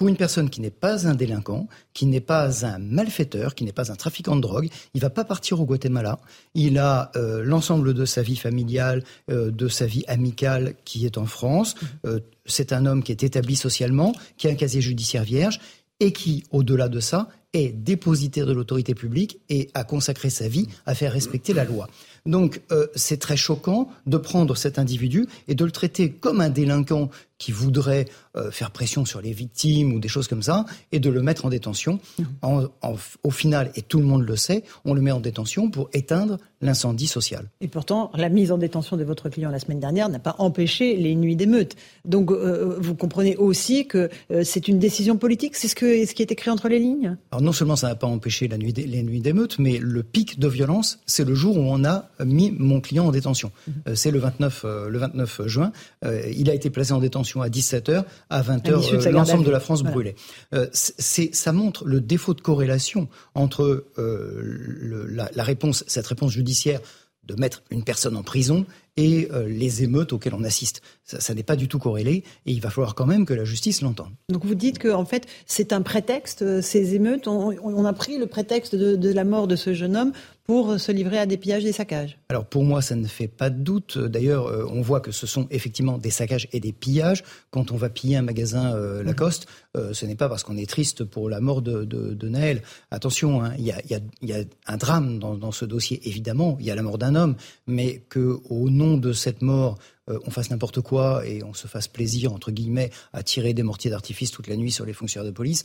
pour 0.01 0.07
une 0.07 0.17
personne 0.17 0.49
qui 0.49 0.61
n'est 0.61 0.71
pas 0.71 1.07
un 1.07 1.13
délinquant, 1.13 1.67
qui 1.93 2.07
n'est 2.07 2.21
pas 2.21 2.65
un 2.65 2.79
malfaiteur, 2.79 3.53
qui 3.53 3.63
n'est 3.63 3.71
pas 3.71 3.91
un 3.91 3.95
trafiquant 3.95 4.35
de 4.35 4.41
drogue, 4.41 4.67
il 4.95 5.01
va 5.01 5.11
pas 5.11 5.23
partir 5.23 5.61
au 5.61 5.65
Guatemala. 5.65 6.19
Il 6.55 6.79
a 6.79 7.11
euh, 7.15 7.43
l'ensemble 7.43 7.93
de 7.93 8.05
sa 8.05 8.23
vie 8.23 8.35
familiale, 8.35 9.03
euh, 9.29 9.51
de 9.51 9.67
sa 9.67 9.85
vie 9.85 10.03
amicale 10.07 10.73
qui 10.85 11.05
est 11.05 11.19
en 11.19 11.27
France. 11.27 11.75
Mmh. 11.75 11.85
Euh, 12.07 12.19
c'est 12.47 12.73
un 12.73 12.87
homme 12.87 13.03
qui 13.03 13.11
est 13.11 13.23
établi 13.23 13.55
socialement, 13.55 14.13
qui 14.37 14.47
a 14.47 14.51
un 14.51 14.55
casier 14.55 14.81
judiciaire 14.81 15.23
vierge 15.23 15.59
et 15.99 16.13
qui, 16.13 16.45
au-delà 16.49 16.89
de 16.89 16.99
ça, 16.99 17.29
est 17.53 17.69
dépositaire 17.69 18.45
de 18.45 18.53
l'autorité 18.53 18.95
publique 18.95 19.39
et 19.49 19.69
a 19.73 19.83
consacré 19.83 20.29
sa 20.29 20.47
vie 20.47 20.67
à 20.85 20.95
faire 20.95 21.11
respecter 21.11 21.53
la 21.53 21.65
loi. 21.65 21.87
Donc 22.25 22.61
c'est 22.95 23.19
très 23.19 23.35
choquant 23.35 23.89
de 24.05 24.17
prendre 24.17 24.55
cet 24.55 24.77
individu 24.77 25.25
et 25.47 25.55
de 25.55 25.65
le 25.65 25.71
traiter 25.71 26.11
comme 26.11 26.39
un 26.39 26.49
délinquant 26.49 27.09
qui 27.41 27.51
voudrait 27.51 28.05
euh, 28.37 28.51
faire 28.51 28.69
pression 28.69 29.03
sur 29.03 29.19
les 29.19 29.33
victimes 29.33 29.93
ou 29.93 29.99
des 29.99 30.07
choses 30.07 30.27
comme 30.27 30.43
ça, 30.43 30.65
et 30.91 30.99
de 30.99 31.09
le 31.09 31.23
mettre 31.23 31.43
en 31.45 31.49
détention. 31.49 31.99
Mhm. 32.19 32.69
au 33.23 33.31
final, 33.31 33.71
et 33.75 33.81
tout 33.81 33.97
le 33.97 34.05
monde 34.05 34.21
le 34.21 34.35
sait, 34.35 34.63
on 34.85 34.93
le 34.93 35.01
met 35.01 35.11
en 35.11 35.19
détention 35.19 35.71
pour 35.71 35.89
éteindre 35.91 36.37
l'incendie 36.61 37.07
social. 37.07 37.49
Et 37.59 37.67
pourtant, 37.67 38.11
la 38.13 38.29
mise 38.29 38.51
en 38.51 38.59
détention 38.59 38.95
de 38.95 39.03
votre 39.03 39.29
client 39.29 39.49
la 39.49 39.57
semaine 39.57 39.79
dernière 39.79 40.07
n'a 40.07 40.19
pas 40.19 40.35
empêché 40.37 40.95
les 40.95 41.15
nuits 41.15 41.35
d'émeute. 41.35 41.75
Donc, 42.05 42.31
euh, 42.31 42.77
vous 42.79 42.93
comprenez 42.93 43.35
aussi 43.37 43.87
que 43.87 44.09
euh, 44.31 44.43
c'est 44.43 44.67
une 44.67 44.77
décision 44.77 45.17
politique. 45.17 45.55
C'est 45.55 45.67
ce, 45.67 45.75
que, 45.75 46.05
ce 46.05 46.13
qui 46.13 46.21
est 46.21 46.31
écrit 46.31 46.51
entre 46.51 46.69
les 46.69 46.77
lignes? 46.77 47.17
Alors, 47.31 47.40
non 47.41 47.51
seulement 47.51 47.75
ça 47.75 47.87
n'a 47.87 47.95
pas 47.95 48.07
empêché 48.07 48.47
la 48.47 48.57
nuit 48.57 48.73
les 48.73 49.03
nuits 49.03 49.21
d'émeute, 49.21 49.59
mais 49.59 49.77
le 49.77 50.03
pic 50.03 50.39
de 50.39 50.47
violence, 50.47 50.99
c'est 51.05 51.25
le 51.25 51.35
jour 51.35 51.57
où 51.57 51.61
on 51.61 51.83
a 51.83 52.09
mis 52.23 52.51
mon 52.51 52.79
client 52.79 53.07
en 53.07 53.11
détention. 53.11 53.51
Mhm. 53.67 53.95
c'est 53.95 54.11
le 54.11 54.19
29, 54.19 54.65
le 54.89 54.97
29 54.97 55.47
juin. 55.47 55.71
il 56.03 56.49
a 56.49 56.53
été 56.53 56.69
placé 56.69 56.93
en 56.93 56.99
détention 56.99 57.41
à 57.41 57.49
17h, 57.49 58.05
à 58.29 58.41
20h, 58.41 59.07
euh, 59.07 59.11
l'ensemble 59.11 59.43
de 59.43 59.51
la 59.51 59.59
France 59.59 59.83
brûlait. 59.83 60.15
Euh, 60.53 60.67
ça 60.71 61.51
montre 61.51 61.85
le 61.85 62.01
défaut 62.01 62.33
de 62.33 62.41
corrélation 62.41 63.07
entre 63.35 63.85
euh, 63.97 65.07
la, 65.09 65.43
réponse, 65.43 65.83
cette 65.87 66.07
réponse 66.07 66.31
judiciaire 66.31 66.79
de 67.23 67.35
mettre 67.35 67.63
une 67.69 67.83
personne 67.83 68.17
en 68.17 68.23
prison 68.23 68.65
et 69.01 69.29
les 69.47 69.83
émeutes 69.83 70.13
auxquelles 70.13 70.35
on 70.35 70.43
assiste. 70.43 70.81
Ça, 71.03 71.33
n'est 71.33 71.43
pas 71.43 71.55
du 71.55 71.67
tout 71.67 71.79
corrélé 71.79 72.23
et 72.45 72.51
il 72.51 72.61
va 72.61 72.69
falloir 72.69 72.95
quand 72.95 73.05
même 73.05 73.25
que 73.25 73.33
la 73.33 73.43
justice 73.43 73.81
l'entende. 73.81 74.11
Donc 74.29 74.45
vous 74.45 74.55
dites 74.55 74.79
que 74.79 74.89
en 74.89 75.05
fait 75.05 75.25
c'est 75.45 75.73
un 75.73 75.81
prétexte, 75.81 76.61
ces 76.61 76.95
émeutes, 76.95 77.27
on, 77.27 77.85
a 77.85 77.93
pris 77.93 78.17
le 78.17 78.27
prétexte 78.27 78.75
de, 78.75 79.13
la 79.13 79.23
mort 79.23 79.47
de 79.47 79.55
ce 79.55 79.73
jeune 79.73 79.97
homme 79.97 80.13
pour 80.45 80.79
se 80.79 80.91
livrer 80.91 81.19
à 81.19 81.25
des 81.25 81.37
pillages, 81.37 81.63
des 81.63 81.71
saccages 81.71 82.17
Alors 82.29 82.45
pour 82.45 82.63
moi, 82.63 82.81
ça 82.81 82.95
ne 82.95 83.07
fait 83.07 83.27
pas 83.27 83.49
de 83.49 83.61
doute. 83.61 83.97
D'ailleurs, 83.97 84.47
euh, 84.47 84.65
on 84.69 84.81
voit 84.81 84.99
que 84.99 85.11
ce 85.11 85.27
sont 85.27 85.47
effectivement 85.51 85.97
des 85.97 86.09
saccages 86.09 86.47
et 86.51 86.59
des 86.59 86.71
pillages. 86.71 87.23
Quand 87.51 87.71
on 87.71 87.77
va 87.77 87.89
piller 87.89 88.17
un 88.17 88.21
magasin 88.21 88.75
euh, 88.75 89.03
Lacoste, 89.03 89.47
euh, 89.77 89.93
ce 89.93 90.05
n'est 90.05 90.15
pas 90.15 90.29
parce 90.29 90.43
qu'on 90.43 90.57
est 90.57 90.69
triste 90.69 91.03
pour 91.03 91.29
la 91.29 91.39
mort 91.39 91.61
de, 91.61 91.83
de, 91.85 92.29
Naël. 92.29 92.63
Attention, 92.89 93.43
hein, 93.43 93.53
il 93.57 93.65
y, 93.65 93.71
a, 93.71 93.81
y, 94.21 94.33
a, 94.33 94.43
un 94.67 94.77
drame 94.77 95.19
dans, 95.19 95.35
dans, 95.35 95.51
ce 95.51 95.65
dossier, 95.65 96.01
évidemment. 96.07 96.57
Il 96.59 96.65
y 96.65 96.71
a 96.71 96.75
la 96.75 96.81
mort 96.81 96.97
d'un 96.97 97.15
homme, 97.15 97.35
mais 97.67 98.03
que 98.09 98.39
au 98.49 98.69
nom 98.69 98.97
de 98.97 99.13
cette 99.13 99.41
mort, 99.41 99.77
on 100.07 100.31
fasse 100.31 100.49
n'importe 100.49 100.81
quoi 100.81 101.25
et 101.25 101.43
on 101.43 101.53
se 101.53 101.67
fasse 101.67 101.87
plaisir, 101.87 102.33
entre 102.33 102.51
guillemets, 102.51 102.89
à 103.13 103.23
tirer 103.23 103.53
des 103.53 103.63
mortiers 103.63 103.91
d'artifice 103.91 104.31
toute 104.31 104.47
la 104.47 104.57
nuit 104.57 104.71
sur 104.71 104.85
les 104.85 104.93
fonctionnaires 104.93 105.29
de 105.29 105.35
police, 105.35 105.63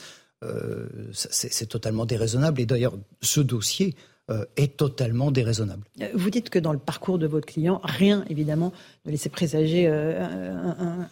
c'est 1.13 1.67
totalement 1.67 2.05
déraisonnable. 2.07 2.61
Et 2.61 2.67
d'ailleurs, 2.67 2.97
ce 3.23 3.41
dossier 3.41 3.97
euh, 3.97 4.16
est 4.57 4.77
totalement 4.77 5.31
déraisonnable. 5.31 5.85
Euh, 6.01 6.09
vous 6.15 6.31
dites 6.31 6.51
que 6.51 6.59
dans 6.59 6.73
le 6.73 6.79
parcours 6.79 7.19
de 7.19 7.27
votre 7.27 7.47
client, 7.47 7.81
rien 7.85 8.25
évidemment 8.29 8.73
ne 9.05 9.11
laissait 9.11 9.29
présager 9.29 9.87
euh, 9.87 10.25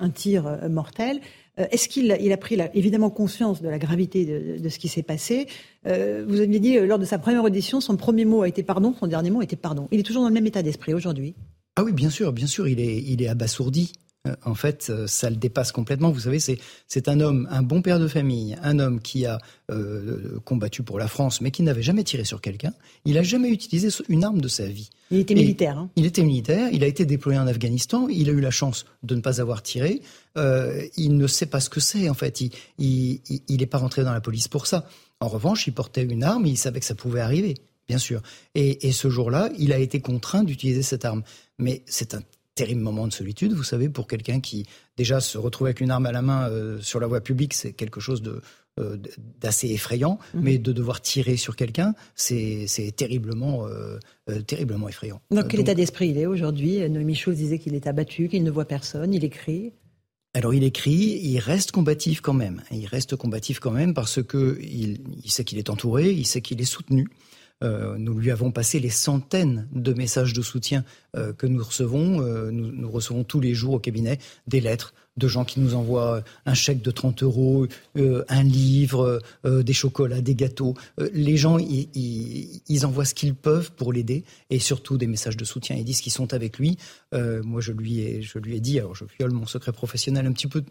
un, 0.00 0.10
tir 0.10 0.58
mortel. 0.68 1.20
Est-ce 1.56 1.88
qu'il 1.88 2.10
a, 2.10 2.18
il 2.18 2.32
a 2.32 2.36
pris 2.36 2.58
évidemment 2.74 3.10
conscience 3.10 3.62
de 3.62 3.68
la 3.68 3.78
gravité 3.78 4.58
de, 4.58 4.68
ce 4.68 4.78
qui 4.80 4.88
s'est 4.88 5.04
passé 5.04 5.46
Vous 5.84 6.40
aviez 6.40 6.58
dit 6.58 6.78
lors 6.80 6.98
de 6.98 7.04
sa 7.04 7.18
première 7.18 7.44
audition, 7.44 7.80
son 7.80 7.96
premier 7.96 8.24
mot 8.24 8.42
a 8.42 8.48
été 8.48 8.64
pardon, 8.64 8.92
son 8.98 9.06
dernier 9.06 9.30
mot 9.30 9.40
était 9.40 9.54
pardon. 9.54 9.86
Il 9.92 10.00
est 10.00 10.02
toujours 10.02 10.22
dans 10.22 10.28
le 10.28 10.34
même 10.34 10.46
état 10.46 10.64
d'esprit 10.64 10.94
aujourd'hui 10.94 11.36
Ah 11.76 11.84
oui, 11.84 11.92
bien 11.92 12.10
sûr, 12.10 12.32
bien 12.32 12.48
sûr, 12.48 12.66
il 12.66 12.80
est, 12.80 12.96
il 12.96 13.22
est 13.22 13.28
abasourdi. 13.28 13.92
Euh, 14.26 14.34
en 14.44 14.54
fait, 14.54 14.86
euh, 14.88 15.06
ça 15.06 15.28
le 15.28 15.36
dépasse 15.36 15.70
complètement. 15.70 16.10
Vous 16.10 16.20
savez, 16.20 16.38
c'est 16.38 17.08
un 17.08 17.20
homme, 17.20 17.46
un 17.50 17.62
bon 17.62 17.82
père 17.82 17.98
de 17.98 18.08
famille, 18.08 18.56
un 18.62 18.78
homme 18.78 19.00
qui 19.00 19.26
a 19.26 19.38
euh, 19.70 20.40
combattu 20.44 20.82
pour 20.82 20.98
la 20.98 21.08
France, 21.08 21.40
mais 21.40 21.50
qui 21.50 21.62
n'avait 21.62 21.82
jamais 21.82 22.04
tiré 22.04 22.24
sur 22.24 22.40
quelqu'un. 22.40 22.72
Il 23.04 23.14
n'a 23.14 23.22
jamais 23.22 23.50
utilisé 23.50 23.88
une 24.08 24.24
arme 24.24 24.40
de 24.40 24.48
sa 24.48 24.66
vie. 24.66 24.88
Il 25.10 25.18
était 25.18 25.34
militaire. 25.34 25.78
Hein. 25.78 25.90
Il 25.96 26.06
était 26.06 26.22
militaire. 26.22 26.68
Il 26.72 26.82
a 26.84 26.86
été 26.86 27.04
déployé 27.04 27.38
en 27.38 27.46
Afghanistan. 27.46 28.08
Il 28.08 28.30
a 28.30 28.32
eu 28.32 28.40
la 28.40 28.50
chance 28.50 28.86
de 29.02 29.14
ne 29.14 29.20
pas 29.20 29.40
avoir 29.40 29.62
tiré. 29.62 30.00
il 30.36 31.16
ne 31.16 31.26
sait 31.26 31.46
pas 31.46 31.60
ce 31.60 31.68
que 31.68 31.80
c'est. 31.80 32.08
En 32.08 32.14
fait, 32.14 32.40
il 32.78 33.20
n'est 33.50 33.66
pas 33.66 33.78
rentré 33.78 34.04
dans 34.04 34.12
la 34.12 34.22
police 34.22 34.48
pour 34.48 34.66
ça. 34.66 34.86
En 35.20 35.28
revanche, 35.28 35.66
il 35.66 35.74
portait 35.74 36.02
une 36.02 36.24
arme. 36.24 36.46
Et 36.46 36.50
il 36.50 36.56
savait 36.56 36.80
que 36.80 36.86
ça 36.86 36.94
pouvait 36.94 37.20
arriver 37.20 37.54
bien 37.86 37.98
sûr. 37.98 38.22
Et, 38.54 38.88
et 38.88 38.92
ce 38.92 39.10
jour-là, 39.10 39.50
il 39.58 39.70
a 39.74 39.78
été 39.78 40.00
contraint 40.00 40.42
d'utiliser 40.42 40.82
cette 40.82 41.04
arme. 41.04 41.22
Mais 41.58 41.82
c'est 41.84 42.14
un 42.14 42.22
terrible 42.54 42.82
moment 42.82 43.06
de 43.06 43.12
solitude, 43.12 43.52
vous 43.52 43.64
savez, 43.64 43.88
pour 43.88 44.06
quelqu'un 44.06 44.40
qui 44.40 44.66
déjà 44.96 45.20
se 45.20 45.38
retrouve 45.38 45.66
avec 45.66 45.80
une 45.80 45.90
arme 45.90 46.06
à 46.06 46.12
la 46.12 46.22
main 46.22 46.48
euh, 46.48 46.80
sur 46.80 47.00
la 47.00 47.06
voie 47.06 47.20
publique, 47.20 47.54
c'est 47.54 47.72
quelque 47.72 48.00
chose 48.00 48.22
de 48.22 48.40
euh, 48.80 48.96
d'assez 49.40 49.70
effrayant, 49.70 50.18
mhm. 50.34 50.42
mais 50.42 50.58
de 50.58 50.72
devoir 50.72 51.00
tirer 51.00 51.36
sur 51.36 51.54
quelqu'un, 51.54 51.94
c'est 52.16 52.66
terriblement, 52.96 53.68
euh, 53.68 53.98
terriblement 54.42 54.88
effrayant. 54.88 55.20
Dans 55.30 55.46
quel 55.46 55.60
état 55.60 55.74
d'esprit 55.74 56.08
il 56.08 56.18
est 56.18 56.26
aujourd'hui? 56.26 56.88
Noémie 56.88 57.14
Schulz 57.14 57.36
disait 57.36 57.60
qu'il 57.60 57.76
est 57.76 57.86
abattu, 57.86 58.28
qu'il 58.28 58.42
ne 58.42 58.50
voit 58.50 58.64
personne, 58.64 59.14
il 59.14 59.24
écrit 59.24 59.72
alors 60.36 60.52
il 60.52 60.64
écrit, 60.64 61.20
il 61.22 61.38
reste 61.38 61.70
combatif 61.70 62.20
quand 62.20 62.32
même. 62.32 62.60
Il 62.72 62.86
reste 62.86 63.14
combatif 63.14 63.60
quand 63.60 63.70
même 63.70 63.94
parce 63.94 64.20
que 64.20 64.58
il 64.60 64.98
sait 65.30 65.44
qu'il 65.44 65.58
est 65.58 65.70
entouré, 65.70 66.10
il 66.10 66.26
sait 66.26 66.40
qu'il 66.40 66.60
est 66.60 66.64
soutenu. 66.64 67.06
Euh, 67.62 67.96
nous 67.98 68.18
lui 68.18 68.30
avons 68.30 68.50
passé 68.50 68.80
les 68.80 68.90
centaines 68.90 69.68
de 69.72 69.92
messages 69.92 70.32
de 70.32 70.42
soutien 70.42 70.84
euh, 71.16 71.32
que 71.32 71.46
nous 71.46 71.62
recevons. 71.62 72.20
Euh, 72.20 72.50
nous, 72.50 72.90
recevons 72.90 73.24
tous 73.24 73.40
les 73.40 73.54
jours 73.54 73.74
au 73.74 73.78
cabinet 73.78 74.18
des 74.46 74.60
lettres 74.60 74.92
de 75.16 75.28
gens 75.28 75.44
qui 75.44 75.60
nous 75.60 75.74
envoient 75.74 76.24
un 76.44 76.54
chèque 76.54 76.82
de 76.82 76.90
30 76.90 77.22
euros, 77.22 77.68
un 77.94 78.42
livre, 78.42 79.22
des 79.44 79.72
chocolats, 79.72 80.20
des 80.20 80.34
gâteaux. 80.34 80.74
les 81.12 81.36
gens, 81.36 81.56
ils 81.58 82.84
envoient 82.84 83.04
ce 83.04 83.14
qu'ils 83.14 83.36
peuvent 83.36 83.70
pour 83.70 83.92
l'aider 83.92 84.24
et 84.50 84.58
surtout 84.58 84.98
des 84.98 85.06
messages 85.06 85.36
de 85.36 85.44
soutien. 85.44 85.76
Ils 85.76 85.84
disent 85.84 86.00
qu'ils 86.00 86.12
sont 86.12 86.34
avec 86.34 86.58
lui. 86.58 86.78
moi, 87.12 87.60
je 87.60 87.70
lui, 87.70 88.00
ai, 88.00 88.22
je 88.22 88.40
lui 88.40 88.56
ai 88.56 88.60
dit, 88.60 88.80
alors 88.80 88.96
je 88.96 89.04
viole 89.16 89.30
mon 89.30 89.46
secret 89.46 89.70
professionnel 89.70 90.26
un 90.26 90.32
petit 90.32 90.48
peu 90.48 90.64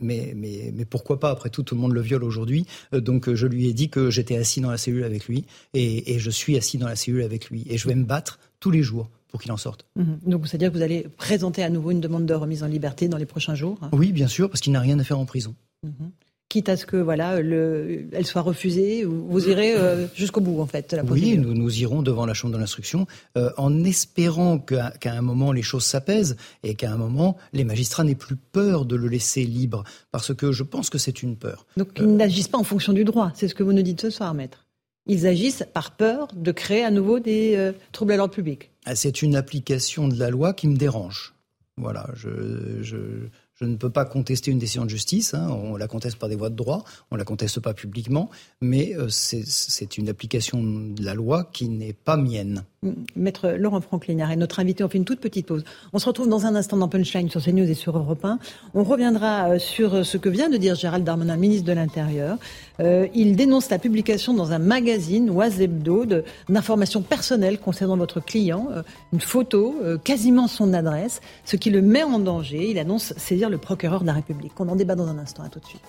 mais, 0.00 0.34
mais, 0.34 0.72
mais, 0.74 0.84
pourquoi 0.84 1.20
pas? 1.20 1.30
Après 1.30 1.50
tout, 1.50 1.62
tout 1.62 1.74
le 1.74 1.80
monde 1.80 1.92
le 1.92 2.00
viole 2.00 2.24
aujourd'hui. 2.24 2.66
Euh, 2.94 3.00
donc, 3.00 3.28
euh, 3.28 3.34
je 3.34 3.46
lui 3.46 3.68
ai 3.68 3.72
dit 3.72 3.88
que 3.88 4.10
j'étais 4.10 4.36
assis 4.36 4.60
dans 4.60 4.70
la 4.70 4.78
cellule 4.78 5.04
avec 5.04 5.26
lui 5.26 5.44
et, 5.74 6.18
je 6.18 6.30
suis 6.30 6.56
assis 6.56 6.78
dans 6.78 6.88
la 6.88 6.96
cellule 6.96 7.22
avec 7.22 7.50
lui. 7.50 7.64
Et 7.68 7.78
je 7.78 7.86
vais 7.88 7.94
me 7.94 8.04
battre 8.04 8.38
tous 8.60 8.70
les 8.70 8.82
jours 8.82 9.10
pour 9.28 9.40
qu'il 9.40 9.52
en 9.52 9.56
sorte. 9.56 9.86
Mhm. 9.96 10.18
Donc, 10.26 10.48
c'est-à-dire 10.48 10.70
que 10.72 10.76
vous 10.76 10.82
allez 10.82 11.06
présenter 11.16 11.62
à 11.62 11.70
nouveau 11.70 11.90
une 11.90 12.00
demande 12.00 12.26
de 12.26 12.34
remise 12.34 12.62
en 12.62 12.66
liberté 12.66 13.08
dans 13.08 13.18
les 13.18 13.26
prochains 13.26 13.54
jours 13.54 13.78
Oui, 13.92 14.12
bien 14.12 14.28
sûr, 14.28 14.48
parce 14.48 14.60
qu'il 14.60 14.72
n'a 14.72 14.80
rien 14.80 14.98
à 14.98 15.04
faire 15.04 15.18
en 15.18 15.26
prison. 15.26 15.54
Mhm 15.82 16.10
quitte 16.56 16.70
à 16.70 16.78
ce 16.78 16.86
que 16.86 16.96
voilà, 16.96 17.42
le, 17.42 18.08
elle 18.12 18.24
soit 18.24 18.40
refusée 18.40 19.04
Vous 19.04 19.46
irez 19.46 19.74
euh, 19.76 20.06
jusqu'au 20.14 20.40
bout, 20.40 20.62
en 20.62 20.66
fait, 20.66 20.94
la 20.94 21.04
Oui, 21.04 21.36
nous, 21.36 21.52
nous 21.52 21.80
irons 21.80 22.00
devant 22.00 22.24
la 22.24 22.32
Chambre 22.32 22.54
de 22.54 22.58
l'instruction 22.58 23.06
euh, 23.36 23.50
en 23.58 23.84
espérant 23.84 24.58
qu'à 24.58 24.92
un 25.04 25.20
moment 25.20 25.52
les 25.52 25.60
choses 25.60 25.84
s'apaisent 25.84 26.36
et 26.62 26.74
qu'à 26.74 26.90
un 26.90 26.96
moment 26.96 27.36
les 27.52 27.64
magistrats 27.64 28.04
n'aient 28.04 28.14
plus 28.14 28.36
peur 28.36 28.86
de 28.86 28.96
le 28.96 29.06
laisser 29.06 29.44
libre, 29.44 29.84
parce 30.12 30.32
que 30.34 30.50
je 30.50 30.62
pense 30.62 30.88
que 30.88 30.96
c'est 30.96 31.22
une 31.22 31.36
peur. 31.36 31.66
Donc 31.76 31.88
ils 31.98 32.16
n'agissent 32.16 32.48
pas 32.48 32.58
en 32.58 32.64
fonction 32.64 32.94
du 32.94 33.04
droit, 33.04 33.32
c'est 33.34 33.48
ce 33.48 33.54
que 33.54 33.62
vous 33.62 33.74
nous 33.74 33.82
dites 33.82 34.00
ce 34.00 34.08
soir, 34.08 34.32
maître. 34.32 34.64
Ils 35.06 35.26
agissent 35.26 35.64
par 35.74 35.90
peur 35.90 36.28
de 36.34 36.52
créer 36.52 36.84
à 36.84 36.90
nouveau 36.90 37.20
des 37.20 37.54
euh, 37.56 37.72
troubles 37.92 38.12
à 38.12 38.16
l'ordre 38.16 38.34
public. 38.34 38.70
Ah, 38.86 38.94
c'est 38.94 39.20
une 39.20 39.36
application 39.36 40.08
de 40.08 40.18
la 40.18 40.30
loi 40.30 40.54
qui 40.54 40.68
me 40.68 40.76
dérange. 40.76 41.34
Voilà, 41.76 42.08
je, 42.14 42.30
je 42.80 43.28
je 43.56 43.64
ne 43.64 43.76
peux 43.76 43.90
pas 43.90 44.04
contester 44.04 44.50
une 44.50 44.58
décision 44.58 44.84
de 44.84 44.90
justice. 44.90 45.34
Hein. 45.34 45.48
on 45.48 45.76
la 45.76 45.88
conteste 45.88 46.18
par 46.18 46.28
des 46.28 46.36
voies 46.36 46.50
de 46.50 46.56
droit, 46.56 46.84
on 47.10 47.16
la 47.16 47.24
conteste 47.24 47.60
pas 47.60 47.74
publiquement, 47.74 48.30
mais 48.60 48.94
euh, 48.96 49.08
c'est 49.08 49.98
une 49.98 50.08
application 50.08 50.62
de 50.62 51.02
la 51.02 51.14
loi 51.14 51.48
qui 51.52 51.68
n'est 51.68 51.94
pas 51.94 52.16
mienne. 52.16 52.64
Maître 53.16 53.48
Laurent 53.58 53.80
Franklin 53.80 54.18
est 54.28 54.36
notre 54.36 54.60
invité. 54.60 54.84
On 54.84 54.88
fait 54.88 54.98
une 54.98 55.04
toute 55.04 55.20
petite 55.20 55.46
pause. 55.46 55.64
On 55.92 55.98
se 55.98 56.06
retrouve 56.06 56.28
dans 56.28 56.46
un 56.46 56.54
instant 56.54 56.76
dans 56.76 56.88
Punchline 56.88 57.30
sur 57.30 57.42
CNews 57.42 57.68
et 57.68 57.74
sur 57.74 57.96
Europe 57.96 58.24
1. 58.24 58.38
On 58.74 58.84
reviendra 58.84 59.50
euh, 59.50 59.58
sur 59.58 59.94
euh, 59.94 60.02
ce 60.02 60.18
que 60.18 60.28
vient 60.28 60.48
de 60.48 60.56
dire 60.56 60.74
Gérald 60.74 61.04
Darmanin, 61.04 61.36
ministre 61.36 61.66
de 61.66 61.72
l'Intérieur. 61.72 62.36
Euh, 62.80 63.08
il 63.14 63.34
dénonce 63.34 63.70
la 63.70 63.78
publication 63.78 64.34
dans 64.34 64.52
un 64.52 64.58
magazine, 64.58 65.30
Oisebdo, 65.30 66.04
d'informations 66.48 67.02
personnelles 67.02 67.58
concernant 67.58 67.96
votre 67.96 68.20
client, 68.20 68.68
une 69.12 69.20
photo, 69.20 69.76
quasiment 70.04 70.46
son 70.46 70.74
adresse, 70.74 71.20
ce 71.44 71.56
qui 71.56 71.70
le 71.70 71.80
met 71.80 72.02
en 72.02 72.18
danger. 72.18 72.70
Il 72.70 72.78
annonce 72.78 73.14
saisir 73.16 73.48
le 73.48 73.58
procureur 73.58 74.02
de 74.02 74.06
la 74.06 74.12
République. 74.12 74.52
On 74.60 74.68
en 74.68 74.76
débat 74.76 74.94
dans 74.94 75.08
un 75.08 75.18
instant. 75.18 75.42
À 75.42 75.48
tout 75.48 75.60
de 75.60 75.66
suite. 75.66 75.82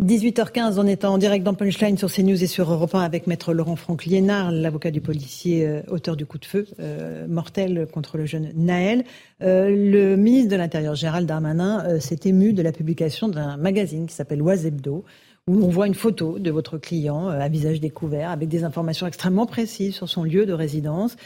18h15, 0.00 0.78
on 0.78 0.86
est 0.86 1.04
en 1.04 1.18
direct 1.18 1.44
dans 1.44 1.52
Punchline 1.52 1.98
sur 1.98 2.10
CNews 2.10 2.42
et 2.42 2.46
sur 2.46 2.72
Europe 2.72 2.94
1 2.94 3.00
avec 3.00 3.26
maître 3.26 3.52
Laurent 3.52 3.76
Franck 3.76 4.06
Liénard, 4.06 4.50
l'avocat 4.50 4.90
du 4.90 5.02
policier 5.02 5.66
euh, 5.66 5.82
auteur 5.88 6.16
du 6.16 6.24
coup 6.24 6.38
de 6.38 6.46
feu 6.46 6.66
euh, 6.80 7.26
mortel 7.28 7.86
contre 7.92 8.16
le 8.16 8.24
jeune 8.24 8.50
Naël. 8.56 9.04
Euh, 9.42 9.68
le 9.68 10.16
ministre 10.16 10.50
de 10.50 10.56
l'Intérieur, 10.56 10.94
Gérald 10.94 11.28
Darmanin, 11.28 12.00
s'est 12.00 12.20
ému 12.24 12.54
de 12.54 12.62
la 12.62 12.72
publication 12.72 13.28
d'un 13.28 13.58
magazine 13.58 14.06
qui 14.06 14.14
s'appelle 14.14 14.40
Oisebdo, 14.40 15.04
où 15.46 15.62
on 15.62 15.68
voit 15.68 15.86
une 15.86 15.94
photo 15.94 16.38
de 16.38 16.50
votre 16.50 16.78
client 16.78 17.28
à 17.28 17.48
visage 17.50 17.78
découvert 17.78 18.30
avec 18.30 18.48
des 18.48 18.64
informations 18.64 19.06
extrêmement 19.06 19.44
précises 19.44 19.94
sur 19.94 20.08
son 20.08 20.24
lieu 20.24 20.46
de 20.46 20.54
résidence. 20.54 21.16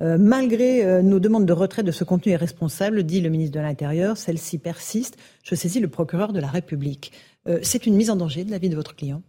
malgré 0.00 1.02
nos 1.04 1.20
demandes 1.20 1.46
de 1.46 1.52
retrait 1.52 1.84
de 1.84 1.92
ce 1.92 2.02
contenu 2.02 2.32
irresponsable, 2.32 3.04
dit 3.04 3.20
le 3.20 3.28
ministre 3.28 3.56
de 3.56 3.62
l'Intérieur, 3.62 4.16
celle-ci 4.16 4.58
persiste. 4.58 5.16
Je 5.44 5.54
saisis 5.54 5.78
le 5.78 5.88
procureur 5.88 6.32
de 6.32 6.40
la 6.40 6.48
République. 6.48 7.12
Euh, 7.48 7.58
c'est 7.62 7.86
une 7.86 7.94
mise 7.94 8.10
en 8.10 8.16
danger 8.16 8.44
de 8.44 8.50
la 8.50 8.58
vie 8.58 8.68
de 8.68 8.76
votre 8.76 8.94
client. 8.94 9.22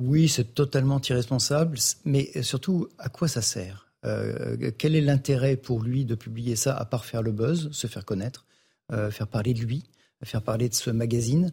Oui, 0.00 0.28
c'est 0.28 0.54
totalement 0.54 1.00
irresponsable, 1.00 1.78
mais 2.04 2.42
surtout, 2.42 2.88
à 2.98 3.08
quoi 3.08 3.28
ça 3.28 3.42
sert? 3.42 3.92
Euh, 4.04 4.70
Quel 4.78 4.96
est 4.96 5.00
l'intérêt 5.00 5.56
pour 5.56 5.82
lui 5.82 6.04
de 6.04 6.14
publier 6.14 6.56
ça, 6.56 6.74
à 6.76 6.84
part 6.84 7.04
faire 7.04 7.22
le 7.22 7.30
buzz, 7.30 7.70
se 7.72 7.86
faire 7.86 8.04
connaître, 8.04 8.46
euh, 8.90 9.10
faire 9.10 9.28
parler 9.28 9.54
de 9.54 9.60
lui, 9.60 9.84
faire 10.24 10.42
parler 10.42 10.68
de 10.68 10.74
ce 10.74 10.90
magazine? 10.90 11.52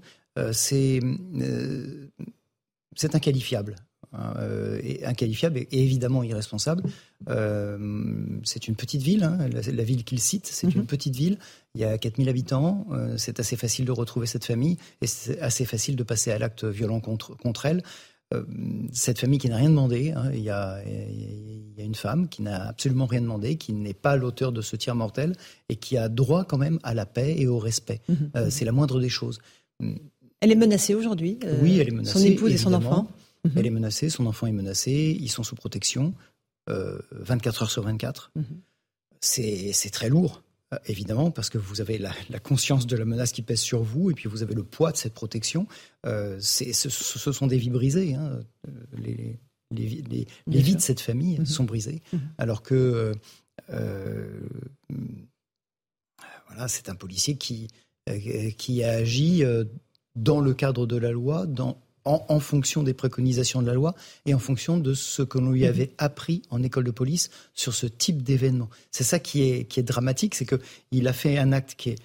C'est 0.53 1.01
inqualifiable. 3.13 3.76
Hein, 4.12 4.34
euh, 4.39 4.82
inqualifiable 5.05 5.60
et, 5.60 5.68
évidemment 5.72 6.24
irresponsable. 6.24 6.82
Euh, 7.30 7.78
c'est 8.43 8.68
une 8.68 8.76
petite 8.76 9.03
ville, 9.03 9.24
hein, 9.24 9.38
la, 9.47 9.84
ville 9.84 10.03
qu'il 10.03 10.20
cite, 10.20 10.47
c'est 10.47 10.74
une 10.74 10.82
mhm. 10.82 10.88
petite 10.88 11.16
ville. 11.16 11.38
Il 11.76 11.82
y 11.82 11.84
a 11.84 11.95
4000 11.95 12.28
habitants. 12.28 12.88
Euh, 12.91 13.18
c'est 13.18 13.39
assez 13.39 13.55
facile 13.55 13.86
de 13.86 13.91
retrouver 13.91 14.26
cette 14.26 14.45
famille 14.45 14.78
et 15.01 15.07
c'est 15.07 15.39
assez 15.41 15.64
facile 15.64 15.95
de 15.95 16.01
passer 16.01 16.32
à 16.32 16.39
l'acte 16.39 16.66
violent 16.66 17.01
contre, 17.01 17.38
contre 17.38 17.68
elle. 17.68 17.84
cette 18.93 19.20
famille 19.20 19.38
qui 19.38 19.49
n'a 19.49 19.57
rien 19.57 19.70
demandé, 19.70 20.12
hein, 20.12 20.32
il, 20.34 20.41
y 20.41 20.49
a, 20.49 20.82
il, 20.88 21.74
y 21.78 21.82
a, 21.82 21.86
une 21.86 21.93
femme 21.93 22.30
qui 22.30 22.41
n'a 22.41 22.68
absolument 22.68 23.05
rien 23.05 23.22
demandé, 23.22 23.57
qui 23.57 23.74
n'est 23.74 23.93
pas 23.93 24.16
l'auteur 24.16 24.51
de 24.51 24.62
ce 24.62 24.76
tir 24.76 24.95
mortel 24.95 25.36
et 25.70 25.76
qui 25.76 25.97
a 25.97 26.10
droit 26.10 26.45
quand 26.45 26.57
même 26.57 26.80
à 26.82 26.95
la 26.95 27.05
paix 27.05 27.36
et 27.38 27.45
au 27.45 27.60
respect. 27.60 28.01
Mhm. 28.10 28.49
c'est 28.49 28.66
la 28.66 28.72
moindre 28.72 28.99
des 28.99 29.10
choses. 29.10 29.39
Elle 30.41 30.51
est 30.51 30.55
menacée 30.55 30.95
aujourd'hui. 30.95 31.38
oui, 31.62 31.78
elle 31.78 31.89
est 31.89 31.91
menacée. 31.91 32.18
Son 32.18 32.26
épouse 32.26 32.51
et 32.51 32.57
son 32.57 32.74
enfant? 32.74 33.07
Mhm. 33.46 33.54
Elle 33.56 33.68
est 33.68 33.72
menacée, 33.72 34.10
son 34.10 34.26
enfant 34.26 34.48
est 34.48 34.52
menacé, 34.52 35.18
ils 35.20 35.30
sont 35.30 35.44
sous 35.44 35.56
protection, 35.56 36.14
24 36.68 37.62
euh, 37.62 37.64
heures 37.64 37.72
sur 37.72 37.84
24. 37.84 38.32
Mhm. 38.36 38.62
C'est 39.22 39.90
très 39.92 40.10
lourd, 40.10 40.44
euh, 40.74 40.78
évidemment, 40.86 41.32
parce 41.32 41.50
que 41.50 41.58
vous 41.58 41.82
avez 41.82 41.98
la, 41.98 42.14
conscience 42.42 42.88
de 42.88 42.96
la 42.96 43.06
menace 43.06 43.32
qui 43.32 43.42
pèse 43.42 43.60
sur 43.60 43.82
vous, 43.82 44.12
et 44.12 44.14
puis 44.14 44.30
vous 44.30 44.44
avez 44.44 44.56
le 44.56 44.64
poids 44.64 44.92
de 44.92 44.98
cette 44.98 45.14
protection. 45.14 45.68
Euh, 46.06 46.38
ce, 46.40 46.72
ce, 46.74 47.32
sont 47.32 47.48
des 47.48 47.58
vies 47.58 47.70
brisées. 47.70 48.16
Hein. 48.16 48.42
Les, 48.94 49.40
les, 49.72 50.28
les, 50.48 50.62
vies 50.62 50.76
de 50.76 50.82
cette 50.82 51.00
famille 51.00 51.40
mhm. 51.40 51.46
sont 51.46 51.64
brisées, 51.64 52.02
alors 52.38 52.62
que 52.62 53.14
voilà, 56.48 56.68
c'est 56.68 56.90
un 56.90 56.96
policier 56.96 57.36
qui, 57.36 57.68
qui 58.58 58.84
a 58.84 58.92
agi 58.92 59.44
dans 60.16 60.42
le 60.42 60.54
cadre 60.54 60.88
de 60.88 60.98
la 60.98 61.12
loi, 61.12 61.46
dans 61.46 61.80
en, 62.06 62.39
fonction 62.39 62.84
des 62.84 62.93
préconisations 62.93 63.62
de 63.62 63.68
la 63.68 63.74
loi 63.74 63.95
et 64.26 64.34
en 64.34 64.39
fonction 64.39 64.78
de 64.78 64.93
ce 64.93 65.22
que 65.22 65.38
l'on 65.38 65.52
lui 65.52 65.64
mhm. 65.64 65.70
avait 65.70 65.91
appris 65.97 66.41
en 66.50 66.64
école 66.64 66.84
de 66.84 66.91
police 66.91 67.30
sur 67.54 67.74
ce 67.74 67.86
type 67.86 68.24
d'événement. 68.24 68.70
C'est 68.91 69.04
ça 69.04 69.20
qui 69.20 69.43
est, 69.43 69.66
qui 69.66 69.80
est 69.80 69.84
dramatique, 69.84 70.36
c'est 70.36 70.45
qu'il 70.45 71.08
a 71.08 71.14
fait 71.14 71.38
un 71.38 71.52
acte 71.52 71.76
qui 71.78 71.91
est, 71.91 71.95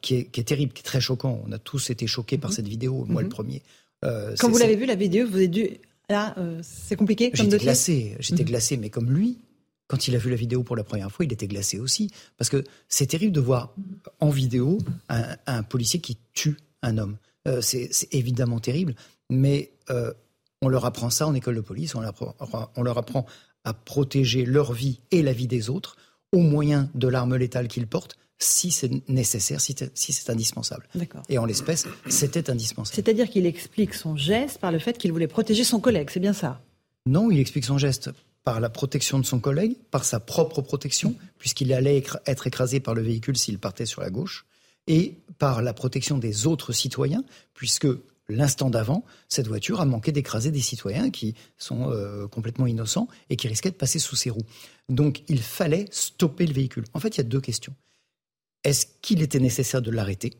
qui, 0.00 0.14
est, 0.16 0.46
terrible, 0.46 0.72
qui 0.72 0.80
est 0.80 0.84
très 0.84 1.00
choquant. 1.00 1.42
On 1.46 1.52
a 1.52 1.58
tous 1.58 1.90
été 1.90 2.06
choqués 2.06 2.38
par 2.38 2.50
mhm. 2.50 2.56
cette 2.56 2.68
vidéo, 2.68 3.04
moi 3.08 3.22
le 3.22 3.28
mhm. 3.28 3.34
premier. 3.34 3.62
Euh, 4.04 4.34
Quand 4.38 4.50
vous 4.50 4.58
l'avez 4.58 4.76
vu, 4.76 4.86
la 4.86 4.94
vidéo, 4.94 5.26
vous 5.28 5.36
avez 5.36 5.48
dû... 5.48 5.68
Là, 6.08 6.34
euh, 6.38 6.60
c'est 6.62 6.96
compliqué 6.96 7.30
J'étais 7.32 7.58
glacé, 7.58 8.16
j'étais 8.18 8.44
glacé, 8.44 8.76
mais 8.76 8.90
comme 8.90 9.10
lui, 9.10 9.38
quand 9.92 10.08
il 10.08 10.16
a 10.16 10.18
vu 10.18 10.30
la 10.30 10.36
vidéo 10.36 10.62
pour 10.62 10.76
la 10.76 10.84
première 10.84 11.10
fois, 11.10 11.24
il 11.24 11.32
était 11.32 11.46
glacé 11.46 11.78
aussi. 11.78 12.10
Parce 12.38 12.48
que 12.48 12.64
c'est 12.88 13.06
terrible 13.06 13.32
de 13.32 13.40
voir 13.40 13.74
en 14.20 14.30
vidéo 14.30 14.78
un, 15.08 15.62
policier 15.62 16.00
qui 16.00 16.16
tue 16.32 16.56
un 16.82 16.98
homme. 16.98 17.16
Euh, 17.46 17.60
c'est 17.60 17.90
évidemment 18.12 18.58
terrible 18.58 18.94
mais 19.32 19.72
euh, 19.90 20.12
on 20.60 20.68
leur 20.68 20.84
apprend 20.84 21.10
ça 21.10 21.26
en 21.26 21.34
école 21.34 21.56
de 21.56 21.60
police, 21.60 21.94
on 21.94 22.00
leur, 22.00 22.98
apprend, 22.98 23.26
à 23.64 23.74
protéger 23.74 24.44
leur 24.44 24.72
vie 24.72 25.00
et 25.10 25.22
la 25.22 25.32
vie 25.32 25.48
des 25.48 25.70
autres 25.70 25.96
au 26.32 26.38
moyen 26.38 26.90
de 26.94 27.08
l'arme 27.08 27.36
létale 27.36 27.68
qu'ils 27.68 27.86
portent 27.86 28.16
si 28.38 28.70
c'est 28.70 29.08
nécessaire, 29.08 29.60
si 29.60 29.74
c'est 29.94 30.30
indispensable. 30.30 30.88
Et 31.28 31.38
en 31.38 31.44
l'espèce, 31.44 31.86
c'était 32.08 32.50
indispensable. 32.50 32.94
C'est-à-dire 32.94 33.30
qu'il 33.30 33.46
explique 33.46 33.94
son 33.94 34.16
geste 34.16 34.58
par 34.58 34.72
le 34.72 34.78
fait 34.78 34.98
qu'il 34.98 35.12
voulait 35.12 35.28
protéger 35.28 35.62
son 35.62 35.80
collègue, 35.80 36.10
c'est 36.10 36.20
bien 36.20 36.32
ça? 36.32 36.60
Non, 37.06 37.30
il 37.30 37.38
explique 37.38 37.64
son 37.64 37.78
geste 37.78 38.10
par 38.42 38.58
la 38.58 38.68
protection 38.68 39.20
de 39.20 39.24
son 39.24 39.38
collègue, 39.38 39.76
par 39.90 40.04
sa 40.04 40.18
propre 40.18 40.60
protection, 40.60 41.14
puisqu'il 41.38 41.72
allait 41.72 42.02
être 42.26 42.46
écrasé 42.46 42.80
par 42.80 42.94
le 42.94 43.02
véhicule 43.02 43.36
s'il 43.36 43.58
partait 43.60 43.86
sur 43.86 44.00
la 44.00 44.10
gauche, 44.10 44.46
et 44.88 45.18
par 45.38 45.62
la 45.62 45.72
protection 45.72 46.18
des 46.18 46.46
autres 46.48 46.72
citoyens, 46.72 47.22
puisque 47.54 47.86
l'instant 48.34 48.70
d'avant, 48.70 49.04
cette 49.28 49.48
voiture 49.48 49.80
a 49.80 49.84
manqué 49.84 50.12
d'écraser 50.12 50.50
des 50.50 50.60
citoyens 50.60 51.10
qui 51.10 51.34
sont 51.58 51.90
euh, 51.90 52.26
complètement 52.28 52.66
innocents 52.66 53.08
et 53.30 53.36
qui 53.36 53.48
risquaient 53.48 53.70
de 53.70 53.76
passer 53.76 53.98
sous 53.98 54.16
ses 54.16 54.30
roues. 54.30 54.46
Donc 54.88 55.22
il 55.28 55.40
fallait 55.40 55.86
stopper 55.90 56.46
le 56.46 56.52
véhicule. 56.52 56.84
En 56.94 57.00
fait, 57.00 57.16
il 57.16 57.18
y 57.18 57.20
a 57.20 57.24
deux 57.24 57.40
questions. 57.40 57.74
Est-ce 58.64 58.86
qu'il 59.00 59.22
était 59.22 59.40
nécessaire 59.40 59.82
de 59.82 59.90
l'arrêter? 59.90 60.34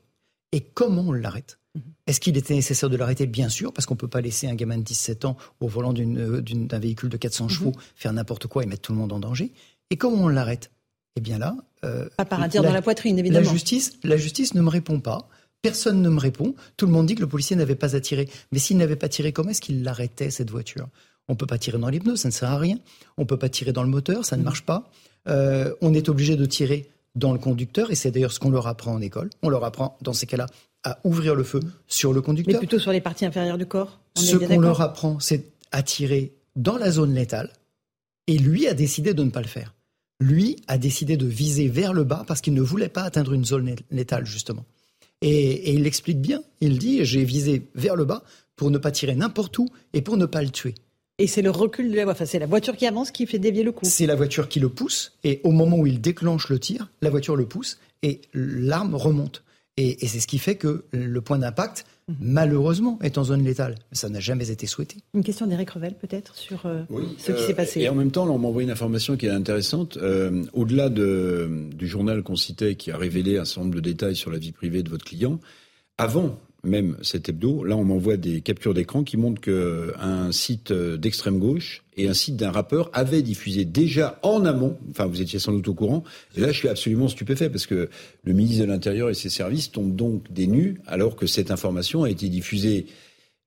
Et 0.52 0.60
comment 0.60 1.02
on 1.02 1.12
l'arrête? 1.12 1.58
Mhm. 1.74 1.82
est-ce 2.06 2.20
qu'il 2.20 2.36
était 2.36 2.54
nécessaire 2.54 2.90
de 2.90 2.96
l'arrêter? 2.98 3.26
Bien 3.26 3.48
sûr, 3.48 3.72
parce 3.72 3.86
qu'on 3.86 3.94
ne 3.94 3.98
peut 3.98 4.08
pas 4.08 4.20
laisser 4.20 4.46
un 4.46 4.54
gamin 4.54 4.76
de 4.76 4.82
17 4.82 5.24
ans 5.24 5.38
au 5.60 5.68
volant 5.68 5.94
euh, 5.96 6.42
d'un 6.42 6.78
véhicule 6.78 7.08
de 7.08 7.16
400 7.16 7.44
mhm. 7.44 7.50
chevaux 7.50 7.72
faire 7.96 8.12
n'importe 8.12 8.46
quoi 8.46 8.62
et 8.62 8.66
mettre 8.66 8.82
tout 8.82 8.92
le 8.92 8.98
monde 8.98 9.12
en 9.12 9.20
danger. 9.20 9.52
Et 9.90 9.96
comment 9.96 10.24
on 10.24 10.28
l'arrête? 10.28 10.70
Eh 11.16 11.20
bien 11.20 11.38
là... 11.38 11.56
Euh, 11.84 12.08
pas 12.16 12.24
par 12.24 12.40
un 12.40 12.48
tir 12.48 12.62
dans 12.62 12.72
la 12.72 12.82
poitrine, 12.82 13.18
évidemment. 13.18 13.46
La 13.46 13.52
justice, 13.52 13.94
la 14.04 14.16
justice 14.16 14.54
ne 14.54 14.62
me 14.62 14.68
répond 14.68 15.00
pas. 15.00 15.28
Personne 15.62 16.02
ne 16.02 16.08
me 16.08 16.18
répond. 16.18 16.54
Tout 16.76 16.86
le 16.86 16.92
monde 16.92 17.06
dit 17.06 17.14
que 17.14 17.20
le 17.20 17.28
policier 17.28 17.54
n'avait 17.56 17.76
pas 17.76 17.94
à 17.94 18.00
tirer. 18.00 18.28
Mais 18.50 18.58
s'il 18.58 18.76
n'avait 18.76 18.96
pas 18.96 19.08
tiré, 19.08 19.32
comment 19.32 19.50
est-ce 19.50 19.60
qu'il 19.60 19.84
l'arrêtait, 19.84 20.30
cette 20.30 20.50
voiture? 20.50 20.88
On 21.28 21.34
ne 21.34 21.38
peut 21.38 21.46
pas 21.46 21.58
tirer 21.58 21.78
dans 21.78 21.88
les 21.88 22.00
pneus, 22.00 22.16
ça 22.16 22.28
ne 22.28 22.32
sert 22.32 22.50
à 22.50 22.58
rien. 22.58 22.78
On 23.16 23.22
ne 23.22 23.26
peut 23.26 23.36
pas 23.36 23.48
tirer 23.48 23.72
dans 23.72 23.84
le 23.84 23.88
moteur, 23.88 24.24
ça 24.24 24.36
ne 24.36 24.42
marche 24.42 24.62
pas. 24.62 24.90
Euh, 25.28 25.72
on 25.80 25.94
est 25.94 26.08
obligé 26.08 26.36
de 26.36 26.44
tirer 26.46 26.90
dans 27.14 27.32
le 27.32 27.38
conducteur, 27.38 27.90
et 27.90 27.94
c'est 27.94 28.10
d'ailleurs 28.10 28.32
ce 28.32 28.40
qu'on 28.40 28.50
leur 28.50 28.66
apprend 28.66 28.92
en 28.92 29.00
école. 29.00 29.30
On 29.42 29.48
leur 29.48 29.64
apprend, 29.64 29.96
dans 30.02 30.12
ces 30.12 30.26
cas-là, 30.26 30.46
à 30.82 30.98
ouvrir 31.04 31.34
le 31.36 31.44
feu 31.44 31.60
sur 31.86 32.12
le 32.12 32.22
conducteur. 32.22 32.54
Mais 32.54 32.58
plutôt 32.58 32.80
sur 32.80 32.90
les 32.90 33.00
parties 33.00 33.24
inférieures 33.24 33.58
du 33.58 33.66
corps 33.66 34.00
Ce 34.16 34.36
qu'on 34.36 34.60
leur 34.60 34.80
apprend, 34.80 35.20
c'est 35.20 35.44
à 35.70 35.82
tirer 35.82 36.32
dans 36.56 36.76
la 36.76 36.90
zone 36.90 37.14
létale, 37.14 37.50
et 38.26 38.36
lui 38.36 38.66
a 38.66 38.74
décidé 38.74 39.14
de 39.14 39.22
ne 39.22 39.30
pas 39.30 39.40
le 39.40 39.46
faire. 39.46 39.74
Lui 40.20 40.56
a 40.68 40.78
décidé 40.78 41.16
de 41.16 41.26
viser 41.26 41.68
vers 41.68 41.92
le 41.92 42.04
bas 42.04 42.24
parce 42.26 42.40
qu'il 42.40 42.54
ne 42.54 42.62
voulait 42.62 42.88
pas 42.88 43.02
atteindre 43.02 43.32
une 43.32 43.44
zone 43.44 43.74
létale, 43.90 44.26
justement. 44.26 44.64
Et, 45.22 45.72
il 45.72 45.84
l'explique 45.84 46.20
bien. 46.20 46.42
Il 46.60 46.78
dit 46.78 47.04
j'ai 47.04 47.24
visé 47.24 47.68
vers 47.74 47.96
le 47.96 48.04
bas 48.04 48.22
pour 48.56 48.70
ne 48.70 48.78
pas 48.78 48.90
tirer 48.90 49.14
n'importe 49.14 49.58
où 49.58 49.68
et 49.92 50.02
pour 50.02 50.16
ne 50.16 50.26
pas 50.26 50.42
le 50.42 50.50
tuer. 50.50 50.74
Et 51.18 51.26
c'est 51.26 51.42
le 51.42 51.50
recul 51.50 51.90
de 51.90 51.96
la 51.96 52.04
voiture. 52.04 52.22
Enfin, 52.22 52.30
c'est 52.30 52.38
la 52.38 52.46
voiture 52.46 52.76
qui 52.76 52.86
avance 52.86 53.10
qui 53.10 53.26
fait 53.26 53.38
dévier 53.38 53.62
le 53.62 53.72
coup. 53.72 53.84
C'est 53.84 54.06
la 54.06 54.16
voiture 54.16 54.48
qui 54.48 54.60
le 54.60 54.68
pousse. 54.68 55.16
Et 55.24 55.40
au 55.44 55.52
moment 55.52 55.78
où 55.78 55.86
il 55.86 56.00
déclenche 56.00 56.48
le 56.48 56.58
tir, 56.58 56.90
la 57.00 57.10
voiture 57.10 57.36
le 57.36 57.46
pousse 57.46 57.78
et 58.02 58.20
l'arme 58.34 58.94
remonte. 58.94 59.44
Et, 59.76 60.06
c'est 60.06 60.20
ce 60.20 60.26
qui 60.26 60.38
fait 60.38 60.56
que 60.56 60.84
le 60.92 61.20
point 61.20 61.38
d'impact. 61.38 61.84
Malheureusement, 62.20 62.98
est 63.02 63.18
en 63.18 63.24
zone 63.24 63.44
létale. 63.44 63.76
Ça 63.92 64.08
n'a 64.08 64.20
jamais 64.20 64.50
été 64.50 64.66
souhaité. 64.66 64.96
Une 65.14 65.22
question 65.22 65.46
d'Éric 65.46 65.70
Revel, 65.70 65.94
peut-être, 65.94 66.36
sur 66.36 66.66
euh, 66.66 66.82
ce 67.18 67.32
qui 67.32 67.42
s'est 67.42 67.54
passé. 67.54 67.80
Et 67.80 67.88
en 67.88 67.94
même 67.94 68.10
temps, 68.10 68.28
on 68.28 68.38
m'a 68.38 68.48
envoyé 68.48 68.66
une 68.66 68.72
information 68.72 69.16
qui 69.16 69.26
est 69.26 69.30
intéressante. 69.30 69.96
Euh, 69.96 70.44
au-delà 70.52 70.88
de, 70.88 71.68
du 71.74 71.86
journal 71.86 72.22
qu'on 72.22 72.36
citait, 72.36 72.74
qui 72.74 72.90
a 72.90 72.96
révélé 72.96 73.38
un 73.38 73.44
certain 73.44 73.62
nombre 73.62 73.74
de 73.76 73.80
détails 73.80 74.16
sur 74.16 74.30
la 74.30 74.38
vie 74.38 74.52
privée 74.52 74.82
de 74.82 74.90
votre 74.90 75.04
client, 75.04 75.38
avant 75.98 76.38
même 76.64 76.96
cet 77.02 77.28
hebdo, 77.28 77.64
là 77.64 77.76
on 77.76 77.84
m'envoie 77.84 78.16
des 78.16 78.40
captures 78.40 78.74
d'écran 78.74 79.02
qui 79.02 79.16
montrent 79.16 79.40
qu'un 79.40 80.30
site 80.30 80.72
d'extrême 80.72 81.38
gauche 81.38 81.82
et 81.96 82.08
un 82.08 82.14
site 82.14 82.36
d'un 82.36 82.50
rappeur 82.50 82.90
avaient 82.92 83.22
diffusé 83.22 83.64
déjà 83.64 84.20
en 84.22 84.44
amont, 84.44 84.78
enfin 84.90 85.06
vous 85.06 85.20
étiez 85.20 85.38
sans 85.38 85.52
doute 85.52 85.68
au 85.68 85.74
courant, 85.74 86.04
et 86.36 86.40
là 86.40 86.52
je 86.52 86.58
suis 86.58 86.68
absolument 86.68 87.08
stupéfait 87.08 87.50
parce 87.50 87.66
que 87.66 87.88
le 88.22 88.32
ministre 88.32 88.64
de 88.64 88.68
l'Intérieur 88.70 89.10
et 89.10 89.14
ses 89.14 89.28
services 89.28 89.72
tombent 89.72 89.96
donc 89.96 90.32
des 90.32 90.46
nus 90.46 90.80
alors 90.86 91.16
que 91.16 91.26
cette 91.26 91.50
information 91.50 92.04
a 92.04 92.10
été 92.10 92.28
diffusée 92.28 92.86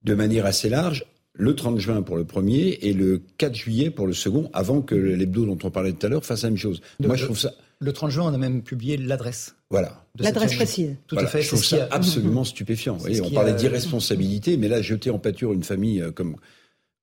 de 0.04 0.14
manière 0.14 0.44
assez 0.44 0.68
large 0.68 1.06
le 1.38 1.54
30 1.54 1.78
juin 1.78 2.02
pour 2.02 2.16
le 2.16 2.24
premier 2.24 2.78
et 2.82 2.92
le 2.92 3.20
4 3.38 3.54
juillet 3.54 3.90
pour 3.90 4.06
le 4.06 4.12
second, 4.12 4.50
avant 4.52 4.80
que 4.80 4.94
l'hebdo 4.94 5.44
dont 5.44 5.58
on 5.62 5.70
parlait 5.70 5.92
tout 5.92 6.06
à 6.06 6.08
l'heure 6.08 6.24
fasse 6.24 6.42
la 6.42 6.50
même 6.50 6.58
chose. 6.58 6.80
Moi, 7.00 7.16
je 7.16 7.24
trouve 7.24 7.38
ça. 7.38 7.52
Le 7.78 7.92
30 7.92 8.10
juin, 8.10 8.30
on 8.30 8.34
a 8.34 8.38
même 8.38 8.62
publié 8.62 8.96
l'adresse. 8.96 9.54
Voilà. 9.70 10.06
L'adresse 10.18 10.54
précise. 10.54 10.96
Tout 11.06 11.18
à 11.18 11.26
fait. 11.26 11.42
Je 11.42 11.48
trouve 11.48 11.64
ça 11.64 11.88
absolument 11.90 12.44
stupéfiant. 12.44 12.98
on 13.22 13.30
parlait 13.30 13.54
d'irresponsabilité, 13.54 14.56
mais 14.56 14.68
là, 14.68 14.80
jeter 14.80 15.10
en 15.10 15.18
pâture 15.18 15.52
une 15.52 15.64
famille 15.64 16.00
euh, 16.00 16.10
comme, 16.10 16.36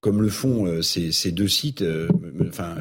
comme 0.01 0.21
le 0.21 0.29
font 0.29 0.65
euh, 0.65 0.81
ces, 0.81 1.11
ces, 1.11 1.31
deux 1.31 1.47
sites, 1.47 1.83
euh, 1.83 2.07
enfin, 2.49 2.75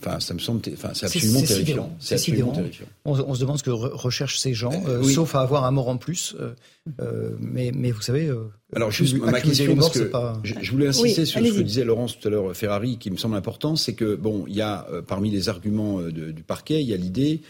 Enfin, 0.00 0.18
ça 0.18 0.34
me 0.34 0.40
semble, 0.40 0.60
enfin, 0.72 0.90
c'est 0.94 1.06
absolument 1.06 1.42
terrifiant. 1.42 1.96
C'est 2.00 2.14
absolument 2.14 2.52
terrifiant. 2.52 2.86
On, 3.04 3.34
se 3.34 3.40
demande 3.40 3.58
ce 3.58 3.62
que 3.62 3.70
recherchent 3.70 4.38
ces 4.38 4.54
gens, 4.54 4.82
euh, 4.88 5.02
sauf 5.04 5.36
à 5.36 5.40
avoir 5.40 5.64
un 5.64 5.70
mort 5.70 5.88
en 5.88 5.96
plus. 5.96 6.34
Euh, 6.40 6.54
euh, 7.00 7.30
mais, 7.38 7.70
mais 7.72 7.92
vous 7.92 8.02
savez. 8.02 8.28
Alors, 8.74 8.90
juste 8.90 9.16
ma 9.16 9.40
question, 9.40 9.76
parce 9.76 9.90
que 9.90 10.04
pas... 10.04 10.40
je, 10.42 10.70
voulais 10.70 10.88
insister 10.88 11.24
sur 11.24 11.40
ce 11.40 11.52
que 11.52 11.60
disait 11.60 11.84
Laurence 11.84 12.18
tout 12.18 12.26
à 12.26 12.30
l'heure, 12.30 12.56
Ferrari, 12.56 12.98
qui 12.98 13.10
me 13.10 13.16
semble 13.16 13.36
important, 13.36 13.76
c'est 13.76 13.94
que 13.94 14.16
bon, 14.16 14.44
il 14.48 14.54
y 14.54 14.62
a 14.62 14.86
parmi 15.06 15.30
les 15.30 15.48
arguments 15.48 16.00
du 16.00 16.42
parquet, 16.42 16.82
il 16.82 16.88
y 16.88 16.94
a 16.94 16.96
l'idée 16.96 17.42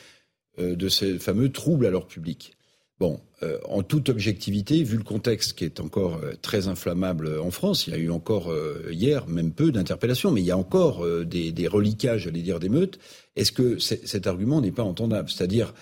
de 0.58 0.88
ces 0.88 1.18
fameux 1.18 1.50
troubles 1.50 1.86
à 1.86 1.90
l'ordre 1.90 2.08
public. 2.08 2.52
Bon, 2.98 3.20
euh, 3.42 3.58
en 3.68 3.82
toute 3.82 4.08
objectivité, 4.08 4.84
vu 4.84 4.96
le 4.96 5.02
contexte 5.02 5.54
qui 5.54 5.64
est 5.64 5.80
encore 5.80 6.20
euh, 6.22 6.34
très 6.40 6.68
inflammable 6.68 7.38
en 7.40 7.50
France, 7.50 7.86
il 7.86 7.92
y 7.92 7.96
a 7.96 7.98
eu 7.98 8.10
encore 8.10 8.52
euh, 8.52 8.86
hier 8.92 9.26
même 9.26 9.52
peu 9.52 9.72
d'interpellations, 9.72 10.30
mais 10.30 10.40
il 10.40 10.46
y 10.46 10.52
a 10.52 10.56
encore 10.56 11.04
des, 11.24 11.50
des, 11.50 11.66
reliquages, 11.66 12.22
j'allais 12.22 12.42
dire, 12.42 12.60
d'émeutes. 12.60 12.98
Est-ce 13.34 13.50
que 13.50 13.78
cet 13.78 14.26
argument 14.26 14.60
n'est 14.60 14.72
pas 14.72 14.84
entendable? 14.84 15.30
C'est-à-dire, 15.30 15.74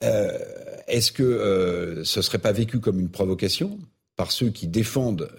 est-ce 0.00 1.12
que 1.12 2.02
ce 2.04 2.18
ne 2.18 2.22
serait 2.22 2.38
pas 2.38 2.52
vécu 2.52 2.80
comme 2.80 3.00
une 3.00 3.08
provocation 3.08 3.78
par 4.16 4.30
ceux 4.30 4.50
qui 4.50 4.66
défendent 4.66 5.30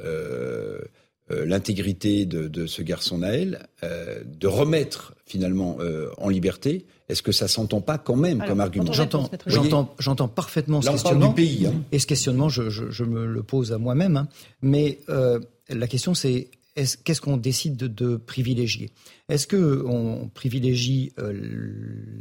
l'intégrité 1.30 2.26
de, 2.26 2.48
de, 2.48 2.68
ce 2.68 2.82
garçon 2.82 3.20
Naël, 3.20 3.68
de 3.82 4.48
remettre 4.48 5.16
finalement 5.26 5.78
en 6.18 6.30
liberté 6.30 6.86
est-ce 7.10 7.22
que 7.22 7.32
ça 7.32 7.48
s'entend 7.48 7.82
pas 7.82 7.98
quand 7.98 8.16
même 8.16 8.44
comme 8.46 8.60
argument? 8.60 8.92
J'entends, 8.92 9.30
j'entends, 9.46 9.94
j'entends 10.00 10.28
parfaitement 10.28 10.82
ce 10.82 10.90
questionnement. 10.90 11.30
Du 11.30 11.36
pays, 11.36 11.66
hein. 11.66 11.84
Et 11.92 12.00
ce 12.00 12.08
questionnement, 12.08 12.50
je, 12.50 12.70
je, 12.70 13.04
me 13.04 13.26
le 13.26 13.44
pose 13.44 13.74
à 13.74 13.78
moi-même. 13.78 14.18
Hein. 14.18 14.28
Mais 14.62 15.00
euh, 15.10 15.40
la 15.70 15.88
question, 15.88 16.14
c'est 16.14 16.50
qu'est-ce 16.76 17.22
qu'on 17.22 17.38
décide 17.38 17.76
de, 17.78 18.16
privilégier? 18.16 18.92
Est-ce 19.30 19.48
qu'on 19.48 20.32
privilégie 20.34 21.12
euh, 21.20 21.34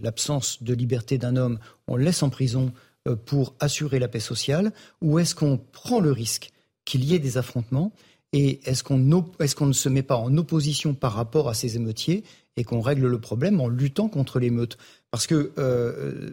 l'absence 0.03 0.63
de 0.63 0.75
liberté 0.75 1.17
d'un 1.17 1.37
homme, 1.37 1.59
on 1.87 1.97
le 1.97 2.05
laisse 2.05 2.23
en 2.23 2.31
prison 2.31 2.73
euh, 3.09 3.17
pour 3.17 3.55
assurer 3.61 3.99
la 3.99 4.09
paix 4.09 4.21
sociale, 4.21 4.73
ou 5.01 5.19
est-ce 5.19 5.35
qu'on 5.35 5.59
prend 5.59 6.01
le 6.01 6.13
risque 6.13 6.51
qu'il 6.85 7.05
y 7.05 7.15
ait 7.15 7.21
des 7.21 7.39
affrontements 7.39 7.93
et 8.33 8.61
est-ce 8.65 8.83
qu'on 8.83 8.99
est 8.99 9.67
ne 9.67 9.73
se 9.73 9.89
met 9.89 10.03
pas 10.03 10.17
en 10.17 10.37
opposition 10.37 10.95
par 10.95 11.13
rapport 11.13 11.49
à 11.49 11.55
ces 11.55 11.77
émeutiers 11.77 12.25
et 12.57 12.65
qu'on 12.65 12.81
règle 12.81 13.07
le 13.07 13.19
problème 13.19 13.61
en 13.61 13.69
luttant 13.69 14.09
contre 14.09 14.39
l'émeute? 14.39 14.79
Parce 15.11 15.27
que 15.27 15.53
euh, 15.59 16.31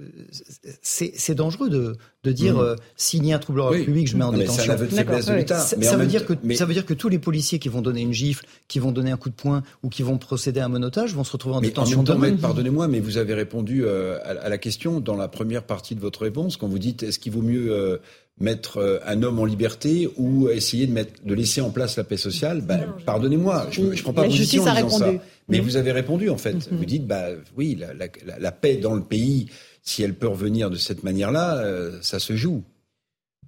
c'est 0.81 1.35
dangereux 1.35 1.69
de, 1.69 1.97
de 2.23 2.31
dire 2.31 2.55
mmh. 2.55 2.61
euh, 2.61 2.75
s'il 2.95 3.25
y 3.25 3.33
a 3.33 3.35
un 3.35 3.39
trouble 3.39 3.61
oui. 3.69 3.83
public, 3.83 4.07
je 4.07 4.15
mets 4.15 4.23
en 4.23 4.31
détention. 4.31 4.73
De 4.73 4.85
de 4.85 5.33
l'État. 5.33 5.59
Ça, 5.59 5.75
ça, 5.81 5.97
veut 5.97 6.05
dire 6.05 6.25
que 6.25 6.33
ça 6.55 6.65
veut 6.65 6.73
dire 6.73 6.85
que 6.85 6.93
tous 6.93 7.09
les 7.09 7.19
policiers 7.19 7.59
qui 7.59 7.67
vont 7.67 7.81
donner 7.81 7.99
une 7.99 8.13
gifle, 8.13 8.45
qui 8.69 8.79
vont 8.79 8.93
donner 8.93 9.11
un 9.11 9.17
coup 9.17 9.29
de 9.29 9.35
poing 9.35 9.63
ou 9.83 9.89
qui 9.89 10.01
vont 10.01 10.17
procéder 10.17 10.61
à 10.61 10.65
un 10.65 10.69
monotage 10.69 11.13
vont 11.13 11.25
se 11.25 11.33
retrouver 11.33 11.57
en 11.57 11.61
détention. 11.61 11.99
En 11.99 12.37
pardonnez-moi, 12.37 12.87
mais 12.87 13.01
vous 13.01 13.17
avez 13.17 13.33
répondu 13.33 13.83
euh, 13.83 14.17
à, 14.23 14.29
à, 14.29 14.47
la 14.47 14.57
question 14.57 15.01
dans 15.01 15.17
la 15.17 15.27
première 15.27 15.63
partie 15.63 15.93
de 15.93 15.99
votre 15.99 16.21
réponse 16.21 16.55
quand 16.55 16.69
vous 16.69 16.79
dites 16.79 17.03
est-ce 17.03 17.19
qu'il 17.19 17.33
vaut 17.33 17.41
mieux 17.41 17.73
euh, 17.73 17.97
mettre 18.39 18.77
euh, 18.77 18.99
un 19.05 19.23
homme 19.23 19.39
en 19.39 19.45
liberté 19.45 20.09
ou 20.17 20.49
essayer 20.49 20.87
de, 20.87 20.93
mettre, 20.93 21.23
de 21.23 21.33
laisser 21.33 21.61
en 21.61 21.71
place 21.71 21.97
la 21.97 22.03
paix 22.03 22.17
sociale, 22.17 22.61
bah, 22.61 22.79
pardonnez-moi, 23.05 23.67
je 23.71 23.81
ne 23.81 24.01
prends 24.01 24.13
pas 24.13 24.23
la 24.23 24.27
position 24.29 24.63
en 24.63 24.73
disant 24.73 24.89
ça. 24.89 25.11
Mais 25.49 25.59
vous 25.59 25.77
avez 25.77 25.91
répondu 25.91 26.29
en 26.29 26.37
fait. 26.37 26.53
Mm-hmm. 26.53 26.77
Vous 26.77 26.85
dites, 26.85 27.07
bah 27.07 27.27
oui, 27.57 27.75
la, 27.75 27.93
la, 27.93 28.39
la, 28.39 28.51
paix 28.51 28.77
dans 28.77 28.93
le 28.93 29.03
pays, 29.03 29.47
si 29.81 30.03
elle 30.03 30.13
peut 30.13 30.27
revenir 30.27 30.69
de 30.69 30.75
cette 30.75 31.03
manière-là, 31.03 31.57
euh, 31.57 31.99
ça 32.01 32.19
se 32.19 32.35
joue. 32.35 32.63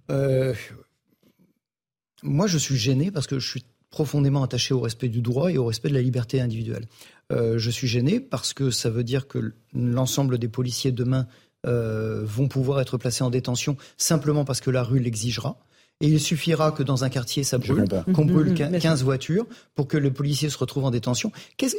Euh, 0.09 0.53
moi, 2.23 2.47
je 2.47 2.57
suis 2.57 2.77
gêné 2.77 3.11
parce 3.11 3.27
que 3.27 3.39
je 3.39 3.47
suis 3.47 3.63
profondément 3.89 4.43
attaché 4.43 4.73
au 4.73 4.79
respect 4.79 5.09
du 5.09 5.21
droit 5.21 5.51
et 5.51 5.57
au 5.57 5.65
respect 5.65 5.89
de 5.89 5.93
la 5.93 6.01
liberté 6.01 6.41
individuelle. 6.41 6.87
Euh, 7.31 7.57
je 7.57 7.69
suis 7.69 7.87
gêné 7.87 8.19
parce 8.19 8.53
que 8.53 8.71
ça 8.71 8.89
veut 8.89 9.03
dire 9.03 9.27
que 9.27 9.53
l'ensemble 9.73 10.37
des 10.37 10.47
policiers 10.47 10.91
demain 10.91 11.27
euh, 11.67 12.21
vont 12.25 12.47
pouvoir 12.47 12.81
être 12.81 12.97
placés 12.97 13.23
en 13.23 13.29
détention 13.29 13.77
simplement 13.97 14.45
parce 14.45 14.61
que 14.61 14.71
la 14.71 14.83
rue 14.83 14.99
l'exigera. 14.99 15.57
Et 16.01 16.07
il 16.07 16.19
suffira 16.19 16.71
que 16.71 16.81
dans 16.81 17.03
un 17.03 17.09
quartier, 17.09 17.43
ça 17.43 17.59
brûle, 17.59 17.85
qu'on 18.13 18.25
brûle 18.25 18.55
15 18.55 18.71
mmh, 18.71 18.87
mmh, 18.87 19.05
voitures 19.05 19.45
pour 19.75 19.87
que 19.87 19.97
le 19.97 20.11
policier 20.11 20.49
se 20.49 20.57
retrouve 20.57 20.85
en 20.85 20.91
détention. 20.91 21.31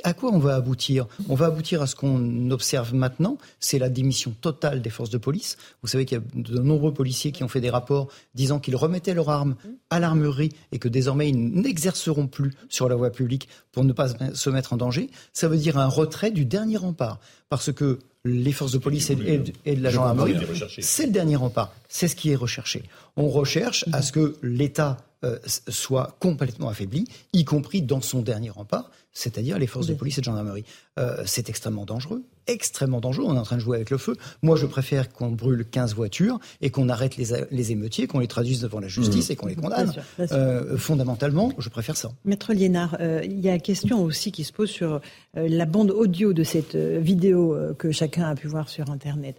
À 0.04 0.14
quoi 0.14 0.30
on 0.32 0.38
va 0.38 0.54
aboutir? 0.54 1.06
On 1.28 1.34
va 1.34 1.46
aboutir 1.46 1.82
à 1.82 1.88
ce 1.88 1.96
qu'on 1.96 2.50
observe 2.52 2.94
maintenant, 2.94 3.36
c'est 3.58 3.80
la 3.80 3.88
démission 3.88 4.30
totale 4.40 4.80
des 4.80 4.90
forces 4.90 5.10
de 5.10 5.18
police. 5.18 5.56
Vous 5.82 5.88
savez 5.88 6.04
qu'il 6.04 6.18
y 6.18 6.20
a 6.20 6.24
de 6.40 6.58
nombreux 6.60 6.94
policiers 6.94 7.32
qui 7.32 7.42
ont 7.42 7.48
fait 7.48 7.60
des 7.60 7.70
rapports 7.70 8.08
disant 8.34 8.60
qu'ils 8.60 8.76
remettaient 8.76 9.14
leurs 9.14 9.28
armes 9.28 9.56
à 9.90 9.98
l'armurerie 9.98 10.52
et 10.70 10.78
que 10.78 10.88
désormais 10.88 11.28
ils 11.28 11.36
n'exerceront 11.36 12.28
plus 12.28 12.52
sur 12.68 12.88
la 12.88 12.94
voie 12.94 13.10
publique 13.10 13.48
pour 13.72 13.84
ne 13.84 13.92
pas 13.92 14.06
se 14.34 14.50
mettre 14.50 14.72
en 14.72 14.76
danger. 14.76 15.10
Ça 15.32 15.48
veut 15.48 15.56
dire 15.56 15.78
un 15.78 15.88
retrait 15.88 16.30
du 16.30 16.44
dernier 16.44 16.76
rempart. 16.76 17.18
Parce 17.48 17.72
que 17.72 17.98
les 18.24 18.52
forces 18.52 18.72
de 18.72 18.78
police 18.78 19.10
et, 19.10 19.16
de 19.16 19.82
la 19.82 19.90
gendarmerie, 19.90 20.36
c'est 20.80 21.06
le 21.06 21.12
dernier 21.12 21.36
rempart. 21.36 21.74
C'est 21.88 22.08
ce 22.08 22.16
qui 22.16 22.30
est 22.30 22.36
recherché. 22.36 22.84
On 23.16 23.28
recherche 23.28 23.84
à 23.92 24.02
ce 24.02 24.12
que 24.12 24.36
l'État 24.42 24.98
euh, 25.24 25.38
soit 25.68 26.16
complètement 26.20 26.68
affaibli, 26.68 27.06
y 27.32 27.44
compris 27.44 27.82
dans 27.82 28.00
son 28.00 28.22
dernier 28.22 28.50
rempart, 28.50 28.90
c'est-à-dire 29.12 29.58
les 29.58 29.66
forces 29.66 29.86
de 29.86 29.94
police 29.94 30.18
et 30.18 30.20
de 30.20 30.24
gendarmerie. 30.24 30.64
Euh, 30.98 31.22
c'est 31.26 31.48
extrêmement 31.48 31.84
dangereux, 31.84 32.22
extrêmement 32.46 33.00
dangereux. 33.00 33.26
On 33.28 33.36
est 33.36 33.38
en 33.38 33.44
train 33.44 33.56
de 33.56 33.60
jouer 33.60 33.76
avec 33.76 33.90
le 33.90 33.98
feu. 33.98 34.16
Moi, 34.42 34.56
je 34.56 34.66
préfère 34.66 35.12
qu'on 35.12 35.30
brûle 35.30 35.64
15 35.64 35.94
voitures 35.94 36.38
et 36.60 36.70
qu'on 36.70 36.88
arrête 36.88 37.16
les, 37.16 37.72
émeutiers, 37.72 38.06
qu'on 38.06 38.18
les 38.18 38.26
traduise 38.26 38.60
devant 38.60 38.80
la 38.80 38.88
justice 38.88 39.28
mmh. 39.28 39.32
et 39.32 39.36
qu'on 39.36 39.46
les 39.46 39.56
condamne. 39.56 39.92
Euh, 40.18 40.76
fondamentalement, 40.76 41.52
je 41.58 41.68
préfère 41.68 41.96
ça. 41.96 42.10
Maître 42.24 42.52
Liénard, 42.52 42.96
il 43.00 43.40
y 43.40 43.48
a 43.48 43.54
une 43.54 43.60
question 43.60 44.02
aussi 44.02 44.32
qui 44.32 44.44
se 44.44 44.52
pose 44.52 44.70
sur 44.70 45.00
la 45.34 45.64
bande 45.66 45.90
audio 45.90 46.32
de 46.32 46.44
cette 46.44 46.76
vidéo 46.76 47.56
que 47.78 47.90
chacun 47.92 48.24
a 48.24 48.34
pu 48.34 48.48
voir 48.48 48.68
sur 48.68 48.90
Internet. 48.90 49.36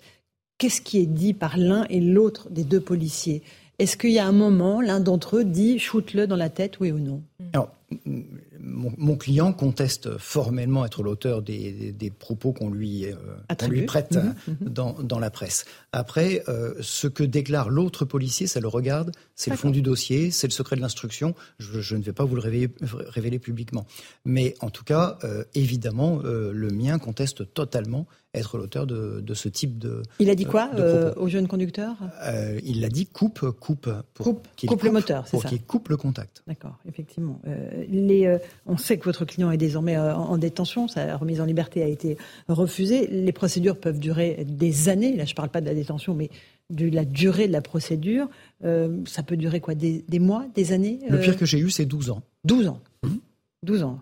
Qu'est-ce 0.57 0.81
qui 0.81 0.99
est 0.99 1.05
dit 1.05 1.33
par 1.33 1.57
l'un 1.57 1.85
et 1.89 1.99
l'autre 1.99 2.49
des 2.49 2.63
deux 2.63 2.79
policiers? 2.79 3.41
Est-ce 3.79 3.97
qu'il 3.97 4.11
y 4.11 4.19
a 4.19 4.25
un 4.25 4.31
moment, 4.31 4.81
l'un 4.81 4.99
d'entre 4.99 5.37
eux 5.37 5.43
dit 5.43 5.79
shoot-le 5.79 6.27
dans 6.27 6.35
la 6.35 6.49
tête, 6.49 6.79
oui 6.79 6.91
ou 6.91 6.99
non? 6.99 7.21
Mon, 8.63 9.17
client 9.17 9.53
conteste 9.53 10.17
formellement 10.17 10.85
être 10.85 11.03
l'auteur 11.03 11.41
des, 11.41 12.13
propos 12.17 12.53
qu'on 12.53 12.69
lui, 12.69 13.05
euh, 13.05 13.15
lui 13.67 13.83
prête 13.83 14.15
mhm, 14.15 14.55
mhm. 14.61 14.69
Dans, 15.03 15.19
la 15.19 15.29
presse. 15.29 15.65
Après, 15.91 16.43
euh, 16.47 16.73
ce 16.81 17.07
que 17.07 17.23
déclare 17.23 17.69
l'autre 17.69 18.05
policier, 18.05 18.47
ça 18.47 18.59
le 18.59 18.67
regarde, 18.67 19.11
c'est 19.35 19.51
le 19.51 19.57
fond 19.57 19.69
du 19.69 19.81
dossier, 19.81 20.31
c'est 20.31 20.47
le 20.47 20.51
secret 20.51 20.75
de 20.75 20.81
l'instruction. 20.81 21.35
Je, 21.59 21.95
ne 21.95 22.01
vais 22.01 22.13
pas 22.13 22.25
vous 22.25 22.35
le 22.35 22.41
révéler, 22.41 23.39
publiquement. 23.39 23.85
Mais 24.25 24.55
en 24.61 24.69
tout 24.69 24.83
cas, 24.83 25.17
euh, 25.23 25.43
évidemment, 25.53 26.21
le 26.23 26.69
mien 26.69 26.99
conteste 26.99 27.53
totalement 27.53 28.07
être 28.33 28.57
l'auteur 28.57 28.87
de, 28.87 29.33
ce 29.33 29.49
type 29.49 29.77
de. 29.77 30.03
Il 30.19 30.29
a 30.29 30.35
dit 30.35 30.45
quoi 30.45 30.69
au 31.17 31.27
jeune 31.27 31.47
conducteur? 31.47 31.95
Il 32.63 32.81
l'a 32.81 32.89
dit 32.89 33.07
coupe, 33.07 33.49
coupe. 33.59 33.89
Pour 34.13 34.25
coupe, 34.25 34.47
coupe, 34.67 34.83
le 34.83 34.91
moteur, 34.91 35.27
c'est 35.27 35.37
ça 35.37 35.41
Pour 35.41 35.49
qu'il 35.49 35.61
coupe 35.61 35.89
le 35.89 35.97
contact. 35.97 36.43
D'accord, 36.47 36.77
effectivement. 36.87 37.39
les, 37.89 38.37
on 38.65 38.77
sait 38.77 38.97
que 38.97 39.05
votre 39.05 39.25
client 39.25 39.51
est 39.51 39.57
désormais 39.57 39.97
euh, 39.97 40.15
en 40.15 40.37
détention, 40.37 40.87
sa 40.87 41.17
remise 41.17 41.41
en 41.41 41.45
liberté 41.45 41.83
a 41.83 41.87
été 41.87 42.17
refusée. 42.47 43.07
Les 43.07 43.31
procédures 43.31 43.79
peuvent 43.79 43.99
durer 43.99 44.45
des 44.47 44.89
années. 44.89 45.15
Là, 45.15 45.25
je 45.25 45.31
ne 45.31 45.35
parle 45.35 45.49
pas 45.49 45.61
de 45.61 45.65
la 45.65 45.73
détention, 45.73 46.13
mais 46.13 46.29
de 46.69 46.89
la 46.89 47.05
durée 47.05 47.47
de 47.47 47.53
la 47.53 47.61
procédure. 47.61 48.27
Euh, 48.63 49.03
ça 49.05 49.23
peut 49.23 49.37
durer 49.37 49.59
quoi 49.59 49.75
des, 49.75 50.03
mois, 50.19 50.45
des 50.55 50.71
années 50.71 50.99
Le 51.09 51.19
pire 51.19 51.33
euh 51.33 51.37
que 51.37 51.45
j'ai 51.45 51.59
eu, 51.59 51.69
c'est 51.69 51.85
12 51.85 52.09
ans. 52.11 52.21
12 52.45 52.67
ans 52.67 52.79
12 53.63 53.81
mmh. 53.81 53.85
ans. 53.85 53.99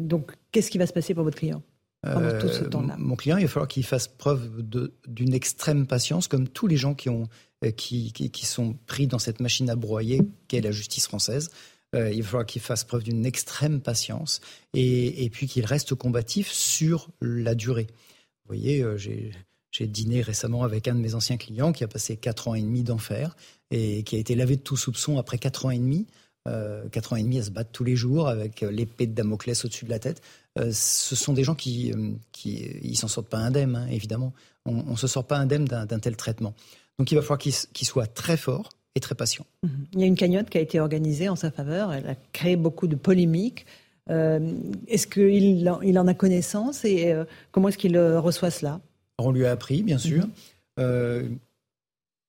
donc, 0.00 0.32
qu'est-ce 0.52 0.70
qui 0.70 0.78
va 0.78 0.86
se 0.86 0.92
passer 0.92 1.14
pour 1.14 1.24
votre 1.24 1.38
client? 1.38 1.62
Pendant 2.02 2.38
tout 2.38 2.48
ce 2.48 2.64
temps-là 2.64 2.96
Mon 2.98 3.16
client, 3.16 3.36
il 3.36 3.42
va 3.42 3.48
falloir 3.48 3.68
qu'il 3.68 3.84
fasse 3.84 4.08
preuve 4.08 4.62
d'une 5.06 5.34
extrême 5.34 5.86
patience, 5.86 6.28
comme 6.28 6.48
tous 6.48 6.66
les 6.66 6.76
gens 6.76 6.94
qui, 6.94 7.08
ont, 7.08 7.28
qui, 7.76 8.12
qui, 8.12 8.46
sont 8.46 8.74
pris 8.86 9.06
dans 9.06 9.18
cette 9.18 9.40
machine 9.40 9.68
à 9.68 9.76
broyer 9.76 10.22
qu'est 10.48 10.60
la 10.60 10.70
justice 10.70 11.06
française. 11.06 11.50
Euh, 11.94 12.12
il 12.12 12.22
va 12.22 12.28
falloir 12.28 12.46
qu'il 12.46 12.62
fasse 12.62 12.84
preuve 12.84 13.02
d'une 13.02 13.26
extrême 13.26 13.80
patience 13.80 14.40
et, 14.74 15.28
puis 15.30 15.46
qu'il 15.46 15.64
reste 15.64 15.94
combatif 15.94 16.50
sur 16.50 17.08
la 17.20 17.54
durée. 17.54 17.88
Vous 18.44 18.56
voyez, 18.56 18.82
euh, 18.82 18.96
j'ai 18.96 19.86
dîné 19.86 20.22
récemment 20.22 20.62
avec 20.62 20.86
un 20.86 20.94
de 20.94 21.00
mes 21.00 21.14
anciens 21.14 21.36
clients 21.36 21.72
qui 21.72 21.82
a 21.82 21.88
passé 21.88 22.16
4 22.16 22.48
ans 22.48 22.54
et 22.54 22.62
demi 22.62 22.82
d'enfer 22.82 23.36
et 23.70 24.04
qui 24.04 24.16
a 24.16 24.18
été 24.18 24.34
lavé 24.34 24.56
de 24.56 24.62
tout 24.62 24.76
soupçon 24.76 25.18
après 25.18 25.38
4 25.38 25.66
ans 25.66 25.70
et 25.70 25.78
demi. 25.78 26.06
Euh, 26.48 26.88
4 26.88 27.12
ans 27.12 27.16
et 27.16 27.22
demi 27.22 27.38
à 27.38 27.42
se 27.42 27.50
battre 27.50 27.70
tous 27.72 27.84
les 27.84 27.96
jours 27.96 28.28
avec 28.28 28.60
l'épée 28.60 29.06
de 29.06 29.12
Damoclès 29.12 29.64
au-dessus 29.64 29.84
de 29.84 29.90
la 29.90 29.98
tête. 29.98 30.22
Euh, 30.58 30.70
ce 30.72 31.14
sont 31.14 31.32
des 31.32 31.44
gens 31.44 31.54
qui, 31.54 31.92
qui 32.32 32.66
ils 32.82 32.96
s'en 32.96 33.08
sortent 33.08 33.28
pas 33.28 33.38
indemnes, 33.38 33.76
hein, 33.76 33.86
évidemment. 33.90 34.32
On 34.66 34.92
ne 34.92 34.96
se 34.96 35.06
sort 35.06 35.26
pas 35.26 35.38
indemne 35.38 35.64
d'un 35.64 35.98
tel 35.98 36.16
traitement. 36.16 36.54
Donc 36.98 37.10
il 37.10 37.14
va 37.14 37.22
falloir 37.22 37.38
qu'il 37.38 37.86
soit 37.86 38.06
très 38.06 38.36
fort, 38.36 38.68
et 38.94 39.00
très 39.00 39.14
patient. 39.14 39.46
Mhm. 39.62 39.86
Il 39.92 40.00
y 40.00 40.02
a 40.02 40.06
une 40.06 40.16
cagnotte 40.16 40.50
qui 40.50 40.58
a 40.58 40.60
été 40.60 40.80
organisée 40.80 41.28
en 41.28 41.36
sa 41.36 41.50
faveur. 41.50 41.92
Elle 41.92 42.08
a 42.08 42.14
créé 42.32 42.56
beaucoup 42.56 42.86
de 42.86 42.96
polémiques. 42.96 43.66
Euh, 44.10 44.52
est-ce 44.88 45.06
qu'il 45.06 45.70
il 45.82 45.98
en 45.98 46.06
a 46.06 46.14
connaissance 46.14 46.84
et 46.84 47.12
euh, 47.12 47.24
comment 47.52 47.68
est-ce 47.68 47.78
qu'il 47.78 47.96
euh, 47.96 48.20
reçoit 48.20 48.50
cela? 48.50 48.80
On 49.18 49.30
lui 49.30 49.46
a 49.46 49.52
appris, 49.52 49.82
bien 49.82 49.98
sûr. 49.98 50.26
Mhm. 50.78 51.38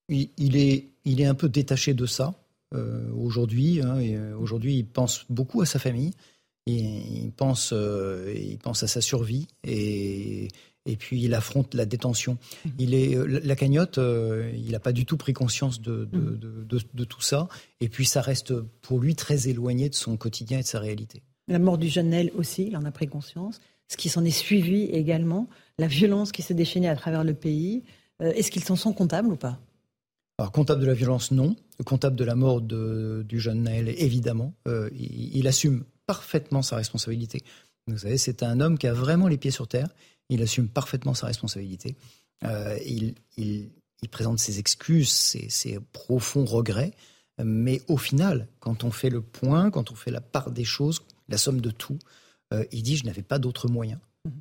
il, 0.09 0.57
est, 0.57 0.85
il 1.05 1.21
est 1.21 1.25
un 1.25 1.35
peu 1.35 1.47
détaché 1.47 1.93
de 1.93 2.05
ça 2.05 2.33
aujourd'hui. 3.15 3.81
Hein, 3.81 3.97
aujourd'hui, 4.37 4.77
il 4.77 4.85
pense 4.85 5.25
beaucoup 5.29 5.61
à 5.61 5.65
sa 5.65 5.79
famille. 5.79 6.11
Il, 6.67 7.31
pense, 7.35 7.73
il 7.73 8.57
pense 8.59 8.83
à 8.83 8.87
sa 8.87 9.01
survie 9.01 9.47
et, 9.63 10.47
et 10.85 10.95
puis 10.95 11.21
il 11.21 11.33
affronte 11.33 11.73
la 11.73 11.85
détention. 11.85 12.37
Mmh. 12.65 12.69
Il 12.79 12.93
est 12.93 13.17
la 13.43 13.55
cagnotte, 13.55 13.97
il 13.97 14.71
n'a 14.71 14.79
pas 14.79 14.91
du 14.91 15.05
tout 15.05 15.17
pris 15.17 15.33
conscience 15.33 15.81
de 15.81 16.05
de, 16.05 16.17
mmh. 16.17 16.65
de, 16.67 16.79
de, 16.93 17.03
tout 17.03 17.21
ça. 17.21 17.47
Et 17.79 17.89
puis 17.89 18.05
ça 18.05 18.21
reste 18.21 18.53
pour 18.81 18.99
lui 18.99 19.15
très 19.15 19.47
éloigné 19.47 19.89
de 19.89 19.95
son 19.95 20.17
quotidien 20.17 20.59
et 20.59 20.61
de 20.61 20.67
sa 20.67 20.79
réalité. 20.79 21.23
La 21.47 21.59
mort 21.59 21.77
du 21.77 21.87
jeune 21.87 22.09
Nel 22.09 22.31
aussi, 22.35 22.67
il 22.67 22.77
en 22.77 22.85
a 22.85 22.91
pris 22.91 23.07
conscience. 23.07 23.59
Ce 23.87 23.97
qui 23.97 24.07
s'en 24.07 24.23
est 24.23 24.31
suivi 24.31 24.83
également, 24.85 25.49
la 25.77 25.87
violence 25.87 26.31
qui 26.31 26.41
s'est 26.41 26.53
déchaînée 26.53 26.87
à 26.87 26.95
travers 26.95 27.23
le 27.23 27.33
pays. 27.33 27.83
Est-ce 28.21 28.51
qu'ils 28.51 28.63
s'en 28.63 28.75
sont 28.75 28.93
comptables 28.93 29.29
ou 29.33 29.35
pas? 29.35 29.59
Alors, 30.37 30.51
comptable 30.51 30.81
de 30.81 30.87
la 30.87 30.93
violence, 30.93 31.31
non. 31.31 31.55
Comptable 31.85 32.15
de 32.15 32.23
la 32.23 32.33
mort 32.33 32.61
du 32.61 33.39
jeune 33.39 33.63
Naël, 33.63 33.89
évidemment. 33.89 34.53
Euh, 34.67 34.89
il, 34.93 35.47
assume 35.47 35.83
parfaitement 36.11 36.61
sa 36.61 36.75
responsabilité. 36.75 37.41
Vous 37.87 37.99
savez, 37.99 38.17
c'est 38.17 38.43
un 38.43 38.59
homme 38.59 38.77
qui 38.77 38.85
a 38.85 38.93
vraiment 38.93 39.29
les 39.29 39.37
pieds 39.37 39.49
sur 39.49 39.65
terre. 39.65 39.87
Il 40.27 40.41
assume 40.41 40.67
parfaitement 40.67 41.13
sa 41.13 41.27
responsabilité. 41.27 41.95
Euh, 42.43 42.77
il, 42.85 43.15
présente 44.11 44.39
ses 44.39 44.59
excuses, 44.59 45.09
ses, 45.09 45.79
profonds 45.93 46.43
regrets. 46.43 46.91
Mais 47.41 47.81
au 47.87 47.95
final, 47.95 48.49
quand 48.59 48.83
on 48.83 48.91
fait 48.91 49.09
le 49.09 49.21
point, 49.21 49.71
quand 49.71 49.89
on 49.89 49.95
fait 49.95 50.11
la 50.11 50.19
part 50.19 50.51
des 50.51 50.65
choses, 50.65 50.99
la 51.29 51.37
somme 51.37 51.61
de 51.61 51.71
tout, 51.71 51.97
euh, 52.53 52.65
il 52.73 52.83
dit 52.83 52.97
je 52.97 53.05
n'avais 53.05 53.23
pas 53.23 53.39
d'autre 53.39 53.69
moyen. 53.69 53.97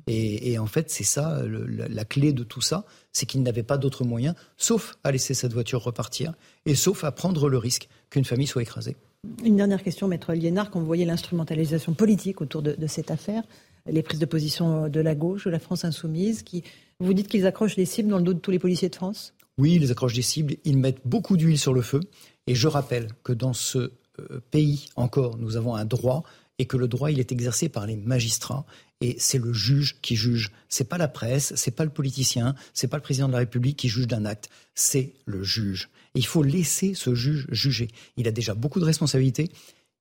Et, 0.07 0.59
en 0.59 0.67
fait, 0.67 0.91
c'est 0.91 1.05
ça, 1.05 1.41
la, 1.45 2.05
clé 2.05 2.33
de 2.33 2.43
tout 2.43 2.61
ça, 2.61 2.85
c'est 3.13 3.25
qu'il 3.25 3.41
n'avait 3.43 3.63
pas 3.63 3.77
d'autre 3.79 4.03
moyen, 4.03 4.35
sauf 4.57 4.97
à 5.05 5.11
laisser 5.11 5.33
cette 5.33 5.53
voiture 5.53 5.81
repartir, 5.81 6.33
et 6.67 6.75
sauf 6.75 7.03
à 7.03 7.11
prendre 7.11 7.49
le 7.49 7.57
risque 7.57 7.87
qu'une 8.11 8.25
famille 8.25 8.45
soit 8.45 8.61
écrasée. 8.61 8.97
Une 9.43 9.57
dernière 9.57 9.83
question, 9.83 10.07
Maître 10.07 10.33
Liénard, 10.33 10.71
quand 10.71 10.79
vous 10.79 10.85
voyez 10.85 11.05
l'instrumentalisation 11.05 11.93
politique 11.93 12.41
autour 12.41 12.63
de, 12.63 12.87
cette 12.87 13.11
affaire, 13.11 13.43
les 13.85 14.01
prises 14.01 14.19
de 14.19 14.25
position 14.25 14.89
de 14.89 14.99
la 14.99 15.13
gauche, 15.13 15.45
de 15.45 15.51
la 15.51 15.59
France 15.59 15.85
insoumise, 15.85 16.41
qui, 16.41 16.63
vous 16.99 17.13
dites 17.13 17.27
qu'ils 17.27 17.45
accrochent 17.45 17.75
les 17.75 17.85
cibles 17.85 18.09
dans 18.09 18.17
le 18.17 18.23
dos 18.23 18.33
de 18.33 18.39
tous 18.39 18.49
les 18.49 18.57
policiers 18.57 18.89
de 18.89 18.95
France? 18.95 19.35
Oui, 19.59 19.77
ils 19.79 19.91
accrochent 19.91 20.15
des 20.15 20.23
cibles, 20.23 20.55
ils 20.63 20.77
mettent 20.77 21.01
beaucoup 21.05 21.37
d'huile 21.37 21.59
sur 21.59 21.73
le 21.73 21.81
feu, 21.81 21.99
et 22.47 22.55
je 22.55 22.67
rappelle 22.67 23.09
que 23.23 23.31
dans 23.31 23.53
ce 23.53 23.91
euh, 24.19 24.41
pays 24.49 24.87
encore, 24.95 25.37
nous 25.37 25.55
avons 25.55 25.75
un 25.75 25.85
droit 25.85 26.23
et 26.57 26.65
que 26.65 26.77
le 26.77 26.87
droit 26.87 27.11
il 27.11 27.19
est 27.19 27.31
exercé 27.31 27.69
par 27.69 27.85
les 27.85 27.95
magistrats. 27.95 28.65
Et 29.01 29.15
c'est 29.17 29.39
le 29.39 29.51
juge 29.51 29.97
qui 30.01 30.15
juge. 30.15 30.51
C'est 30.69 30.87
pas 30.87 30.99
la 30.99 31.07
presse, 31.07 31.53
c'est 31.55 31.71
pas 31.71 31.85
le 31.85 31.89
politicien, 31.89 32.53
c'est 32.73 32.87
pas 32.87 32.97
le 32.97 33.03
président 33.03 33.27
de 33.27 33.33
la 33.33 33.39
République 33.39 33.77
qui 33.77 33.89
juge 33.89 34.07
d'un 34.07 34.25
acte, 34.25 34.49
c'est 34.75 35.13
le 35.25 35.41
juge. 35.41 35.89
Il 36.15 36.25
faut 36.25 36.43
laisser 36.43 36.93
ce 36.93 37.15
juge 37.15 37.47
juger. 37.51 37.89
Il 38.17 38.27
a 38.27 38.31
déjà 38.31 38.53
beaucoup 38.53 38.79
de 38.79 38.85
responsabilités, 38.85 39.49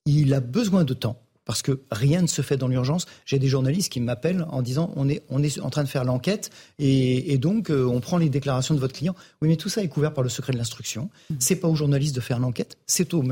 il 0.07 0.32
a 0.35 0.41
besoin 0.41 0.85
de 0.85 0.95
temps 0.95 1.20
parce 1.51 1.62
que 1.62 1.81
rien 1.91 2.23
ne 2.23 2.28
se 2.28 2.43
fait 2.43 2.57
dans 2.57 2.69
l'urgence. 2.69 3.07
J'ai 3.27 3.41
des 3.41 3.49
journalistes 3.49 3.91
qui 3.91 3.99
m'appellent 3.99 4.47
en 4.51 4.62
disant 4.62 4.93
on 4.95 5.09
est, 5.09 5.24
on 5.31 5.43
est 5.43 5.59
en 5.59 5.69
train 5.69 5.82
de 5.82 5.89
faire 5.89 6.05
l'enquête 6.05 6.51
et, 6.78 7.39
donc 7.39 7.70
euh, 7.70 7.85
on 7.85 7.99
prend 7.99 8.19
les 8.19 8.28
déclarations 8.28 8.73
de 8.73 8.78
votre 8.78 8.95
client. 8.95 9.16
Oui, 9.43 9.49
mais 9.49 9.57
tout 9.57 9.69
ça 9.69 9.82
est 9.82 9.89
couvert 9.89 10.15
par 10.15 10.23
le 10.23 10.31
secret 10.31 10.53
de 10.53 10.59
l'instruction. 10.59 11.11
Mmh. 11.28 11.35
C'est 11.41 11.57
pas 11.57 11.66
aux 11.66 11.74
journalistes 11.74 12.15
de 12.15 12.20
faire 12.20 12.39
l'enquête, 12.39 12.78
c'est 12.87 13.15
aux, 13.15 13.24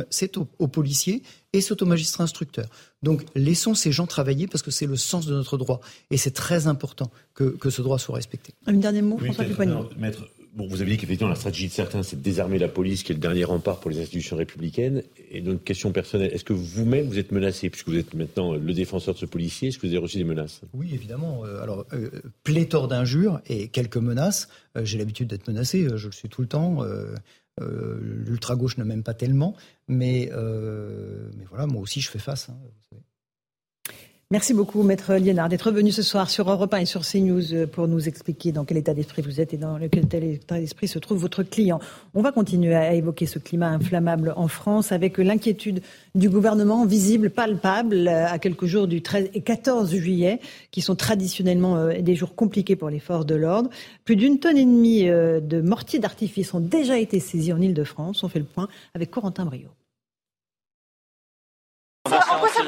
aux, 0.58 0.66
policiers 0.66 1.22
et 1.52 1.60
c'est 1.60 1.80
aux 1.80 1.86
magistrats 1.86 2.24
instructeurs. 2.24 2.68
Donc 3.04 3.24
laissons 3.36 3.74
ces 3.74 3.92
gens 3.92 4.06
travailler 4.06 4.48
parce 4.48 4.62
que 4.62 4.72
c'est 4.72 4.86
le 4.86 4.96
sens 4.96 5.26
de 5.26 5.34
notre 5.34 5.56
droit 5.56 5.80
et 6.10 6.16
c'est 6.16 6.32
très 6.32 6.66
important 6.66 7.12
que, 7.34 7.44
que, 7.44 7.70
ce 7.70 7.82
droit 7.82 8.00
soit 8.00 8.16
respecté. 8.16 8.52
Un 8.66 8.72
dernier 8.72 9.02
mot, 9.02 9.18
François 9.18 9.44
Maître, 9.96 10.28
Vous 10.56 10.82
avez 10.82 10.92
dit 10.92 10.96
qu'effectivement, 10.96 11.28
la 11.28 11.36
stratégie 11.36 11.68
de 11.68 11.72
certains, 11.72 12.02
c'est 12.02 12.16
de 12.16 12.22
désarmer 12.22 12.58
la 12.58 12.68
police, 12.68 13.02
qui 13.02 13.12
est 13.12 13.14
le 13.14 13.20
dernier 13.20 13.44
rempart 13.44 13.80
pour 13.80 13.90
les 13.90 14.00
institutions 14.00 14.36
républicaines. 14.36 15.02
Et 15.30 15.40
donc, 15.40 15.62
question 15.64 15.92
personnelle, 15.92 16.32
est-ce 16.32 16.44
que 16.44 16.52
vous-même, 16.52 17.06
vous 17.06 17.18
êtes 17.18 17.32
menacé, 17.32 17.70
puisque 17.70 17.88
vous 17.88 17.96
êtes 17.96 18.14
maintenant 18.14 18.54
le 18.54 18.72
défenseur 18.74 19.14
de 19.14 19.18
ce 19.18 19.26
policier, 19.26 19.68
est-ce 19.68 19.78
que 19.78 19.86
vous 19.86 19.92
avez 19.92 20.02
reçu 20.02 20.18
des 20.18 20.24
menaces? 20.24 20.62
Oui, 20.74 20.90
évidemment. 20.92 21.44
Euh, 21.44 21.62
alors, 21.62 21.86
euh, 21.92 22.10
pléthore 22.42 22.88
d'injures 22.88 23.40
et 23.46 23.68
quelques 23.68 23.98
menaces. 23.98 24.48
Euh, 24.76 24.84
j'ai 24.84 24.98
l'habitude 24.98 25.28
d'être 25.28 25.46
menacé, 25.48 25.86
je 25.94 26.06
le 26.06 26.12
suis 26.12 26.28
tout 26.28 26.40
le 26.40 26.48
temps. 26.48 26.82
L'ultra-gauche 27.60 28.78
ne 28.78 28.84
m'aime 28.84 29.02
pas 29.02 29.14
tellement. 29.14 29.56
Mais, 29.88 30.30
mais 30.32 31.44
voilà, 31.48 31.66
moi 31.66 31.82
aussi, 31.82 32.00
je 32.00 32.10
fais 32.10 32.18
face. 32.18 32.48
Hein. 32.48 32.58
Merci 34.30 34.52
beaucoup, 34.52 34.82
Maître 34.82 35.14
Liénard, 35.14 35.48
d'être 35.48 35.70
venu 35.70 35.90
ce 35.90 36.02
soir 36.02 36.28
sur 36.28 36.50
Europe 36.50 36.74
1 36.74 36.80
et 36.80 36.84
sur 36.84 37.00
CNews 37.00 37.54
euh, 37.54 37.66
pour 37.66 37.88
nous 37.88 38.08
expliquer 38.08 38.52
dans 38.52 38.66
quel 38.66 38.76
état 38.76 38.92
d'esprit 38.92 39.22
vous 39.22 39.40
êtes 39.40 39.54
et 39.54 39.56
dans 39.56 39.78
quel 39.88 40.22
état 40.22 40.58
d'esprit 40.58 40.86
se 40.86 40.98
trouve 40.98 41.16
votre 41.16 41.42
client. 41.42 41.80
On 42.12 42.20
va 42.20 42.30
continuer 42.30 42.74
à 42.74 42.92
évoquer 42.92 43.24
ce 43.24 43.38
climat 43.38 43.68
inflammable 43.68 44.34
en 44.36 44.46
France 44.46 44.92
avec 44.92 45.16
l'inquiétude 45.16 45.80
du 46.14 46.28
gouvernement 46.28 46.84
visible, 46.84 47.30
palpable, 47.30 48.06
euh, 48.06 48.26
à 48.28 48.38
quelques 48.38 48.66
jours 48.66 48.86
du 48.86 49.00
13 49.00 49.30
et 49.32 49.40
14 49.40 49.96
juillet, 49.96 50.40
qui 50.72 50.82
sont 50.82 50.94
traditionnellement 50.94 51.78
euh, 51.78 52.02
des 52.02 52.14
jours 52.14 52.34
compliqués 52.34 52.76
pour 52.76 52.90
les 52.90 53.00
forces 53.00 53.24
de 53.24 53.34
l'ordre. 53.34 53.70
Plus 54.04 54.16
d'une 54.16 54.40
tonne 54.40 54.58
et 54.58 54.66
demie 54.66 55.06
de 55.06 55.60
mortiers 55.62 56.00
d'artifice 56.00 56.52
ont 56.52 56.60
déjà 56.60 56.98
été 56.98 57.18
saisis 57.18 57.54
en 57.54 57.62
Ile-de-France. 57.62 58.22
On 58.24 58.28
fait 58.28 58.40
le 58.40 58.44
point 58.44 58.68
avec 58.94 59.10
Corentin 59.10 59.46
Brio. 59.46 59.68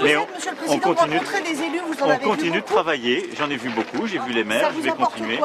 En 0.00 0.06
quoi 0.06 0.06
ça 0.06 0.06
vous 0.06 0.06
aide, 0.06 0.28
Monsieur 0.34 0.50
le 0.50 0.56
Président, 0.56 0.74
on 0.74 0.78
continue, 0.78 1.18
des 1.42 1.62
élus, 1.62 1.80
vous 1.86 2.02
en 2.02 2.10
on 2.10 2.18
continue 2.18 2.60
de 2.60 2.66
travailler, 2.66 3.30
j'en 3.38 3.50
ai 3.50 3.56
vu 3.56 3.70
beaucoup, 3.70 4.06
j'ai 4.06 4.18
vu 4.18 4.32
les 4.32 4.44
maires, 4.44 4.72
je 4.74 4.80
vais 4.80 4.90
continuer. 4.90 5.38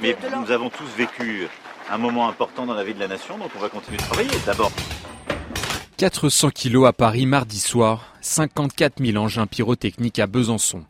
mais 0.00 0.16
nous 0.36 0.50
avons 0.50 0.70
tous 0.70 0.88
vécu 0.96 1.46
un 1.90 1.98
moment 1.98 2.28
important 2.28 2.66
dans 2.66 2.74
la 2.74 2.82
vie 2.82 2.94
de 2.94 3.00
la 3.00 3.08
nation, 3.08 3.38
donc 3.38 3.50
on 3.56 3.60
va 3.60 3.68
continuer 3.68 3.98
de 3.98 4.02
travailler. 4.02 4.30
D'abord, 4.46 4.72
400 5.96 6.50
kilos 6.50 6.88
à 6.88 6.92
Paris 6.92 7.24
mardi 7.24 7.60
soir, 7.60 8.14
54 8.20 9.04
000 9.04 9.16
engins 9.16 9.46
pyrotechniques 9.46 10.18
à 10.18 10.26
Besançon. 10.26 10.84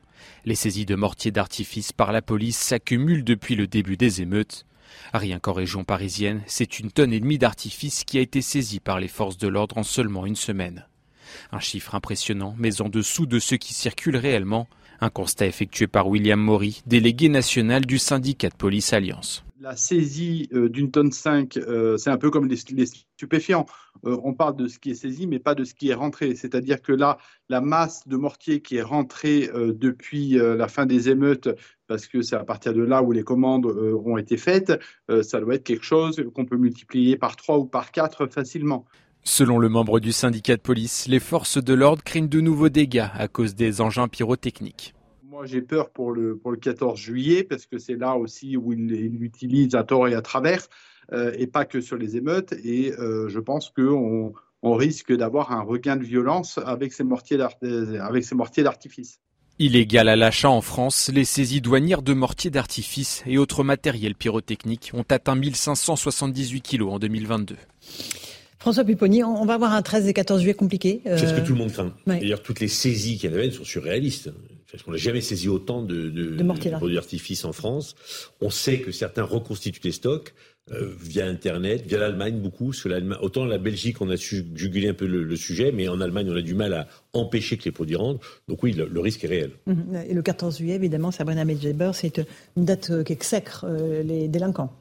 Les 0.47 0.55
saisies 0.55 0.86
de 0.86 0.94
mortiers 0.94 1.31
d'artifice 1.31 1.93
par 1.93 2.10
la 2.10 2.22
police 2.22 2.59
s'accumulent 2.59 3.24
depuis 3.24 3.55
le 3.55 3.66
début 3.66 3.98
des 3.98 4.22
émeutes. 4.22 4.64
Rien 5.12 5.39
qu'en 5.39 5.52
région 5.52 5.85
parisienne, 5.85 6.43
c'est 6.47 6.78
une 6.78 6.90
tonne 6.90 7.12
et 7.12 7.20
demie 7.20 7.39
d'artifice 7.39 8.05
qui 8.05 8.16
a 8.18 8.22
été 8.22 8.40
saisie 8.40 8.81
par 8.81 8.98
les 8.98 9.09
forces 9.09 9.36
de 9.36 9.48
l'ordre 9.48 9.76
en 9.76 9.82
seulement 9.82 10.24
une 10.24 10.36
semaine. 10.36 10.86
Un 11.52 11.61
chiffre 11.61 11.94
impressionnant, 11.94 12.55
mais 12.59 12.81
en 12.81 12.89
dessous 12.89 13.27
de 13.27 13.39
ce 13.39 13.55
qui 13.55 13.74
circule 13.74 14.16
réellement. 14.16 14.69
Un 15.01 15.11
constat 15.11 15.47
effectué 15.47 15.86
par 15.86 16.09
William 16.09 16.40
Maury, 16.40 16.82
délégué 16.86 17.28
national 17.28 17.85
du 17.85 17.98
syndicat 17.98 18.48
de 18.48 18.55
police 18.55 18.93
Alliance. 18.93 19.44
La 19.65 19.77
saisie 19.77 20.51
euh, 20.52 20.69
d'une 20.69 20.90
tonne 20.90 21.11
5, 21.11 21.56
euh, 21.56 21.97
c'est 21.97 22.11
un 22.11 22.19
peu 22.19 22.31
comme 22.31 22.47
les, 22.47 22.56
stupéfiants. 22.56 23.65
Euh, 24.05 24.19
on 24.23 24.35
parle 24.35 24.56
de 24.56 24.66
ce 24.69 24.78
qui 24.78 24.90
est 24.90 24.94
saisi, 24.94 25.27
mais 25.27 25.39
pas 25.39 25.55
de 25.55 25.65
ce 25.65 25.73
qui 25.73 25.89
est 25.89 25.94
rentré. 25.94 26.35
C'est-à-dire 26.35 26.82
que 26.82 26.93
là, 26.93 27.16
la 27.48 27.62
masse 27.62 28.06
de 28.06 28.19
mortiers 28.19 28.61
qui 28.61 28.77
est 28.77 28.82
rentrée 28.82 29.48
depuis 29.55 30.32
la 30.32 30.69
fin 30.69 30.85
des 30.85 31.09
émeutes, 31.09 31.48
parce 31.86 32.06
que 32.06 32.20
c'est 32.20 32.36
à 32.36 32.44
partir 32.44 32.74
de 32.74 32.82
là 32.82 33.02
où 33.02 33.12
les 33.12 33.23
commandes 33.23 33.66
ont 33.66 34.19
été 34.19 34.36
faites, 34.36 34.73
ça 35.23 35.40
doit 35.40 35.55
être 35.55 35.65
quelque 35.65 35.85
chose 35.85 36.23
qu'on 36.35 36.44
peut 36.44 36.56
multiplier 36.56 37.16
par 37.16 37.36
3 37.36 37.59
ou 37.59 37.65
par 37.65 37.90
4 37.90 38.27
facilement. 38.27 38.85
Selon 39.27 39.59
le 39.59 39.71
membre 39.71 40.01
du 40.01 40.13
syndicat 40.13 40.57
de 40.57 40.61
police, 40.61 41.09
les 41.09 41.19
forces 41.19 41.63
de 41.63 41.73
l'ordre 41.73 42.03
craignent 42.03 42.29
de 42.29 42.43
nouveaux 42.43 42.69
dégâts 42.69 43.09
à 43.15 43.27
cause 43.27 43.55
des 43.55 43.81
engins 43.81 44.07
pyrotechniques. 44.07 44.95
Moi, 45.23 45.47
j'ai 45.47 45.63
peur 45.63 45.91
pour 45.91 46.13
le, 46.13 46.37
pour 46.37 46.51
le 46.51 46.59
14 46.59 46.99
juillet 46.99 47.43
parce 47.43 47.65
que 47.65 47.79
c'est 47.79 47.97
là 47.97 48.17
aussi 48.17 48.59
où 48.59 48.75
il 48.75 48.87
l'utilise 48.87 49.75
à 49.75 49.83
tort 49.83 50.09
et 50.09 50.15
à 50.15 50.21
travers 50.21 50.67
euh, 51.13 51.33
et 51.39 51.47
pas 51.47 51.65
que 51.65 51.81
sur 51.81 51.97
les 51.97 52.17
émeutes. 52.17 52.53
Et 52.65 52.93
euh, 52.99 53.29
je 53.29 53.41
pense 53.41 53.71
qu'on 53.71 54.35
on 54.63 54.75
risque 54.75 55.13
d'avoir 55.13 55.53
un 55.53 55.63
regain 55.63 55.97
de 55.97 56.05
violence 56.05 56.59
avec 56.65 56.93
ces 56.93 57.03
mortiers 57.03 57.39
d'artifice. 57.39 59.21
Illégal 59.59 60.09
à 60.09 60.17
l'achat 60.17 60.51
en 60.51 60.61
France, 60.61 61.11
les 61.15 61.25
saisies 61.25 61.61
douanières 61.61 62.03
de 62.03 62.13
mortiers 62.13 62.51
d'artifice 62.51 63.23
et 63.25 63.39
autres 63.39 63.65
matériels 63.65 64.17
pyrotechniques 64.17 64.91
ont 64.95 65.05
atteint 65.09 65.37
1578 65.37 66.61
kilos 66.61 66.93
en 66.93 66.99
2022. 66.99 67.57
François 68.65 68.85
Pupponi, 68.85 69.23
on 69.23 69.45
va 69.45 69.55
avoir 69.55 69.74
un 69.74 69.82
13 69.82 70.09
et 70.09 70.15
14 70.15 70.41
juillet 70.41 70.55
compliqué. 70.55 71.03
C'est 71.05 71.27
ce 71.27 71.35
que 71.35 71.47
tout 71.47 71.53
le 71.53 71.59
monde 71.59 71.70
craint. 71.70 71.93
D'ailleurs, 72.07 72.41
toutes 72.41 72.61
les 72.61 72.69
saisies 72.69 73.19
qu'il 73.19 73.31
y 73.31 73.35
avait 73.35 73.51
sont 73.51 73.62
surréalistes. 73.62 74.31
Parce 74.73 74.82
qu'on 74.82 74.93
n'a 74.93 74.97
jamais 74.97 75.20
saisi 75.20 75.51
autant 75.51 75.82
de, 75.82 76.09
de, 76.09 76.43
produits 76.73 76.95
d'artifice 76.95 77.45
en 77.45 77.53
France. 77.53 77.95
On 78.41 78.49
sait 78.49 78.78
que 78.78 78.91
certains 78.91 79.23
reconstituent 79.23 79.82
les 79.85 79.93
stocks 79.93 80.32
euh, 80.73 80.95
via 80.99 81.27
Internet, 81.27 81.86
via 81.86 81.99
l'Allemagne 81.99 82.41
beaucoup. 82.41 82.73
autant 83.20 83.45
la 83.45 83.59
Belgique, 83.59 84.01
on 84.01 84.09
a 84.09 84.16
su 84.16 84.47
juguler 84.55 84.89
un 84.89 84.95
peu 84.95 85.07
le, 85.07 85.36
sujet, 85.36 85.70
mais 85.70 85.86
en 85.86 86.01
Allemagne, 86.01 86.31
on 86.31 86.36
a 86.36 86.41
du 86.41 86.55
mal 86.55 86.73
à 86.73 86.89
empêcher 87.12 87.59
que 87.59 87.66
les 87.66 87.70
produits 87.70 87.97
rentrent. 87.97 88.27
Donc 88.49 88.62
oui, 88.62 88.73
le, 88.73 88.99
risque 88.99 89.24
est 89.24 89.28
réel. 89.28 89.51
Mhm. 89.66 90.05
Et 90.09 90.15
le 90.15 90.23
14 90.23 90.57
juillet, 90.57 90.77
évidemment, 90.77 91.11
Sabrina 91.11 91.45
Medjeber, 91.45 91.91
c'est 91.93 92.27
une 92.57 92.65
date 92.65 92.89
euh, 92.89 93.05
qui 93.05 93.12
exècre 93.12 93.66
euh, 93.69 94.03
les 94.03 94.27
délinquants. 94.27 94.73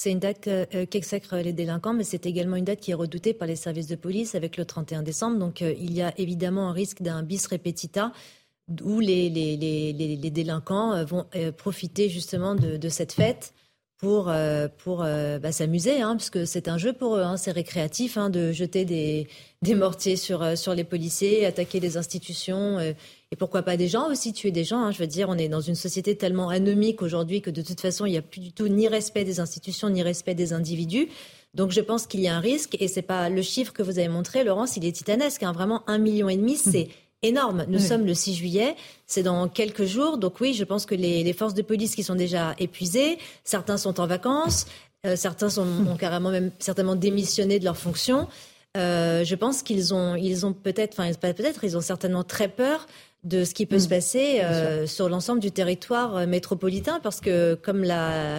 C'est 0.00 0.10
une 0.10 0.18
date 0.18 0.48
euh, 0.48 0.86
qui 0.86 0.96
exècre 0.96 1.36
les 1.36 1.52
délinquants, 1.52 1.92
mais 1.92 2.04
c'est 2.04 2.24
également 2.24 2.56
une 2.56 2.64
date 2.64 2.80
qui 2.80 2.90
est 2.90 2.94
redoutée 2.94 3.34
par 3.34 3.46
les 3.46 3.54
services 3.54 3.86
de 3.86 3.96
police 3.96 4.34
avec 4.34 4.56
le 4.56 4.64
31 4.64 5.02
décembre. 5.02 5.36
Donc 5.36 5.60
euh, 5.60 5.74
il 5.78 5.92
y 5.92 6.00
a 6.00 6.18
évidemment 6.18 6.70
un 6.70 6.72
risque 6.72 7.02
d'un 7.02 7.22
bis 7.22 7.46
repetita 7.46 8.10
où 8.82 9.00
les, 9.00 9.28
les, 9.28 9.58
les, 9.58 10.30
délinquants 10.30 10.94
euh, 10.94 11.04
vont 11.04 11.26
profiter 11.58 12.08
justement 12.08 12.54
de, 12.54 12.88
cette 12.88 13.12
fête 13.12 13.52
pour, 13.98 14.32
pour 14.78 15.00
bah, 15.00 15.52
s'amuser, 15.52 16.00
hein, 16.00 16.16
parce 16.16 16.30
que 16.30 16.46
c'est 16.46 16.68
un 16.68 16.78
jeu 16.78 16.94
pour 16.94 17.16
eux, 17.16 17.22
hein, 17.22 17.36
c'est 17.36 17.50
récréatif 17.50 18.16
hein, 18.16 18.30
de 18.30 18.52
jeter 18.52 18.86
des, 18.86 19.28
des 19.60 19.74
mortiers 19.74 20.16
sur, 20.16 20.56
sur 20.56 20.74
les 20.74 20.84
policiers, 20.84 21.44
attaquer 21.44 21.78
les 21.78 21.98
institutions. 21.98 22.78
Et 23.32 23.36
pourquoi 23.36 23.62
pas 23.62 23.76
des 23.76 23.86
gens 23.86 24.10
aussi 24.10 24.32
tuer 24.32 24.50
des 24.50 24.64
gens 24.64 24.80
hein. 24.80 24.90
Je 24.90 24.98
veux 24.98 25.06
dire, 25.06 25.28
on 25.28 25.38
est 25.38 25.48
dans 25.48 25.60
une 25.60 25.76
société 25.76 26.16
tellement 26.16 26.48
anomique 26.48 27.00
aujourd'hui 27.00 27.40
que 27.40 27.50
de 27.50 27.62
toute 27.62 27.80
façon, 27.80 28.04
il 28.04 28.10
n'y 28.10 28.18
a 28.18 28.22
plus 28.22 28.40
du 28.40 28.52
tout 28.52 28.66
ni 28.66 28.88
respect 28.88 29.24
des 29.24 29.38
institutions, 29.38 29.88
ni 29.88 30.02
respect 30.02 30.34
des 30.34 30.52
individus. 30.52 31.08
Donc 31.54 31.70
je 31.70 31.80
pense 31.80 32.06
qu'il 32.06 32.20
y 32.20 32.28
a 32.28 32.36
un 32.36 32.40
risque, 32.40 32.76
et 32.80 32.88
c'est 32.88 33.02
pas 33.02 33.28
le 33.28 33.42
chiffre 33.42 33.72
que 33.72 33.82
vous 33.82 33.98
avez 33.98 34.08
montré, 34.08 34.44
Laurence, 34.44 34.76
il 34.76 34.84
est 34.84 34.92
titanesque. 34.92 35.42
Hein. 35.42 35.52
Vraiment, 35.52 35.82
un 35.86 35.98
million 35.98 36.28
et 36.28 36.36
demi, 36.36 36.56
c'est 36.56 36.88
énorme. 37.22 37.66
Nous 37.68 37.78
sommes 37.78 38.06
le 38.06 38.14
6 38.14 38.34
juillet, 38.34 38.76
c'est 39.06 39.22
dans 39.22 39.48
quelques 39.48 39.84
jours. 39.84 40.18
Donc 40.18 40.40
oui, 40.40 40.54
je 40.54 40.64
pense 40.64 40.86
que 40.86 40.94
les, 40.94 41.32
forces 41.32 41.54
de 41.54 41.62
police 41.62 41.94
qui 41.94 42.02
sont 42.02 42.14
déjà 42.14 42.54
épuisées, 42.58 43.18
certains 43.44 43.76
sont 43.76 44.00
en 44.00 44.06
vacances, 44.06 44.66
euh, 45.06 45.16
certains 45.16 45.50
sont, 45.50 45.66
ont 45.88 45.96
carrément 45.96 46.30
même 46.30 46.50
certainement 46.58 46.96
démissionné 46.96 47.58
de 47.58 47.64
leurs 47.64 47.76
fonctions. 47.76 48.26
Euh, 48.76 49.24
je 49.24 49.34
pense 49.34 49.62
qu'ils 49.62 49.92
ont, 49.92 50.14
ils 50.14 50.46
ont 50.46 50.52
peut-être, 50.52 51.00
enfin 51.00 51.12
peut-être, 51.12 51.64
ils 51.64 51.76
ont 51.76 51.80
certainement 51.80 52.22
très 52.22 52.48
peur 52.48 52.86
de 53.24 53.44
ce 53.44 53.54
qui 53.54 53.66
peut 53.66 53.78
se 53.78 53.86
mm. 53.86 53.90
passer 53.90 54.40
euh, 54.40 54.86
sur 54.86 55.08
l'ensemble 55.08 55.40
du 55.40 55.50
territoire 55.50 56.26
métropolitain, 56.26 57.00
parce 57.02 57.20
que 57.20 57.54
comme 57.54 57.86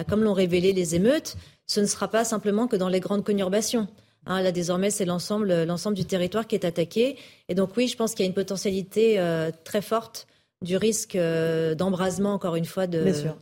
comme 0.08 0.22
l'ont 0.22 0.32
révélé 0.32 0.72
les 0.72 0.94
émeutes, 0.94 1.36
ce 1.66 1.80
ne 1.80 1.86
sera 1.86 2.08
pas 2.08 2.24
simplement 2.24 2.66
que 2.66 2.76
dans 2.76 2.88
les 2.88 3.00
grandes 3.00 3.24
conurbations. 3.24 3.88
Hein, 4.26 4.42
là, 4.42 4.52
désormais, 4.52 4.90
c'est 4.90 5.04
l'ensemble, 5.04 5.64
l'ensemble 5.64 5.96
du 5.96 6.04
territoire 6.04 6.46
qui 6.46 6.54
est 6.54 6.64
attaqué. 6.64 7.16
Et 7.48 7.54
donc, 7.54 7.70
oui, 7.76 7.88
je 7.88 7.96
pense 7.96 8.14
qu'il 8.14 8.24
y 8.24 8.26
a 8.26 8.28
une 8.28 8.34
potentialité 8.34 9.18
euh, 9.18 9.50
très 9.64 9.82
forte 9.82 10.26
du 10.62 10.76
risque 10.76 11.16
euh, 11.16 11.74
d'embrasement, 11.74 12.32
encore 12.32 12.54
une 12.54 12.64
fois, 12.64 12.86
de. 12.86 13.02
Bien 13.02 13.14
sûr. 13.14 13.36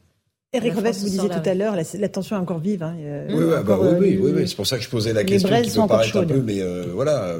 Eric 0.52 0.74
Reves, 0.74 0.98
vous 0.98 1.08
disiez 1.08 1.28
tout 1.28 1.48
à 1.48 1.54
l'heure, 1.54 1.76
la, 1.76 2.08
tension 2.08 2.34
est 2.34 2.40
encore 2.40 2.58
vive. 2.58 2.82
Hein. 2.82 2.96
Oui, 3.28 3.44
bah 3.64 3.78
oui, 3.80 4.18
oui, 4.20 4.32
oui, 4.34 4.48
c'est 4.48 4.56
pour 4.56 4.66
ça 4.66 4.78
que 4.78 4.82
je 4.82 4.88
posais 4.88 5.12
la 5.12 5.22
question 5.22 5.48
qui 5.62 5.70
peut 5.70 5.86
paraître 5.86 6.16
un 6.16 6.24
peu, 6.24 6.40
mais 6.40 6.60
euh, 6.60 6.86
voilà, 6.92 7.36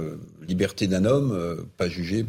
liberté 0.47 0.87
d'un 0.87 1.05
homme, 1.05 1.67
pas 1.77 1.89
jugé, 1.89 2.25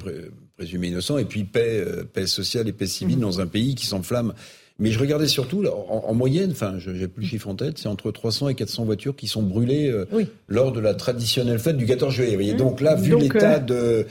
présumé 0.62 0.88
innocent, 0.90 1.18
et 1.18 1.26
puis 1.26 1.44
paix, 1.44 1.84
paix 2.14 2.28
sociale 2.28 2.68
et 2.68 2.72
paix 2.72 2.86
civile 2.86 3.18
mmh. 3.18 3.22
dans 3.22 3.42
un 3.42 3.48
pays 3.48 3.76
qui 3.76 3.86
s'enflamme 3.86 4.34
mais 4.82 4.90
je 4.90 4.98
regardais 4.98 5.28
surtout, 5.28 5.64
en, 5.68 6.14
moyenne, 6.16 6.50
enfin, 6.52 6.74
j'ai 6.80 7.08
plus 7.08 7.22
le 7.22 7.28
chiffre 7.28 7.48
en 7.48 7.54
tête, 7.54 7.78
c'est 7.78 7.88
entre 7.88 8.10
300 8.10 8.50
et 8.50 8.56
400 8.56 8.86
voitures 8.86 9.16
qui 9.16 9.28
sont 9.28 9.44
brûlées 9.44 9.88
euh, 9.92 10.08
lors 10.48 10.72
de 10.72 10.80
la 10.80 10.96
traditionnelle 10.96 11.60
fête 11.60 11.78
du 11.78 11.86
14 11.86 12.12
juillet. 12.12 12.54
Donc 12.56 12.82
là, 12.82 12.96
vu 12.96 13.16
l'état 13.16 13.64
euh, 13.70 14.04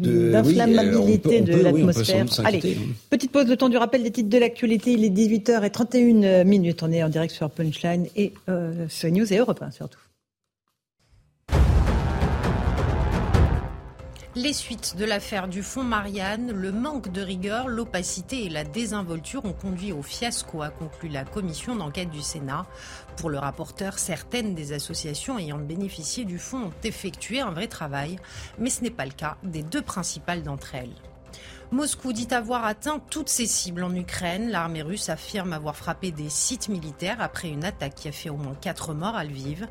de, 0.00 0.32
d'inflammabilité 0.32 1.42
de 1.42 1.56
l'atmosphère. 1.56 2.24
Allez, 2.42 2.78
petite 3.10 3.32
pause, 3.32 3.46
le 3.48 3.56
temps 3.58 3.68
du 3.68 3.76
rappel 3.76 4.02
des 4.02 4.10
titres 4.10 4.30
de 4.30 4.38
l'actualité. 4.38 4.92
Il 4.92 5.04
est 5.04 5.10
18h31 5.10 6.44
minutes. 6.44 6.82
On 6.82 6.90
est 6.90 7.02
en 7.02 7.10
direct 7.10 7.34
sur 7.34 7.50
Punchline 7.50 8.06
et 8.16 8.32
euh, 8.48 8.86
sur 8.88 9.10
News 9.10 9.30
et 9.30 9.36
Europe 9.36 9.60
1 9.60 9.72
surtout. 9.72 9.98
Les 14.36 14.52
suites 14.52 14.96
de 14.96 15.04
l'affaire 15.04 15.46
du 15.46 15.62
fonds 15.62 15.84
Marianne, 15.84 16.50
le 16.50 16.72
manque 16.72 17.12
de 17.12 17.22
rigueur, 17.22 17.68
l'opacité 17.68 18.44
et 18.44 18.48
la 18.48 18.64
désinvolture 18.64 19.44
ont 19.44 19.52
conduit 19.52 19.92
au 19.92 20.02
fiasco, 20.02 20.60
a 20.62 20.70
conclu 20.70 21.08
la 21.08 21.24
commission 21.24 21.76
d'enquête 21.76 22.10
du 22.10 22.20
Sénat. 22.20 22.66
Pour 23.16 23.30
le 23.30 23.38
rapporteur, 23.38 23.96
certaines 23.96 24.56
des 24.56 24.72
associations 24.72 25.38
ayant 25.38 25.58
bénéficié 25.58 26.24
du 26.24 26.40
fonds 26.40 26.64
ont 26.64 26.72
effectué 26.82 27.42
un 27.42 27.52
vrai 27.52 27.68
travail, 27.68 28.16
mais 28.58 28.70
ce 28.70 28.82
n'est 28.82 28.90
pas 28.90 29.06
le 29.06 29.12
cas 29.12 29.36
des 29.44 29.62
deux 29.62 29.82
principales 29.82 30.42
d'entre 30.42 30.74
elles. 30.74 31.13
Moscou 31.72 32.12
dit 32.12 32.28
avoir 32.32 32.64
atteint 32.64 33.00
toutes 33.10 33.28
ses 33.28 33.46
cibles 33.46 33.82
en 33.82 33.94
Ukraine. 33.94 34.50
L'armée 34.50 34.82
russe 34.82 35.08
affirme 35.08 35.52
avoir 35.52 35.76
frappé 35.76 36.12
des 36.12 36.28
sites 36.28 36.68
militaires 36.68 37.20
après 37.20 37.48
une 37.48 37.64
attaque 37.64 37.94
qui 37.94 38.08
a 38.08 38.12
fait 38.12 38.30
au 38.30 38.36
moins 38.36 38.54
quatre 38.54 38.94
morts 38.94 39.16
à 39.16 39.24
Lviv. 39.24 39.66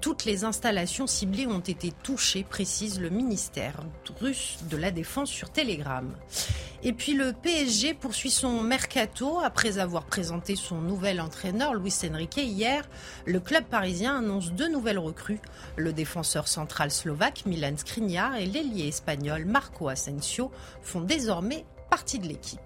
Toutes 0.00 0.24
les 0.24 0.44
installations 0.44 1.06
ciblées 1.06 1.46
ont 1.46 1.60
été 1.60 1.92
touchées, 2.02 2.44
précise 2.44 3.00
le 3.00 3.10
ministère 3.10 3.74
russe 4.20 4.58
de 4.70 4.76
la 4.76 4.90
Défense 4.90 5.30
sur 5.30 5.50
Telegram. 5.50 6.08
Et 6.84 6.92
puis 6.92 7.14
le 7.14 7.32
PSG 7.32 7.94
poursuit 7.94 8.30
son 8.30 8.62
mercato 8.62 9.40
après 9.40 9.78
avoir 9.78 10.04
présenté 10.04 10.54
son 10.54 10.80
nouvel 10.80 11.20
entraîneur 11.20 11.74
Luis 11.74 11.94
Enrique 12.08 12.36
hier. 12.36 12.88
Le 13.26 13.40
club 13.40 13.64
parisien 13.64 14.18
annonce 14.18 14.52
deux 14.52 14.68
nouvelles 14.68 14.98
recrues 14.98 15.40
le 15.76 15.92
défenseur 15.92 16.46
central 16.46 16.92
slovaque 16.92 17.46
Milan 17.46 17.74
Skriniar 17.76 18.36
et 18.36 18.46
l'ailier 18.46 18.88
espagnol 18.88 19.44
Marco 19.44 19.88
Asensio 19.88 20.52
font 20.80 21.00
désormais 21.00 21.64
partie 21.90 22.20
de 22.20 22.28
l'équipe. 22.28 22.60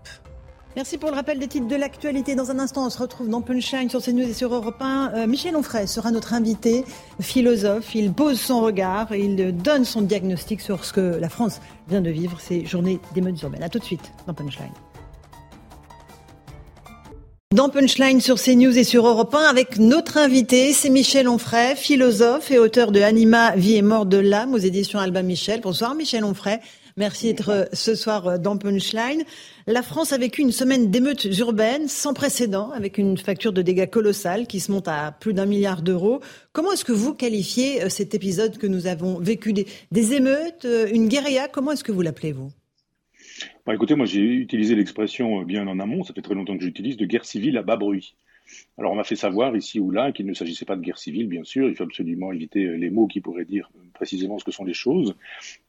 Merci 0.74 0.96
pour 0.96 1.10
le 1.10 1.16
rappel 1.16 1.38
des 1.38 1.48
titres 1.48 1.68
de 1.68 1.76
l'actualité. 1.76 2.34
Dans 2.34 2.50
un 2.50 2.58
instant, 2.58 2.86
on 2.86 2.90
se 2.90 2.98
retrouve 2.98 3.28
dans 3.28 3.42
Punchline 3.42 3.90
sur 3.90 4.00
CNews 4.00 4.22
et 4.22 4.32
sur 4.32 4.54
Europe 4.54 4.80
1. 4.80 5.12
Euh, 5.14 5.26
Michel 5.26 5.54
Onfray 5.54 5.86
sera 5.86 6.10
notre 6.10 6.32
invité, 6.32 6.86
philosophe. 7.20 7.94
Il 7.94 8.10
pose 8.14 8.40
son 8.40 8.62
regard 8.62 9.14
il 9.14 9.54
donne 9.54 9.84
son 9.84 10.00
diagnostic 10.00 10.62
sur 10.62 10.86
ce 10.86 10.94
que 10.94 11.00
la 11.00 11.28
France 11.28 11.60
vient 11.88 12.00
de 12.00 12.08
vivre, 12.08 12.40
ces 12.40 12.64
journées 12.64 13.00
d'émeutes 13.14 13.42
urbaines. 13.42 13.62
A 13.62 13.68
tout 13.68 13.80
de 13.80 13.84
suite 13.84 14.12
dans 14.26 14.32
Punchline. 14.32 14.72
Dans 17.54 17.68
Punchline 17.68 18.22
sur 18.22 18.40
CNews 18.40 18.78
et 18.78 18.84
sur 18.84 19.06
Europe 19.06 19.34
1 19.34 19.40
avec 19.40 19.78
notre 19.78 20.16
invité, 20.16 20.72
c'est 20.72 20.88
Michel 20.88 21.28
Onfray, 21.28 21.76
philosophe 21.76 22.50
et 22.50 22.58
auteur 22.58 22.92
de 22.92 23.02
Anima, 23.02 23.54
vie 23.56 23.74
et 23.74 23.82
mort 23.82 24.06
de 24.06 24.16
l'âme 24.16 24.54
aux 24.54 24.58
éditions 24.58 24.98
Alba 24.98 25.20
Michel. 25.20 25.60
Bonsoir 25.60 25.94
Michel 25.94 26.24
Onfray. 26.24 26.60
Merci 26.96 27.28
d'être 27.28 27.48
euh, 27.48 27.64
ce 27.72 27.94
soir 27.94 28.26
euh, 28.26 28.38
dans 28.38 28.56
Punchline. 28.56 29.22
La 29.66 29.82
France 29.82 30.12
a 30.12 30.18
vécu 30.18 30.42
une 30.42 30.52
semaine 30.52 30.90
d'émeutes 30.90 31.24
urbaines 31.38 31.88
sans 31.88 32.14
précédent, 32.14 32.70
avec 32.70 32.98
une 32.98 33.16
facture 33.16 33.52
de 33.52 33.62
dégâts 33.62 33.88
colossale 33.88 34.46
qui 34.46 34.60
se 34.60 34.70
monte 34.70 34.88
à 34.88 35.12
plus 35.12 35.32
d'un 35.32 35.46
milliard 35.46 35.82
d'euros. 35.82 36.20
Comment 36.52 36.72
est-ce 36.72 36.84
que 36.84 36.92
vous 36.92 37.14
qualifiez 37.14 37.82
euh, 37.82 37.88
cet 37.88 38.14
épisode 38.14 38.58
que 38.58 38.66
nous 38.66 38.86
avons 38.86 39.18
vécu 39.18 39.52
des, 39.52 39.66
émeutes, 40.14 40.66
une 40.92 41.08
guérilla? 41.08 41.48
Comment 41.48 41.72
est-ce 41.72 41.84
que 41.84 41.92
vous 41.92 42.02
l'appelez, 42.02 42.32
vous? 42.32 42.50
Bah, 43.66 43.74
Écoutez, 43.74 43.94
moi 43.94 44.06
j'ai 44.06 44.20
utilisé 44.20 44.74
l'expression 44.74 45.42
bien 45.42 45.66
en 45.66 45.78
amont, 45.78 46.04
ça 46.04 46.12
fait 46.12 46.22
très 46.22 46.34
longtemps 46.34 46.56
que 46.56 46.64
j'utilise, 46.64 46.96
de 46.96 47.06
guerre 47.06 47.24
civile 47.24 47.56
à 47.56 47.62
bas 47.62 47.76
bruit. 47.76 48.16
Alors 48.78 48.92
on 48.92 48.94
m'a 48.94 49.04
fait 49.04 49.16
savoir 49.16 49.54
ici 49.54 49.80
ou 49.80 49.90
là 49.90 50.12
qu'il 50.12 50.26
ne 50.26 50.32
s'agissait 50.32 50.64
pas 50.64 50.76
de 50.76 50.80
guerre 50.80 50.98
civile, 50.98 51.28
bien 51.28 51.44
sûr, 51.44 51.68
il 51.68 51.76
faut 51.76 51.84
absolument 51.84 52.32
éviter 52.32 52.66
les 52.76 52.90
mots 52.90 53.06
qui 53.06 53.20
pourraient 53.20 53.44
dire 53.44 53.70
précisément 53.92 54.38
ce 54.38 54.44
que 54.44 54.50
sont 54.50 54.64
les 54.64 54.74
choses. 54.74 55.14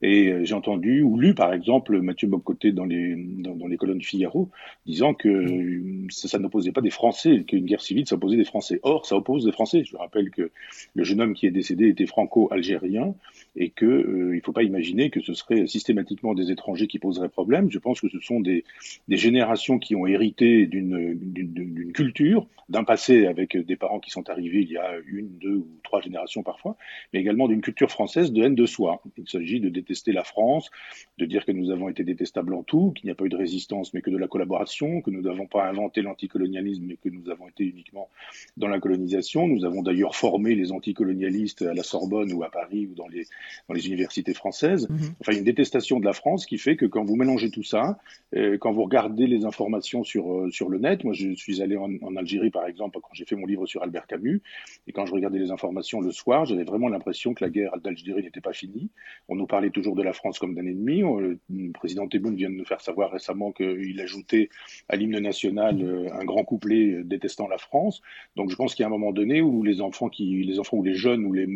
Et 0.02 0.32
euh, 0.32 0.46
j'ai 0.46 0.56
entendu 0.56 1.02
ou 1.02 1.20
lu 1.20 1.36
par 1.36 1.54
exemple 1.54 2.00
Mathieu 2.02 2.28
Bocoté 2.28 2.72
dans 2.72 2.86
les, 2.86 3.16
dans, 3.18 3.68
les 3.68 3.78
colonnes 3.78 3.98
du 3.98 4.08
Figaro 4.08 4.50
disant 4.86 5.14
que 5.14 5.28
euh, 5.28 6.08
ça, 6.10 6.40
n'opposait 6.40 6.72
pas 6.72 6.82
des 6.82 6.90
Français, 6.90 7.44
qu'une 7.46 7.66
guerre 7.66 7.82
civile 7.82 8.08
ça 8.08 8.16
opposait 8.16 8.38
des 8.38 8.46
Français. 8.46 8.80
Or, 8.84 9.06
ça 9.06 9.18
oppose 9.18 9.46
des 9.46 9.52
Français. 9.52 9.84
Je 9.84 9.98
rappelle 9.98 10.30
que 10.30 10.50
le 10.96 11.04
jeune 11.04 11.22
homme 11.22 11.34
qui 11.34 11.46
est 11.46 11.52
décédé 11.52 11.90
était 11.90 12.06
franco-algérien 12.06 13.14
et 13.56 13.70
qu'il 13.70 13.88
euh, 13.88 14.36
ne 14.36 14.40
faut 14.42 14.52
pas 14.52 14.64
imaginer 14.64 15.10
que 15.10 15.22
ce 15.22 15.34
serait 15.34 15.68
systématiquement 15.68 16.34
des 16.34 16.52
étrangers 16.52 16.88
qui 16.88 17.00
poseraient 17.00 17.30
problème. 17.30 17.70
Je 17.70 17.80
pense 17.80 18.02
que 18.02 18.10
ce 18.10 18.20
sont 18.20 18.40
des, 18.40 18.64
des 19.08 19.18
générations 19.18 19.80
qui 19.80 19.96
ont 19.96 20.08
hérité 20.08 20.66
d'une 20.66 21.92
culture, 21.94 22.48
d'un 22.70 22.84
passé 22.84 23.28
avec 23.28 23.56
des 23.58 23.76
parents 23.76 24.00
qui 24.00 24.10
sont 24.10 24.30
arrivés 24.30 24.62
il 24.62 24.72
y 24.72 24.78
a 24.78 24.96
une, 25.06 25.30
deux 25.38 25.56
ou 25.56 25.68
trois 25.84 26.02
générations 26.02 26.44
parfois, 26.44 26.76
mais 27.12 27.20
également 27.20 27.48
d'une 27.48 27.62
culture 27.62 27.92
française 27.92 28.32
de 28.32 28.42
haine 28.42 28.56
de 28.56 28.66
soi. 28.66 29.02
Il 29.18 29.30
s'agit 29.30 29.60
de 29.60 29.70
détester 29.70 30.12
la 30.14 30.24
France, 30.24 30.72
de 31.18 31.26
dire 31.26 31.46
que 31.46 31.52
nous 31.52 31.72
avons 31.72 31.90
été 31.90 32.04
détestables 32.04 32.54
en 32.54 32.64
tout, 32.64 32.92
qu'il 32.92 33.06
n'y 33.06 33.12
a 33.12 33.16
pas 33.16 33.26
eu 33.26 33.30
de 33.30 33.38
résistance 33.38 33.94
mais 33.94 34.02
que 34.02 34.10
de 34.10 34.18
la 34.18 34.28
collaboration, 34.28 35.02
que 35.02 35.12
nous 35.12 35.22
n'avons 35.22 35.46
pas 35.46 35.68
inventé 35.68 36.02
l'anticolonialisme 36.02 36.86
mais 36.86 36.98
que 36.98 37.10
nous 37.10 37.30
avons 37.30 37.48
été 37.48 37.66
uniquement 37.66 38.10
dans 38.58 38.68
la 38.68 38.80
colonisation. 38.80 39.48
Nous 39.48 39.66
avons 39.66 39.84
d'ailleurs 39.84 40.16
formé 40.16 40.56
les 40.56 40.72
anticolonialistes 40.72 41.62
à 41.62 41.74
la 41.74 41.84
Sorbonne 41.84 42.34
ou 42.34 42.44
à 42.44 42.50
Paris 42.50 42.88
ou 42.88 42.96
dans 42.96 43.08
les 43.08 43.28
dans 43.68 43.76
les 43.76 43.88
universités 43.88 44.34
françaises. 44.34 44.88
Mhm. 44.90 45.16
Enfin, 45.22 45.34
une 45.34 45.44
détestation 45.44 46.00
de 46.00 46.06
la 46.06 46.14
France 46.14 46.46
qui 46.46 46.58
fait 46.58 46.76
que 46.76 46.86
quand 46.86 47.04
vous 47.04 47.16
mélangez 47.16 47.50
tout 47.50 47.64
ça, 47.64 47.98
euh, 48.36 48.58
quand 48.58 48.72
vous 48.72 48.84
regardez 48.84 49.28
les 49.28 49.46
informations 49.46 50.04
sur, 50.04 50.34
euh, 50.34 50.52
sur 50.52 50.70
le 50.70 50.80
net, 50.80 51.04
moi 51.04 51.14
je 51.14 51.34
suis 51.34 51.62
allé 51.62 51.78
en, 51.78 51.92
Algérie 52.16 52.52
par 52.52 52.68
exemple 52.68 53.00
quand 53.02 53.10
j'ai 53.14 53.26
fait 53.26 53.36
mon 53.36 53.46
livre 53.46 53.66
sur 53.66 53.82
Albert 53.82 54.06
Camus, 54.08 54.42
et 54.88 54.92
quand 54.92 55.06
je 55.06 55.14
regardais 55.14 55.40
les 55.40 55.52
informations 55.52 56.00
le 56.00 56.12
soir, 56.12 56.46
j'avais 56.46 56.64
vraiment 56.64 56.90
l'impression 56.90 57.34
que 57.34 57.44
la 57.44 57.50
guerre 57.50 57.78
d'Algérie 57.84 58.24
n'était 58.24 58.42
pas 58.42 58.54
finie. 58.54 58.90
On 59.28 59.36
nous 59.36 59.48
parlait 59.48 59.72
toujours 59.72 59.96
de 59.96 60.04
la 60.04 60.14
France 60.14 60.40
comme 60.40 60.54
d'un 60.54 60.66
ennemi. 60.66 61.02
le 61.02 61.72
président 61.74 62.08
Tebboune 62.08 62.36
vient 62.36 62.50
de 62.50 62.56
nous 62.56 62.66
faire 62.66 62.82
savoir 62.82 63.12
récemment 63.12 63.52
qu'il 63.52 64.00
ajoutait 64.00 64.50
à 64.90 64.96
l'hymne 64.96 65.20
national 65.20 65.82
euh, 65.82 66.14
un 66.14 66.26
grand 66.26 66.44
couplet 66.44 67.04
détestant 67.04 67.48
la 67.48 67.58
France. 67.58 68.02
Donc 68.36 68.50
je 68.50 68.56
pense 68.56 68.76
qu'il 68.76 68.84
y 68.84 68.86
a 68.86 68.88
un 68.88 68.92
moment 68.92 69.12
donné 69.12 69.42
où 69.42 69.64
les 69.64 69.82
enfants, 69.82 70.10
qui, 70.10 70.44
les 70.44 70.60
enfants 70.60 70.78
ou 70.78 70.84
les 70.84 70.96
jeunes 70.96 71.26
ou 71.26 71.34
les, 71.34 71.48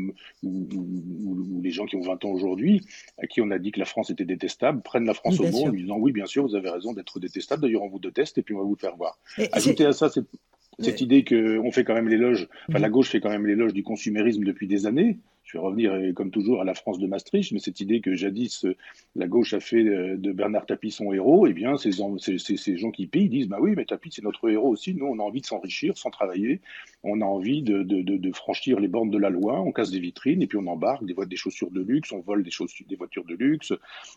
ou, 0.43 0.67
ou 0.73 1.61
les 1.61 1.71
gens 1.77 1.85
qui 1.85 1.95
ont 1.95 2.01
20 2.01 2.25
ans 2.25 2.29
aujourd'hui, 2.29 2.85
à 3.17 3.27
qui 3.27 3.41
on 3.41 3.51
a 3.51 3.59
dit 3.59 3.71
que 3.71 3.79
la 3.79 3.85
France 3.85 4.09
était 4.09 4.25
détestable, 4.25 4.81
prennent 4.81 5.05
la 5.05 5.13
France 5.13 5.39
au 5.39 5.47
mot 5.47 5.65
en 5.65 5.69
disant 5.69 5.97
oui, 5.97 6.11
bien 6.11 6.25
sûr, 6.25 6.45
vous 6.45 6.55
avez 6.55 6.69
raison 6.69 6.93
d'être 6.93 7.19
détestable, 7.19 7.61
d'ailleurs 7.61 7.83
on 7.83 7.89
vous 7.89 7.99
déteste 7.99 8.37
et 8.37 8.41
puis 8.41 8.53
on 8.53 8.59
va 8.59 8.65
vous 8.65 8.75
faire 8.75 8.95
voir. 8.95 9.17
Ajoutez 9.53 9.85
à 9.85 9.93
ça 9.93 10.09
cette, 10.09 11.01
idée 11.01 11.23
qu'on 11.23 11.71
fait 11.71 11.83
quand 11.83 11.93
même 11.93 12.09
l'éloge, 12.09 12.47
enfin 12.69 12.79
la 12.79 12.89
gauche 12.89 13.09
fait 13.09 13.21
quand 13.21 13.29
même 13.29 13.47
l'éloge 13.47 13.73
du 13.73 13.83
consumérisme 13.83 14.43
depuis 14.43 14.67
des 14.67 14.85
années. 14.85 15.17
Je 15.47 15.57
vais 15.57 15.63
revenir, 15.63 16.13
comme 16.13 16.29
toujours, 16.29 16.61
à 16.61 16.65
la 16.65 16.73
France 16.73 16.99
de 16.99 17.07
Maastricht, 17.07 17.53
mais 17.53 17.59
cette 17.59 17.79
idée 17.79 18.01
que 18.01 18.15
jadis 18.15 18.65
la 19.15 19.27
gauche 19.27 19.53
a 19.53 19.61
fait 19.61 19.83
de 19.83 20.31
Bernard 20.33 20.65
Tapie 20.65 20.91
son 20.91 21.13
héros, 21.13 21.47
eh 21.47 21.53
bien, 21.53 21.77
ces, 21.77 21.91
ces, 22.37 22.77
gens 22.77 22.91
qui 22.91 23.07
pillent 23.07 23.29
disent, 23.29 23.47
bah 23.47 23.57
oui, 23.61 23.73
mais 23.75 23.85
Tapie, 23.85 24.09
c'est 24.11 24.23
notre 24.23 24.49
héros 24.49 24.69
aussi. 24.69 24.93
Nous, 24.93 25.05
on 25.05 25.19
a 25.19 25.23
envie 25.23 25.41
de 25.41 25.45
s'enrichir 25.45 25.97
sans 25.97 26.09
travailler. 26.09 26.59
On 27.03 27.21
a 27.21 27.25
envie 27.25 27.61
de, 27.61 27.83
de, 27.83 28.31
franchir 28.33 28.79
les 28.79 28.89
bornes 28.89 29.09
de 29.09 29.17
la 29.17 29.29
loi. 29.29 29.61
On 29.61 29.71
casse 29.71 29.91
des 29.91 29.99
vitrines 29.99 30.41
et 30.41 30.47
puis 30.47 30.57
on 30.57 30.67
embarque 30.67 31.05
des, 31.05 31.15
des 31.25 31.35
chaussures 31.37 31.71
de 31.71 31.81
luxe, 31.81 32.11
on 32.11 32.19
vole 32.19 32.43
des, 32.43 32.51
chaussures, 32.51 32.85
des 32.89 32.95
voitures 32.95 33.23
de 33.23 33.35
luxe, 33.35 33.71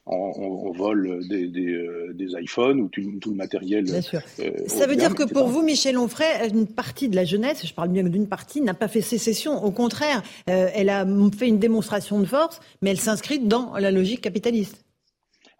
on, 0.06 0.72
vole 0.72 1.26
des, 1.28 1.46
des, 1.46 2.32
iPhones 2.40 2.80
ou 2.80 2.88
tout, 2.88 3.30
le 3.30 3.36
matériel. 3.36 3.84
Bien 3.84 4.00
sûr. 4.00 4.20
Ça 4.66 4.86
veut 4.86 4.96
dire 4.96 5.14
que 5.14 5.22
pour 5.22 5.46
vous, 5.46 5.62
Michel 5.62 5.98
Onfray, 5.98 6.50
une 6.50 6.66
partie 6.66 7.08
de 7.08 7.16
la 7.16 7.24
jeunesse, 7.24 7.66
je 7.66 7.72
parle 7.72 7.90
bien 7.90 8.02
d'une 8.04 8.28
partie, 8.28 8.60
n'a 8.60 8.74
pas 8.74 8.88
fait 8.88 9.00
sécession. 9.00 9.64
Au 9.64 9.70
contraire, 9.70 10.22
euh, 10.48 10.68
elle 10.74 10.88
a 10.88 11.04
fait 11.30 11.48
une 11.48 11.58
démonstration 11.58 12.20
de 12.20 12.24
force, 12.24 12.60
mais 12.82 12.90
elle 12.90 13.00
s'inscrit 13.00 13.38
dans 13.40 13.76
la 13.76 13.90
logique 13.90 14.20
capitaliste. 14.20 14.84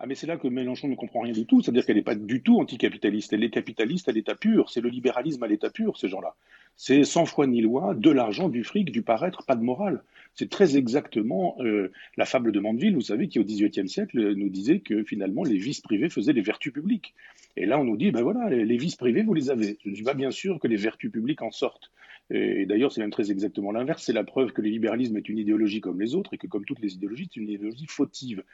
Ah 0.03 0.07
mais 0.07 0.15
c'est 0.15 0.27
là 0.27 0.39
que 0.39 0.49
Mélenchon 0.49 0.89
ne 0.89 0.95
comprend 0.95 1.21
rien 1.21 1.35
du 1.35 1.45
tout, 1.45 1.61
c'est-à-dire 1.61 1.85
qu'elle 1.85 1.97
n'est 1.97 2.03
pas 2.03 2.15
du 2.15 2.43
tout 2.43 2.59
anticapitaliste, 2.59 3.35
elle 3.35 3.45
est 3.45 3.51
capitaliste 3.51 4.09
à 4.09 4.13
l'état 4.13 4.35
pur, 4.35 4.71
c'est 4.71 4.81
le 4.81 4.89
libéralisme 4.89 5.43
à 5.43 5.47
l'état 5.47 5.69
pur, 5.69 5.99
ces 5.99 6.09
gens-là. 6.09 6.37
C'est 6.77 7.05
sans 7.05 7.27
foi 7.27 7.47
ni 7.47 7.61
loi, 7.61 7.95
de 7.95 8.11
l'argent, 8.11 8.49
du 8.49 8.65
fric, 8.65 8.91
du 8.91 9.03
paraître, 9.03 9.45
pas 9.45 9.57
de 9.57 9.63
morale. 9.63 10.03
C'est 10.35 10.49
très 10.49 10.79
exactement 10.79 11.57
euh, 11.61 11.93
la 12.17 12.25
fable 12.25 12.51
de 12.51 12.61
Mandeville, 12.61 12.95
vous 12.95 13.03
savez, 13.03 13.29
qui 13.29 13.39
au 13.39 13.45
XVIIIe 13.45 13.91
siècle 13.91 14.35
nous 14.37 14.49
disait 14.49 14.79
que 14.79 15.05
finalement 15.05 15.45
les 15.45 15.59
vices 15.59 15.83
privés 15.83 16.09
faisaient 16.09 16.33
les 16.33 16.41
vertus 16.41 16.73
publiques. 16.73 17.15
Et 17.59 17.67
là 17.67 17.79
on 17.79 17.85
nous 17.85 17.99
dit, 17.99 18.11
ben 18.11 18.23
voilà, 18.23 18.49
les, 18.49 18.77
vices 18.79 18.97
privés, 18.97 19.23
vous 19.23 19.35
les 19.35 19.51
avez. 19.51 19.77
Je 19.85 19.91
ne 19.91 19.95
suis 19.95 20.05
pas 20.05 20.15
bien 20.15 20.31
sûr 20.31 20.59
que 20.61 20.67
les 20.69 20.77
vertus 20.77 21.13
publiques 21.13 21.43
en 21.43 21.51
sortent. 21.51 21.91
Et, 22.31 22.67
d'ailleurs, 22.67 22.93
c'est 22.93 23.01
même 23.01 23.11
très 23.11 23.31
exactement 23.31 23.73
l'inverse. 23.73 24.05
C'est 24.05 24.13
la 24.13 24.25
preuve 24.25 24.53
que 24.53 24.63
le 24.63 24.69
libéralisme 24.69 25.17
est 25.17 25.29
une 25.29 25.39
idéologie 25.39 25.81
comme 25.81 26.01
les 26.01 26.15
autres 26.15 26.35
et 26.35 26.39
que, 26.39 26.47
comme 26.47 26.65
toutes 26.65 26.81
les 26.81 26.95
idéologies, 26.95 27.29
c'est 27.33 27.41
une 27.41 27.49
idéologie 27.49 27.87
fautive. 27.89 28.45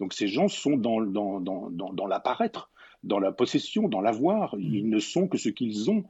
Donc 0.00 0.12
ces 0.12 0.28
gens 0.28 0.48
sont 0.48 0.76
dans, 0.76 1.00
dans, 1.00 2.06
l'apparaître, 2.06 2.70
dans 3.02 3.18
la 3.18 3.32
possession, 3.32 3.88
dans 3.88 4.00
l'avoir. 4.00 4.54
Ils 4.58 4.88
ne 4.88 4.98
sont 4.98 5.28
que 5.28 5.38
ce 5.38 5.48
qu'ils 5.48 5.90
ont. 5.90 6.04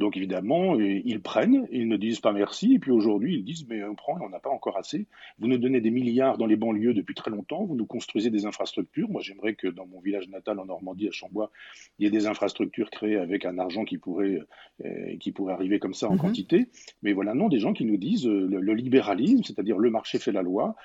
Donc 0.00 0.16
évidemment, 0.16 0.76
euh, 0.76 1.02
ils 1.04 1.20
prennent, 1.20 1.68
ils 1.70 1.86
ne 1.86 1.98
disent 1.98 2.20
pas 2.20 2.32
merci, 2.32 2.72
et 2.72 2.78
puis 2.78 2.90
aujourd'hui 2.90 3.34
ils 3.34 3.44
disent 3.44 3.66
mais 3.68 3.84
on 3.84 3.94
prend 3.94 4.18
et 4.18 4.22
on 4.24 4.30
n'a 4.30 4.40
pas 4.40 4.48
encore 4.48 4.78
assez. 4.78 5.06
Vous 5.38 5.46
nous 5.46 5.58
donnez 5.58 5.82
des 5.82 5.90
milliards 5.90 6.38
dans 6.38 6.46
les 6.46 6.56
banlieues 6.56 6.94
depuis 6.94 7.14
très 7.14 7.30
longtemps, 7.30 7.64
vous 7.64 7.74
nous 7.74 7.84
construisez 7.84 8.30
des 8.30 8.46
infrastructures. 8.46 9.10
Moi 9.10 9.20
j'aimerais 9.20 9.56
que 9.56 9.68
dans 9.68 9.84
mon 9.84 10.00
village 10.00 10.26
natal 10.30 10.58
en 10.58 10.64
Normandie, 10.64 11.06
à 11.06 11.10
Chambois, 11.10 11.50
il 11.98 12.04
y 12.04 12.06
ait 12.06 12.10
des 12.10 12.26
infrastructures 12.26 12.88
créées 12.88 13.18
avec 13.18 13.44
un 13.44 13.58
argent 13.58 13.84
qui 13.84 13.98
pourrait, 13.98 14.40
euh, 14.86 15.16
qui 15.18 15.32
pourrait 15.32 15.52
arriver 15.52 15.78
comme 15.78 15.92
ça 15.92 16.08
en 16.08 16.14
mhm. 16.14 16.20
quantité. 16.20 16.68
Mais 17.02 17.12
voilà, 17.12 17.34
non, 17.34 17.48
des 17.50 17.58
gens 17.58 17.74
qui 17.74 17.84
nous 17.84 17.98
disent 17.98 18.26
euh, 18.26 18.48
le, 18.50 18.72
libéralisme, 18.72 19.42
c'est-à-dire 19.44 19.76
le 19.76 19.90
marché 19.90 20.18
fait 20.18 20.32
la 20.32 20.40
loi, 20.40 20.76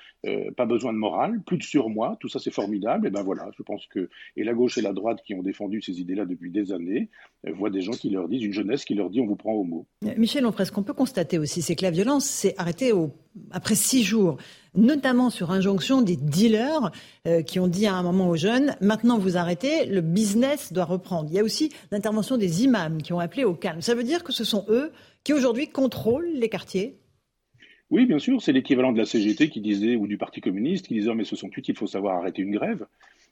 pas 0.56 0.66
besoin 0.66 0.92
de 0.92 0.98
morale, 0.98 1.40
plus 1.46 1.56
de 1.56 1.62
surmoi, 1.62 2.18
tout 2.20 2.28
ça 2.28 2.38
c'est 2.38 2.50
formidable. 2.50 3.06
Et 3.06 3.10
ben 3.10 3.22
voilà, 3.22 3.48
je 3.56 3.62
pense 3.62 3.86
que 3.86 4.10
et 4.36 4.44
la 4.44 4.52
gauche 4.52 4.76
et 4.76 4.82
la 4.82 4.92
droite 4.92 5.22
qui 5.24 5.32
ont 5.32 5.42
défendu 5.42 5.80
ces 5.80 6.02
idées-là 6.02 6.26
depuis 6.26 6.50
des 6.50 6.72
années 6.72 7.08
voient 7.44 7.70
des 7.70 7.80
gens 7.80 7.92
qui 7.92 8.10
leur 8.10 8.28
disent 8.28 8.42
une 8.42 8.52
jeunesse 8.52 8.84
qui 8.84 8.94
leur 8.94 9.05
dit 9.10 9.20
on 9.20 9.26
vous 9.26 9.36
prend 9.36 9.52
au 9.52 9.64
mot. 9.64 9.86
Michel 10.16 10.46
Onfray, 10.46 10.66
ce 10.66 10.72
qu'on 10.72 10.82
peut 10.82 10.92
constater 10.92 11.38
aussi, 11.38 11.62
c'est 11.62 11.74
que 11.74 11.82
la 11.82 11.90
violence 11.90 12.24
s'est 12.24 12.54
arrêtée 12.58 12.92
après 13.50 13.74
six 13.74 14.02
jours, 14.02 14.36
notamment 14.74 15.30
sur 15.30 15.50
injonction 15.50 16.02
des 16.02 16.16
dealers 16.16 16.90
euh, 17.26 17.42
qui 17.42 17.58
ont 17.60 17.68
dit 17.68 17.86
à 17.86 17.94
un 17.94 18.02
moment 18.02 18.28
aux 18.28 18.36
jeunes 18.36 18.76
maintenant 18.80 19.18
vous 19.18 19.36
arrêtez, 19.36 19.86
le 19.86 20.00
business 20.00 20.72
doit 20.72 20.84
reprendre. 20.84 21.28
Il 21.30 21.36
y 21.36 21.38
a 21.38 21.44
aussi 21.44 21.72
l'intervention 21.90 22.36
des 22.36 22.64
imams 22.64 23.02
qui 23.02 23.12
ont 23.12 23.20
appelé 23.20 23.44
au 23.44 23.54
calme. 23.54 23.80
Ça 23.80 23.94
veut 23.94 24.04
dire 24.04 24.24
que 24.24 24.32
ce 24.32 24.44
sont 24.44 24.64
eux 24.68 24.92
qui 25.26 25.32
aujourd'hui 25.32 25.66
contrôlent 25.66 26.30
les 26.34 26.48
quartiers? 26.48 27.00
Oui, 27.90 28.06
bien 28.06 28.20
sûr, 28.20 28.40
c'est 28.40 28.52
l'équivalent 28.52 28.92
de 28.92 28.98
la 28.98 29.04
CGT 29.04 29.48
qui 29.48 29.60
disait, 29.60 29.96
ou 29.96 30.06
du 30.06 30.18
Parti 30.18 30.40
communiste, 30.40 30.86
qui 30.86 30.94
disait, 30.94 31.10
oh, 31.10 31.14
mais 31.14 31.24
ce 31.24 31.34
sont 31.34 31.50
il 31.56 31.76
faut 31.76 31.88
savoir 31.88 32.16
arrêter 32.16 32.42
une 32.42 32.52
grève. 32.52 32.86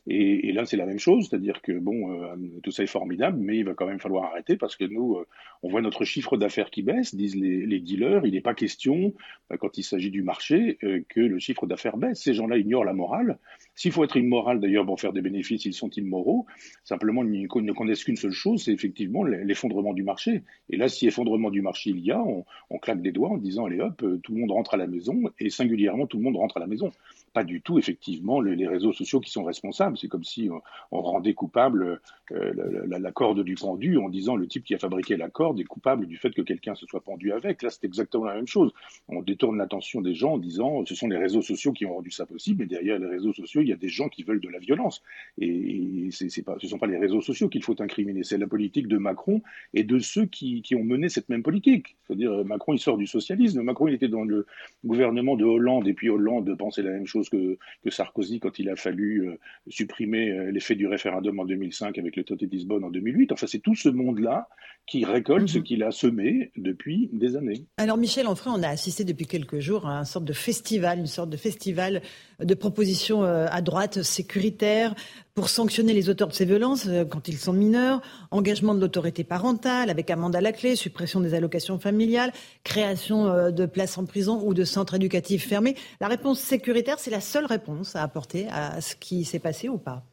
Et, 0.07 0.53
là, 0.53 0.67
c'est 0.67 0.77
la 0.77 0.85
même 0.85 0.99
chose, 0.99 1.29
c'est-à-dire 1.29 1.63
que 1.63 1.73
bon, 1.73 2.13
euh, 2.13 2.37
tout 2.63 2.71
ça 2.71 2.83
est 2.83 2.87
formidable, 2.87 3.39
mais 3.41 3.57
il 3.59 3.65
va 3.65 3.73
quand 3.73 3.87
même 3.87 4.01
falloir 4.01 4.25
arrêter 4.25 4.57
parce 4.57 4.77
que 4.77 4.85
nous, 4.85 5.17
euh, 5.17 5.27
on 5.63 5.71
voit 5.71 5.81
notre 5.81 6.05
chiffre 6.05 6.37
d'affaires 6.37 6.71
qui 6.71 6.83
baisse, 6.83 7.15
disent 7.15 7.37
les, 7.37 7.81
dealers. 7.81 8.27
Il 8.27 8.35
n'est 8.35 8.43
pas 8.43 8.55
question, 8.55 9.15
bah, 9.49 9.57
quand 9.57 9.79
il 9.79 9.83
s'agit 9.83 10.11
du 10.11 10.23
marché, 10.23 10.77
euh, 10.85 11.03
que 11.09 11.21
le 11.21 11.39
chiffre 11.39 11.67
d'affaires 11.67 11.97
baisse. 11.97 12.21
Ces 12.21 12.35
gens-là 12.35 12.59
ignorent 12.59 12.85
la 12.85 12.93
morale. 12.93 13.39
S'il 13.75 13.93
faut 13.93 14.05
être 14.05 14.19
immoral 14.19 14.61
d'ailleurs 14.61 14.85
pour 14.85 15.01
faire 15.01 15.15
des 15.15 15.23
bénéfices, 15.23 15.65
ils 15.65 15.73
sont 15.73 15.91
immoraux. 15.91 16.45
Simplement, 16.85 17.25
ils 17.25 17.43
ne 17.43 17.73
connaissent 17.73 18.05
qu'une 18.05 18.17
seule 18.17 18.33
chose, 18.33 18.63
c'est 18.63 18.73
effectivement 18.73 19.25
l'effondrement 19.25 19.95
du 19.95 20.03
marché. 20.03 20.43
Et 20.69 20.77
là, 20.77 20.89
si 20.89 21.07
effondrement 21.07 21.51
du 21.51 21.63
marché 21.63 21.91
il 21.91 22.01
y 22.01 22.13
a, 22.13 22.23
on, 22.23 22.45
on 22.69 22.79
claque 22.79 23.01
des 23.01 23.13
doigts 23.13 23.31
en 23.31 23.39
disant 23.39 23.65
allez 23.65 23.81
hop, 23.81 24.05
tout 24.23 24.35
le 24.35 24.41
monde 24.41 24.51
rentre 24.51 24.75
à 24.75 24.77
la 24.77 24.87
maison 24.87 25.23
et 25.39 25.49
singulièrement 25.49 26.07
tout 26.07 26.19
le 26.19 26.23
monde 26.25 26.37
rentre 26.37 26.59
à 26.59 26.61
la 26.61 26.67
maison 26.67 26.93
pas 27.35 27.45
du 27.45 27.61
tout 27.61 27.79
effectivement 27.79 28.41
les, 28.41 28.67
réseaux 28.67 28.93
sociaux 28.93 29.21
qui 29.21 29.31
sont 29.31 29.45
responsables. 29.45 29.99
C'est 29.99 30.09
comme 30.09 30.25
si 30.25 30.49
on, 30.93 31.03
rendait 31.03 31.35
coupable 31.35 32.01
euh, 32.33 32.87
la, 32.87 33.13
corde 33.13 33.43
du 33.43 33.57
pendu 33.57 33.99
en 33.99 34.09
disant 34.09 34.37
le 34.37 34.47
type 34.47 34.65
qui 34.65 34.75
a 34.75 34.79
fabriqué 34.79 35.17
la 35.17 35.29
corde 35.29 35.61
est 35.61 35.65
coupable 35.65 36.07
du 36.07 36.17
fait 36.17 36.31
que 36.31 36.43
quelqu'un 36.43 36.77
se 36.77 36.87
soit 36.87 37.03
pendu 37.03 37.33
avec. 37.33 37.63
Là, 37.63 37.71
c'est 37.71 37.85
exactement 37.85 38.25
la 38.25 38.37
même 38.37 38.47
chose. 38.47 38.73
On 39.09 39.21
détourne 39.21 39.59
l'attention 39.59 40.01
des 40.01 40.15
gens 40.15 40.35
en 40.35 40.39
disant 40.39 40.87
ce 40.87 40.95
sont 40.95 41.09
les 41.09 41.19
réseaux 41.19 41.43
sociaux 41.43 41.73
qui 41.73 41.85
ont 41.87 41.95
rendu 41.95 42.13
ça 42.13 42.25
possible, 42.25 42.61
mais 42.61 42.67
derrière 42.67 43.01
les 43.01 43.09
réseaux 43.09 43.33
sociaux, 43.33 43.61
il 43.61 43.69
y 43.69 43.73
a 43.73 43.77
des 43.77 43.89
gens 43.89 44.09
qui 44.09 44.23
veulent 44.23 44.41
de 44.41 44.49
la 44.49 44.61
violence. 44.61 45.03
Et, 45.39 46.09
ce 46.13 46.25
ne 46.25 46.69
sont 46.69 46.79
pas 46.79 46.87
les 46.87 46.99
réseaux 46.99 47.21
sociaux 47.21 47.49
qu'il 47.49 47.65
faut 47.65 47.81
incriminer, 47.83 48.23
c'est 48.23 48.39
la 48.39 48.47
politique 48.47 48.87
de 48.87 48.97
Macron 48.97 49.43
et 49.73 49.83
de 49.83 49.99
ceux 49.99 50.27
qui, 50.27 50.63
qui 50.63 50.77
ont 50.77 50.85
mené 50.85 51.09
cette 51.09 51.29
même 51.29 51.43
politique. 51.43 51.97
C'est-à-dire 52.07 52.45
Macron, 52.45 52.75
il 52.75 52.79
sort 52.79 52.97
du 52.97 53.09
socialisme. 53.09 53.61
Macron, 53.63 53.89
il 53.89 53.95
était 53.95 54.09
dans 54.09 54.23
le 54.23 54.47
gouvernement 54.85 55.35
de 55.35 55.45
Hollande 55.45 55.89
et 55.89 55.95
puis 55.95 56.09
Hollande 56.09 56.57
pensait 56.57 56.83
la 56.83 56.91
même 56.91 57.07
chose 57.07 57.24
que, 57.29 57.59
Sarkozy 57.89 58.41
quand 58.41 58.59
il 58.59 58.69
a 58.69 58.77
fallu 58.77 59.29
euh, 59.29 59.39
supprimer 59.69 60.31
euh, 60.31 60.51
l'effet 60.51 60.75
du 60.75 60.87
référendum 60.87 61.39
en 61.39 61.45
2005 61.45 61.99
avec 61.99 62.17
le 62.17 62.25
traité 62.25 62.47
de 62.47 62.51
Lisbonne 62.51 62.85
en 62.85 62.91
2008. 62.91 63.33
Enfin, 63.33 63.47
c'est 63.47 63.59
tout 63.59 63.75
ce 63.75 63.89
monde-là 63.89 64.49
qui 64.87 65.05
récolte 65.05 65.49
ce 65.49 65.59
mhm. 65.59 65.65
qu'il 65.65 65.83
a 65.83 65.91
semé 65.91 66.51
depuis 66.57 67.09
des 67.13 67.37
années. 67.37 67.65
Alors, 67.79 67.97
Michel 67.97 68.27
Onfray, 68.27 68.53
on 68.55 68.63
a 68.63 68.69
assisté 68.69 69.05
depuis 69.05 69.27
quelques 69.27 69.61
jours 69.61 69.87
à 69.87 69.99
une 69.99 70.05
sorte 70.05 70.25
de 70.25 70.33
festival, 70.33 70.99
une 70.99 71.07
sorte 71.07 71.31
de 71.31 71.37
festival 71.37 72.03
de 72.45 72.55
propositions 72.55 73.25
euh, 73.25 73.47
à 73.51 73.63
droite 73.63 74.03
sécuritaires 74.03 74.95
pour 75.35 75.49
sanctionner 75.49 75.93
les 75.93 76.09
auteurs 76.09 76.29
de 76.29 76.33
ces 76.33 76.45
violences 76.45 76.89
quand 77.11 77.27
ils 77.27 77.39
sont 77.39 77.53
mineurs, 77.53 78.01
engagement 78.31 78.75
de 78.75 78.81
l'autorité 78.81 79.25
parentale 79.25 79.91
avec 79.91 80.09
amende 80.11 80.37
à 80.37 80.41
la 80.41 80.53
clé, 80.53 80.77
suppression 80.77 81.21
des 81.21 81.35
allocations 81.35 81.79
familiales, 81.81 82.33
création 82.63 83.51
de 83.51 83.67
places 83.67 83.99
en 83.99 84.05
prison 84.05 84.41
ou 84.45 84.55
de 84.55 84.63
centres 84.63 84.95
éducatifs 84.95 85.49
fermés. 85.49 85.75
La 86.01 86.07
réponse 86.07 86.39
sécuritaire, 86.39 87.01
c'est 87.01 87.11
la 87.11 87.21
seule 87.21 87.47
réponse 87.47 87.97
à 87.97 88.03
apporter 88.05 88.47
à 88.49 88.81
ce 88.81 88.95
qui 88.95 89.25
s'est 89.25 89.41
passé 89.41 89.69
ou 89.69 89.77
pas 89.77 90.05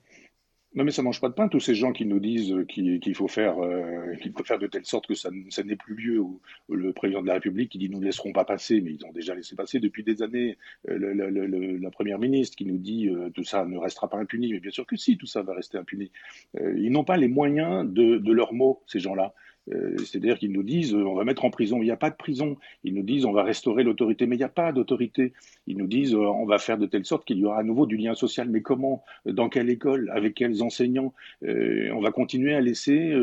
non, 0.73 0.85
mais 0.85 0.91
ça 0.91 1.02
mange 1.02 1.19
pas 1.19 1.27
de 1.27 1.34
pain, 1.34 1.49
tous 1.49 1.60
ces 1.60 1.76
gens 1.76 1.91
qui 1.91 2.06
nous 2.06 2.22
disent 2.22 2.56
qu'il 2.69 3.15
faut 3.15 3.27
faire, 3.27 3.60
euh, 3.60 4.15
qu'il 4.22 4.31
faut 4.31 4.43
faire 4.45 4.57
de 4.57 4.68
telle 4.68 4.85
sorte 4.85 5.06
que 5.06 5.15
ça, 5.15 5.30
ça 5.49 5.64
n'est 5.64 5.76
plus 5.76 5.95
lieu, 5.95 6.23
le 6.69 6.93
président 6.93 7.22
de 7.22 7.27
la 7.27 7.34
République 7.34 7.69
qui 7.69 7.77
dit 7.77 7.89
nous 7.89 7.99
ne 7.99 8.06
laisserons 8.06 8.31
pas 8.31 8.45
passer, 8.45 8.80
mais 8.80 8.93
ils 8.93 9.06
ont 9.06 9.11
déjà 9.11 9.35
laissé 9.35 9.53
passer 9.56 9.80
depuis 9.80 10.03
des 10.03 10.22
années, 10.22 10.57
euh, 10.88 11.77
la 11.81 11.91
première 11.91 12.19
ministre 12.19 12.56
qui 12.56 12.65
nous 12.65 12.77
dit 12.77 13.10
euh, 13.10 13.30
tout 13.31 13.43
ça 13.43 13.65
ne 13.65 13.77
restera 13.77 14.10
pas 14.10 14.18
impuni, 14.18 14.53
mais 14.53 14.61
bien 14.61 14.72
sûr 14.72 14.85
que 14.85 14.95
si, 14.95 15.18
tout 15.18 15.26
ça 15.26 15.41
va 15.41 15.53
rester 15.53 15.77
impuni. 15.77 16.10
ils 16.56 16.91
n'ont 16.91 17.03
pas 17.03 17.18
les 17.18 17.27
moyens 17.27 17.85
de, 17.91 18.18
de 18.18 18.31
leurs 18.31 18.53
mots, 18.53 18.81
ces 18.88 18.99
gens-là. 18.99 19.34
Euh, 19.69 19.97
c'est-à-dire 19.99 20.39
qu'ils 20.39 20.51
nous 20.51 20.63
disent 20.63 20.93
euh, 20.93 21.05
on 21.05 21.13
va 21.13 21.23
mettre 21.23 21.45
en 21.45 21.51
prison, 21.51 21.77
il 21.81 21.85
n'y 21.85 21.91
a 21.91 21.97
pas 21.97 22.09
de 22.09 22.15
prison. 22.15 22.57
Ils 22.83 22.93
nous 22.93 23.03
disent 23.03 23.25
on 23.25 23.31
va 23.31 23.43
restaurer 23.43 23.83
l'autorité, 23.83 24.25
mais 24.25 24.35
il 24.35 24.39
n'y 24.39 24.45
a 24.45 24.49
pas 24.49 24.71
d'autorité. 24.71 25.33
Ils 25.67 25.77
nous 25.77 25.88
disent 25.88 26.15
euh, 26.15 26.19
on 26.19 26.45
va 26.45 26.57
faire 26.57 26.77
de 26.77 26.85
telle 26.85 27.05
sorte 27.05 27.25
qu'il 27.25 27.38
y 27.38 27.45
aura 27.45 27.59
à 27.59 27.63
nouveau 27.63 27.85
du 27.85 27.97
lien 27.97 28.15
social, 28.15 28.49
mais 28.49 28.61
comment? 28.61 29.03
Dans 29.25 29.49
quelle 29.49 29.69
école? 29.69 30.09
Avec 30.13 30.35
quels 30.35 30.63
enseignants? 30.63 31.13
On 31.43 32.01
va 32.01 32.11
continuer 32.11 32.53
à 32.53 32.61
laisser 32.61 33.13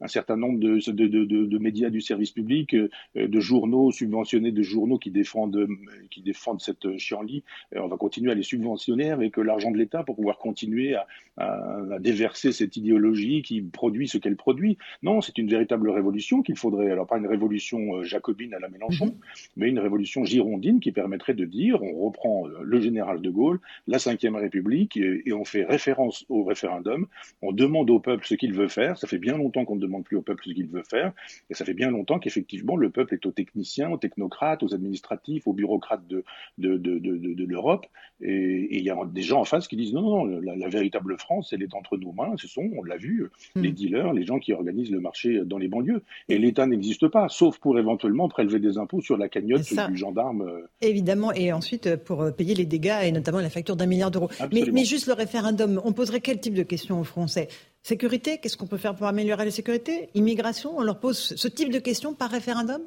un 0.00 0.08
certain 0.08 0.36
nombre 0.36 0.58
de, 0.58 0.78
de, 0.90 1.06
de, 1.06 1.24
de, 1.24 1.58
médias 1.58 1.90
du 1.90 2.00
service 2.00 2.30
public, 2.30 2.74
de 3.14 3.40
journaux 3.40 3.90
subventionnés, 3.90 4.52
de 4.52 4.62
journaux 4.62 4.98
qui 4.98 5.10
défendent, 5.10 5.66
qui 6.10 6.22
défendent 6.22 6.60
cette 6.60 6.96
chienlit. 6.98 7.42
On 7.74 7.88
va 7.88 7.96
continuer 7.96 8.30
à 8.30 8.34
les 8.34 8.42
subventionner 8.42 9.10
avec 9.10 9.36
l'argent 9.36 9.70
de 9.70 9.76
l'État 9.76 10.04
pour 10.04 10.16
pouvoir 10.16 10.38
continuer 10.38 10.94
à, 10.94 11.06
à, 11.36 11.80
à 11.94 11.98
déverser 11.98 12.52
cette 12.52 12.76
idéologie 12.76 13.42
qui 13.42 13.60
produit 13.60 14.08
ce 14.08 14.18
qu'elle 14.18 14.36
produit. 14.36 14.78
Non, 15.02 15.20
c'est 15.20 15.38
une 15.38 15.48
véritable 15.48 15.90
révolution 15.90 16.42
qu'il 16.42 16.56
faudrait, 16.56 16.90
alors 16.90 17.06
pas 17.06 17.18
une 17.18 17.26
révolution 17.26 17.96
euh, 17.96 18.04
jacobine 18.04 18.54
à 18.54 18.58
la 18.58 18.68
Mélenchon, 18.68 19.06
mhm. 19.06 19.14
mais 19.56 19.68
une 19.68 19.78
révolution 19.78 20.24
girondine 20.24 20.80
qui 20.80 20.92
permettrait 20.92 21.34
de 21.34 21.44
dire 21.44 21.82
on 21.82 22.06
reprend 22.06 22.46
euh, 22.46 22.58
le 22.62 22.80
général 22.80 23.20
de 23.20 23.30
Gaulle, 23.30 23.60
la 23.86 23.98
Ve 23.98 24.34
République, 24.34 24.96
et, 24.96 25.32
on 25.32 25.44
fait 25.44 25.64
référence 25.64 26.24
au 26.28 26.42
référendum, 26.42 27.06
on 27.42 27.52
demande 27.52 27.90
au 27.90 28.00
peuple 28.00 28.26
ce 28.26 28.34
qu'il 28.34 28.52
veut 28.52 28.68
faire, 28.68 28.98
ça 28.98 29.06
fait 29.06 29.18
bien 29.18 29.36
longtemps 29.36 29.64
qu'on 29.64 29.76
ne 29.76 29.80
demande 29.88 30.04
plus 30.04 30.16
au 30.16 30.22
peuple 30.22 30.44
ce 30.46 30.52
qu'il 30.52 30.68
veut 30.68 30.84
faire. 30.88 31.12
Et 31.50 31.54
ça 31.54 31.64
fait 31.64 31.74
bien 31.74 31.90
longtemps 31.90 32.18
qu'effectivement, 32.18 32.76
le 32.76 32.90
peuple 32.90 33.14
est 33.14 33.26
aux 33.26 33.32
techniciens, 33.32 33.90
aux 33.90 33.96
technocrates, 33.96 34.62
aux 34.62 34.74
administratifs, 34.74 35.46
aux 35.46 35.52
bureaucrates 35.52 36.06
de, 36.06 36.24
de, 36.58 36.76
de, 36.76 36.98
de, 36.98 37.44
l'Europe. 37.44 37.86
Et 38.20 38.76
il 38.76 38.82
y 38.82 38.90
a 38.90 38.96
des 39.06 39.22
gens 39.22 39.40
en 39.40 39.44
face 39.44 39.68
qui 39.68 39.76
disent 39.76 39.92
non, 39.92 40.02
non, 40.02 40.24
la, 40.24 40.56
la, 40.56 40.68
véritable 40.68 41.16
France, 41.18 41.52
elle 41.52 41.62
est 41.62 41.74
entre 41.74 41.96
nos 41.96 42.12
mains. 42.12 42.34
Ce 42.36 42.48
sont, 42.48 42.68
on 42.76 42.82
l'a 42.82 42.96
vu, 42.96 43.28
hmm. 43.54 43.62
les 43.62 43.72
dealers, 43.72 44.12
les 44.12 44.24
gens 44.24 44.38
qui 44.38 44.52
organisent 44.52 44.90
le 44.90 45.00
marché 45.00 45.40
dans 45.44 45.58
les 45.58 45.68
banlieues. 45.68 46.02
Et 46.28 46.38
l'État 46.38 46.66
n'existe 46.66 47.08
pas, 47.08 47.28
sauf 47.28 47.58
pour 47.58 47.78
éventuellement 47.78 48.28
prélever 48.28 48.58
des 48.58 48.78
impôts 48.78 49.00
sur 49.00 49.16
la 49.16 49.28
cagnotte 49.28 49.62
du 49.90 49.96
gendarme. 49.96 50.42
Euh. 50.42 50.68
Évidemment, 50.80 51.32
et 51.32 51.52
ensuite 51.52 51.86
euh, 51.86 51.96
pour 51.96 52.22
euh, 52.22 52.30
payer 52.30 52.54
les 52.54 52.66
dégâts 52.66 52.98
et 53.02 53.12
notamment 53.12 53.40
la 53.40 53.50
facture 53.50 53.76
d'un 53.76 53.86
milliard 53.86 54.10
d'euros. 54.10 54.28
Mais, 54.52 54.64
mais, 54.72 54.84
juste 54.84 55.06
le 55.06 55.12
référendum, 55.12 55.80
on 55.84 55.92
poserait 55.92 56.20
quel 56.20 56.40
type 56.40 56.54
de 56.54 56.62
questions 56.62 57.00
aux 57.00 57.04
Français? 57.04 57.48
Sécurité, 57.82 58.38
qu'est-ce 58.38 58.56
qu'on 58.56 58.66
peut 58.66 58.76
faire 58.76 58.94
pour 58.94 59.06
améliorer 59.06 59.44
la 59.44 59.50
sécurité? 59.50 60.10
Immigration, 60.14 60.76
on 60.76 60.82
leur 60.82 61.00
pose 61.00 61.18
ce 61.18 61.48
type 61.48 61.70
de 61.70 61.78
questions 61.78 62.14
par 62.14 62.30
référendum? 62.30 62.82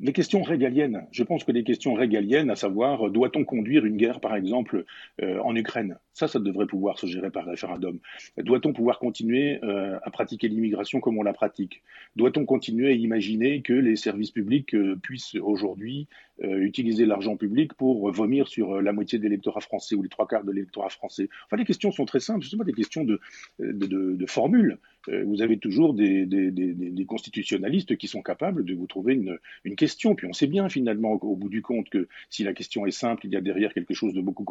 Les 0.00 0.12
questions 0.12 0.42
régaliennes. 0.42 1.06
Je 1.12 1.22
pense 1.22 1.44
que 1.44 1.52
les 1.52 1.62
questions 1.62 1.94
régaliennes, 1.94 2.50
à 2.50 2.56
savoir, 2.56 3.10
doit-on 3.10 3.44
conduire 3.44 3.84
une 3.84 3.96
guerre, 3.96 4.20
par 4.20 4.34
exemple, 4.34 4.84
euh, 5.22 5.38
en 5.40 5.54
Ukraine? 5.54 5.98
Ça, 6.14 6.28
ça 6.28 6.38
devrait 6.38 6.66
pouvoir 6.66 6.98
se 6.98 7.06
gérer 7.06 7.30
par 7.30 7.44
référendum. 7.44 7.98
Doit-on 8.38 8.72
pouvoir 8.72 8.98
continuer 8.98 9.58
euh, 9.64 9.98
à 10.02 10.10
pratiquer 10.10 10.48
l'immigration 10.48 11.00
comme 11.00 11.18
on 11.18 11.22
la 11.22 11.32
pratique? 11.32 11.82
Doit-on 12.16 12.44
continuer 12.44 12.88
à 12.88 12.92
imaginer 12.92 13.62
que 13.62 13.72
les 13.72 13.96
services 13.96 14.30
publics 14.30 14.74
euh, 14.74 14.96
puissent 14.96 15.34
aujourd'hui 15.34 16.08
utiliser 16.40 17.06
l'argent 17.06 17.36
public 17.36 17.74
pour 17.74 18.10
vomir 18.10 18.48
sur 18.48 18.82
la 18.82 18.92
moitié 18.92 19.18
de 19.18 19.22
l'électorat 19.22 19.60
français 19.60 19.94
ou 19.94 20.02
les 20.02 20.08
trois 20.08 20.26
quarts 20.26 20.42
de 20.42 20.50
l'électorat 20.50 20.88
français? 20.88 21.28
Enfin, 21.46 21.56
les 21.56 21.64
questions 21.64 21.92
sont 21.92 22.06
très 22.06 22.18
simples. 22.18 22.42
Ce 22.42 22.48
ne 22.48 22.50
sont 22.50 22.58
pas 22.58 22.64
des 22.64 22.72
questions 22.72 23.04
de, 23.04 23.20
de, 23.60 24.26
formules. 24.26 24.78
vous 25.06 25.42
avez 25.42 25.58
toujours 25.58 25.94
des, 25.94 26.26
des, 26.26 27.04
constitutionnalistes 27.06 27.96
qui 27.96 28.08
sont 28.08 28.20
capables 28.20 28.64
de 28.64 28.74
vous 28.74 28.88
trouver 28.88 29.14
une, 29.14 29.38
une 29.62 29.76
question 29.76 30.16
puis 30.16 30.26
on 30.26 30.32
sait 30.32 30.46
bien 30.46 30.68
finalement 30.68 31.12
au, 31.12 31.36
bout 31.36 31.48
du 31.48 31.62
compte 31.62 31.88
que 31.88 32.08
si 32.30 32.44
la 32.44 32.52
question 32.52 32.86
est 32.86 32.90
simple, 32.90 33.26
il 33.26 33.32
y 33.32 33.36
a 33.36 33.40
derrière 33.40 33.72
quelque 33.72 33.94
chose 33.94 34.14
de 34.14 34.20
beaucoup 34.20 34.44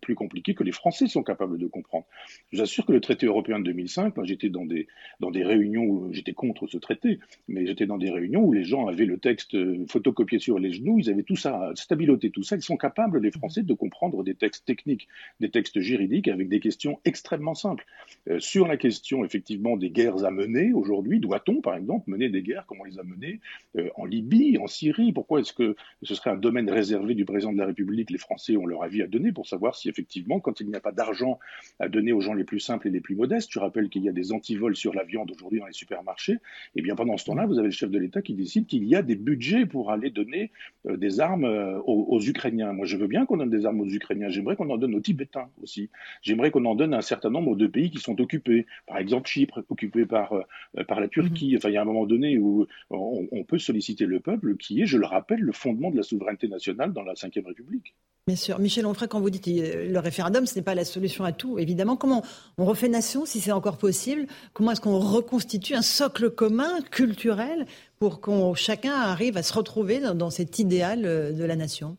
plus 0.00 0.14
compliqué 0.14 0.54
que 0.54 0.64
les 0.64 0.72
Français 0.72 1.05
sont 1.08 1.22
capables 1.22 1.58
de 1.58 1.66
comprendre. 1.66 2.06
Je 2.50 2.56
vous 2.56 2.62
assure 2.62 2.86
que 2.86 2.92
le 2.92 3.00
traité 3.00 3.26
européen 3.26 3.58
de 3.58 3.64
2005, 3.64 4.16
moi 4.16 4.24
j'étais 4.24 4.48
dans 4.48 4.64
des, 4.64 4.86
dans 5.20 5.30
des 5.30 5.44
réunions 5.44 5.84
où 5.84 6.12
j'étais 6.12 6.32
contre 6.32 6.66
ce 6.66 6.78
traité, 6.78 7.18
mais 7.48 7.66
j'étais 7.66 7.86
dans 7.86 7.98
des 7.98 8.10
réunions 8.10 8.42
où 8.42 8.52
les 8.52 8.64
gens 8.64 8.86
avaient 8.86 9.06
le 9.06 9.18
texte 9.18 9.54
euh, 9.54 9.84
photocopié 9.88 10.38
sur 10.38 10.58
les 10.58 10.72
genoux, 10.72 10.98
ils 10.98 11.10
avaient 11.10 11.22
tout 11.22 11.36
ça, 11.36 11.72
stabiloté 11.74 12.30
tout 12.30 12.42
ça, 12.42 12.56
ils 12.56 12.62
sont 12.62 12.76
capables, 12.76 13.20
les 13.20 13.30
Français, 13.30 13.62
de 13.62 13.74
comprendre 13.74 14.22
des 14.24 14.34
textes 14.34 14.64
techniques, 14.64 15.08
des 15.40 15.50
textes 15.50 15.80
juridiques 15.80 16.28
avec 16.28 16.48
des 16.48 16.60
questions 16.60 17.00
extrêmement 17.04 17.54
simples. 17.54 17.86
Euh, 18.28 18.38
sur 18.38 18.66
la 18.66 18.76
question 18.76 19.24
effectivement 19.24 19.76
des 19.76 19.90
guerres 19.90 20.24
à 20.24 20.30
mener 20.30 20.72
aujourd'hui, 20.72 21.20
doit-on 21.20 21.60
par 21.60 21.76
exemple 21.76 22.10
mener 22.10 22.28
des 22.28 22.42
guerres? 22.42 22.66
Comme 22.66 22.80
on 22.80 22.84
les 22.84 22.98
a 22.98 23.02
menées 23.02 23.40
euh, 23.76 23.88
en 23.96 24.04
Libye, 24.04 24.58
en 24.58 24.66
Syrie, 24.66 25.12
pourquoi 25.12 25.40
est-ce 25.40 25.52
que 25.52 25.76
ce 26.02 26.14
serait 26.14 26.30
un 26.30 26.36
domaine 26.36 26.70
réservé 26.70 27.14
du 27.14 27.24
président 27.24 27.52
de 27.52 27.58
la 27.58 27.66
République? 27.66 28.10
Les 28.10 28.18
Français 28.18 28.56
ont 28.56 28.66
leur 28.66 28.82
avis 28.82 29.02
à 29.02 29.06
donner 29.06 29.32
pour 29.32 29.46
savoir 29.46 29.74
si 29.74 29.88
effectivement, 29.88 30.40
quand 30.40 30.60
il 30.60 30.68
n'y 30.68 30.76
a 30.76 30.80
pas 30.80 30.92
d'argent 30.96 31.38
à 31.78 31.88
donner 31.88 32.12
aux 32.12 32.20
gens 32.20 32.34
les 32.34 32.44
plus 32.44 32.60
simples 32.60 32.88
et 32.88 32.90
les 32.90 33.00
plus 33.00 33.14
modestes, 33.14 33.50
je 33.52 33.58
rappelle 33.58 33.88
qu'il 33.88 34.02
y 34.02 34.08
a 34.08 34.12
des 34.12 34.32
antivols 34.32 34.76
sur 34.76 34.94
la 34.94 35.04
viande 35.04 35.30
aujourd'hui 35.30 35.60
dans 35.60 35.66
les 35.66 35.72
supermarchés, 35.72 36.32
et 36.32 36.38
eh 36.76 36.82
bien 36.82 36.96
pendant 36.96 37.16
ce 37.16 37.24
temps-là, 37.26 37.46
vous 37.46 37.58
avez 37.58 37.68
le 37.68 37.72
chef 37.72 37.90
de 37.90 37.98
l'État 37.98 38.22
qui 38.22 38.34
décide 38.34 38.66
qu'il 38.66 38.84
y 38.84 38.96
a 38.96 39.02
des 39.02 39.14
budgets 39.14 39.66
pour 39.66 39.90
aller 39.90 40.10
donner 40.10 40.50
euh, 40.86 40.96
des 40.96 41.20
armes 41.20 41.44
euh, 41.44 41.78
aux, 41.84 42.20
Ukrainiens. 42.20 42.72
Moi, 42.72 42.86
je 42.86 42.96
veux 42.96 43.06
bien 43.06 43.26
qu'on 43.26 43.36
donne 43.36 43.50
des 43.50 43.66
armes 43.66 43.80
aux 43.80 43.88
Ukrainiens. 43.88 44.28
J'aimerais 44.28 44.56
qu'on 44.56 44.70
en 44.70 44.78
donne 44.78 44.94
aux 44.94 45.00
Tibétains 45.00 45.48
aussi. 45.62 45.90
J'aimerais 46.22 46.50
qu'on 46.50 46.64
en 46.64 46.74
donne 46.74 46.94
à 46.94 46.98
un 46.98 47.02
certain 47.02 47.30
nombre 47.30 47.56
de 47.56 47.66
pays 47.66 47.90
qui 47.90 47.98
sont 47.98 48.20
occupés. 48.20 48.66
Par 48.86 48.98
exemple, 48.98 49.28
Chypre, 49.28 49.62
occupé 49.68 50.06
par, 50.06 50.32
euh, 50.32 50.84
par 50.84 51.00
la 51.00 51.08
Turquie. 51.08 51.54
Mmh. 51.54 51.56
Enfin, 51.56 51.68
il 51.68 51.74
y 51.74 51.76
a 51.76 51.82
un 51.82 51.86
moment 51.86 52.06
donné 52.06 52.38
où 52.38 52.66
on, 52.90 53.28
on 53.30 53.44
peut 53.44 53.58
solliciter 53.58 54.06
le 54.06 54.20
peuple 54.20 54.56
qui 54.56 54.80
est, 54.80 54.86
je 54.86 54.98
le 54.98 55.06
rappelle, 55.06 55.40
le 55.40 55.52
fondement 55.52 55.90
de 55.90 55.96
la 55.96 56.02
souveraineté 56.02 56.48
nationale 56.48 56.92
dans 56.92 57.02
la 57.02 57.12
Ve 57.14 57.46
République. 57.46 57.94
Bien 58.26 58.34
sûr. 58.34 58.58
Michel 58.58 58.86
Onfray, 58.86 59.06
quand 59.06 59.20
vous 59.20 59.30
dites 59.30 59.46
euh, 59.46 59.88
le 59.88 59.98
référendum, 60.00 60.46
ce 60.46 60.56
n'est 60.56 60.62
pas 60.62 60.74
la 60.74 60.84
solution 60.84 61.22
à 61.22 61.30
tout, 61.30 61.60
évidemment. 61.60 61.94
Comment 61.94 62.24
on 62.58 62.64
refait 62.64 62.88
nation, 62.88 63.24
si 63.24 63.40
c'est 63.40 63.52
encore 63.52 63.76
possible? 63.76 64.26
Comment 64.52 64.72
est-ce 64.72 64.80
qu'on 64.80 64.98
reconstitue 64.98 65.74
un 65.76 65.82
socle 65.82 66.30
commun 66.30 66.80
culturel 66.90 67.66
pour 68.00 68.20
qu'on 68.20 68.54
chacun 68.54 68.94
arrive 68.94 69.36
à 69.36 69.44
se 69.44 69.52
retrouver 69.52 70.00
dans 70.00 70.30
cet 70.30 70.58
idéal 70.58 71.04
euh, 71.04 71.30
de 71.30 71.44
la 71.44 71.54
nation? 71.54 71.96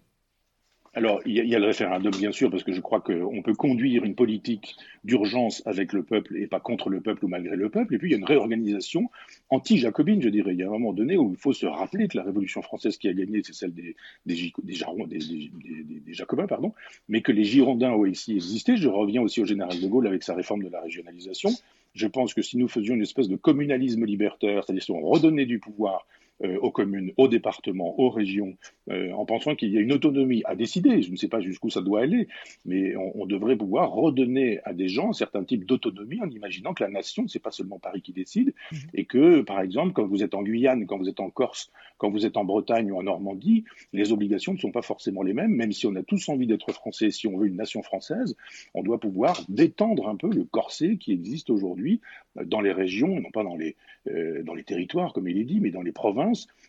Alors, 0.98 1.22
il 1.28 1.36
y, 1.36 1.54
a, 1.54 1.60
le 1.60 1.68
référendum, 1.68 2.12
bien 2.12 2.32
sûr, 2.32 2.50
parce 2.50 2.64
que 2.64 2.74
je 2.74 2.82
crois 2.82 3.02
qu'on 3.02 3.44
peut 3.44 3.54
conduire 3.54 4.04
une 4.04 4.16
politique 4.16 4.76
d'urgence 5.04 5.62
avec 5.68 5.94
le 5.94 6.02
peuple 6.02 6.36
et 6.36 6.48
pas 6.48 6.60
contre 6.60 6.90
le 6.90 7.02
peuple 7.02 7.26
ou 7.26 7.28
malgré 7.28 7.56
le 7.56 7.70
peuple. 7.70 7.94
Et 7.94 7.98
puis, 8.00 8.08
il 8.08 8.12
y 8.14 8.16
a 8.16 8.18
une 8.18 8.26
réorganisation 8.26 9.12
anti-jacobine, 9.52 10.24
je 10.24 10.30
dirais. 10.30 10.54
Il 10.54 10.60
y 10.60 10.64
a 10.64 10.68
un 10.68 10.72
moment 10.72 10.94
donné 10.94 11.16
où 11.16 11.30
il 11.30 11.38
faut 11.38 11.54
se 11.54 11.68
rappeler 11.68 12.08
que 12.08 12.18
la 12.18 12.24
Révolution 12.24 12.64
française 12.64 12.98
qui 12.98 13.08
a 13.10 13.14
gagné, 13.14 13.44
c'est 13.44 13.54
celle 13.54 13.76
des, 13.76 13.96
des, 14.26 14.52
des, 14.64 16.14
Jacobins, 16.16 16.48
pardon, 16.48 16.74
mais 17.10 17.22
que 17.22 17.32
les 17.32 17.44
Girondins 17.44 17.92
ont 17.92 18.08
ici 18.08 18.34
existé. 18.34 18.76
Je 18.76 18.90
reviens 18.90 19.22
aussi 19.22 19.40
au 19.40 19.46
général 19.46 19.80
de 19.80 19.88
Gaulle 19.88 20.08
avec 20.08 20.24
sa 20.24 20.34
réforme 20.34 20.64
de 20.64 20.70
la 20.70 20.82
régionalisation. 20.82 21.52
Je 21.94 22.08
pense 22.08 22.34
que 22.34 22.42
si 22.42 22.58
nous 22.58 22.68
faisions 22.68 22.96
une 22.96 23.04
espèce 23.04 23.30
de 23.30 23.36
communalisme 23.36 24.04
libertaire, 24.04 24.64
c'est-à-dire 24.64 24.82
si 24.82 24.92
on 24.92 25.02
redonnait 25.02 25.46
du 25.46 25.60
pouvoir 25.60 26.08
euh, 26.44 26.60
aux 26.60 26.70
communes, 26.70 27.14
aux 27.18 27.28
départements, 27.28 28.00
aux 28.00 28.12
régions, 28.12 28.58
euh, 28.92 29.12
en 29.12 29.26
pensant 29.26 29.56
qu'il 29.56 29.72
y 29.72 29.78
a 29.80 29.82
une 29.82 29.92
autonomie 29.92 30.44
à 30.46 30.56
décider. 30.56 31.02
Je 31.02 31.10
ne 31.10 31.16
sais 31.16 31.28
pas 31.28 31.42
jusqu'où 31.42 31.72
ça 31.72 31.82
doit 31.82 32.02
aller, 32.02 32.28
mais 32.64 32.96
on, 32.96 33.26
devrait 33.26 33.56
pouvoir 33.56 33.92
redonner 33.92 34.60
à 34.64 34.74
des 34.74 34.88
gens 34.88 35.10
un 35.10 35.14
certain 35.14 35.44
type 35.44 35.66
d'autonomie 35.66 36.22
en 36.22 36.30
imaginant 36.30 36.76
que 36.76 36.84
la 36.84 36.90
nation, 36.92 37.28
c'est 37.28 37.42
pas 37.42 37.50
seulement 37.50 37.80
Paris 37.80 38.04
qui 38.04 38.14
décide, 38.14 38.54
mhm. 38.72 38.78
et 38.94 39.06
que, 39.06 39.42
par 39.42 39.62
exemple, 39.62 39.94
quand 39.94 40.06
vous 40.06 40.24
êtes 40.24 40.36
en 40.36 40.44
Guyane, 40.44 40.86
quand 40.86 41.00
vous 41.00 41.10
êtes 41.10 41.20
en 41.20 41.32
Corse, 41.32 41.72
quand 41.98 42.12
vous 42.12 42.26
êtes 42.26 42.38
en 42.38 42.46
Bretagne 42.46 42.92
ou 42.92 42.98
en 42.98 43.04
Normandie, 43.04 43.64
les 43.92 44.12
obligations 44.12 44.54
ne 44.54 44.60
sont 44.60 44.72
pas 44.72 44.84
forcément 44.84 45.24
les 45.24 45.34
mêmes, 45.34 45.56
même 45.56 45.72
si 45.72 45.88
on 45.88 45.96
a 45.96 46.04
tous 46.04 46.30
envie 46.30 46.46
d'être 46.46 46.72
français, 46.72 47.10
si 47.10 47.28
on 47.28 47.36
veut 47.38 47.48
une 47.48 47.56
nation 47.56 47.82
française, 47.82 48.36
on 48.76 48.84
doit 48.84 49.00
pouvoir 49.00 49.42
détendre 49.50 50.08
un 50.08 50.16
peu 50.16 50.30
le 50.30 50.44
corset 50.44 50.98
qui 50.98 51.12
existe 51.12 51.50
aujourd'hui 51.50 52.00
dans 52.46 52.62
les 52.62 52.72
régions, 52.72 53.20
non 53.20 53.32
pas 53.32 53.44
dans 53.44 53.56
les, 53.56 53.76
euh, 54.08 54.44
dans 54.44 54.54
les 54.54 54.64
territoires, 54.64 55.14
comme 55.14 55.28
il 55.28 55.38
est 55.38 55.44
dit, 55.44 55.60
mais 55.60 55.72
dans 55.72 55.82
les 55.82 55.92
provinces, 55.92 56.27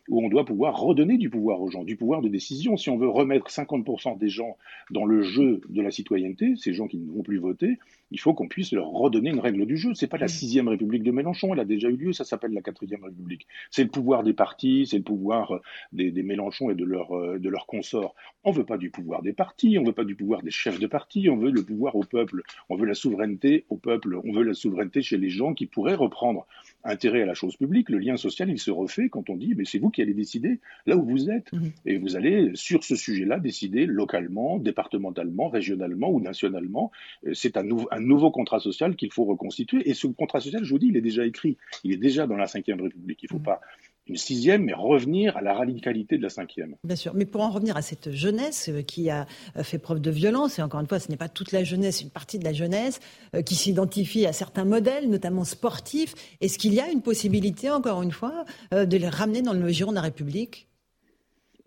où 0.09 0.24
on 0.24 0.28
doit 0.28 0.44
pouvoir 0.44 0.78
redonner 0.80 1.18
du 1.18 1.30
pouvoir 1.30 1.60
aux 1.60 1.70
gens, 1.70 1.85
du 1.85 1.97
pouvoir 1.97 2.22
de 2.22 2.28
décision. 2.28 2.76
Si 2.76 2.90
on 2.90 2.97
veut 2.97 3.09
remettre 3.09 3.51
50% 3.51 4.18
des 4.18 4.28
gens 4.28 4.56
dans 4.90 5.05
le 5.05 5.22
jeu 5.22 5.60
de 5.68 5.82
la 5.82 5.90
citoyenneté, 5.90 6.55
ces 6.56 6.72
gens 6.72 6.86
qui 6.86 6.98
ne 6.98 7.10
vont 7.10 7.22
plus 7.22 7.39
voter, 7.39 7.78
il 8.10 8.18
faut 8.18 8.32
qu'on 8.32 8.48
puisse 8.48 8.72
leur 8.72 8.89
redonner 8.89 9.30
une 9.30 9.40
règle 9.40 9.66
du 9.66 9.76
jeu. 9.76 9.93
C'est 9.94 10.06
pas 10.06 10.16
la 10.16 10.28
sixième 10.28 10.68
République 10.68 11.02
de 11.02 11.10
Mélenchon, 11.10 11.52
elle 11.52 11.60
a 11.60 11.64
déjà 11.64 11.89
eu 11.89 11.97
lieu, 11.97 12.12
ça 12.12 12.24
s'appelle 12.24 12.52
la 12.52 12.62
quatrième 12.62 13.05
République. 13.05 13.47
C'est 13.70 13.85
le 13.85 13.90
pouvoir 13.90 14.22
des 14.22 14.32
partis, 14.32 14.86
c'est 14.86 14.97
le 14.97 15.02
pouvoir 15.02 15.52
euh, 15.52 15.60
des, 15.93 16.10
des 16.10 16.22
Mélenchons 16.22 16.70
et 16.70 16.74
de, 16.74 16.85
leur, 16.85 17.12
euh, 17.16 17.39
de 17.39 17.48
leurs 17.48 17.66
consorts. 17.66 18.14
On 18.44 18.51
veut 18.51 18.64
pas 18.64 18.78
du 18.78 18.90
pouvoir 18.90 19.22
des 19.22 19.32
partis, 19.32 19.78
on 19.78 19.85
veut 19.85 19.93
pas 19.93 20.05
du 20.05 20.14
pouvoir 20.14 20.43
des 20.43 20.51
chefs 20.51 20.80
de 20.80 20.86
parti, 20.86 21.28
on 21.28 21.36
veut 21.36 21.51
le 21.51 21.62
pouvoir 21.62 21.97
au 21.97 22.02
peuple, 22.02 22.43
on 22.68 22.76
veut 22.76 22.86
la 22.86 22.94
souveraineté 22.94 23.66
au 23.68 23.76
peuple, 23.76 24.18
on 24.24 24.32
veut 24.32 24.44
la 24.44 24.55
souveraineté 24.55 25.02
chez 25.02 25.18
les 25.18 25.28
gens 25.28 25.52
qui 25.52 25.66
pourraient 25.66 25.94
reprendre 25.94 26.47
intérêt 26.89 27.23
à 27.23 27.27
la 27.27 27.35
chose 27.35 27.56
publique. 27.56 27.89
Le 27.90 27.98
lien 27.98 28.16
social, 28.16 28.51
il 28.51 28.59
se 28.59 28.70
refait 28.70 29.09
quand 29.09 29.31
on 29.31 29.36
dit, 29.36 29.55
mais 29.56 29.65
c'est 29.65 29.78
vous 29.78 29.90
qui 29.90 30.02
allez 30.02 30.15
décider 30.15 30.60
là 30.86 30.97
où 30.97 31.05
vous 31.05 31.31
êtes. 31.31 31.52
Mmh. 31.52 31.66
Et 31.86 31.98
vous 31.98 32.16
allez, 32.16 32.51
sur 32.55 32.85
ce 32.85 32.97
sujet-là, 32.97 33.39
décider 33.39 33.86
localement, 33.86 34.59
départementalement, 34.59 35.48
régionalement 35.48 36.10
ou 36.10 36.20
nationalement. 36.20 36.90
Euh, 37.27 37.35
c'est 37.35 37.56
un, 37.56 37.65
un, 37.90 38.01
nouveau 38.01 38.31
contrat 38.31 38.59
social 38.59 38.97
qu'il 38.97 39.12
faut 39.12 39.24
reconstituer. 39.24 39.89
Et 39.89 39.94
ce 39.94 40.06
contrat 40.06 40.40
social, 40.40 40.65
je 40.65 40.70
vous 40.70 40.78
dis, 40.78 40.89
il 40.89 40.97
est 40.97 41.02
déjà 41.02 41.27
écrit. 41.27 41.56
Il 41.85 41.93
est 41.93 41.98
déjà 41.98 42.27
dans 42.27 42.36
la 42.36 42.47
Ve 42.47 42.52
République. 42.55 43.23
Il 43.23 43.27
ne 43.27 43.28
faut 43.28 43.39
mmh. 43.39 43.43
pas 43.43 43.60
une 44.09 44.16
sixième, 44.16 44.64
mais 44.64 44.74
revenir 44.74 45.36
à 45.36 45.43
la 45.43 45.55
radicalité 45.55 46.18
de 46.18 46.22
la 46.22 46.28
cinquième. 46.28 46.76
Bien 46.85 46.97
sûr, 46.97 47.14
mais 47.14 47.26
pour 47.26 47.43
en 47.43 47.51
revenir 47.51 47.76
à 47.76 47.82
cette 47.82 48.12
jeunesse 48.12 48.68
euh, 48.68 48.82
qui 48.82 49.10
a 49.10 49.26
euh, 49.56 49.62
fait 49.62 49.78
preuve 49.78 50.01
de 50.01 50.10
violence, 50.10 50.59
et 50.59 50.62
encore 50.62 50.80
une 50.80 50.86
fois, 50.86 50.98
ce 50.98 51.10
n'est 51.10 51.16
pas 51.16 51.28
toute 51.28 51.52
la 51.52 51.64
jeunesse, 51.64 52.02
une 52.02 52.10
partie 52.10 52.39
de 52.39 52.44
la 52.44 52.52
jeunesse, 52.52 53.01
qui 53.44 53.55
s'identifie 53.55 54.26
à 54.26 54.32
certains 54.32 54.64
modèles, 54.64 55.09
notamment 55.09 55.44
sportifs, 55.44 56.14
est-ce 56.40 56.59
qu'il 56.59 56.74
y 56.74 56.80
a 56.80 56.90
une 56.90 57.02
possibilité, 57.02 57.70
encore 57.70 58.02
une 58.02 58.10
fois, 58.10 58.44
de 58.72 58.97
les 58.97 59.09
ramener 59.09 59.43
dans 59.43 59.52
le 59.52 59.68
giron 59.68 59.90
de 59.90 59.97
la 59.97 60.02
République? 60.02 60.68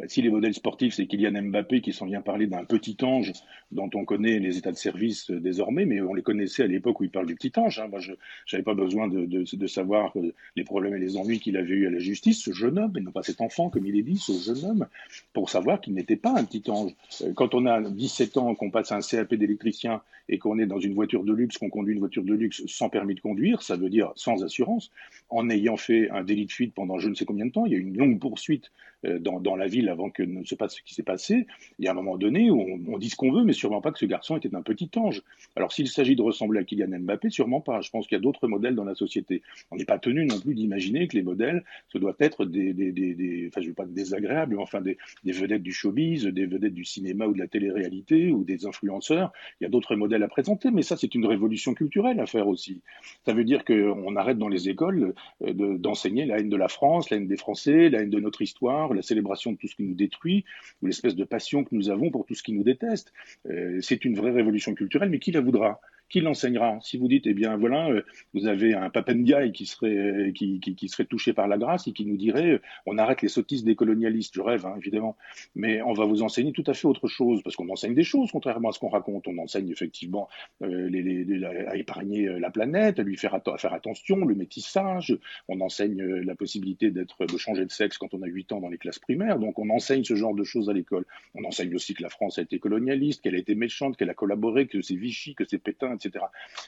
Bah, 0.01 0.07
si 0.07 0.23
les 0.23 0.29
modèles 0.29 0.55
sportifs, 0.55 0.95
c'est 0.95 1.05
Kylian 1.05 1.43
Mbappé 1.43 1.81
qui 1.81 1.93
s'en 1.93 2.07
vient 2.07 2.21
parler 2.21 2.47
d'un 2.47 2.65
petit 2.65 2.97
ange 3.03 3.33
dont 3.71 3.89
on 3.93 4.05
connaît 4.05 4.39
les 4.39 4.57
états 4.57 4.71
de 4.71 4.77
service 4.77 5.31
euh, 5.31 5.39
désormais, 5.39 5.85
mais 5.85 6.01
on 6.01 6.13
les 6.13 6.21
connaissait 6.21 6.63
à 6.63 6.67
l'époque 6.67 6.99
où 6.99 7.03
il 7.03 7.09
parle 7.09 7.25
du 7.25 7.35
petit 7.35 7.51
ange. 7.57 7.79
Hein. 7.79 7.87
Moi, 7.89 7.99
je 7.99 8.13
n'avais 8.51 8.63
pas 8.63 8.73
besoin 8.73 9.07
de, 9.07 9.67
savoir 9.67 10.11
euh, 10.17 10.33
les 10.55 10.63
problèmes 10.63 10.95
et 10.95 10.99
les 10.99 11.17
ennuis 11.17 11.39
qu'il 11.39 11.57
avait 11.57 11.73
eu 11.73 11.87
à 11.87 11.89
la 11.89 11.99
justice, 11.99 12.41
ce 12.41 12.51
jeune 12.51 12.77
homme, 12.77 12.93
et 12.97 13.01
non 13.01 13.11
pas 13.11 13.23
cet 13.23 13.41
enfant, 13.41 13.69
comme 13.69 13.85
il 13.85 13.95
est 13.97 14.03
dit, 14.03 14.17
ce 14.17 14.33
jeune 14.33 14.69
homme, 14.69 14.87
pour 15.33 15.49
savoir 15.49 15.79
qu'il 15.79 15.93
n'était 15.93 16.15
pas 16.15 16.33
un 16.37 16.43
petit 16.43 16.69
ange. 16.69 16.91
Euh, 17.21 17.33
quand 17.33 17.55
on 17.55 17.65
a 17.65 17.81
17 17.81 18.37
ans, 18.37 18.55
qu'on 18.55 18.71
passe 18.71 18.91
un 18.91 18.99
CAP 18.99 19.35
d'électricien 19.35 20.01
et 20.29 20.37
qu'on 20.37 20.59
est 20.59 20.65
dans 20.65 20.79
une 20.79 20.93
voiture 20.93 21.23
de 21.23 21.33
luxe, 21.33 21.57
qu'on 21.57 21.69
conduit 21.69 21.93
une 21.93 21.99
voiture 21.99 22.23
de 22.23 22.33
luxe 22.33 22.63
sans 22.67 22.89
permis 22.89 23.15
de 23.15 23.21
conduire, 23.21 23.61
ça 23.61 23.75
veut 23.75 23.89
dire 23.89 24.11
sans 24.15 24.43
assurance, 24.43 24.91
en 25.29 25.49
ayant 25.49 25.77
fait 25.77 26.09
un 26.09 26.23
délit 26.23 26.45
de 26.45 26.51
fuite 26.51 26.73
pendant 26.73 26.99
je 26.99 27.09
ne 27.09 27.15
sais 27.15 27.25
combien 27.25 27.45
de 27.45 27.51
temps, 27.51 27.65
il 27.65 27.73
y 27.73 27.75
a 27.75 27.79
une 27.79 27.97
longue 27.97 28.19
poursuite 28.19 28.71
dans, 29.03 29.55
la 29.55 29.67
ville 29.67 29.89
avant 29.89 30.09
que 30.09 30.21
ne 30.21 30.43
se 30.43 30.55
passe 30.55 30.75
ce 30.75 30.81
qui 30.83 30.93
s'est 30.93 31.03
passé. 31.03 31.47
Il 31.79 31.85
y 31.85 31.87
a 31.87 31.91
un 31.91 31.95
moment 31.95 32.17
donné 32.17 32.51
où 32.51 32.79
on, 32.87 32.97
dit 32.97 33.09
ce 33.09 33.15
qu'on 33.15 33.31
veut, 33.31 33.43
mais 33.43 33.53
sûrement 33.61 33.81
pas 33.81 33.91
que 33.91 33.99
ce 33.99 34.05
garçon 34.05 34.37
était 34.37 34.53
un 34.55 34.61
petit 34.61 34.89
ange. 34.95 35.21
Alors 35.55 35.71
s'il 35.71 35.87
s'agit 35.87 36.15
de 36.15 36.21
ressembler 36.21 36.59
à 36.59 36.63
Kylian 36.63 36.99
Mbappé, 36.99 37.29
sûrement 37.29 37.61
pas. 37.61 37.81
Je 37.81 37.89
pense 37.89 38.07
qu'il 38.07 38.17
y 38.17 38.19
a 38.19 38.21
d'autres 38.21 38.47
modèles 38.47 38.75
dans 38.75 38.83
la 38.83 38.95
société. 38.95 39.41
On 39.71 39.75
n'est 39.75 39.85
pas 39.85 39.99
tenu 39.99 40.25
non 40.25 40.39
plus 40.39 40.55
d'imaginer 40.55 41.07
que 41.07 41.15
les 41.15 41.23
modèles, 41.23 41.63
ce 41.89 41.97
doivent 41.97 42.19
être 42.19 42.45
des, 42.45 42.73
des, 42.73 42.91
des, 42.91 43.47
enfin 43.47 43.61
je 43.61 43.67
veux 43.67 43.73
pas 43.73 43.85
désagréables, 43.85 44.55
mais 44.55 44.61
enfin 44.61 44.81
des, 44.81 44.97
des 45.23 45.31
vedettes 45.31 45.63
du 45.63 45.71
showbiz, 45.71 46.25
des 46.25 46.45
vedettes 46.45 46.73
du 46.73 46.85
cinéma 46.85 47.27
ou 47.27 47.33
de 47.33 47.39
la 47.39 47.47
télé-réalité 47.47 48.31
ou 48.31 48.43
des 48.43 48.65
influenceurs. 48.65 49.31
Il 49.59 49.63
y 49.63 49.67
a 49.67 49.69
d'autres 49.69 49.95
modèles 49.95 50.23
à 50.23 50.27
présenter, 50.27 50.71
mais 50.71 50.81
ça 50.81 50.97
c'est 50.97 51.13
une 51.13 51.25
révolution 51.25 51.73
culturelle 51.73 52.19
à 52.19 52.25
faire 52.25 52.47
aussi. 52.47 52.81
Ça 53.25 53.33
veut 53.33 53.43
dire 53.43 53.63
qu'on 53.63 54.15
arrête 54.15 54.37
dans 54.37 54.49
les 54.49 54.69
écoles 54.69 55.13
euh, 55.43 55.77
d'enseigner 55.77 56.25
la 56.25 56.39
haine 56.39 56.49
de 56.49 56.57
la 56.57 56.67
France, 56.67 57.09
la 57.09 57.17
haine 57.17 57.27
des 57.27 57.37
Français, 57.37 57.89
la 57.89 58.01
haine 58.01 58.09
de 58.09 58.19
notre 58.19 58.41
histoire, 58.41 58.93
la 58.93 59.01
célébration 59.01 59.51
de 59.51 59.57
tout 59.57 59.67
ce 59.67 59.75
qui 59.75 59.83
nous 59.83 59.93
détruit, 59.93 60.45
ou 60.81 60.87
l'espèce 60.87 61.15
de 61.15 61.23
passion 61.23 61.63
que 61.63 61.75
nous 61.75 61.89
avons 61.89 62.09
pour 62.09 62.25
tout 62.25 62.35
ce 62.35 62.43
qui 62.43 62.53
nous 62.53 62.63
déteste. 62.63 63.13
Euh, 63.51 63.79
c'est 63.81 64.05
une 64.05 64.15
vraie 64.15 64.31
révolution 64.31 64.73
culturelle, 64.75 65.09
mais 65.09 65.19
qui 65.19 65.31
la 65.31 65.41
voudra? 65.41 65.81
Qui 66.11 66.19
l'enseignera. 66.19 66.77
Si 66.81 66.97
vous 66.97 67.07
dites, 67.07 67.25
eh 67.25 67.33
bien 67.33 67.55
voilà, 67.55 67.87
euh, 67.89 68.03
vous 68.33 68.45
avez 68.45 68.73
un 68.73 68.89
Papendiaï 68.89 69.53
qui 69.53 69.65
serait, 69.65 69.95
euh, 69.95 70.31
qui, 70.33 70.89
serait 70.89 71.05
touché 71.05 71.31
par 71.31 71.47
la 71.47 71.57
grâce 71.57 71.87
et 71.87 71.93
qui 71.93 72.05
nous 72.05 72.17
dirait, 72.17 72.51
euh, 72.51 72.61
on 72.85 72.97
arrête 72.97 73.21
les 73.21 73.29
sottises 73.29 73.63
des 73.63 73.75
colonialistes, 73.75 74.35
je 74.35 74.41
rêve, 74.41 74.65
hein, 74.65 74.75
évidemment, 74.77 75.15
mais 75.55 75.81
on 75.81 75.93
va 75.93 76.05
vous 76.05 76.21
enseigner 76.21 76.51
tout 76.51 76.65
à 76.67 76.73
fait 76.73 76.85
autre 76.85 77.07
chose, 77.07 77.41
parce 77.43 77.55
qu'on 77.55 77.69
enseigne 77.69 77.95
des 77.95 78.03
choses, 78.03 78.29
contrairement 78.31 78.69
à 78.69 78.71
ce 78.73 78.79
qu'on 78.79 78.89
raconte. 78.89 79.27
On 79.27 79.37
enseigne 79.37 79.69
effectivement 79.69 80.27
à 80.61 81.77
épargner 81.77 82.27
la 82.39 82.49
planète, 82.49 82.99
à 82.99 83.03
lui 83.03 83.15
faire 83.15 83.33
attention, 83.33 84.25
le 84.25 84.35
métissage, 84.35 85.17
on 85.47 85.61
enseigne 85.61 86.03
la 86.03 86.35
possibilité 86.35 86.91
d'être, 86.91 87.25
de 87.25 87.37
changer 87.37 87.65
de 87.65 87.71
sexe 87.71 87.97
quand 87.97 88.13
on 88.13 88.21
a 88.21 88.27
8 88.27 88.51
ans 88.51 88.59
dans 88.59 88.69
les 88.69 88.77
classes 88.77 88.99
primaires, 88.99 89.39
donc 89.39 89.57
on 89.59 89.69
enseigne 89.69 90.03
ce 90.03 90.15
genre 90.15 90.35
de 90.35 90.43
choses 90.43 90.69
à 90.69 90.73
l'école. 90.73 91.05
On 91.35 91.45
enseigne 91.45 91.73
aussi 91.73 91.93
que 91.93 92.03
la 92.03 92.09
France 92.09 92.37
a 92.37 92.41
été 92.41 92.59
colonialiste, 92.59 93.21
qu'elle 93.21 93.35
a 93.35 93.39
été 93.39 93.55
méchante, 93.55 93.95
qu'elle 93.95 94.09
a 94.09 94.13
collaboré, 94.13 94.67
que 94.67 94.81
c'est 94.81 94.95
Vichy, 94.95 95.35
que 95.35 95.45
c'est 95.47 95.59
Pétain, 95.59 95.97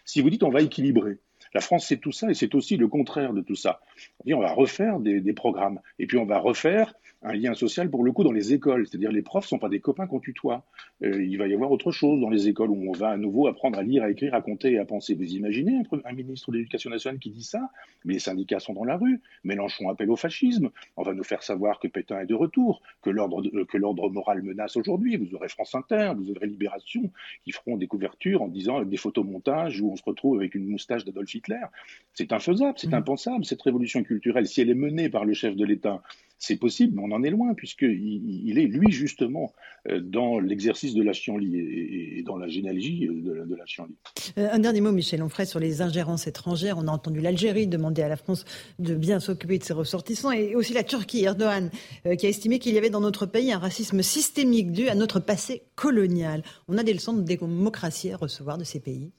si 0.05 0.22
vous 0.22 0.30
dites 0.30 0.43
on 0.43 0.49
va 0.49 0.61
équilibrer, 0.61 1.18
la 1.53 1.61
France, 1.61 1.85
c'est 1.88 1.97
tout 1.97 2.11
ça 2.11 2.30
et 2.30 2.34
c'est 2.34 2.55
aussi 2.55 2.77
le 2.77 2.88
contraire 2.88 3.34
de 3.34 3.41
tout 3.41 3.55
ça. 3.55 3.81
On 4.25 4.39
va 4.39 4.51
refaire 4.51 4.99
des, 4.99 5.34
programmes 5.34 5.80
et 5.99 6.05
puis 6.05 6.17
on 6.17 6.25
va 6.25 6.39
refaire 6.39 6.93
un 7.21 7.34
lien 7.34 7.53
social 7.53 7.89
pour 7.89 8.03
le 8.03 8.11
coup 8.11 8.23
dans 8.23 8.31
les 8.31 8.53
écoles. 8.53 8.88
C'est-à-dire 8.88 9.11
les 9.11 9.21
profs 9.21 9.45
ne 9.45 9.49
sont 9.49 9.59
pas 9.59 9.69
des 9.69 9.80
copains 9.80 10.07
qu'on 10.07 10.19
tutoie. 10.19 10.65
Euh, 11.03 11.23
il 11.23 11.38
va 11.38 11.47
y 11.47 11.53
avoir 11.53 11.71
autre 11.71 11.91
chose 11.91 12.19
dans 12.19 12.30
les 12.30 12.47
écoles 12.47 12.69
où 12.69 12.89
on 12.89 12.91
va 12.91 13.09
à 13.09 13.17
nouveau 13.17 13.47
apprendre 13.47 13.80
à 13.80 13.84
lire, 13.84 14.03
à 14.03 14.09
écrire, 14.09 14.34
à 14.34 14.41
compter 14.41 14.73
et 14.73 14.80
à 14.80 14.85
penser. 14.85 15.13
Vous 15.15 15.23
imaginez 15.23 15.81
un, 16.05 16.13
ministre 16.13 16.51
de 16.51 16.57
l'Éducation 16.57 16.89
nationale 16.89 17.19
qui 17.19 17.30
dit 17.30 17.43
ça? 17.43 17.69
Mais 18.03 18.13
les 18.13 18.19
syndicats 18.19 18.59
sont 18.59 18.73
dans 18.73 18.84
la 18.84 18.97
rue. 18.97 19.21
Mélenchon 19.43 19.89
appelle 19.89 20.09
au 20.09 20.15
fascisme. 20.15 20.69
On 20.97 21.03
va 21.03 21.13
nous 21.13 21.23
faire 21.23 21.43
savoir 21.43 21.80
que 21.80 21.88
Pétain 21.88 22.19
est 22.19 22.25
de 22.25 22.35
retour, 22.35 22.81
que 23.01 23.09
l'ordre 23.09 23.41
euh, 23.53 23.65
que 23.65 23.77
l'ordre 23.77 24.09
moral 24.09 24.41
menace 24.41 24.75
aujourd'hui. 24.75 25.17
Vous 25.17 25.35
aurez 25.35 25.49
France 25.49 25.75
Inter, 25.75 26.13
vous 26.17 26.31
aurez 26.31 26.47
Libération 26.47 27.11
qui 27.43 27.51
feront 27.51 27.77
des 27.77 27.88
couvertures 27.88 28.41
en 28.41 28.47
disant 28.47 28.77
avec 28.77 28.89
des 28.89 28.97
photomontages 28.97 29.81
où 29.81 29.91
on 29.91 29.95
se 29.95 30.03
retrouve 30.03 30.38
avec 30.38 30.55
une 30.55 30.67
moustache 30.67 31.05
d'Adolf 31.05 31.34
Hitler. 31.43 31.65
C'est 32.13 32.31
infaisable, 32.31 32.73
c'est 32.77 32.91
mmh. 32.91 32.95
impensable, 32.95 33.45
cette 33.45 33.61
révolution 33.61 34.03
culturelle. 34.03 34.47
Si 34.47 34.61
elle 34.61 34.69
est 34.69 34.75
menée 34.75 35.09
par 35.09 35.25
le 35.25 35.33
chef 35.33 35.55
de 35.55 35.65
l'État, 35.65 36.01
c'est 36.37 36.57
possible, 36.57 36.95
mais 36.95 37.01
on 37.05 37.15
en 37.15 37.23
est 37.23 37.29
loin, 37.29 37.53
puisqu'il 37.53 37.89
il 38.45 38.59
est, 38.59 38.65
lui, 38.65 38.91
justement, 38.91 39.53
euh, 39.89 40.01
dans 40.01 40.39
l'exercice 40.39 40.93
de 40.93 41.01
la 41.01 41.13
chienlit 41.13 41.57
et, 41.57 42.23
dans 42.23 42.37
la 42.37 42.47
généalogie 42.47 43.07
de, 43.07 43.45
de 43.45 43.55
la 43.55 43.65
chienlit. 43.65 43.95
Euh, 44.37 44.49
un 44.51 44.59
dernier 44.59 44.81
mot, 44.81 44.91
Michel 44.91 45.23
Onfray, 45.23 45.47
sur 45.47 45.59
les 45.59 45.81
ingérences 45.81 46.27
étrangères. 46.27 46.77
On 46.77 46.87
a 46.87 46.91
entendu 46.91 47.21
l'Algérie 47.21 47.65
demander 47.65 48.01
à 48.01 48.09
la 48.09 48.17
France 48.17 48.43
de 48.77 48.93
bien 48.93 49.21
s'occuper 49.21 49.57
de 49.57 49.63
ses 49.63 49.73
ressortissants, 49.73 50.31
et 50.31 50.53
aussi 50.55 50.73
la 50.73 50.83
Turquie, 50.83 51.23
Erdogan, 51.23 51.71
euh, 52.05 52.15
qui 52.15 52.25
a 52.25 52.29
estimé 52.29 52.59
qu'il 52.59 52.73
y 52.73 52.77
avait 52.77 52.89
dans 52.89 53.01
notre 53.01 53.25
pays 53.25 53.51
un 53.53 53.59
racisme 53.59 54.01
systémique 54.01 54.71
dû 54.71 54.89
à 54.89 54.95
notre 54.95 55.21
passé 55.21 55.63
colonial. 55.75 56.43
On 56.67 56.77
a 56.77 56.83
des 56.83 56.93
leçons 56.93 57.13
de 57.13 57.21
démocratie 57.21 58.11
à 58.11 58.17
recevoir 58.17 58.57
de 58.57 58.65
ces 58.65 58.81
pays 58.81 59.13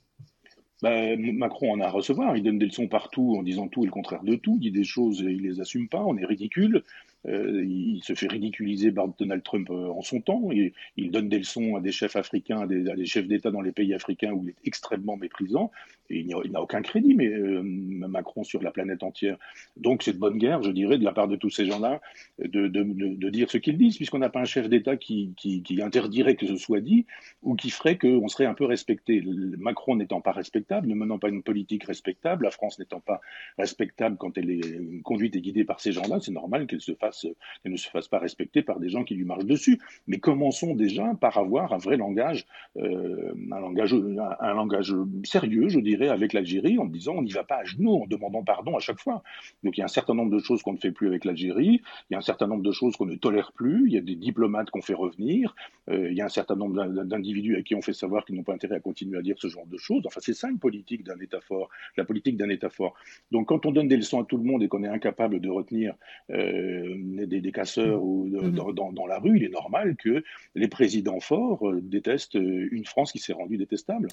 bah, 0.83 1.17
Macron 1.17 1.73
en 1.73 1.81
a 1.81 1.87
à 1.87 1.91
recevoir. 1.91 2.37
Il 2.37 2.43
donne 2.43 2.59
des 2.59 2.67
leçons 2.67 2.89
partout 2.89 3.37
en 3.39 3.43
disant 3.43 3.69
tout 3.69 3.83
et 3.83 3.87
le 3.87 3.93
contraire 3.93 4.23
de 4.23 4.35
tout. 4.35 4.59
Il 4.61 4.73
dit 4.73 4.79
des 4.79 4.85
choses 4.85 5.23
et 5.23 5.31
il 5.31 5.43
les 5.43 5.61
assume 5.61 5.89
pas. 5.89 6.03
On 6.05 6.17
est 6.17 6.25
ridicule. 6.27 6.83
Euh, 7.27 7.65
il 7.65 8.03
se 8.03 8.15
fait 8.15 8.27
ridiculiser 8.27 8.93
par 8.93 9.09
Donald 9.09 9.43
Trump 9.43 9.69
euh, 9.71 9.89
en 9.89 10.03
son 10.03 10.21
temps. 10.21 10.51
Il, 10.97 11.11
donne 11.11 11.29
des 11.29 11.39
leçons 11.39 11.77
à 11.77 11.81
des 11.81 11.93
chefs 11.93 12.17
africains, 12.17 12.63
à 12.63 12.67
des, 12.67 13.07
chefs 13.07 13.27
d'État 13.27 13.51
dans 13.51 13.63
les 13.63 13.73
pays 13.73 13.95
africains 13.95 14.33
où 14.33 14.45
il 14.45 14.51
est 14.51 14.57
extrêmement 14.65 15.17
méprisant. 15.17 15.71
Il 16.11 16.27
n'a 16.27 16.61
aucun 16.61 16.83
crédit, 16.83 17.15
mais 17.15 17.29
euh, 17.29 17.63
Macron 17.63 18.45
sur 18.45 18.63
la 18.63 18.71
planète 18.71 19.03
entière. 19.03 19.37
Donc 19.77 20.03
c'est 20.03 20.13
de 20.13 20.19
bonne 20.19 20.39
guerre, 20.39 20.63
je 20.63 20.71
dirais, 20.71 20.99
de 20.99 21.05
la 21.05 21.13
part 21.13 21.29
de 21.29 21.37
tous 21.37 21.51
ces 21.51 21.67
gens-là, 21.67 22.01
de, 22.39 23.29
dire 23.31 23.51
ce 23.51 23.59
qu'ils 23.59 23.79
disent, 23.79 23.97
puisqu'on 23.97 24.19
n'a 24.19 24.29
pas 24.29 24.41
un 24.41 24.45
chef 24.45 24.69
d'État 24.69 24.97
qui, 24.97 25.35
interdirait 25.83 26.37
que 26.37 26.47
ce 26.47 26.57
soit 26.57 26.81
dit 26.81 27.07
ou 27.43 27.55
qui 27.55 27.71
ferait 27.71 27.99
qu'on 27.99 28.29
serait 28.29 28.47
un 28.47 28.55
peu 28.55 28.65
respecté. 28.65 29.23
Macron 29.59 29.97
n'étant 29.97 30.21
pas 30.21 30.33
respectable, 30.33 30.89
ne 30.89 30.95
menant 30.95 31.19
pas 31.19 31.29
une 31.29 31.43
politique 31.43 31.85
respectable, 31.85 32.45
la 32.45 32.51
France 32.51 32.79
n'étant 32.79 33.01
pas 33.01 33.21
respectable 33.59 34.17
quand 34.17 34.37
elle 34.39 34.51
est 34.51 35.03
conduite 35.03 35.37
et 35.37 35.41
guidée 35.41 35.65
par 35.65 35.81
ces 35.81 35.93
gens-là, 35.93 36.19
c'est 36.21 36.33
normal 36.33 36.67
qu'elle 36.67 36.79
ne 36.79 37.77
se 37.77 37.89
fasse 37.89 38.09
pas 38.09 38.19
respecter 38.19 38.63
par 38.63 38.81
des 38.81 38.89
gens 38.89 39.05
qui 39.05 39.15
lui 39.15 39.25
marchent 39.25 39.47
dessus. 39.47 39.81
Mais 40.07 40.19
commençons 40.19 40.75
déjà 40.75 41.15
par 41.21 41.39
avoir 41.39 41.73
un 41.73 41.79
vrai 41.79 41.97
langage, 41.97 42.47
euh, 42.77 43.35
un 43.51 43.61
langage, 43.61 43.95
un, 43.95 44.55
langage 44.55 44.95
sérieux, 45.25 45.69
je 45.69 45.81
dirais, 45.81 45.94
avec 46.03 46.33
l'Algérie, 46.33 46.79
en 46.79 46.87
disant 46.87 47.15
on 47.17 47.23
n'y 47.23 47.33
va 47.33 47.45
pas 47.45 47.57
à 47.57 47.65
genoux, 47.65 48.03
en 48.03 48.07
demandant 48.07 48.43
pardon 48.43 48.77
à 48.77 48.81
chaque 48.81 49.01
fois. 49.01 49.23
Donc 49.63 49.77
il 49.77 49.81
y 49.81 49.83
a 49.83 49.87
un 49.87 49.89
certain 49.89 50.15
nombre 50.15 50.31
de 50.31 50.39
choses 50.39 50.63
qu'on 50.63 50.73
ne 50.73 50.79
fait 50.79 50.93
plus 50.93 51.09
avec 51.09 51.25
l'Algérie, 51.25 51.83
il 52.11 52.13
y 52.13 52.15
a 52.15 52.19
un 52.19 52.23
certain 52.23 52.47
nombre 52.47 52.63
de 52.63 52.73
choses 52.73 52.97
qu'on 52.97 53.07
ne 53.07 53.15
tolère 53.15 53.53
plus, 53.53 53.85
il 53.87 53.93
y 53.93 53.99
a 53.99 54.01
des 54.01 54.17
diplomates 54.17 54.71
qu'on 54.71 54.83
fait 54.83 54.95
revenir, 54.95 55.55
euh, 55.89 56.11
il 56.11 56.17
y 56.17 56.21
a 56.21 56.25
un 56.25 56.31
certain 56.31 56.57
nombre 56.57 56.87
d'individus 57.05 57.57
à 57.57 57.63
qui 57.63 57.75
on 57.75 57.83
fait 57.83 57.93
savoir 57.93 58.25
qu'ils 58.25 58.37
n'ont 58.37 58.43
pas 58.43 58.55
intérêt 58.55 58.77
à 58.77 58.81
continuer 58.81 59.19
à 59.19 59.23
dire 59.23 59.37
ce 59.39 59.49
genre 59.49 59.67
de 59.67 59.77
choses. 59.77 60.03
Enfin, 60.07 60.21
c'est 60.23 60.35
ça 60.35 60.49
une 60.49 60.59
politique 60.59 61.05
d'un 61.05 61.19
État 61.21 61.41
fort, 61.41 61.69
la 61.97 62.05
politique 62.05 62.37
d'un 62.37 62.49
État 62.49 62.71
fort. 62.71 62.95
Donc 63.31 63.49
quand 63.49 63.67
on 63.67 63.73
donne 63.73 63.89
des 63.89 63.97
leçons 63.97 64.21
à 64.21 64.25
tout 64.25 64.37
le 64.37 64.45
monde 64.45 64.63
et 64.63 64.69
qu'on 64.69 64.85
est 64.85 64.89
incapable 64.89 65.41
de 65.41 65.49
retenir 65.49 65.95
euh, 66.31 66.95
des, 67.27 67.53
casseurs 67.53 68.03
ou 68.03 68.29
mm-hmm. 68.29 68.75
dans, 68.75 69.07
la 69.07 69.19
rue, 69.19 69.37
il 69.37 69.45
est 69.45 69.53
normal 69.53 69.97
que 69.97 70.25
les 70.55 70.69
présidents 70.69 71.21
forts 71.21 71.69
euh, 71.69 71.81
détestent 71.83 72.35
une 72.35 72.85
France 72.85 73.13
qui 73.13 73.19
s'est 73.19 73.33
rendue 73.33 73.57
détestable. 73.57 74.09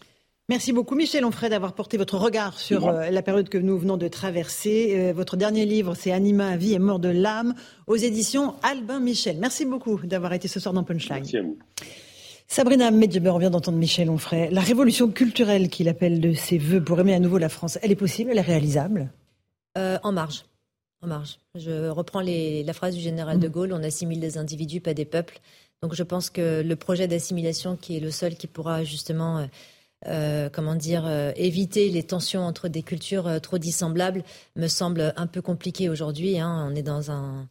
Merci 0.49 0.73
beaucoup 0.73 0.95
Michel 0.95 1.23
Onfray 1.23 1.49
d'avoir 1.49 1.73
porté 1.73 1.97
votre 1.97 2.17
regard 2.17 2.59
sur 2.59 2.87
euh, 2.87 3.09
la 3.09 3.21
période 3.21 3.47
que 3.47 3.57
nous 3.57 3.77
venons 3.77 3.95
de 3.95 4.07
traverser. 4.07 5.13
votre 5.13 5.37
dernier 5.37 5.65
livre, 5.65 5.95
c'est 5.95 6.11
Anima, 6.11 6.57
vie 6.57 6.73
et 6.73 6.79
mort 6.79 6.99
de 6.99 7.09
l'âme, 7.09 7.53
aux 7.87 7.95
éditions 7.95 8.55
Albin 8.63 8.99
Michel. 8.99 9.37
Merci 9.39 9.65
beaucoup 9.65 9.99
d'avoir 10.05 10.33
été 10.33 10.47
ce 10.47 10.59
soir 10.59 10.73
dans 10.73 10.83
Punchline. 10.83 11.19
Merci 11.19 11.37
à 11.37 11.43
vous. 11.43 11.57
Sabrina 12.47 12.91
Medjeber, 12.91 13.29
on 13.29 13.37
vient 13.37 13.49
d'entendre 13.49 13.77
Michel 13.77 14.09
Onfray. 14.09 14.51
La 14.51 14.59
révolution 14.59 15.09
culturelle 15.09 15.69
qu'il 15.69 15.87
appelle 15.87 16.19
de 16.19 16.33
ses 16.33 16.57
voeux 16.57 16.83
pour 16.83 16.99
aimer 16.99 17.13
à 17.13 17.19
nouveau 17.19 17.37
la 17.37 17.47
France, 17.47 17.79
elle 17.81 17.93
est 17.93 17.95
possible, 17.95 18.31
elle 18.31 18.39
est 18.39 18.41
réalisable? 18.41 19.09
En 19.77 20.11
marge. 20.11 20.43
En 21.01 21.07
marge. 21.07 21.39
Je 21.55 21.87
reprends 21.87 22.21
la 22.21 22.73
phrase 22.73 22.93
du 22.93 23.01
général 23.01 23.39
de 23.39 23.47
Gaulle 23.47 23.71
on 23.71 23.81
assimile 23.81 24.19
des 24.19 24.37
individus, 24.37 24.81
pas 24.81 24.93
des 24.93 25.05
peuples. 25.05 25.39
Donc 25.81 25.95
je 25.95 26.03
pense 26.03 26.29
que 26.29 26.61
le 26.61 26.75
projet 26.75 27.07
d'assimilation, 27.07 27.77
qui 27.77 27.95
est 27.95 28.01
le 28.01 28.11
seul 28.11 28.35
qui 28.35 28.47
pourra 28.47 28.83
justement, 28.83 29.47
euh, 30.07 30.31
euh, 30.31 30.49
comment 30.49 30.75
dire, 30.75 31.05
euh, 31.05 31.31
éviter 31.35 31.89
les 31.89 32.03
tensions 32.03 32.41
entre 32.41 32.67
des 32.67 32.83
cultures 32.83 33.41
trop 33.41 33.57
dissemblables, 33.57 34.23
me 34.55 34.67
semble 34.67 35.13
un 35.15 35.27
peu 35.27 35.41
compliqué 35.41 35.89
aujourd'hui. 35.89 36.39
Hein. 36.39 36.67
On 36.69 36.75
est 36.75 36.83
dans 36.83 37.11
un 37.11 37.47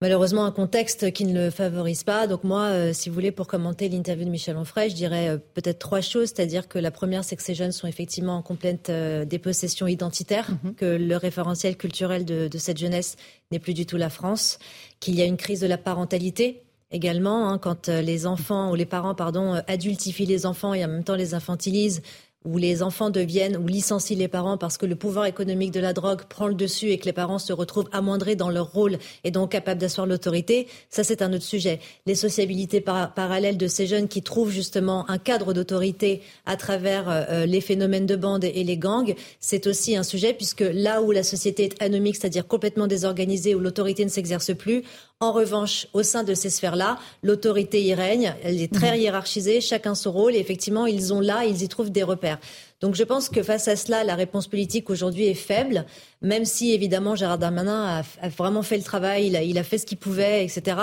malheureusement 0.00 0.44
un 0.44 0.52
contexte 0.52 1.12
qui 1.12 1.24
ne 1.24 1.44
le 1.44 1.50
favorise 1.50 2.04
pas. 2.04 2.26
Donc 2.26 2.44
moi, 2.44 2.64
euh, 2.64 2.92
si 2.92 3.08
vous 3.08 3.14
voulez, 3.14 3.32
pour 3.32 3.46
commenter 3.46 3.88
l'interview 3.88 4.24
de 4.24 4.30
Michel 4.30 4.56
Onfray, 4.56 4.90
je 4.90 4.94
dirais 4.94 5.28
euh, 5.28 5.38
peut-être 5.54 5.78
trois 5.78 6.00
choses. 6.00 6.28
C'est-à-dire 6.28 6.68
que 6.68 6.78
la 6.78 6.90
première, 6.90 7.24
c'est 7.24 7.36
que 7.36 7.42
ces 7.42 7.54
jeunes 7.54 7.72
sont 7.72 7.86
effectivement 7.86 8.36
en 8.36 8.42
complète 8.42 8.88
euh, 8.90 9.24
dépossession 9.24 9.86
identitaire, 9.86 10.50
mhm. 10.64 10.74
que 10.74 10.84
le 10.84 11.16
référentiel 11.16 11.76
culturel 11.76 12.24
de, 12.24 12.48
de 12.48 12.58
cette 12.58 12.78
jeunesse 12.78 13.16
n'est 13.50 13.58
plus 13.58 13.74
du 13.74 13.86
tout 13.86 13.96
la 13.96 14.10
France, 14.10 14.58
qu'il 15.00 15.14
y 15.14 15.22
a 15.22 15.26
une 15.26 15.36
crise 15.36 15.60
de 15.60 15.66
la 15.66 15.78
parentalité 15.78 16.62
également, 16.92 17.48
hein, 17.48 17.58
quand 17.58 17.88
les 17.88 18.26
enfants 18.26 18.70
ou 18.70 18.74
les 18.74 18.86
parents, 18.86 19.14
pardon, 19.14 19.60
adultifient 19.66 20.26
les 20.26 20.46
enfants 20.46 20.74
et 20.74 20.84
en 20.84 20.88
même 20.88 21.04
temps 21.04 21.16
les 21.16 21.34
infantilisent 21.34 22.02
où 22.46 22.56
les 22.56 22.82
enfants 22.82 23.10
deviennent 23.10 23.58
ou 23.58 23.66
licencient 23.66 24.16
les 24.16 24.28
parents 24.28 24.56
parce 24.56 24.78
que 24.78 24.86
le 24.86 24.96
pouvoir 24.96 25.26
économique 25.26 25.72
de 25.72 25.80
la 25.80 25.92
drogue 25.92 26.22
prend 26.24 26.46
le 26.46 26.54
dessus 26.54 26.88
et 26.88 26.98
que 26.98 27.04
les 27.04 27.12
parents 27.12 27.38
se 27.38 27.52
retrouvent 27.52 27.88
amoindrés 27.92 28.34
dans 28.34 28.48
leur 28.48 28.72
rôle 28.72 28.98
et 29.24 29.30
donc 29.30 29.52
capables 29.52 29.78
d'asseoir 29.78 30.06
l'autorité, 30.06 30.66
ça 30.88 31.04
c'est 31.04 31.20
un 31.20 31.34
autre 31.34 31.44
sujet. 31.44 31.80
Les 32.06 32.14
sociabilités 32.14 32.80
parallèles 32.80 33.58
de 33.58 33.66
ces 33.66 33.86
jeunes 33.86 34.08
qui 34.08 34.22
trouvent 34.22 34.50
justement 34.50 35.08
un 35.10 35.18
cadre 35.18 35.52
d'autorité 35.52 36.22
à 36.46 36.56
travers 36.56 37.10
euh, 37.10 37.22
euh, 37.28 37.46
les 37.46 37.60
phénomènes 37.60 38.06
de 38.06 38.16
bande 38.16 38.44
et 38.44 38.64
les 38.64 38.78
gangs, 38.78 39.14
c'est 39.38 39.66
aussi 39.66 39.94
un 39.96 40.02
sujet 40.02 40.32
puisque 40.32 40.64
là 40.72 41.02
où 41.02 41.12
la 41.12 41.22
société 41.22 41.64
est 41.64 41.82
anomique, 41.82 42.16
c'est-à-dire 42.16 42.46
complètement 42.46 42.86
désorganisée, 42.86 43.54
où 43.54 43.60
l'autorité 43.60 44.02
ne 44.02 44.10
s'exerce 44.10 44.54
plus, 44.54 44.82
en 45.20 45.32
revanche, 45.32 45.86
au 45.92 46.02
sein 46.02 46.24
de 46.24 46.32
ces 46.32 46.48
sphères-là, 46.48 46.98
l'autorité 47.22 47.82
y 47.82 47.92
règne, 47.92 48.34
elle 48.42 48.60
est 48.60 48.72
très 48.72 48.96
mhm. 48.96 49.02
hiérarchisée, 49.02 49.60
chacun 49.60 49.94
son 49.94 50.12
rôle, 50.12 50.34
et 50.34 50.38
effectivement, 50.38 50.86
ils 50.86 51.12
ont 51.12 51.20
là, 51.20 51.44
ils 51.44 51.62
y 51.62 51.68
trouvent 51.68 51.92
des 51.92 52.02
repères. 52.02 52.38
Donc 52.80 52.94
je 52.94 53.04
pense 53.04 53.28
que 53.28 53.42
face 53.42 53.68
à 53.68 53.76
cela, 53.76 54.02
la 54.02 54.14
réponse 54.14 54.48
politique 54.48 54.88
aujourd'hui 54.88 55.26
est 55.26 55.34
faible, 55.34 55.84
même 56.22 56.46
si 56.46 56.72
évidemment 56.72 57.16
Gérard 57.16 57.36
Darmanin 57.36 58.02
a, 58.22 58.28
vraiment 58.30 58.62
fait 58.62 58.78
le 58.78 58.82
travail, 58.82 59.26
il 59.26 59.36
a, 59.36 59.42
il 59.42 59.58
a 59.58 59.62
fait 59.62 59.76
ce 59.76 59.84
qu'il 59.84 59.98
pouvait, 59.98 60.42
etc. 60.42 60.78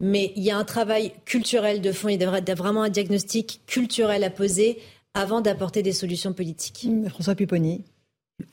Mais 0.00 0.32
il 0.36 0.42
y 0.42 0.50
a 0.50 0.58
un 0.58 0.64
travail 0.64 1.12
culturel 1.24 1.80
de 1.80 1.90
fond, 1.90 2.08
il 2.08 2.20
y 2.20 2.24
a 2.24 2.54
vraiment 2.54 2.82
un 2.82 2.90
diagnostic 2.90 3.62
culturel 3.66 4.22
à 4.22 4.28
poser 4.28 4.78
avant 5.14 5.40
d'apporter 5.40 5.82
des 5.82 5.92
solutions 5.92 6.34
politiques. 6.34 6.86
François 7.08 7.34
Pupponi. 7.34 7.84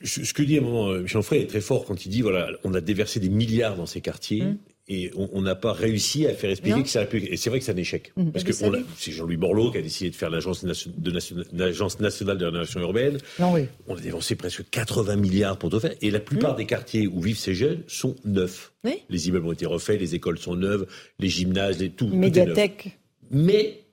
Ce 0.02 0.32
que 0.32 0.42
dit 0.42 0.56
à 0.56 0.62
un 0.62 0.64
moment 0.64 0.88
euh, 0.88 1.06
Jean 1.06 1.22
Frey 1.22 1.42
est 1.42 1.46
très 1.46 1.60
fort 1.60 1.84
quand 1.84 2.06
il 2.06 2.08
dit 2.08 2.22
voilà, 2.22 2.48
on 2.64 2.72
a 2.72 2.80
déversé 2.80 3.20
des 3.20 3.28
milliards 3.28 3.76
dans 3.76 3.86
ces 3.86 4.00
quartiers. 4.00 4.42
Mmh. 4.42 4.58
Et 4.88 5.10
on 5.16 5.42
n'a 5.42 5.56
pas 5.56 5.72
réussi 5.72 6.28
à 6.28 6.34
faire 6.34 6.50
expliquer 6.50 6.84
que 6.84 6.88
ça 6.88 7.04
pu. 7.06 7.18
Et 7.18 7.36
c'est 7.36 7.50
vrai 7.50 7.58
que 7.58 7.64
c'est 7.64 7.72
un 7.72 7.76
échec. 7.76 8.12
Mmh. 8.16 8.30
Parce 8.30 8.44
que 8.44 8.52
c'est 8.52 9.10
Jean-Louis 9.10 9.36
Borloo 9.36 9.72
qui 9.72 9.78
a 9.78 9.82
décidé 9.82 10.10
de 10.10 10.14
faire 10.14 10.30
l'agence 10.30 10.62
nationale 10.62 12.38
de 12.38 12.44
la 12.44 12.50
nation 12.52 12.80
urbaine. 12.80 13.18
Non, 13.40 13.52
oui. 13.52 13.66
On 13.88 13.96
a 13.96 14.00
dépensé 14.00 14.36
presque 14.36 14.62
80 14.70 15.16
milliards 15.16 15.58
pour 15.58 15.70
tout 15.70 15.80
faire. 15.80 15.94
Et 16.02 16.12
la 16.12 16.20
plupart 16.20 16.54
mmh. 16.54 16.58
des 16.58 16.66
quartiers 16.66 17.06
où 17.08 17.20
vivent 17.20 17.36
ces 17.36 17.54
jeunes 17.54 17.82
sont 17.88 18.14
neufs. 18.24 18.72
Les 19.10 19.28
immeubles 19.28 19.46
ont 19.46 19.52
été 19.52 19.66
refaits, 19.66 19.98
les 19.98 20.14
écoles 20.14 20.38
sont 20.38 20.54
neuves, 20.54 20.86
les 21.18 21.28
gymnases, 21.28 21.80
les, 21.80 21.90
tout. 21.90 22.06
Médiathèque. 22.06 22.96
Mais 23.32 23.86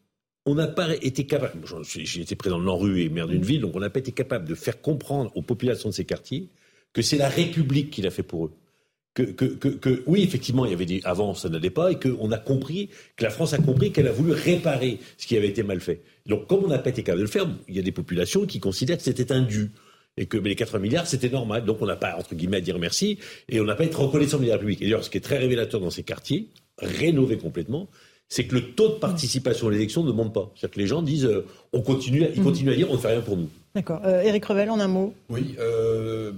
on 0.45 0.55
n'a 0.55 0.67
pas 0.67 0.93
été 1.01 1.25
capable, 1.25 1.61
j'ai 1.87 2.21
été 2.21 2.35
président 2.35 2.59
de 2.59 2.65
l'ANRU 2.65 3.01
et 3.01 3.09
maire 3.09 3.27
d'une 3.27 3.43
ville, 3.43 3.61
donc 3.61 3.75
on 3.75 3.79
n'a 3.79 3.89
pas 3.89 3.99
été 3.99 4.11
capable 4.11 4.47
de 4.47 4.55
faire 4.55 4.81
comprendre 4.81 5.31
aux 5.35 5.41
populations 5.41 5.89
de 5.89 5.93
ces 5.93 6.05
quartiers 6.05 6.49
que 6.91 7.01
c'est 7.01 7.17
la 7.17 7.29
République 7.29 7.89
qui 7.89 8.01
l'a 8.01 8.11
fait 8.11 8.23
pour 8.23 8.45
eux. 8.45 8.51
Que, 9.13 9.21
que, 9.23 9.45
que, 9.45 10.01
oui, 10.07 10.23
effectivement, 10.23 10.65
il 10.65 10.71
y 10.71 10.73
avait 10.73 10.87
des 10.87 11.01
avant, 11.03 11.35
ça 11.35 11.47
n'allait 11.47 11.69
pas, 11.69 11.91
et 11.91 11.99
qu'on 11.99 12.31
a 12.31 12.39
compris, 12.39 12.89
que 13.15 13.23
la 13.23 13.29
France 13.29 13.53
a 13.53 13.59
compris 13.59 13.91
qu'elle 13.91 14.07
a 14.07 14.11
voulu 14.11 14.31
réparer 14.31 14.97
ce 15.19 15.27
qui 15.27 15.37
avait 15.37 15.49
été 15.49 15.61
mal 15.61 15.81
fait. 15.81 16.01
Donc, 16.25 16.47
comme 16.47 16.63
on 16.63 16.67
n'a 16.67 16.79
pas 16.79 16.89
été 16.89 17.03
capable 17.03 17.19
de 17.19 17.25
le 17.25 17.31
faire, 17.31 17.47
il 17.67 17.75
y 17.75 17.79
a 17.79 17.83
des 17.83 17.91
populations 17.91 18.47
qui 18.47 18.59
considèrent 18.59 18.97
que 18.97 19.03
c'était 19.03 19.31
indu 19.31 19.71
et 20.17 20.25
que 20.25 20.37
les 20.37 20.55
80 20.55 20.79
milliards, 20.79 21.07
c'était 21.07 21.29
normal. 21.29 21.63
Donc, 21.63 21.81
on 21.81 21.85
n'a 21.85 21.95
pas, 21.95 22.15
entre 22.17 22.33
guillemets, 22.33 22.57
à 22.57 22.61
dire 22.61 22.79
merci, 22.79 23.19
et 23.49 23.59
on 23.61 23.65
n'a 23.65 23.75
pas 23.75 23.83
été 23.83 23.95
reconnaissant 23.95 24.39
de 24.39 24.47
la 24.47 24.53
République. 24.53 24.81
Et 24.81 24.85
d'ailleurs, 24.85 25.03
ce 25.03 25.11
qui 25.11 25.17
est 25.17 25.21
très 25.21 25.37
révélateur 25.37 25.79
dans 25.79 25.91
ces 25.91 26.03
quartiers, 26.03 26.49
rénovés 26.79 27.37
complètement, 27.37 27.89
c'est 28.29 28.45
que 28.45 28.55
le 28.55 28.71
taux 28.71 28.89
de 28.89 28.93
participation 28.95 29.67
à 29.67 29.71
l'élection 29.71 30.03
ne 30.03 30.11
monte 30.11 30.33
pas. 30.33 30.51
C'est-à-dire 30.55 30.73
que 30.73 30.79
les 30.79 30.87
gens 30.87 31.01
disent, 31.03 31.25
euh, 31.25 31.45
on 31.71 31.81
continue, 31.81 32.25
ils 32.33 32.39
mhm. 32.39 32.43
continuent 32.43 32.71
à 32.71 32.75
dire, 32.75 32.89
on 32.89 32.93
ne 32.93 32.97
fait 32.97 33.09
rien 33.09 33.21
pour 33.21 33.37
nous. 33.37 33.49
D'accord. 33.75 34.01
Euh, 34.05 34.21
Éric 34.21 34.45
Revel, 34.45 34.69
en 34.69 34.79
un 34.79 34.87
mot. 34.87 35.13
Oui. 35.29 35.55
Euh, 35.59 36.31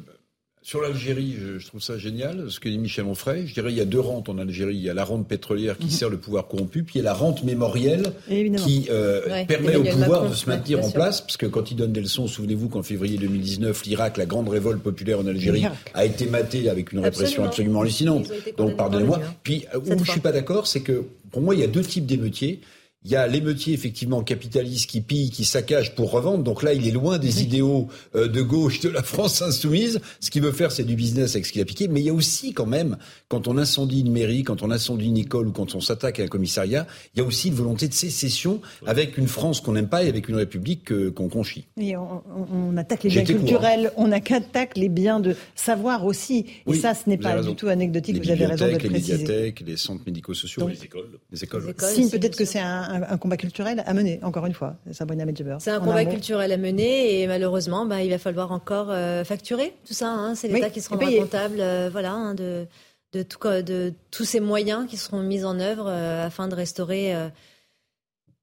sur 0.66 0.82
l'Algérie, 0.82 1.36
je, 1.60 1.68
trouve 1.68 1.80
ça 1.80 2.00
génial, 2.00 2.50
ce 2.50 2.60
que 2.60 2.68
dit 2.68 2.80
Michel 2.80 3.06
Onfray. 3.06 3.46
Je 3.46 3.54
dirais 3.54 3.72
il 3.72 3.78
y 3.78 3.82
a 3.82 3.86
deux 3.86 4.00
rentes 4.00 4.30
en 4.30 4.40
Algérie. 4.40 4.76
Il 4.76 4.82
y 4.82 4.90
a 4.90 4.96
la 4.96 5.04
rente 5.04 5.28
pétrolière 5.28 5.78
qui 5.78 5.86
mhm. 5.86 5.92
sert 5.92 6.10
le 6.10 6.18
pouvoir 6.18 6.48
corrompu, 6.48 6.82
puis 6.82 6.96
il 6.96 6.98
y 6.98 7.02
a 7.02 7.04
la 7.04 7.14
rente 7.14 7.44
mémorielle 7.44 8.14
qui 8.28 8.88
euh, 8.90 9.46
permet 9.46 9.76
au 9.76 9.84
pouvoir 9.84 10.28
de 10.28 10.34
se 10.34 10.50
maintenir 10.50 10.84
en 10.84 10.90
place. 10.90 11.22
Parce 11.22 11.38
que 11.38 11.46
quand 11.46 11.70
il 11.70 11.76
donne 11.78 11.92
des 11.92 12.02
leçons, 12.02 12.26
souvenez-vous 12.26 12.70
qu'en 12.70 12.82
février 12.82 13.20
2019, 13.20 13.86
l'Irak, 13.86 14.18
la 14.18 14.26
grande 14.26 14.50
révolte 14.50 14.82
populaire 14.82 15.20
en 15.20 15.28
Algérie, 15.28 15.68
a 15.94 16.04
été 16.04 16.26
matée 16.26 16.68
avec 16.68 16.94
une 16.94 17.00
répression 17.00 17.46
absolument, 17.46 17.82
hallucinante. 17.82 18.32
Donc 18.58 18.76
pardonnez-moi. 18.76 19.20
Puis 19.44 19.68
où 19.76 20.04
je 20.04 20.10
suis 20.10 20.20
pas 20.20 20.32
d'accord, 20.32 20.66
c'est 20.66 20.82
que 20.82 21.04
pour 21.30 21.44
moi, 21.44 21.54
il 21.54 21.62
y 21.62 21.64
a 21.64 21.68
deux 21.68 21.84
types 21.84 22.08
d'émeutiers. 22.08 22.60
Il 23.06 23.12
y 23.12 23.16
a 23.16 23.28
l'émeutier 23.28 23.76
effectivement 23.76 24.24
capitaliste 24.24 24.90
qui 24.90 25.00
pille, 25.00 25.30
qui 25.30 25.46
saccage 25.46 25.94
pour 25.94 26.10
revendre. 26.10 26.44
Donc 26.44 26.64
là, 26.64 26.74
il 26.74 26.88
est 26.88 26.92
loin 26.92 27.20
des 27.20 27.44
idéaux 27.44 27.88
euh, 28.16 28.28
de 28.28 28.42
gauche 28.42 28.80
de 28.80 28.90
la 28.90 29.04
France 29.04 29.44
insoumise. 29.44 30.00
Ce 30.20 30.32
qu'il 30.32 30.42
veut 30.42 30.52
faire, 30.52 30.72
c'est 30.72 30.84
du 30.84 30.96
business 30.96 31.36
avec 31.36 31.46
ce 31.46 31.52
qu'il 31.52 31.62
a 31.62 31.66
piqué. 31.66 31.88
Mais 31.88 32.00
il 32.00 32.08
y 32.08 32.10
a 32.10 32.14
aussi 32.16 32.54
quand 32.54 32.66
même, 32.66 32.98
quand 33.28 33.48
on 33.48 33.60
incendie 33.60 34.00
une 34.00 34.12
mairie, 34.12 34.42
quand 34.42 34.64
on 34.64 34.72
incendie 34.72 35.06
une 35.06 35.20
école 35.20 35.50
ou 35.50 35.52
quand 35.52 35.76
on 35.76 35.82
s'attaque 35.82 36.20
à 36.20 36.24
un 36.24 36.28
commissariat, 36.28 36.88
il 37.14 37.20
y 37.20 37.22
a 37.22 37.26
aussi 37.28 37.50
une 37.50 37.54
volonté 37.54 37.88
de 37.88 37.94
sécession 37.94 38.60
avec 38.88 39.20
une 39.20 39.28
France 39.28 39.62
qu'on 39.62 39.74
n'aime 39.74 39.88
pas 39.88 40.04
et 40.04 40.10
avec 40.10 40.28
une 40.28 40.38
République 40.38 40.92
qu'on 41.14 41.30
conchit. 41.30 41.68
Et 41.80 41.96
on, 41.96 42.76
attaque 42.76 43.04
les 43.04 43.12
biens 43.12 43.24
culturels, 43.24 43.92
on 43.98 44.12
attaque 44.12 44.78
les 44.78 44.90
biens 44.90 45.20
de 45.20 45.36
savoir 45.54 46.06
aussi. 46.08 46.48
Et 46.66 46.74
ça, 46.74 46.96
ce 46.96 47.08
n'est 47.08 47.20
pas 47.20 47.40
du 47.44 47.54
tout 47.54 47.68
anecdotique. 47.68 48.18
vous 48.18 48.32
avez 48.32 48.48
raison 48.48 48.66
de 48.66 48.72
le 48.72 48.78
préciser. 48.80 49.14
Les 49.14 49.20
médiathèques, 49.20 49.64
les 49.64 49.78
centres 49.78 50.04
médico-sociaux, 50.08 50.68
les 50.68 50.84
écoles. 50.84 51.20
Les 51.32 51.44
écoles. 51.44 51.76
Si, 51.78 52.10
peut-être 52.10 52.36
que 52.36 52.46
c'est 52.46 52.60
un 52.60 52.95
un, 53.04 53.18
combat 53.18 53.38
culturel 53.38 53.84
à 53.86 53.94
mener, 53.94 54.20
encore 54.24 54.46
une 54.46 54.54
fois, 54.54 54.76
Sabrina 54.92 55.26
Medjeber. 55.26 55.58
C'est 55.60 55.72
un 55.72 55.80
combat 55.80 56.06
culturel 56.06 56.52
à 56.52 56.58
mener 56.58 57.22
et 57.22 57.28
malheureusement, 57.28 57.86
bah, 57.86 58.04
il 58.04 58.10
va 58.10 58.18
falloir 58.18 58.52
encore 58.52 58.88
euh, 58.90 59.24
facturer 59.24 59.74
tout 59.86 59.94
ça. 59.94 60.10
Hein. 60.10 60.36
C'est 60.36 60.48
l'État 60.48 60.70
qui 60.70 60.82
se 60.82 60.90
rendra 60.90 61.12
comptable 61.12 61.60
euh, 61.60 61.90
voilà, 61.92 62.14
hein, 62.14 62.36
de, 62.36 62.68
de, 63.14 63.24
tout, 63.24 63.40
de, 63.48 63.94
tous 64.12 64.26
ces 64.26 64.40
moyens 64.40 64.88
qui 64.88 64.98
seront 64.98 65.22
mis 65.22 65.44
en 65.46 65.60
œuvre 65.60 65.88
euh, 65.88 66.26
afin 66.26 66.48
de 66.48 66.56
restaurer 66.56 67.14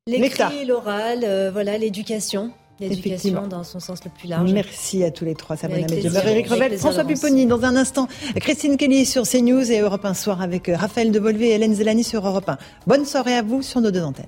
l'écrit, 0.06 0.64
l'oral, 0.64 1.50
voilà, 1.52 1.78
l'éducation. 1.78 2.52
L'éducation 2.80 3.46
dans 3.46 3.64
son 3.64 3.80
sens 3.80 4.04
le 4.04 4.10
plus 4.10 4.28
large. 4.28 4.52
Merci 4.52 5.04
à 5.04 5.10
tous 5.10 5.24
les 5.24 5.34
trois, 5.34 5.56
Sabrina 5.56 5.86
Medjeber, 5.86 6.20
Eric 6.24 6.48
Revel, 6.48 6.78
François 6.78 7.04
Pupponi. 7.04 7.46
Dans 7.46 7.64
un 7.64 7.76
instant, 7.76 8.08
Christine 8.36 8.76
Kelly 8.76 9.06
sur 9.06 9.22
CNews 9.22 9.70
et 9.70 9.80
Europe 9.80 10.04
1 10.04 10.14
Soir 10.14 10.40
avec 10.42 10.70
Raphaël 10.72 11.12
Devolvé 11.12 11.48
et 11.48 11.52
Hélène 11.52 11.74
Zelani 11.74 12.02
sur 12.02 12.26
Europe 12.26 12.48
1. 12.48 12.58
Bonne 12.86 13.04
soirée 13.04 13.36
à 13.36 13.42
vous 13.42 13.62
sur 13.62 13.80
nos 13.80 13.90
deux 13.90 14.02
antennes. 14.02 14.26